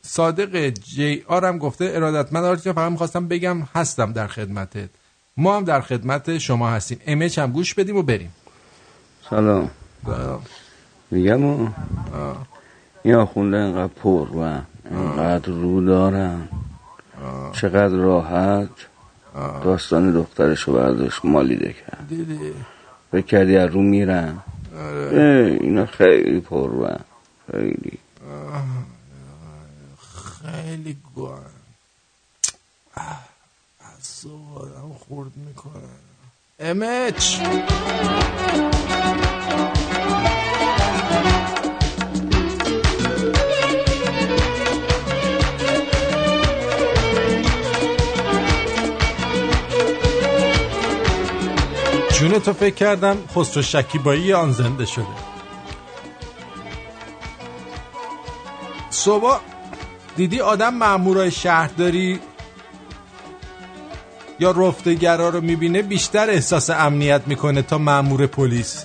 صادق 0.02 0.68
جی 0.68 1.24
آرم 1.28 1.58
گفته 1.58 1.90
ارادت 1.94 2.32
من 2.32 2.44
آرتیا 2.44 2.72
فقط 2.72 2.92
می‌خواستم 2.92 3.28
بگم 3.28 3.60
هستم 3.74 4.12
در 4.12 4.26
خدمتت. 4.26 4.88
ما 5.36 5.56
هم 5.56 5.64
در 5.64 5.80
خدمت 5.80 6.38
شما 6.38 6.70
هستیم. 6.70 7.00
امچ 7.06 7.38
هم 7.38 7.52
گوش 7.52 7.74
بدیم 7.74 7.96
و 7.96 8.02
بریم. 8.02 8.32
سلام. 9.30 9.70
میگم 11.10 11.44
و 11.44 11.68
این 13.02 13.14
آخونده 13.14 13.56
انقدر 13.56 13.92
پر 14.02 14.28
و 14.36 14.60
انقدر 14.90 15.52
رو 15.52 15.86
دارم 15.86 16.48
چقدر 17.52 17.96
راحت. 17.96 18.68
داستان 19.64 20.12
دخترش 20.12 20.62
رو 20.62 20.72
برداشت 20.72 21.24
مالیده 21.24 21.72
کرد 21.72 22.06
دیدی. 22.08 22.38
فکر 23.12 23.26
کردی 23.26 23.56
از 23.56 23.70
رو 23.70 23.82
میرم 23.82 24.42
آره. 24.76 25.58
اینا 25.60 25.86
خیلی 25.86 26.40
پر 26.40 26.70
و 26.70 26.96
خیلی. 27.52 27.98
خیلی 30.42 30.96
گوان 31.14 31.44
از 33.80 34.26
آدم 34.56 34.92
خورد 34.98 35.36
می‌کنه. 35.36 35.82
امچ! 36.58 37.38
جون 52.26 52.38
تو 52.38 52.52
فکر 52.52 52.74
کردم 52.74 53.16
خسرو 53.36 53.62
شکیبایی 53.62 54.32
آن 54.32 54.52
زنده 54.52 54.86
شده. 54.86 55.04
صبح 58.90 59.40
دیدی 60.16 60.40
آدم 60.40 60.74
مامورای 60.74 61.30
شهرداری 61.30 62.20
یا 64.40 64.50
رفتگرا 64.50 65.28
رو 65.28 65.40
می‌بینه 65.40 65.82
بیشتر 65.82 66.30
احساس 66.30 66.70
امنیت 66.70 67.22
می‌کنه 67.26 67.62
تا 67.62 67.78
مامور 67.78 68.26
پلیس؟ 68.26 68.84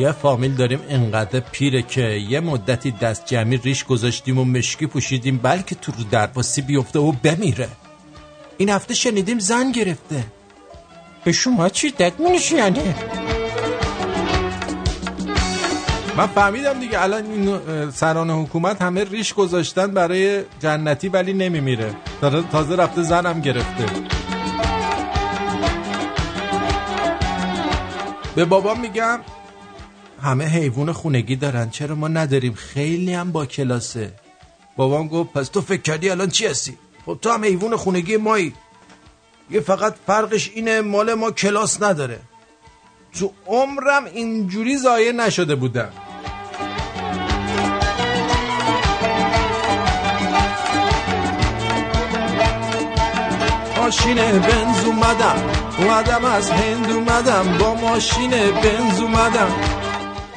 یه 0.00 0.12
فامیل 0.12 0.54
داریم 0.54 0.80
انقدر 0.88 1.40
پیره 1.40 1.82
که 1.82 2.02
یه 2.02 2.40
مدتی 2.40 2.90
دست 2.90 3.26
جمعی 3.26 3.56
ریش 3.56 3.84
گذاشتیم 3.84 4.38
و 4.38 4.44
مشکی 4.44 4.86
پوشیدیم 4.86 5.36
بلکه 5.38 5.74
تو 5.74 5.92
رو 5.98 6.04
درواسی 6.04 6.62
بیفته 6.62 6.98
و 6.98 7.12
بمیره. 7.12 7.68
این 8.58 8.68
هفته 8.68 8.94
شنیدیم 8.94 9.38
زن 9.38 9.72
گرفته. 9.72 10.24
به 11.24 11.32
شما 11.32 11.68
چی 11.68 11.90
دک 11.90 12.12
یعنی 12.52 12.94
من 16.16 16.26
فهمیدم 16.26 16.80
دیگه 16.80 17.02
الان 17.02 17.24
این 17.24 17.60
سران 17.90 18.30
حکومت 18.30 18.82
همه 18.82 19.04
ریش 19.04 19.34
گذاشتن 19.34 19.86
برای 19.86 20.42
جنتی 20.60 21.08
ولی 21.08 21.32
نمیمیره. 21.32 21.94
تازه 22.52 22.76
رفته 22.76 23.02
زنم 23.02 23.40
گرفته. 23.40 23.84
به 28.34 28.44
بابام 28.44 28.80
میگم 28.80 29.20
همه 30.22 30.44
حیوان 30.44 30.92
خونگی 30.92 31.36
دارن. 31.36 31.70
چرا 31.70 31.94
ما 31.94 32.08
نداریم؟ 32.08 32.54
خیلی 32.54 33.14
هم 33.14 33.32
با 33.32 33.46
کلاسه. 33.46 34.12
بابام 34.76 35.08
گفت 35.08 35.32
پس 35.32 35.48
تو 35.48 35.60
فکر 35.60 35.82
کردی 35.82 36.10
الان 36.10 36.28
چی 36.28 36.46
هستی؟ 36.46 36.78
خب 37.06 37.18
تو 37.22 37.30
هم 37.30 37.44
حیوان 37.44 37.76
خونگی 37.76 38.16
مایی. 38.16 38.54
یه 39.50 39.60
فقط 39.60 39.94
فرقش 40.06 40.50
اینه 40.54 40.80
مال 40.80 41.14
ما 41.14 41.30
کلاس 41.30 41.82
نداره. 41.82 42.20
تو 43.18 43.32
عمرم 43.46 44.04
اینجوری 44.04 44.76
زایه 44.76 45.12
نشده 45.12 45.54
بودم. 45.54 45.92
ماشین 53.76 54.16
بنز 54.16 54.84
اومدم. 54.84 55.38
اومدم 55.78 56.24
از 56.24 56.50
هند 56.50 56.90
اومدم. 56.90 57.58
با 57.58 57.74
ماشین 57.74 58.30
بنز 58.30 59.00
اومدم. 59.00 59.79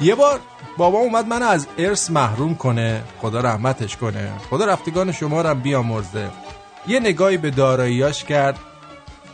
یه 0.04 0.16
بار 0.16 0.40
بابا 0.78 0.98
اومد 1.00 1.28
من 1.28 1.44
از 1.44 1.68
ارث 1.78 2.12
محروم 2.12 2.56
کنه. 2.56 3.04
خدا 3.22 3.40
رحمتش 3.40 3.98
کنه. 3.98 4.32
خدا 4.50 4.66
رفتگان 4.66 5.12
شما 5.12 5.42
را 5.42 5.54
بیامرزه. 5.54 6.30
یه 6.88 7.00
نگاهی 7.00 7.38
به 7.38 7.52
داراییاش 7.52 8.24
کرد. 8.24 8.60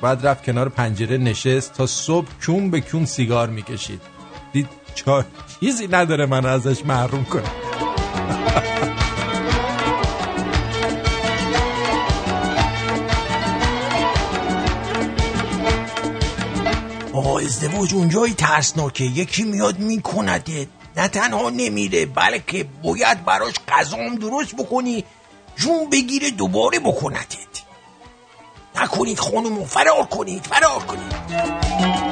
بعد 0.01 0.27
رفت 0.27 0.43
کنار 0.43 0.69
پنجره 0.69 1.17
نشست 1.17 1.73
تا 1.73 1.85
صبح 1.85 2.27
کون 2.45 2.71
به 2.71 2.81
کون 2.81 3.05
سیگار 3.05 3.49
می‌کشید. 3.49 4.01
دید 4.53 4.67
چا 4.95 5.25
چیزی 5.59 5.87
نداره 5.87 6.25
من 6.25 6.45
ازش 6.45 6.85
محروم 6.85 7.25
کنه. 7.25 7.43
آقا 17.19 17.39
ازدواج 17.39 17.93
اونجایی 17.93 18.33
ترسناکه. 18.33 19.03
یکی 19.03 19.43
میاد 19.43 19.79
میکندت. 19.79 20.67
نه 20.97 21.07
تنها 21.07 21.49
نمیره 21.49 22.05
بلکه 22.05 22.65
باید 22.83 23.25
براش 23.25 23.53
غذام 23.67 24.15
درست 24.15 24.55
بکنی. 24.55 25.03
جون 25.55 25.89
بگیره 25.89 26.31
دوباره 26.31 26.79
بکنتت 26.79 27.63
نکنید 28.75 29.19
خانومو 29.19 29.65
فرار 29.65 30.05
کنید 30.05 30.47
فرار 30.47 30.79
کنید. 30.79 32.08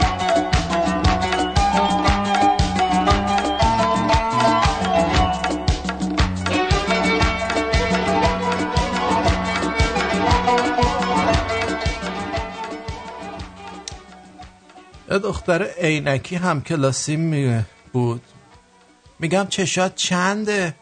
یه 15.12 15.18
دختر 15.20 15.64
عینکی 15.64 16.36
هم 16.36 16.62
کلاسی 16.62 17.16
می 17.16 17.64
بود. 17.94 18.22
میگم 19.20 19.48
چشات 19.50 19.96
چنده؟ 19.96 20.76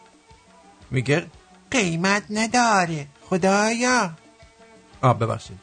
میگه 0.90 1.26
قیمت 1.70 2.22
نداره 2.30 3.06
خدایا. 3.30 4.10
آه 5.02 5.18
ببخشید. 5.18 5.58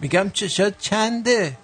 میگم 0.00 0.30
چشات 0.30 0.78
چنده؟ 0.78 1.58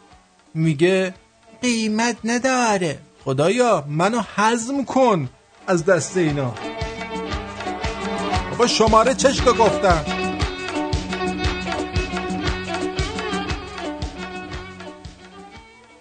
میگه 0.55 1.15
قیمت 1.63 2.17
نداره. 2.25 2.99
خدایا 3.25 3.85
منو 3.89 4.23
حزم 4.37 4.85
کن 4.85 5.29
از 5.67 5.85
دست 5.85 6.17
اینا. 6.17 6.55
بابا 8.51 8.67
شماره 8.67 9.15
چشکو 9.15 9.53
گفتم. 9.53 10.26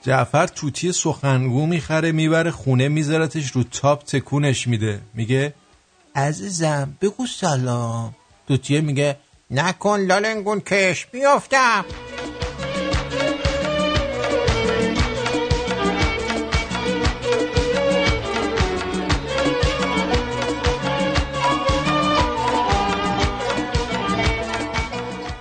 جعفر 0.06 0.48
توتی 0.48 0.92
سخنگو 0.92 1.66
می‌خره 1.66 2.12
می‌بره 2.12 2.52
خونه 2.52 2.88
میذارتش 2.88 3.52
رو 3.52 3.64
تاپ 3.64 4.04
تکونش 4.04 4.68
میده. 4.68 5.02
میگه 5.14 5.54
عزیزم 6.16 6.98
بگو 7.02 7.28
سلام. 7.28 8.16
توتیه 8.48 8.82
میگه 8.82 9.18
نکن 9.52 10.00
لالنگون 10.00 10.60
کش 10.60 11.06
بیافتم. 11.06 11.86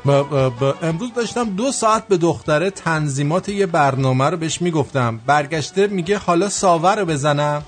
ب- 0.06 0.10
ب- 0.10 0.64
ب- 0.64 0.74
امروز 0.82 1.12
داشتم 1.14 1.44
دو 1.44 1.72
ساعت 1.72 2.08
به 2.08 2.16
دختره 2.16 2.70
تنظیمات 2.70 3.48
یه 3.48 3.66
برنامه 3.66 4.30
رو 4.30 4.36
بهش 4.36 4.62
می‌گفتم. 4.62 5.20
برگشته 5.26 5.86
میگه 5.86 6.18
حالا 6.18 6.48
ساوه 6.48 6.94
رو 6.94 7.04
بزنم. 7.04 7.62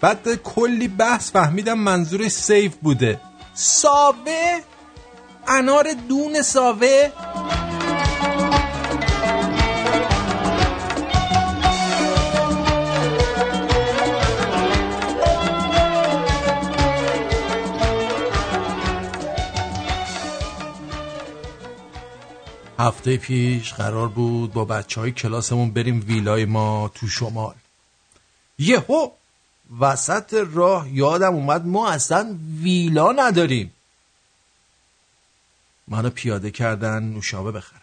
بعد 0.00 0.34
کلی 0.34 0.88
بحث 0.88 1.32
فهمیدم 1.32 1.78
منظورش 1.78 2.30
سیف 2.30 2.76
بوده. 2.76 3.20
ساوه؟ 3.54 4.58
انار 5.48 5.86
دون 6.08 6.42
ساوه؟ 6.42 7.08
هفته 22.82 23.16
پیش 23.16 23.72
قرار 23.72 24.08
بود 24.08 24.52
با 24.52 24.64
بچه 24.64 25.00
های 25.00 25.12
کلاسمون 25.12 25.70
بریم 25.70 26.04
ویلای 26.06 26.44
ما 26.44 26.90
تو 26.94 27.08
شمال. 27.08 27.54
یهو 28.58 29.10
وسط 29.80 30.44
راه 30.54 30.88
یادم 30.88 31.34
اومد 31.34 31.66
ما 31.66 31.90
اصلا 31.90 32.38
ویلا 32.62 33.12
نداریم. 33.12 33.72
منو 35.88 36.10
پیاده 36.10 36.50
کردن 36.50 37.02
نوشابه 37.02 37.52
بخرم. 37.52 37.80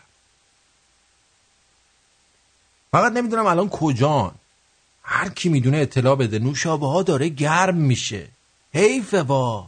فقط 2.92 3.12
نمی‌دونم 3.12 3.46
الان 3.46 3.70
کجان. 3.70 4.32
هر 5.04 5.30
کی 5.30 5.50
می‌دونه 5.50 5.78
اطلاع 5.78 6.16
بده 6.16 6.40
نوشابه 6.40 6.88
ها 6.88 7.04
داره 7.04 7.30
گرم 7.30 7.76
میشه. 7.76 8.28
حیفه 8.74 9.24
وا. 9.24 9.68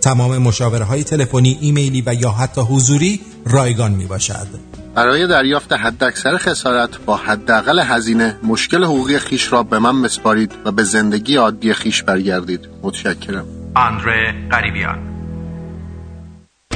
تمام 0.00 0.38
مشاوره 0.38 0.84
های 0.84 1.04
تلفنی، 1.04 1.58
ایمیلی 1.60 2.02
و 2.06 2.14
یا 2.14 2.30
حتی 2.30 2.60
حضوری 2.60 3.20
رایگان 3.46 3.92
می 3.92 4.06
باشد. 4.06 4.46
برای 4.94 5.26
دریافت 5.26 5.72
حداکثر 5.72 6.36
خسارت 6.36 6.90
با 7.06 7.16
حداقل 7.16 7.78
هزینه 7.78 8.36
مشکل 8.42 8.84
حقوقی 8.84 9.18
خیش 9.18 9.52
را 9.52 9.62
به 9.62 9.78
من 9.78 9.90
مسپارید 9.90 10.52
و 10.64 10.72
به 10.72 10.84
زندگی 10.84 11.36
عادی 11.36 11.72
خیش 11.72 12.02
برگردید. 12.02 12.60
متشکرم. 12.82 13.46
آندره 13.74 14.34
قریبیان. 14.50 14.98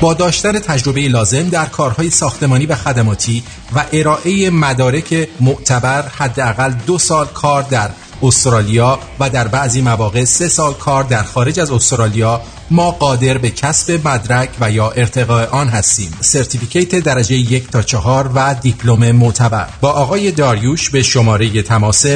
با 0.00 0.14
داشتن 0.14 0.52
تجربه 0.52 1.08
لازم 1.08 1.48
در 1.48 1.66
کارهای 1.66 2.10
ساختمانی 2.10 2.66
و 2.66 2.74
خدماتی 2.74 3.42
و 3.76 3.84
ارائه 3.92 4.50
مدارک 4.50 5.28
معتبر 5.40 6.02
حداقل 6.02 6.72
دو 6.86 6.98
سال 6.98 7.26
کار 7.26 7.62
در 7.62 7.90
استرالیا 8.22 8.98
و 9.20 9.30
در 9.30 9.48
بعضی 9.48 9.82
مواقع 9.82 10.24
سه 10.24 10.48
سال 10.48 10.74
کار 10.74 11.04
در 11.04 11.22
خارج 11.22 11.60
از 11.60 11.70
استرالیا 11.70 12.40
ما 12.70 12.90
قادر 12.90 13.38
به 13.38 13.50
کسب 13.50 14.08
مدرک 14.08 14.50
و 14.60 14.70
یا 14.70 14.90
ارتقاء 14.90 15.46
آن 15.46 15.68
هستیم. 15.68 16.16
سرتیفیکیت 16.20 16.96
درجه 16.96 17.34
یک 17.34 17.70
تا 17.70 17.82
چهار 17.82 18.30
و 18.34 18.54
دیپلم 18.54 19.12
معتبر. 19.12 19.68
با 19.80 19.90
آقای 19.90 20.30
داریوش 20.30 20.90
به 20.90 21.02
شماره 21.02 21.62
تماس 21.62 22.06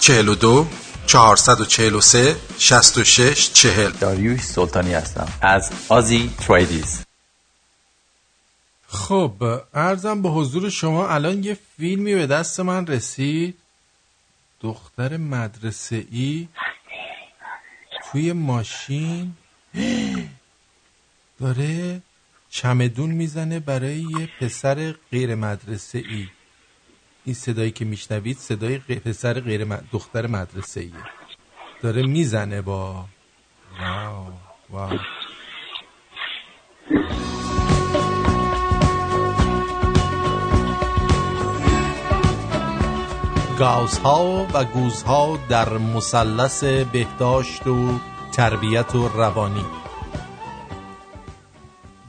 042 0.00 0.66
443 1.06 2.36
66 2.58 3.50
40 3.52 3.90
داریوش 4.00 4.40
سلطانی 4.40 4.92
هستم. 4.92 5.28
از 5.42 5.70
آزی 5.88 6.30
تریدیز. 6.46 7.00
خب 8.88 9.32
ارزم 9.74 10.22
به 10.22 10.28
حضور 10.28 10.70
شما 10.70 11.08
الان 11.08 11.44
یه 11.44 11.58
فیلمی 11.76 12.14
به 12.14 12.26
دست 12.26 12.60
من 12.60 12.86
رسید. 12.86 13.54
دختر 14.60 15.16
مدرسه 15.16 16.06
ای 16.10 16.48
توی 18.12 18.32
ماشین؟ 18.32 19.32
داره 21.40 22.02
چمدون 22.50 23.10
می‌زنه 23.10 23.60
برای 23.60 23.96
یه 23.98 24.28
پسر 24.40 24.94
غیر 25.10 25.34
مدرسه 25.34 25.98
ای. 25.98 26.28
این 27.24 27.34
صدایی 27.34 27.70
که 27.70 27.84
میشنوید 27.84 28.38
صدای 28.38 28.78
پسر 28.78 29.40
غیر 29.40 29.64
م- 29.64 29.88
دختر 29.92 30.26
مدرسه 30.26 30.80
ایه. 30.80 30.92
داره 31.82 32.02
می‌زنه 32.02 32.62
با. 32.62 33.04
واو 33.80 34.32
واو. 34.70 34.98
گاوزها 43.60 44.46
و 44.54 44.64
گوزها 44.64 45.38
در 45.48 45.78
مثلث 45.78 46.64
بهداشت 46.64 47.66
و 47.66 48.00
تربیت 48.32 48.94
و 48.94 49.08
روانی. 49.08 49.64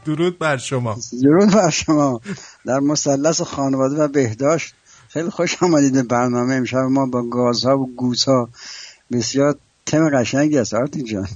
درود 0.06 0.40
بر 0.40 0.58
شما. 0.58 0.98
درود 1.24 1.54
بر 1.54 1.70
شما. 1.70 2.22
در 2.66 2.80
مثلث 2.80 3.42
خانواده 3.42 4.04
و 4.04 4.08
بهداشت. 4.08 4.74
خیلی 5.10 5.30
خوش 5.30 5.64
آمدید 5.64 5.94
به 5.94 6.04
برنامه. 6.04 6.54
امشب 6.54 6.78
ما 6.78 7.06
با 7.06 7.22
گازها 7.22 7.78
و 7.78 7.96
گوزها 7.96 8.50
بسیار 9.12 9.56
تم 9.86 10.10
قشنگی 10.10 10.58
است 10.58 10.74
آرتین 10.74 11.06
جان. 11.06 11.28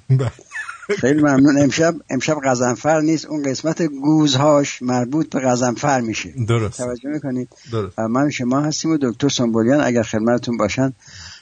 خیلی 0.90 1.22
ممنون. 1.22 1.62
امشب 1.62 1.96
امشب 2.10 2.38
غزنفر 2.44 3.00
نیست. 3.02 3.26
اون 3.26 3.44
قسمت 3.44 3.82
گوزهاش 3.82 4.82
مربوط 4.82 5.30
به 5.30 5.40
غزنفر 5.40 6.02
میشه. 6.02 6.34
درست. 6.48 6.78
توجه 6.78 7.10
می‌کنید؟ 7.10 7.50
درست. 7.72 8.00
من 8.00 8.30
شما 8.30 8.62
هستیم 8.62 8.92
و 8.92 8.98
دکتر 9.02 9.30
سنبولیان 9.30 9.82
اگر 9.82 10.04
خدمتتون 10.04 10.58
باشن. 10.58 10.94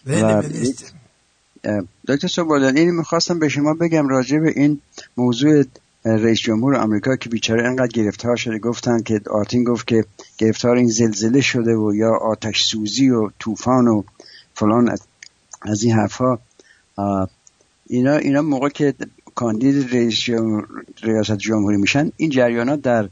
بله، 0.06 0.24
و 0.24 0.42
بله. 0.42 1.84
دکتر 2.08 2.28
سنبولیان 2.28 2.78
این 2.78 2.92
می‌خواستم 2.92 3.40
به 3.40 3.50
شما 3.50 3.74
بگم 3.74 4.08
راجع 4.08 4.40
به 4.40 4.54
این 4.56 4.80
موضوع 5.18 5.64
رئیس 6.06 6.40
جمهور 6.40 6.76
آمریکا 6.76 7.16
که 7.16 7.30
بیچاره 7.30 7.68
انقدر 7.68 7.88
گرفتار 7.88 8.36
شده. 8.36 8.60
گفتن 8.60 9.02
که 9.02 9.22
آرتین 9.32 9.64
گفت 9.64 9.88
که 9.88 10.06
گرفتار 10.38 10.76
این 10.76 10.90
زلزله 10.90 11.42
شده 11.42 11.76
و 11.76 11.96
یا 11.96 12.12
آتش 12.16 12.64
سوزی 12.64 13.10
و 13.10 13.30
طوفان 13.40 13.88
و 13.88 14.04
فلان 14.54 14.90
از, 15.62 15.84
این 15.84 15.94
حرفها 15.94 16.40
اینا 17.88 18.16
اینا 18.16 18.42
موقع 18.42 18.70
که 18.70 18.94
کاندید 19.36 19.96
رئیس 19.96 20.14
جمهور- 20.20 20.68
ریاست 21.04 21.38
جمهوری 21.38 21.78
میشن. 21.78 22.12
این 22.18 22.30
جریانات 22.30 22.82
در 22.82 23.10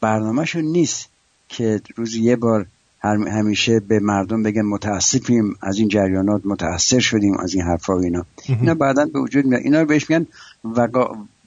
برنامهشون 0.00 0.64
نیست 0.64 1.08
که 1.48 1.80
روزی 1.96 2.22
یه 2.22 2.36
بار 2.36 2.66
همیشه 3.02 3.80
به 3.80 4.00
مردم 4.00 4.42
بگن 4.42 4.62
متاسفیم 4.62 5.56
از 5.62 5.78
این 5.78 5.88
جریانات 5.88 6.42
متاثر 6.44 6.98
شدیم 6.98 7.36
از 7.36 7.54
این 7.54 7.62
حرفا 7.64 7.96
و 7.96 8.02
اینا. 8.02 8.26
اینا 8.48 8.74
بعدا 8.74 9.06
به 9.06 9.20
وجود 9.20 9.44
میاد. 9.44 9.62
اینا 9.64 9.80
رو 9.80 9.86
بهش 9.86 10.10
میگن 10.10 10.26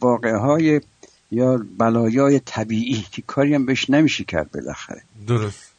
واقعه 0.01 0.37
های 0.37 0.81
یا 1.31 1.65
بلایای 1.77 2.39
طبیعی 2.39 3.05
که 3.11 3.21
کاری 3.27 3.55
هم 3.55 3.65
بهش 3.65 3.89
نمیشه 3.89 4.23
کرد 4.23 4.51
بالاخره. 4.51 5.01
درست. 5.27 5.71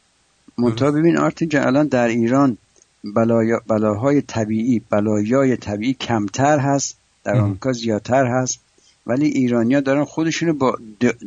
منتها 0.57 0.91
ببین 0.91 1.17
آرتین 1.17 1.49
الان 1.53 1.87
در 1.87 2.07
ایران 2.07 2.57
بلایا 3.03 3.61
بلاهای 3.67 4.21
طبیعی 4.21 4.81
بلایای 4.89 5.57
طبیعی 5.57 5.93
کمتر 5.93 6.59
هست 6.59 6.97
در 7.25 7.35
آمریکا 7.35 7.71
زیادتر 7.71 8.25
هست 8.25 8.59
ولی 9.07 9.25
ایرانیا 9.25 9.79
دارن 9.79 10.05
خودشونو 10.05 10.53
با 10.53 10.77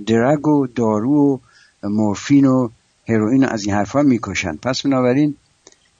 درگ 0.07 0.49
و 0.49 0.67
دارو 0.67 1.41
و 1.83 1.89
مورفین 1.89 2.45
و 2.45 2.69
هروئین 3.09 3.45
از 3.45 3.65
این 3.65 3.75
حرفا 3.75 4.03
می‌کشن. 4.03 4.57
پس 4.57 4.83
بنابراین 4.83 5.37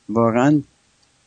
واقعا 0.09 0.63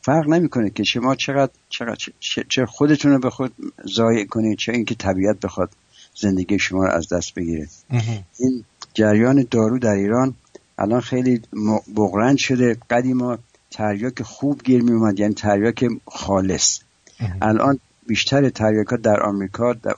فرق 0.02 0.28
نمی‌کنه 0.28 0.70
که 0.70 0.84
شما 0.84 1.14
چقدر 1.14 1.52
چقدر 1.68 2.12
چه 2.48 2.66
خودتون 2.66 3.12
رو 3.12 3.18
به 3.18 3.30
خود 3.30 3.52
ضایع 3.94 4.24
کنید 4.26 4.58
چه 4.58 4.72
اینکه 4.72 4.94
طبیعت 4.94 5.40
بخواد 5.40 5.70
زندگی 6.14 6.58
شما 6.58 6.84
رو 6.84 6.92
از 6.92 7.08
دست 7.12 7.34
بگیره. 7.34 7.68
این 8.38 8.64
جریان 8.94 9.46
دارو 9.50 9.78
در 9.78 9.94
ایران 9.94 10.34
الان 10.78 11.00
خیلی 11.00 11.42
بغرند 11.96 12.36
شده. 12.36 12.76
قدیما 12.90 13.38
تریاک 13.70 14.22
خوب 14.22 14.62
گیر 14.64 14.82
می 14.82 14.92
اومد 14.92 15.20
یعنی 15.20 15.34
تریاک 15.34 15.84
خالص. 16.06 16.80
الان 17.42 17.78
بیشتر 18.06 18.48
تریاک 18.48 18.88
در 18.88 19.22
آمریکا 19.22 19.72
در 19.72 19.94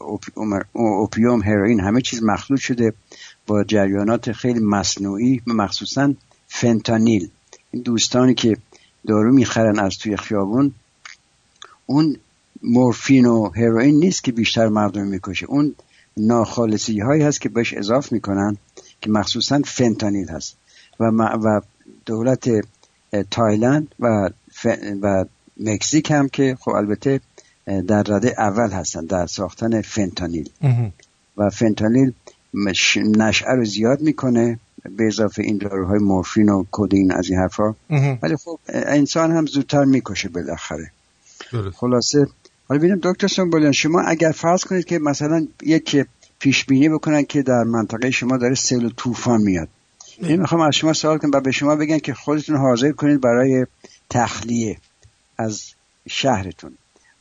اوپیوم 0.72 1.42
هروئین 1.42 1.80
همه 1.80 2.00
چیز 2.00 2.22
مخلوط 2.22 2.60
شده 2.60 2.92
با 3.46 3.64
جریانات 3.64 4.32
خیلی 4.32 4.60
مصنوعی 4.60 5.42
مخصوصا 5.46 6.14
فنتانیل. 6.46 7.28
این 7.70 7.82
دوستانی 7.82 8.34
که 8.34 8.56
دارو 9.06 9.32
می‌خرن 9.32 9.78
از 9.78 9.98
توی 9.98 10.16
خیابون 10.16 10.72
اون 11.86 12.16
مورفین 12.62 13.26
و 13.26 13.50
هروئین 13.56 13.96
نیست 13.96 14.24
که 14.24 14.32
بیشتر 14.32 14.68
مردم 14.68 15.06
می‌کشه. 15.06 15.46
اون 15.46 15.74
ناخالصی 16.16 17.00
هایی 17.00 17.22
هست 17.22 17.40
که 17.40 17.48
بهش 17.48 17.74
اضاف 17.74 18.12
می‌کنن 18.12 18.56
که 19.00 19.10
مخصوصا 19.10 19.60
فنتانیل 19.64 20.28
هست. 20.28 20.56
و, 21.00 21.04
و 21.20 21.60
دولت 22.06 22.50
تایلند 23.30 23.94
و, 24.00 24.30
و 25.02 25.24
مکزیک 25.60 26.10
هم 26.10 26.28
که 26.28 26.56
خب 26.60 26.70
البته 26.70 27.20
در 27.66 28.02
رده 28.02 28.34
اول 28.38 28.70
هستن 28.70 29.04
در 29.04 29.26
ساختن 29.26 29.80
فنتانیل. 29.80 30.50
و 31.36 31.50
فنتانیل 31.50 32.12
نشعه 32.94 33.52
رو 33.54 33.64
زیاد 33.64 34.00
می‌کنه 34.00 34.58
به 34.96 35.06
اضافه 35.06 35.42
این 35.42 35.58
داروهای 35.58 35.98
مورفین 35.98 36.48
و 36.48 36.64
کدین 36.70 37.12
از 37.12 37.30
این 37.30 37.38
حرفا. 37.38 37.74
ولی 38.22 38.36
خب 38.36 38.58
انسان 38.68 39.32
هم 39.32 39.46
زودتر 39.46 39.84
می‌کشه 39.84 40.28
بالاخره. 40.28 40.90
خلاصه 41.76 42.26
حالا 42.68 42.78
ببینم 42.80 43.00
دکتر 43.02 43.26
سنبولیان 43.26 43.72
شما 43.72 44.00
اگر 44.00 44.32
فرض 44.32 44.64
کنید 44.64 44.84
که 44.84 44.98
مثلا 44.98 45.46
یک 45.62 46.06
پیش 46.38 46.64
بینی 46.64 46.88
بکنن 46.88 47.24
که 47.24 47.42
در 47.42 47.62
منطقه 47.64 48.10
شما 48.10 48.36
داره 48.36 48.54
سیل 48.54 48.84
و 48.84 48.90
طوفان 48.96 49.40
میاد. 49.42 49.68
این 50.18 50.40
می‌خوام 50.40 50.60
از 50.60 50.74
شما 50.74 50.92
سوال 50.92 51.18
کنم 51.18 51.30
و 51.34 51.40
به 51.40 51.50
شما 51.50 51.76
بگن 51.76 51.98
که 51.98 52.14
خودتون 52.14 52.56
حاضر 52.56 52.92
کنید 52.92 53.20
برای 53.20 53.66
تخلیه 54.10 54.78
از 55.38 55.62
شهرتون. 56.08 56.72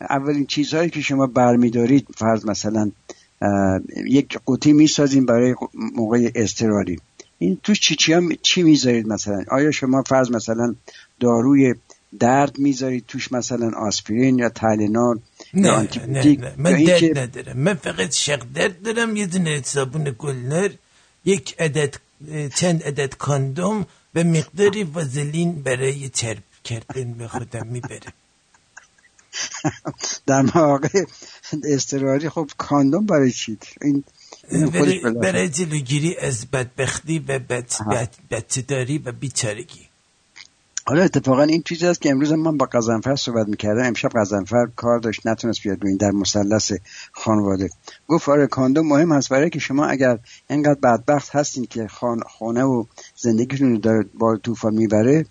اولین 0.10 0.46
چیزهایی 0.46 0.90
که 0.90 1.02
شما 1.02 1.28
برمیدارید 1.28 2.08
فرض 2.18 2.46
مثلا 2.46 2.92
یک 4.06 4.38
قوطی 4.46 4.74
می‌سازیم 4.74 5.26
برای 5.26 5.56
موقع 5.74 6.32
استراری. 6.36 7.00
این 7.40 7.58
توش 7.64 7.80
چی 7.80 7.96
چی, 7.96 8.14
هم 8.14 8.30
چی 8.42 8.64
می‌ذارید 8.64 9.08
مثلا؟ 9.08 9.44
آیا 9.52 9.72
شما 9.72 10.04
فرض 10.04 10.32
مثلا 10.32 10.76
داروی 11.20 11.76
درد 12.20 12.60
می‌ذارید 12.60 13.06
توش 13.08 13.32
مثلا 13.32 13.72
آسپرین 13.78 14.40
یا 14.40 14.50
تالینول 14.50 15.20
نه 15.54 15.68
یا 15.96 16.06
نه 16.06 16.54
من 16.58 16.72
درد 16.72 16.80
اینکه- 16.80 17.14
ندارم. 17.16 17.58
من 17.58 17.74
فقط 17.74 18.12
شق 18.12 18.42
درد 18.56 18.82
دارم 18.82 19.16
یه 19.16 19.26
دونه 19.26 19.62
صابون 19.62 20.16
گلنر 20.20 20.70
یک 21.26 21.56
عدد 21.60 21.96
چند 22.56 22.84
عدد 22.84 23.16
کاندوم 23.16 23.86
و 24.16 24.24
مقداری 24.24 24.84
وازلین 24.84 25.62
برای 25.62 26.10
چرب 26.10 26.44
کردن 26.64 27.14
به 27.14 27.28
خودم 27.28 27.68
می‌برم 27.68 28.14
در 30.28 30.42
مواقع 30.42 31.04
استراری 31.64 32.30
خب 32.30 32.50
کاندوم 32.58 33.06
برای 33.06 33.32
چی؟ 33.32 33.58
این 33.82 34.04
این 34.52 34.66
برای, 34.70 35.00
بلاخره. 35.00 35.32
برای 35.32 35.50
جلوگیری 35.50 36.18
از 36.18 36.46
بدبختی 36.52 37.20
و 37.20 37.40
بد 37.40 37.66
بد 37.92 38.10
بچه‌داری 38.32 38.98
و 38.98 39.12
بیچارگی. 39.12 39.90
حالا 40.86 41.04
اتفاقا 41.04 41.44
این 41.44 41.62
چیزی 41.62 41.88
است 41.88 42.02
که 42.02 42.10
امروز 42.10 42.32
من 42.32 42.58
با 42.58 42.66
قزنفر 42.66 43.16
صحبت 43.16 43.48
می‌کردم. 43.48 43.84
امشب 43.84 44.10
قزنفر 44.10 44.68
کار 44.76 45.00
داشت 45.00 45.28
نتونست 45.28 45.64
بیاد 45.64 45.80
ببین 45.80 45.98
در 45.98 46.12
مثلث 46.12 46.72
خانواده. 47.12 47.70
گفت 48.08 48.30
آره 48.30 48.48
کاندوم 48.48 48.88
مهم 48.88 49.12
هست 49.12 49.30
برای 49.30 49.50
که 49.50 49.60
شما 49.60 49.86
اگر 49.86 50.20
اینقدر 50.50 50.80
بدبخت 50.80 51.36
هستین 51.36 51.66
که 51.66 51.88
خان 51.88 52.20
خانه 52.40 52.64
و 52.64 52.86
زندگیتون 53.16 53.84
رو 53.84 54.04
با 54.14 54.38
طوفان 54.38 54.74
می‌بره 54.74 55.26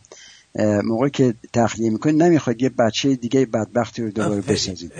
موقعی 0.84 1.10
که 1.10 1.34
تخلیه 1.52 1.90
می‌کنید 1.90 2.22
نمی‌خواد 2.22 2.62
یه 2.62 2.68
بچه 2.68 3.14
دیگه 3.14 3.46
بدبختی 3.46 4.02
رو 4.02 4.10
دوباره 4.10 4.40
بسازید 4.40 4.92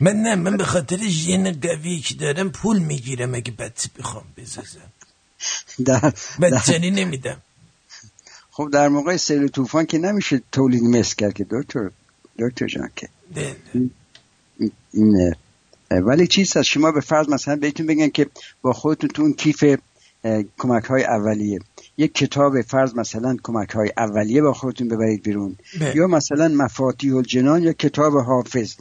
من 0.00 0.12
نه 0.16 0.34
من 0.34 0.56
به 0.56 0.64
خاطر 0.64 0.96
ژن 1.08 1.52
قوی 1.52 1.98
که 1.98 2.14
دارم 2.14 2.50
پول 2.50 2.78
می‌گیرم 2.78 3.34
اگه 3.34 3.52
بچه 3.52 3.88
بخوام 3.98 4.24
بسازم. 4.36 4.92
در, 5.84 6.00
در 6.00 6.12
بچنی 6.40 6.90
نمیدم. 6.90 7.42
خب 8.50 8.70
در 8.72 8.88
موقع 8.88 9.16
سیل 9.16 9.44
و 9.44 9.48
طوفان 9.48 9.86
که 9.86 9.98
نمیشه 9.98 10.42
تولید 10.52 10.82
مثل 10.82 11.16
کرد 11.16 11.32
که 11.32 11.46
دکتر 11.50 11.90
دکتر 12.38 12.66
جان 12.66 12.90
که. 12.96 13.08
این- 14.92 15.34
ولی 15.90 16.26
چیز 16.26 16.56
هست 16.56 16.68
شما 16.68 16.92
به 16.92 17.00
فرض 17.00 17.28
مثلا 17.28 17.56
بهتون 17.56 17.86
بگن 17.86 18.08
که 18.08 18.26
با 18.62 18.72
خودتون 18.72 19.08
تو 19.08 19.22
اون 19.22 19.32
کیف 19.32 19.64
کمک 20.58 20.84
های 20.84 21.04
اولیه. 21.04 21.58
یک 21.96 22.14
کتاب 22.14 22.62
فرض 22.62 22.94
مثلا 22.94 23.36
کمک 23.42 23.70
های 23.70 23.92
اولیه 23.96 24.42
با 24.42 24.52
خودتون 24.52 24.88
ببرید 24.88 25.22
بیرون. 25.22 25.56
بله. 25.80 25.96
یا 25.96 26.06
مثلا 26.06 26.48
مفاتیح 26.48 27.16
الجنان 27.16 27.62
یا 27.62 27.72
کتاب 27.72 28.16
حافظ. 28.16 28.74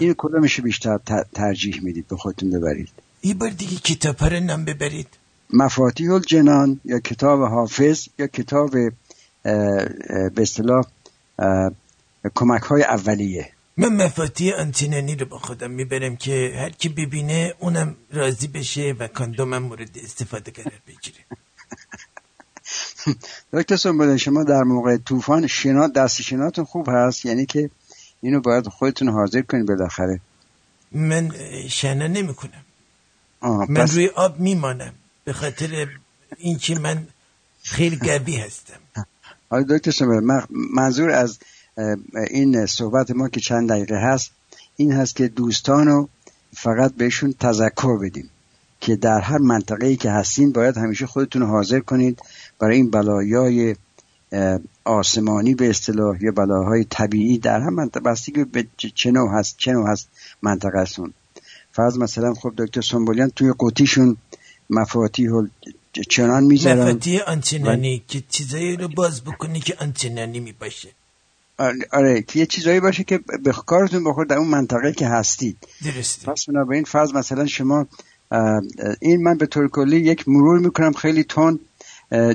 این 0.00 0.14
کدومش 0.18 0.60
بیشتر 0.60 0.98
ترجیح 1.34 1.80
می‌دید 1.82 2.08
به 2.08 2.16
خودتون 2.16 2.50
ببرید؟ 2.50 2.88
یه 3.22 3.34
بار 3.34 3.50
دیگه 3.50 3.76
کتاب 3.76 4.16
ها 4.16 4.28
رو 4.28 4.40
نام 4.40 4.64
ببرید. 4.64 5.08
مفاتیح 5.52 6.12
الجنان 6.12 6.80
یا 6.84 6.98
کتاب 6.98 7.42
حافظ 7.42 8.08
یا 8.18 8.26
کتاب 8.26 8.70
به 9.42 10.42
اصطلاح 10.42 10.84
کمک 12.34 12.62
های 12.62 12.82
اولیه. 12.82 13.48
من 13.76 13.88
مفاتیح 14.04 14.54
آنتینانی 14.54 15.14
رو 15.16 15.26
با 15.26 15.38
خودم 15.38 15.70
می‌برم 15.70 16.16
که 16.16 16.52
هر 16.56 16.70
کی 16.70 16.88
ببینه 16.88 17.54
اونم 17.58 17.96
راضی 18.12 18.46
بشه 18.48 18.94
و 18.98 19.08
کاندومم 19.08 19.58
مورد 19.62 19.98
استفاده 19.98 20.50
قرار 20.52 20.80
بگیره. 20.86 21.18
دکتر 23.52 23.76
سنبوله 23.76 24.16
شما 24.16 24.44
در 24.44 24.62
موقع 24.62 24.96
طوفان 24.96 25.46
شنا 25.46 25.86
دست 25.86 26.22
شناتون 26.22 26.64
خوب 26.64 26.88
هست؟ 26.88 27.26
یعنی 27.26 27.46
که 27.46 27.70
اینو 28.20 28.40
باید 28.40 28.68
خودتون 28.68 29.08
حاضر 29.08 29.42
کنید 29.42 29.66
بالاخره. 29.66 30.20
من 30.92 31.32
شنا 31.68 32.06
نمی‌کنم. 32.06 32.64
من 33.68 33.86
روی 33.88 34.06
آب 34.08 34.40
میمانم. 34.40 34.92
به 35.24 35.32
خاطر 35.32 35.88
اینکه 36.36 36.78
من 36.78 37.06
خیلی 37.62 37.96
قوی 38.10 38.36
هستم. 38.36 38.80
حالا 39.50 39.62
دکتر 39.62 39.90
سنبوله 39.90 40.20
من- 40.20 40.46
منظور 40.50 41.10
از 41.10 41.38
این 42.30 42.66
صحبت 42.66 43.10
ما 43.10 43.28
که 43.28 43.40
چند 43.40 43.68
دقیقه 43.68 43.96
هست 43.96 44.30
این 44.76 44.92
هست 44.92 45.16
که 45.16 45.28
دوستانو 45.28 46.06
فقط 46.54 46.92
بهشون 46.94 47.34
تذکر 47.40 47.98
بدیم 47.98 48.30
که 48.80 48.96
در 48.96 49.20
هر 49.20 49.38
منطقه 49.38 49.86
ای 49.86 49.96
که 49.96 50.10
هستین 50.10 50.52
باید 50.52 50.76
همیشه 50.76 51.06
خودتون 51.06 51.42
رو 51.42 51.48
حاضر 51.48 51.80
کنید 51.80 52.22
برای 52.58 52.76
این 52.76 52.90
بلایای 52.90 53.76
آسمانی 54.84 55.54
به 55.54 55.70
اصطلاح 55.70 56.24
یا 56.24 56.32
بلاهای 56.32 56.84
طبیعی 56.84 57.38
در 57.38 57.60
هم 57.60 57.74
منطقه 57.74 58.00
بستگی 58.00 58.44
به 58.44 58.66
چه- 58.76 59.10
نوع 59.10 59.38
هست 59.38 59.54
چه 59.58 59.72
نوع 59.72 59.90
هست 59.90 60.08
منطقه 60.42 60.80
هستون. 60.80 61.12
فرض 61.72 61.98
مثلا 61.98 62.34
خب 62.34 62.52
دکتر 62.58 62.80
سنبولیان 62.80 63.30
توی 63.30 63.52
قوطیشون 63.58 64.16
مفاتیح 64.70 65.30
چنان 66.08 66.44
می‌ذارن 66.44 66.82
مفاتیح 66.82 67.22
آنتینانی 67.22 68.02
که 68.08 68.22
چیزایی 68.28 68.76
رو 68.76 68.88
باز 68.88 69.24
بکنی 69.24 69.60
که 69.60 69.76
آنتینانی 69.80 70.40
می‌باشه. 70.40 70.88
آره- 71.92 72.22
که 72.22 72.38
یه 72.38 72.46
چیزایی 72.46 72.80
باشه 72.80 73.04
که 73.04 73.20
به 73.42 73.52
کارتون 73.52 74.04
بخور 74.04 74.26
در 74.26 74.36
اون 74.36 74.48
منطقه 74.48 74.92
که 74.92 75.06
هستید. 75.06 75.56
درسته. 75.84 76.32
پس 76.32 76.44
بنابراین 76.48 76.84
فرض 76.84 77.14
مثلا 77.14 77.46
شما 77.46 77.86
این 79.00 79.22
من 79.22 79.38
به 79.38 79.46
طور 79.46 79.68
کلی 79.68 79.96
یک 79.96 80.28
مرور 80.28 80.58
می‌کنم. 80.58 80.92
خیلی 80.92 81.24
تون 81.24 81.60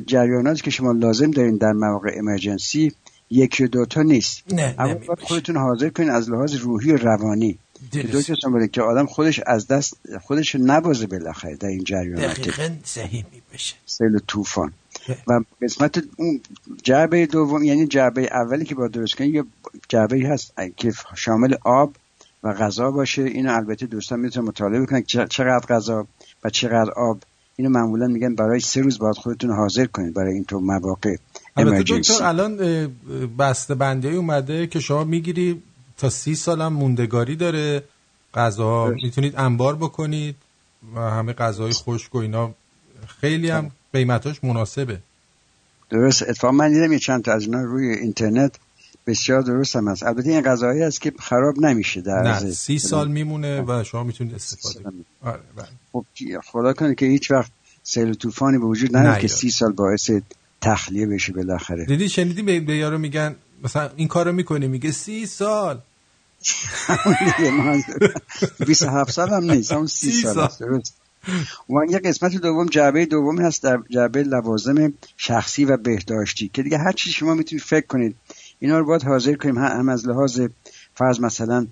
جریاناتی 0.06 0.61
که 0.61 0.72
شما 0.72 0.91
لازم 0.91 1.31
دارین 1.31 1.57
در 1.57 1.73
مواقع 1.73 2.11
امرجنسی 2.18 2.91
یکی 3.30 3.64
و 3.64 3.68
دوتا 3.68 4.02
نیست. 4.02 4.53
نه 4.53 4.76
اما 4.80 4.93
باید 4.93 5.19
خودتون 5.19 5.57
حاضر 5.57 5.89
کنین 5.89 6.10
از 6.10 6.30
لحاظ 6.30 6.56
روحی 6.56 6.91
و 6.91 6.98
روانی. 6.98 7.57
که 7.91 8.03
درست. 8.03 8.34
سنبوله 8.41 8.68
که 8.68 8.81
آدم 8.81 9.06
خودش 9.06 9.39
از 9.45 9.68
دست 9.68 9.98
خودش 10.22 10.56
نبازه 10.56 11.07
بالاخره 11.07 11.56
در 11.56 11.68
این 11.68 11.84
جریانات 11.84 12.39
دقیقا 12.39 12.69
صحیح 12.84 13.26
می‌باشه. 13.34 13.76
سیل 13.85 14.15
و 14.15 14.19
طوفان. 14.27 14.73
و 15.28 15.40
قسمت 15.61 16.03
اون 16.18 16.41
جعبه 16.84 17.26
دوم 17.26 17.64
یعنی 17.64 17.88
جعبه 17.88 18.30
اولی 18.32 18.65
که 18.65 18.76
با 18.76 18.88
درست 18.88 19.15
کنید 19.15 19.36
یه 19.36 19.44
جعبه 19.90 20.30
هست 20.30 20.53
که 20.78 20.94
شامل 21.15 21.56
آب 21.64 21.95
و 22.44 22.53
غذا 22.53 22.91
باشه. 22.91 23.22
اینو 23.22 23.56
البته 23.56 23.86
دوستان 23.86 24.19
می‌تونن 24.19 24.48
مطالعه 24.48 24.86
کنن 24.86 25.03
چقدر 25.03 25.65
غذا 25.76 26.07
و 26.44 26.49
چقدر 26.49 26.91
آب. 26.91 27.19
اینو 27.56 27.69
معمولا 27.69 28.07
میگن 28.07 28.36
برای 28.36 28.60
سه 28.60 28.82
روز 28.82 28.99
باید 28.99 29.15
خودتون 29.15 29.52
حاضر 29.52 29.86
کنید 29.86 30.14
برای 30.14 30.34
اینطور 30.34 30.61
مواقع 30.61 31.15
البته 31.57 31.84
دکتر 31.84 32.23
الان 32.23 32.57
بسته 33.40 33.76
بندی 33.76 34.10
اومده 34.10 34.68
که 34.68 34.80
شما 34.80 35.03
می‌گیری 35.03 35.61
تا 35.98 36.10
سی 36.10 36.36
سالم 36.36 36.73
موندگاری 36.73 37.36
داره. 37.36 37.84
غذاها 38.34 38.90
می‌تونید 38.90 39.34
انبار 39.38 39.76
بکنید 39.76 40.36
و 40.95 40.99
همه 40.99 41.34
غذاهای 41.34 41.73
خشک 41.73 42.15
و 42.15 42.18
اینا. 42.18 42.53
خیلی 43.22 43.49
هم 43.49 43.72
قیمتاش 43.93 44.43
مناسبه. 44.43 44.99
درست. 45.89 46.23
اتفاقا 46.30 46.51
من 46.51 46.73
دیدم 46.73 46.91
یه 46.91 46.99
چند 46.99 47.23
تا 47.23 47.34
از 47.34 47.41
اینا 47.41 47.61
روی 47.61 47.89
اینترنت 47.89 48.55
بسیار 49.07 49.41
درست 49.41 49.76
هم 49.76 49.88
هست. 49.88 50.03
البته 50.03 50.30
این 50.30 50.41
غذاهایی 50.41 50.81
هست 50.81 51.01
که 51.01 51.13
خراب 51.19 51.59
نمیشه 51.59 52.01
در 52.01 52.22
نه 52.22 52.51
سی 52.51 52.80
سال 52.80 53.07
میمونه 53.07 53.61
و 53.61 53.84
شما 53.84 54.03
می‌تونید 54.03 54.35
استفاده 54.35 54.84
کنید. 54.84 55.05
آره 55.22 55.39
بله. 55.55 55.68
خب 55.91 56.05
خدا 56.43 56.73
کنه 56.73 56.95
که 56.95 57.05
هیچ 57.05 57.31
وقت 57.31 57.51
سیل 57.84 58.09
و 58.09 58.13
طوفانی 58.13 58.57
به 58.57 58.65
وجود 58.65 58.97
نیاد 58.97 59.19
که. 59.19 59.27
سی 59.27 59.49
سال 59.49 59.72
باعث 59.72 60.11
تخلیه 60.61 61.07
بشه 61.07 61.34
بالاخره. 61.34 61.85
دیدی 61.85 62.09
شنیدی 62.09 62.59
به 62.59 62.77
یارو 62.77 62.97
میگن 62.97 63.35
مثلا 63.63 63.89
این 63.95 64.07
کارو 64.07 64.31
می‌کنی؟ 64.31 64.68
میگه 64.68 64.91
سی 64.91 65.26
سال. 65.26 65.80
همون 66.88 67.15
دیگه 67.38 67.51
منظور 67.51 68.13
27 68.68 69.11
سال 69.11 69.30
هم 69.30 69.43
نیست 69.51 69.85
30 69.85 70.11
سی 70.11 70.22
سال 70.22 70.49
و 71.69 71.85
یه 71.89 71.99
قسمت 71.99 72.35
دوم 72.35 72.65
جعبه 72.65 73.06
دومی 73.06 73.41
هست 73.41 73.64
در 73.64 73.80
جعبه 73.89 74.23
لوازم 74.23 74.93
شخصی 75.18 75.65
و 75.65 75.77
بهداشتی 75.77 76.52
که 76.53 76.64
دیگه 76.64 76.77
هر 76.77 76.91
چی 76.91 77.11
شما 77.11 77.34
می‌تونید 77.34 77.64
فکر 77.64 77.88
کنید 77.88 78.15
اینا 78.60 78.80
رو 78.80 78.85
باید 78.85 79.03
حاضر 79.03 79.34
کنیم. 79.34 79.57
هم 79.57 79.89
از 79.89 80.07
لحاظ 80.07 80.41
فرض 80.95 81.19
مثلا 81.19 81.68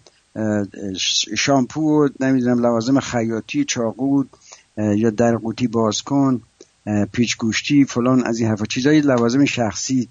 شامپو 1.37 1.81
و 1.81 2.09
نمی‌دونم 2.19 2.59
لوازم 2.59 2.99
خیاطی 2.99 3.65
چاقو 3.65 4.23
یا 4.77 5.09
در 5.09 5.35
قوطی 5.35 5.67
باز 5.67 6.01
کن 6.01 6.41
پیچ 7.11 7.37
گوشتی 7.37 7.85
فلان 7.85 8.23
از 8.23 8.39
این 8.39 8.49
حرفا. 8.49 8.65
چیزای 8.65 9.01
لوازم 9.01 9.45
شخصی 9.45 10.09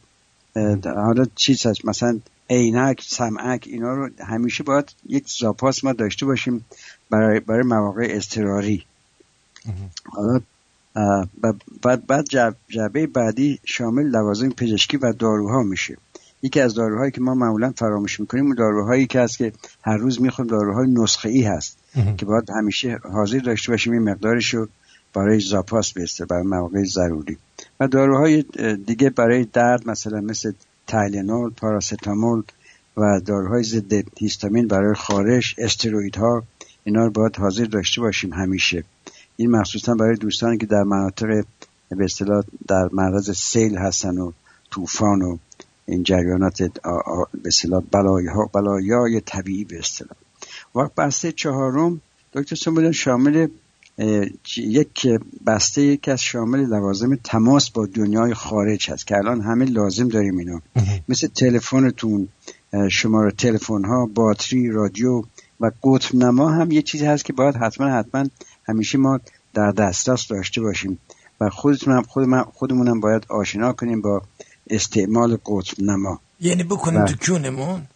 حالا 0.85 1.27
چیز 1.35 1.67
هست 1.67 1.85
مثلا 1.85 2.19
عینک 2.51 3.05
سمعک 3.07 3.65
اینا 3.67 3.95
رو 3.95 4.11
همیشه 4.19 4.63
باید 4.65 4.93
یک 5.07 5.25
زاپاس 5.39 5.85
ما 5.85 5.93
داشته 5.93 6.27
باشیم 6.27 6.65
برای 7.11 7.41
برای 7.41 7.63
مواقع 7.63 8.07
اضطراری. 8.11 8.85
حالا 10.05 10.41
بعد 11.83 12.07
بعد 12.07 12.25
جعب- 12.29 12.57
جعبه 12.69 13.07
بعدی 13.07 13.59
شامل 13.65 14.03
لوازم 14.03 14.49
پزشکی 14.49 14.97
و 14.97 15.13
داروها 15.13 15.63
میشه. 15.63 15.97
یکی 16.43 16.61
از 16.61 16.75
داروهایی 16.75 17.11
که 17.11 17.21
ما 17.21 17.35
معمولا 17.35 17.73
فراموش 17.77 18.21
می‌کنیم 18.21 18.55
داروهایی 18.55 19.07
که 19.07 19.21
هست 19.21 19.39
که 19.39 19.53
هر 19.83 19.97
روز 19.97 20.21
می‌خوریم 20.23 20.51
داروهای 20.51 20.87
نسخه 20.91 21.29
ای 21.29 21.43
هست 21.43 21.79
که 22.17 22.27
باید 22.27 22.51
همیشه 22.51 22.99
حاضر 23.13 23.39
داشته 23.39 23.73
باشیم 23.73 23.93
این 23.93 24.03
مقدارش 24.03 24.55
رو 24.55 24.69
برای 25.15 25.41
زاپاس 25.41 25.93
بیسته 25.93 26.25
برای 26.25 26.43
مواقع 26.47 26.85
ضروری. 26.85 27.37
و 27.81 27.89
داروهای 27.89 28.45
دیگه 28.87 29.11
برای 29.11 29.45
درد 29.45 29.89
مثلا 29.89 30.21
مثل 30.21 30.53
تایلنول 30.87 31.51
پاراستامول 31.51 32.43
و 32.97 33.21
داروهای 33.27 33.63
ضد 33.63 33.93
هیستامین 34.19 34.69
برای 34.69 34.95
خارش 34.95 35.55
استروئیدها 35.59 36.43
اینا 36.85 37.05
رو 37.05 37.11
باید 37.11 37.37
حاضر 37.37 37.65
داشته 37.65 38.01
باشیم 38.01 38.33
همیشه. 38.33 38.85
این 39.41 39.51
مخصوصا 39.51 39.95
برای 39.95 40.17
دوستانی 40.17 40.59
که 40.59 40.67
در 40.67 40.83
مناطق 40.83 41.45
به 41.89 42.05
اصطلاح 42.05 42.45
در 42.69 42.89
معرض 42.93 43.31
سیل 43.31 43.79
هستن 43.79 44.19
و 44.19 44.33
طوفان 44.71 45.23
و 45.23 45.37
این 45.87 46.03
جریانات 46.03 46.63
به 46.63 46.71
اصطلاح 47.45 47.83
بلایها 47.93 48.51
بلایای 48.55 49.21
طبیعی 49.21 49.65
به 49.65 49.79
اصطلاح. 49.79 50.17
وقت 50.75 50.95
بسته 50.95 51.33
چهارم 51.33 52.01
دکتر 52.33 52.57
سنبولیان 52.57 52.93
شامل 52.93 53.49
یک 54.57 55.07
بسته 55.47 55.83
یکی 55.83 56.11
از 56.11 56.23
شامل 56.23 56.61
لوازم 56.67 57.15
تماس 57.25 57.71
با 57.71 57.87
دنیای 57.87 58.35
خارج 58.35 58.91
هست 58.91 59.07
که 59.07 59.17
الان 59.17 59.41
همه 59.41 59.65
لازم 59.65 60.09
داریم 60.09 60.39
اینو. 60.39 60.61
مثل 61.09 61.27
تلفنتون 61.27 62.29
شماره 62.91 63.31
تلفن 63.31 63.85
ها 63.85 64.07
باتری 64.07 64.71
رادیو 64.71 65.23
و 65.61 65.71
قطب 65.85 66.15
نما 66.15 66.51
هم 66.51 66.71
یه 66.71 66.83
چیزی 66.83 67.07
هست 67.07 67.25
که 67.25 67.33
باید 67.33 67.57
حتما 67.57 67.87
حتما 67.87 68.25
همیشه 68.69 68.99
ما 68.99 69.21
در 69.55 69.71
دسترس 69.71 70.29
داشته 70.29 70.61
باشیم 70.61 70.99
و 71.41 71.51
خودتون 71.51 71.95
هم 71.95 72.03
خود 72.03 72.25
من 72.25 72.43
خودمون 72.43 72.89
هم 72.89 73.01
باید 73.01 73.27
آشنا 73.29 73.73
کنیم 73.73 74.01
با 74.01 74.23
استعمال 74.71 75.39
قطب 75.47 75.83
نما 75.83 76.21
یعنی 76.41 76.63
بکنیم 76.63 77.05
بله. 77.05 77.15
تو 77.15 77.27
کونمون 77.27 77.87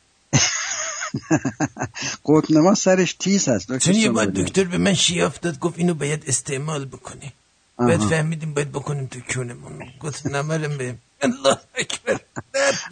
قطب 2.27 2.53
نما 2.53 2.74
سرش 2.74 3.12
تیز 3.12 3.49
هست 3.49 3.69
دکتر 3.69 3.93
چون 3.93 4.01
یه 4.01 4.11
بار. 4.11 4.27
دکتر 4.27 4.65
به 4.65 4.78
من 4.78 4.94
شیاف 4.94 5.40
داد 5.40 5.59
گفت 5.59 5.78
اینو 5.78 5.94
باید 5.94 6.24
استعمال 6.27 6.85
بکنی. 6.85 7.32
بعد 7.78 8.01
فهمیدیم 8.01 8.55
باید 8.55 8.73
بکنیم 8.73 9.07
تو 9.07 9.20
کونمون 9.35 9.82
گفت 10.01 10.27
نمرم 10.27 10.78
به 10.78 10.94
الله 11.23 11.59
اکبر. 11.74 12.20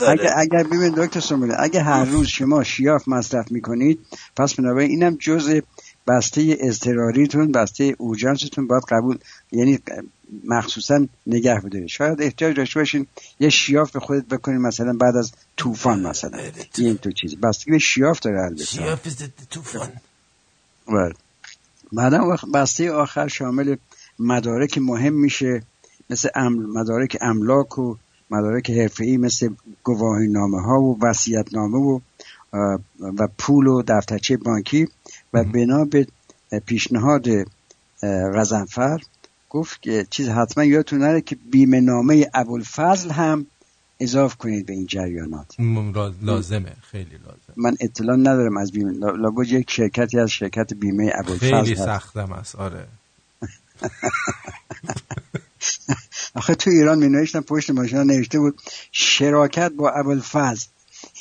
اگر 0.09 0.33
اگر 0.37 0.63
ببین 0.63 0.95
دکتر 0.97 1.21
سنبولیان 1.21 1.59
اگه 1.61 1.83
هر 1.83 2.05
روز 2.05 2.27
شما 2.27 2.65
شیاف 2.65 3.09
مصرف 3.09 3.53
می‌کنید 3.53 4.01
پس 4.37 4.55
بنابراین 4.55 4.91
اینم 4.91 5.17
جزء 5.17 5.61
بسته 6.07 6.57
اضطراریتون 6.61 7.53
بسته 7.53 7.95
اورژانستون 7.99 8.67
باید 8.67 8.83
قبول 8.89 9.19
یعنی 9.53 9.79
مخصوصا 10.45 11.07
نگه 11.27 11.61
بدارید. 11.61 11.87
شاید 11.89 12.23
احتیاج 12.23 12.57
داشته 12.57 12.81
باشین 12.81 13.07
یه 13.41 13.49
شیاف 13.49 13.91
به 13.91 14.01
خودت 14.01 14.27
بکنید 14.27 14.61
مثلا 14.61 14.93
بعد 14.93 15.17
از 15.17 15.33
طوفان 15.57 16.01
مثلا. 16.01 16.39
این 16.79 16.99
تو 16.99 17.13
چیزی 17.13 17.37
بستگی 17.37 17.71
به 17.71 17.79
شیاف 17.79 18.21
داره 18.21 18.43
البته 18.43 18.65
شیاف 18.65 19.09
ضد 19.09 19.31
طوفان. 19.51 19.93
بله. 20.89 21.15
بعدا 21.93 22.29
وقت 22.29 22.47
بسته 22.55 22.93
آخر 22.93 23.29
شامل 23.29 23.77
مدارک 24.19 24.79
مهم 24.79 25.13
میشه 25.13 25.63
مثل 26.11 26.29
ام- 26.35 26.67
مدارک 26.73 27.17
املاک 27.21 27.79
و 27.79 27.97
مدارک 28.31 28.71
حرفه‌ای 28.71 29.17
مثل 29.17 29.49
گواهی 29.85 30.29
نامه 30.29 30.63
ها 30.63 30.81
و 30.81 30.99
وصیت 31.03 31.55
نامه 31.55 31.79
و 31.79 32.01
و 33.01 33.29
پول 33.39 33.67
و 33.67 33.83
دفترچه 33.83 34.37
بانکی. 34.37 34.89
و 35.33 35.45
بنا 35.45 35.85
به 35.85 36.07
پیشنهاد 36.67 37.29
اه، 37.29 38.33
غضنفر 38.33 39.01
گفت 39.51 39.83
که 39.83 40.07
چیز 40.11 40.29
حتما 40.29 40.65
یادتون 40.65 40.99
نره 40.99 41.21
که 41.21 41.37
بیمه 41.51 41.81
نامه 41.81 42.31
ابوالفضل 42.35 43.11
هم 43.11 43.47
اضاف 44.01 44.37
کنید 44.37 44.67
به 44.67 44.73
این 44.73 44.87
جریانات. 44.87 45.55
لازمه. 46.23 46.73
خیلی 46.91 47.17
لازم 47.25 47.53
من 47.57 47.77
اطلاع 47.81 48.17
ندارم 48.17 48.57
از 48.57 48.73
بیمه 48.73 48.93
لا- 48.93 49.17
لابد 49.17 49.49
یک 49.49 49.71
شرکتی 49.71 50.19
از 50.19 50.31
شرکت 50.31 50.75
بیمه 50.75 51.13
ابوالفضل 51.15 51.63
خیلی. 51.63 51.75
سختم 51.77 52.33
است. 52.33 52.55
آره. 52.57 52.87
آخه 56.35 56.55
تو 56.55 56.71
ایران 56.71 56.99
می 56.99 57.09
نوشتن 57.09 57.41
پشت 57.41 57.71
ماشین 57.71 57.99
نوشته 57.99 58.39
بود 58.39 58.61
شراکت 58.93 59.73
با 59.73 59.91
ابوالفضل. 59.91 60.67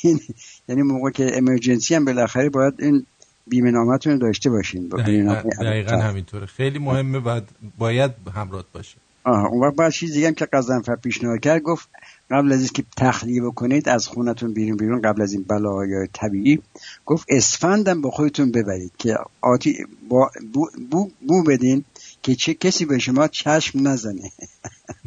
یعنی 0.68 0.82
موقع 0.82 1.10
که 1.10 1.30
امرجنسی 1.38 1.94
هم 1.94 2.04
بالاخره 2.04 2.48
باید 2.48 2.74
این 2.78 3.06
بیمه 3.50 3.70
نامتون 3.70 4.12
رو 4.12 4.18
داشته 4.18 4.50
باشین 4.50 4.88
با 4.88 4.98
دقیقا, 4.98 5.42
دقیقا. 5.60 5.96
همینطوره. 5.96 6.46
خیلی 6.46 6.78
مهمه 6.78 7.18
و 7.18 7.40
باید 7.78 8.10
همراه 8.34 8.64
باشه. 8.72 8.96
آه 9.24 9.44
اون 9.44 9.66
وقت 9.66 9.76
بعد 9.76 9.92
چیز 9.92 10.12
دیگه 10.12 10.26
هم 10.26 10.34
که 10.34 10.46
قزنفر 10.52 10.96
پیشنهاد 10.96 11.40
کرد 11.40 11.62
گفت 11.62 11.88
قبل 12.30 12.52
از 12.52 12.60
اینکه 12.60 12.84
تخلیه 12.96 13.42
بکنید 13.42 13.88
از 13.88 14.06
خونتون 14.06 14.54
بیرون 14.54 14.76
بیرون 14.76 15.02
قبل 15.02 15.22
از 15.22 15.32
این 15.32 15.42
بلاهای 15.42 16.08
طبیعی 16.12 16.62
گفت 17.06 17.26
اسفندم 17.28 18.00
با 18.00 18.10
خودتون 18.10 18.52
ببرید 18.52 18.92
که 18.98 19.16
آتی 19.40 19.86
با 20.08 20.30
بو, 20.52 20.66
بو, 20.90 21.10
بو 21.28 21.42
بدین 21.42 21.84
که 22.22 22.34
چه 22.34 22.54
کسی 22.54 22.84
به 22.84 22.98
شما 22.98 23.28
چشم 23.28 23.88
نزنه. 23.88 24.30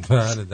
بله 0.09 0.47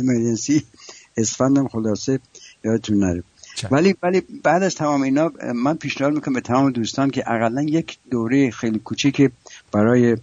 امرجنسی 0.00 0.62
اسفندم 1.16 1.68
خلاصه 1.68 2.20
یادتون 2.64 2.98
نره. 2.98 3.22
ولی 3.70 3.94
ولی 4.02 4.22
بعد 4.42 4.62
از 4.62 4.74
تمام 4.74 5.02
اینا 5.02 5.32
من 5.54 5.74
پیشنهاد 5.74 6.14
می‌کنم 6.14 6.34
به 6.34 6.40
تمام 6.40 6.70
دوستان 6.70 7.10
که 7.10 7.24
اقلا 7.26 7.62
یک 7.62 7.98
دوره 8.10 8.50
خیلی 8.50 8.78
کوچیک 8.78 9.30
برای 9.72 10.16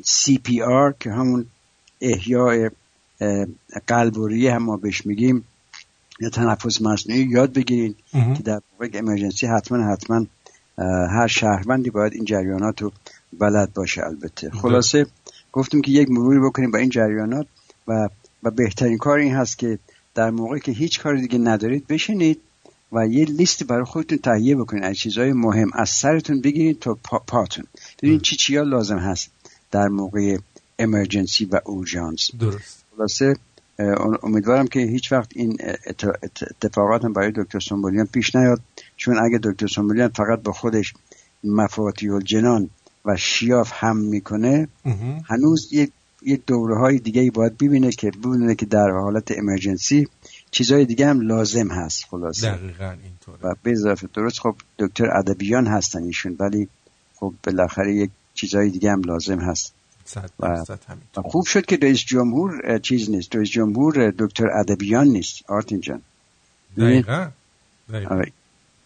CPR 0.00 0.94
که 1.00 1.10
همون 1.10 1.46
احیاء 2.00 2.68
اه، 3.20 3.46
قلب 3.86 4.18
و 4.18 4.26
ریه 4.26 4.54
هم 4.54 4.62
ما 4.62 4.76
بهش 4.76 5.06
میگیم 5.06 5.44
یا 6.20 6.30
تنفس 6.30 6.82
مصنوعی 6.82 7.22
یاد 7.22 7.52
بگیرید 7.52 7.96
که 8.12 8.42
در 8.42 8.60
موقع 8.72 8.90
امرجنسی 8.94 9.46
حتما 9.46 9.92
حتما 9.92 10.26
هر 11.10 11.26
شهروندی 11.26 11.90
باید 11.90 12.12
این 12.12 12.24
جریانات 12.24 12.82
رو 12.82 12.92
بلد 13.38 13.72
باشه 13.72 14.04
البته. 14.06 14.50
خلاصه 14.50 15.06
گفتیم 15.52 15.82
که 15.82 15.90
یک 15.90 16.10
مروری 16.10 16.38
بکنیم 16.40 16.70
با 16.70 16.78
این 16.78 16.90
جریانات 16.90 17.46
و 17.88 18.08
و 18.42 18.50
بهترین 18.50 18.98
کار 18.98 19.18
این 19.18 19.34
هست 19.34 19.58
که 19.58 19.78
در 20.14 20.30
موقعی 20.30 20.60
که 20.60 20.72
هیچ 20.72 21.00
کار 21.00 21.16
دیگه 21.16 21.38
ندارید 21.38 21.86
بشینید 21.86 22.40
و 22.92 23.06
یه 23.06 23.24
لیست 23.24 23.64
برای 23.64 23.84
خودتون 23.84 24.18
تهیه 24.18 24.56
بکنید 24.56 24.84
از 24.84 24.96
چیزهای 24.96 25.32
مهم. 25.32 25.70
از 25.74 25.90
سرتون 25.90 26.40
بگیرید 26.40 26.78
تا 26.78 26.98
پا 27.04 27.18
پاتون. 27.26 27.64
ببینید 28.02 28.22
چی 28.22 28.36
چیا 28.36 28.62
لازم 28.62 28.98
هست 28.98 29.30
در 29.70 29.88
موقع 29.88 30.36
امرجنسی 30.78 31.44
و 31.44 31.60
اورژانس 31.64 32.30
درست. 32.40 32.84
خلاصه 32.96 33.36
امیدوارم 34.22 34.66
که 34.66 34.80
هیچ 34.80 35.12
وقت 35.12 35.30
این 35.34 35.58
ات- 35.86 36.04
ات- 36.04 36.42
اتفاقات 36.42 37.04
هم 37.04 37.12
برای 37.12 37.32
دکتر 37.36 37.60
سنبولیان 37.60 38.06
پیش 38.06 38.36
نیاد. 38.36 38.60
چون 38.96 39.18
اگه 39.18 39.38
دکتر 39.42 39.66
سنبولیان 39.66 40.08
فقط 40.08 40.42
با 40.42 40.52
خودش 40.52 40.94
مفاتیح 41.44 42.14
الجنان 42.14 42.70
و 43.04 43.16
شیاف 43.16 43.70
هم 43.74 43.96
می‌کنه 43.96 44.68
هنوز 45.24 45.72
یک 45.72 45.90
یک 46.22 46.46
دوره 46.46 46.78
های 46.78 46.98
دیگه 46.98 47.20
ای 47.20 47.30
باید 47.30 47.58
ببینه 47.58 47.90
که 47.90 48.10
ببینه 48.10 48.54
که 48.54 48.66
در 48.66 48.90
حالت 48.90 49.38
امرجنسی 49.38 50.08
چیزهای 50.50 50.84
دیگه 50.84 51.06
هم 51.06 51.20
لازم 51.20 51.68
هست 51.68 52.04
خلاصه. 52.04 52.50
دقیقا 52.50 52.96
اینطوره. 53.04 53.38
و 53.42 53.54
به 53.62 53.70
اضافه 53.70 54.08
درست 54.14 54.40
خب 54.40 54.56
دکتر 54.78 55.16
ادبیان 55.16 55.66
هستن 55.66 56.02
ایشون 56.02 56.36
ولی 56.38 56.68
خب 57.14 57.34
بالاخره 57.44 57.94
یک 57.94 58.10
چیزهای 58.34 58.70
دیگه 58.70 58.90
هم 58.90 59.02
لازم 59.02 59.38
هست. 59.38 59.74
صد 60.04 60.30
و 61.16 61.22
خوب 61.22 61.46
شد 61.46 61.66
که 61.66 61.78
رئیس 61.82 61.98
جمهور 61.98 62.78
چیز 62.78 63.10
نیست. 63.10 63.36
رئیس 63.36 63.48
جمهور 63.48 64.10
دکتر 64.18 64.46
ادبیان 64.50 65.06
نیست. 65.08 65.50
آرتین 65.50 65.80
جان. 65.80 66.02
ببین، 66.76 66.90
دقیقا 66.90 67.30
دقیقا. 67.92 68.14
آره. 68.14 68.32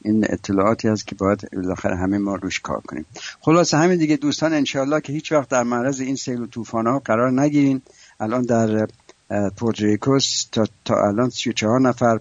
این 0.05 0.27
اطلاعاتی 0.29 0.89
هست 0.89 1.07
که 1.07 1.15
باید 1.15 1.49
بالاخره 1.53 1.97
همه 1.97 2.19
ما 2.19 2.35
روش 2.35 2.61
کار 2.61 2.81
کنیم. 2.81 3.07
خلاصه 3.41 3.77
همین 3.77 3.99
دیگه 3.99 4.17
دوستان 4.17 4.53
انشالله 4.53 5.01
که 5.01 5.13
هیچ 5.13 5.33
وقت 5.33 5.49
در 5.49 5.63
معرض 5.63 6.01
این 6.01 6.17
سیل 6.17 6.41
و 6.41 6.47
طوفان 6.47 6.87
ها 6.87 6.99
قرار 6.99 7.41
نگیرین. 7.41 7.83
الان 8.21 8.43
در 8.43 8.89
اه، 9.33 9.51
پورتریکوس 9.51 10.47
تا, 10.53 10.67
تا 10.85 11.09
الان 11.09 11.31
34 11.31 11.81
نفر 11.81 12.19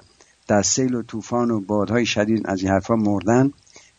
در 0.48 0.62
سیل 0.62 0.96
و 0.96 1.02
طوفان 1.02 1.52
و 1.52 1.60
بادهای 1.60 2.06
شدید 2.06 2.48
از 2.48 2.62
این 2.62 2.72
حرفا 2.72 2.96
مردن 2.96 3.52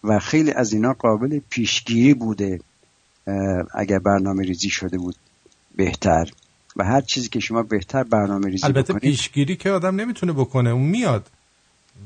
و 0.04 0.18
خیلی 0.18 0.52
از 0.52 0.72
اینا 0.72 0.92
قابل 0.92 1.40
پیشگیری 1.50 2.14
بوده 2.14 2.60
اگر 3.74 3.98
برنامه 3.98 4.44
ریزی 4.44 4.70
شده 4.70 4.98
بود 4.98 5.16
بهتر 5.76 6.30
و 6.76 6.84
هر 6.84 7.00
چیزی 7.00 7.28
که 7.28 7.40
شما 7.40 7.62
بهتر 7.62 8.02
برنامه 8.02 8.50
ریزی 8.50 8.66
البته 8.66 8.92
بکنید 8.92 9.10
پیشگیری 9.10 9.56
که 9.56 9.70
آدم 9.70 10.00
نمی‌تونه 10.00 10.32
بکنه 10.32 10.70
اون 10.70 10.86
میاد 10.86 11.26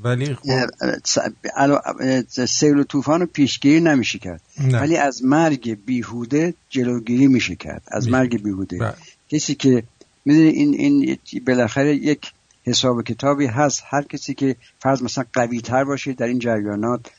ولی 0.04 0.34
خب 0.34 0.50
سیل 2.46 2.78
و 2.78 2.84
طوفان 2.84 3.20
رو 3.20 3.26
پیشگیری 3.26 3.80
نمیشه 3.80 4.18
کرد 4.18 4.40
نه. 4.60 4.80
ولی 4.80 4.96
از 4.96 5.24
مرگ 5.24 5.84
بیهوده 5.84 6.54
جلوگیری 6.68 7.26
میشه 7.26 7.56
کرد 7.56 7.82
از. 7.86 8.08
مرگ 8.08 8.42
بیهوده 8.42 8.78
بله. 8.78 8.94
کسی 9.28 9.54
که 9.54 9.82
می‌دونی 10.27 10.48
این 10.48 10.74
این 10.74 11.19
بالاخره 11.47 11.97
یک 11.97 12.32
حساب 12.65 12.97
و 12.97 13.03
کتابی 13.03 13.47
هست. 13.47 13.82
هر 13.86 14.03
کسی 14.03 14.35
که 14.35 14.57
فرض 14.78 15.03
مثلا 15.03 15.24
قوی 15.32 15.61
تر 15.61 15.85
باشه 15.85 16.12
در 16.12 16.27
این 16.27 16.39
جریانات 16.39 17.11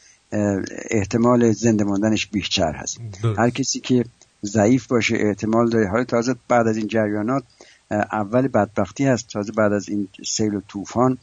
احتمال 0.92 1.52
زنده 1.52 1.84
ماندنش 1.84 2.28
بیشتر 2.28 2.72
هست. 2.72 3.00
درست. 3.24 3.40
هر 3.40 3.50
کسی 3.50 3.80
که 3.80 4.06
ضعیف 4.46 4.88
باشه 4.88 5.18
احتمال 5.20 5.70
داره. 5.70 5.88
حالا 5.88 6.04
تازه 6.04 6.36
بعد 6.48 6.68
از 6.68 6.78
این 6.78 6.88
جریانات 6.88 7.44
اول 7.92 8.48
بدبختی 8.48 9.06
هست. 9.06 9.28
تازه 9.28 9.52
بعد 9.52 9.74
از 9.74 9.90
این 9.90 10.08
سیل 10.26 10.56
و 10.56 10.62
طوفان 10.68 11.18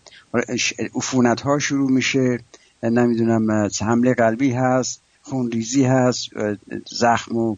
عفونت 0.94 1.40
ها 1.40 1.58
شروع 1.58 1.90
میشه. 1.90 2.38
نمی‌دونم 2.82 3.68
حمله 3.80 4.14
قلبی 4.14 4.52
هست 4.52 5.00
خونریزی 5.22 5.84
هست 5.84 6.28
زخم 6.86 7.36
و 7.36 7.56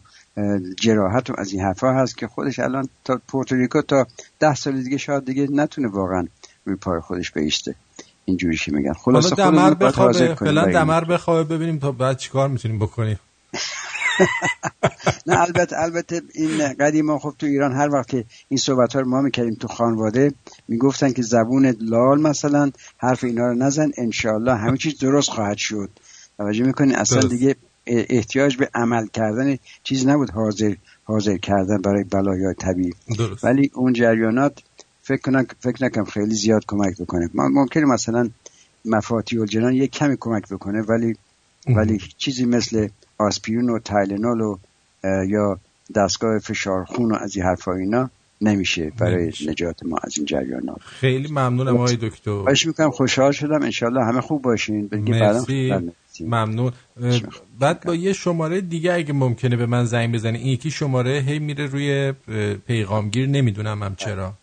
جراحت 0.79 1.29
و 1.29 1.33
از 1.37 1.51
این 1.51 1.61
حرفا 1.61 1.93
هست 1.93 2.17
که 2.17 2.27
خودش 2.27 2.59
الان 2.59 2.89
تا 3.05 3.21
پورتوریکو 3.27 3.81
تا 3.81 4.07
ده 4.39 4.55
سال 4.55 4.81
دیگه 4.81 4.97
شاید 4.97 5.25
دیگه 5.25 5.47
نتونه 5.51 5.87
واقعا 5.87 6.27
روی 6.65 6.75
پای 6.75 6.99
خودش 6.99 7.31
بیسته 7.31 7.75
اینجوری 8.25 8.57
که 8.57 8.71
میگن. 8.71 8.93
خلاصه 8.93 9.35
دمر 9.35 9.73
بخوابه 9.73 10.35
فعلا. 10.35 10.65
دمر 10.65 11.03
بخوابه 11.03 11.55
ببینیم 11.55 11.79
تا 11.79 11.91
بعد 11.91 12.17
چیکار 12.17 12.49
می‌تونیم 12.49 12.79
بکنیم. 12.79 13.19
نه 15.27 15.41
البته 15.41 15.79
البته 15.79 16.21
این 16.33 16.73
قدیما 16.73 17.19
خب 17.19 17.33
تو 17.39 17.45
ایران 17.45 17.71
هر 17.71 17.89
وقت 17.89 18.07
که 18.07 18.25
این 18.49 18.57
صحبت 18.57 18.93
ها 18.93 19.01
رو 19.01 19.09
ما 19.09 19.21
می‌کردیم 19.21 19.53
تو 19.53 19.67
خانواده 19.67 20.31
می‌گفتن 20.67 21.13
که 21.13 21.21
زبون 21.21 21.75
لال 21.79 22.21
مثلا 22.21 22.71
حرف 22.97 23.23
اینا 23.23 23.47
رو 23.47 23.53
نزن 23.53 23.91
انشالله 23.97 24.55
همه 24.55 24.77
چیز 24.77 24.99
درست 24.99 25.29
خواهد 25.29 25.57
شد. 25.57 25.89
توجه 26.37 26.63
می‌کنین 26.63 26.95
اصلا. 26.95 27.19
دیگه 27.19 27.55
احتیاج 27.87 28.57
به 28.57 28.69
عمل 28.73 29.07
کردن 29.07 29.57
چیز 29.83 30.07
نبود 30.07 30.29
حاضر 30.29 30.73
حاضر 31.03 31.37
کردن 31.37 31.77
برای 31.77 32.03
بلایای 32.03 32.53
طبیعی. 32.53 32.93
درست. 33.17 33.43
ولی 33.43 33.71
اون 33.73 33.93
جریانات 33.93 34.63
فکر 35.01 35.21
کنم 35.21 35.45
فکر 35.59 35.85
نکنم 35.85 36.05
خیلی 36.05 36.35
زیاد 36.35 36.63
کمک 36.67 37.01
بکنه. 37.01 37.29
ما 37.33 37.47
ممکنه 37.47 37.85
مثلا 37.85 38.29
مفاتی 38.85 39.39
الجنان 39.39 39.73
یک 39.73 39.91
کمی 39.91 40.17
کمک 40.19 40.49
بکنه 40.49 40.81
ولی 40.81 41.15
ولی 41.75 41.99
چیزی 42.17 42.45
مثل 42.45 42.87
آسپیرین 43.17 43.69
و 43.69 43.79
تایلنول 43.79 44.41
و 44.41 44.57
یا 45.27 45.59
دستگاه 45.95 46.39
فشار 46.39 46.85
خون 46.85 47.11
و 47.11 47.15
از 47.15 47.35
این 47.35 47.45
حرفا 47.45 47.73
اینا 47.73 48.09
نمیشه 48.41 48.91
برای 48.99 49.23
نمیشه. 49.23 49.51
نجات 49.51 49.83
ما 49.85 49.97
از 50.03 50.17
این 50.17 50.25
جریانات. 50.25 50.77
خیلی 50.79 51.27
ممنونم 51.27 51.75
آقای 51.77 51.95
دکتر. 51.95 52.43
باش 52.43 52.65
می‌کنم 52.65 52.91
خوشحال 52.91 53.31
شدم. 53.31 53.61
انشالله 53.61 54.05
همه 54.05 54.21
خوب 54.21 54.41
باشین. 54.41 54.89
مرسی. 54.91 55.71
ندید. 55.71 55.93
ممنون. 56.21 56.71
بعد 57.59 57.83
با 57.83 57.95
یه 57.95 58.13
شماره 58.13 58.61
دیگه 58.61 58.93
اگه 58.93 59.13
ممکنه 59.13 59.55
به 59.55 59.65
من 59.65 59.85
زنگ 59.85 60.13
بزنی 60.13 60.37
این 60.37 60.47
یکی 60.47 60.71
شماره 60.71 61.23
هی 61.27 61.39
میره 61.39 61.65
روی 61.65 62.13
پیغامگیر 62.67 63.27
نمی‌دونم 63.27 63.83
هم 63.83 63.95
چرا. 63.95 64.33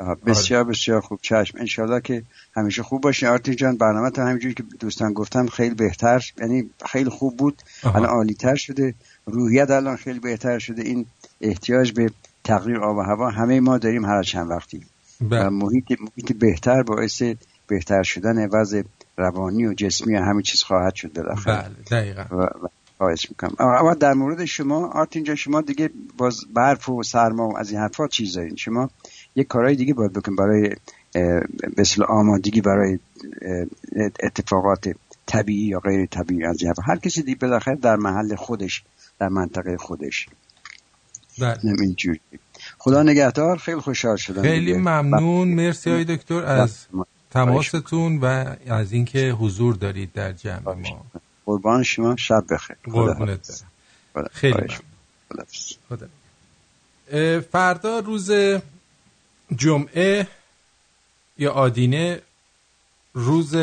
آها، 0.00 0.14
بسیار 0.14 0.64
بسیار 0.64 1.00
خوب. 1.00 1.18
چشم. 1.22 1.58
انشالله 1.58 2.00
که 2.00 2.22
همیشه 2.56 2.82
خوب 2.82 3.00
باشین. 3.00 3.28
آرتین 3.28 3.56
جان 3.56 3.76
برنامه 3.76 4.10
تا 4.10 4.26
همینجوری 4.26 4.54
که 4.54 4.62
دوستان 4.80 5.12
گفتم 5.12 5.46
خیلی 5.46 5.74
بهتر 5.74 6.24
یعنی 6.40 6.70
خیلی 6.90 7.10
خوب 7.10 7.36
بود. 7.36 7.62
الان 7.84 8.04
عالی 8.04 8.34
تر 8.34 8.54
شده. 8.54 8.94
روحیت 9.26 9.70
الان 9.70 9.96
خیلی 9.96 10.18
بهتر 10.18 10.58
شده. 10.58 10.82
این 10.82 11.06
احتیاج 11.40 11.92
به 11.92 12.10
تغییر 12.44 12.78
آب 12.78 12.96
و 12.96 13.00
هوا 13.00 13.30
همه 13.30 13.60
ما 13.60 13.78
داریم 13.78 14.04
هر 14.04 14.22
چند 14.22 14.50
وقتی. 14.50 14.82
بله. 15.20 15.46
و 15.46 15.50
محیط, 15.50 15.84
محیط 16.00 16.32
بهتر 16.32 16.82
باعث 16.82 17.22
بهتر 17.66 18.02
شدن 18.02 18.48
وضع 18.52 18.82
روانی 19.18 19.66
و 19.66 19.74
جسمی 19.74 20.14
و 20.14 20.22
همه 20.22 20.42
چیز 20.42 20.62
خواهد 20.62 20.94
شد 20.94 21.12
بالاخره 21.12 21.62
بله 21.62 21.74
دقیقا. 21.90 22.22
و, 22.30 22.42
و 22.42 22.68
خواهش 22.98 23.30
می‌کنم. 23.30 23.54
اما 23.58 23.94
در 23.94 24.12
مورد 24.12 24.44
شما 24.44 24.88
آرتین 24.88 25.24
جان 25.24 25.36
شما 25.36 25.60
دیگه 25.60 25.90
باز 26.18 26.40
برف 26.54 26.88
و 26.88 27.02
سرما 27.02 27.48
و 27.48 27.58
از 27.58 27.70
این 27.70 27.80
حرفا 27.80 28.08
چیز 28.08 28.34
دارین. 28.34 28.56
شما 28.56 28.90
یک 29.34 29.46
کارهای 29.46 29.76
دیگه 29.76 29.94
باید 29.94 30.12
بکن 30.12 30.36
برای 30.36 30.74
اصطلاح 31.76 32.10
آمادگی 32.10 32.60
برای 32.60 32.98
اتفاقات 34.20 34.88
طبیعی 35.26 35.66
یا 35.66 35.80
غیر 35.80 36.06
طبیعی 36.06 36.44
از 36.44 36.56
این 36.60 36.68
حرفا. 36.68 36.82
هر 36.82 36.96
کسی 36.96 37.22
دیگه 37.22 37.38
بالاخره 37.38 37.76
در 37.76 37.96
محل 37.96 38.34
خودش 38.34 38.82
در 39.20 39.28
منطقه 39.28 39.76
خودش. 39.76 40.26
بله. 41.40 41.58
اینجوری 41.64 42.20
خدا 42.78 43.02
نگهدار. 43.02 43.56
خیلی 43.56 43.80
خوشحال 43.80 44.16
شدم 44.16 44.42
خیلی. 44.42 44.74
ممنون. 44.74 45.48
مرسی 45.48 45.90
های 45.90 46.04
دکتر. 46.04 46.34
از 46.34 46.86
بله. 46.92 47.04
تماستون 47.30 48.18
و 48.18 48.54
از 48.66 48.92
اینکه 48.92 49.30
حضور 49.30 49.74
دارید 49.74 50.12
در 50.12 50.32
جمع 50.32 50.74
ما. 50.74 51.06
قربان 51.46 51.82
شما. 51.82 52.16
شب 52.16 52.44
بخیر. 52.50 52.76
قربونت 52.84 53.64
خیلی. 54.32 54.74
خدا 55.88 56.08
فردا 57.52 57.98
روز 57.98 58.30
جمعه 59.56 60.26
یا 61.38 61.52
آدینه 61.52 62.22
روز 63.14 63.56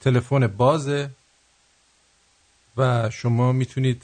تلفن 0.00 0.46
بازه 0.46 1.10
و 2.76 3.10
شما 3.10 3.52
می‌تونید 3.52 4.02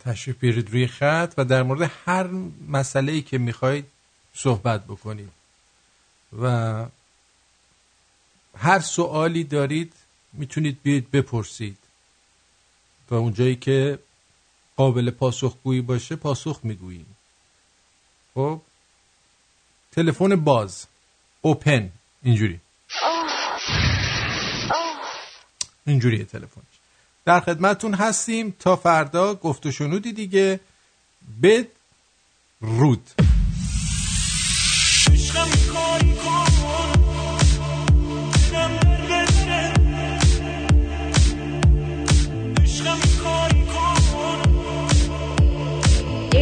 تشریف 0.00 0.38
بیارید 0.38 0.70
روی 0.70 0.86
خط 0.86 1.34
و 1.38 1.44
در 1.44 1.62
مورد 1.62 1.90
هر 2.04 2.26
مسئله 2.68 3.12
ای 3.12 3.22
که 3.22 3.38
می‌خواید 3.38 3.84
صحبت 4.34 4.84
بکنید. 4.84 5.30
و 6.42 6.86
هر 8.56 8.80
سوالی 8.80 9.44
دارید 9.44 9.92
می‌تونید 10.32 10.82
بیاید 10.82 11.10
بپرسید. 11.10 11.78
و 13.10 13.14
اونجایی 13.14 13.56
که 13.56 13.98
قابل 14.76 15.10
پاسخگویی 15.10 15.80
باشه 15.80 16.16
پاسخ 16.16 16.60
می‌گوییم. 16.62 17.16
خب؟ 18.34 18.60
تلفن 19.92 20.36
باز. 20.36 20.86
اوپن. 21.40 21.92
اینجوری. 22.22 22.60
اینجوریه 25.86 26.24
تلفنش 26.24 26.64
در 27.24 27.40
خدمتتون 27.40 27.94
هستیم. 27.94 28.56
تا 28.58 28.76
فردا 28.76 29.34
گفت 29.34 29.66
و 29.66 29.72
شنودی 29.72 30.12
دیگه. 30.12 30.60
به 31.40 31.68
رود. 32.60 33.10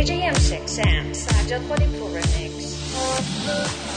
JJM 0.02 0.34
6M, 0.34 1.14
Sajad 1.14 1.62
Polipur 1.70 2.10
Remix. 2.10 3.91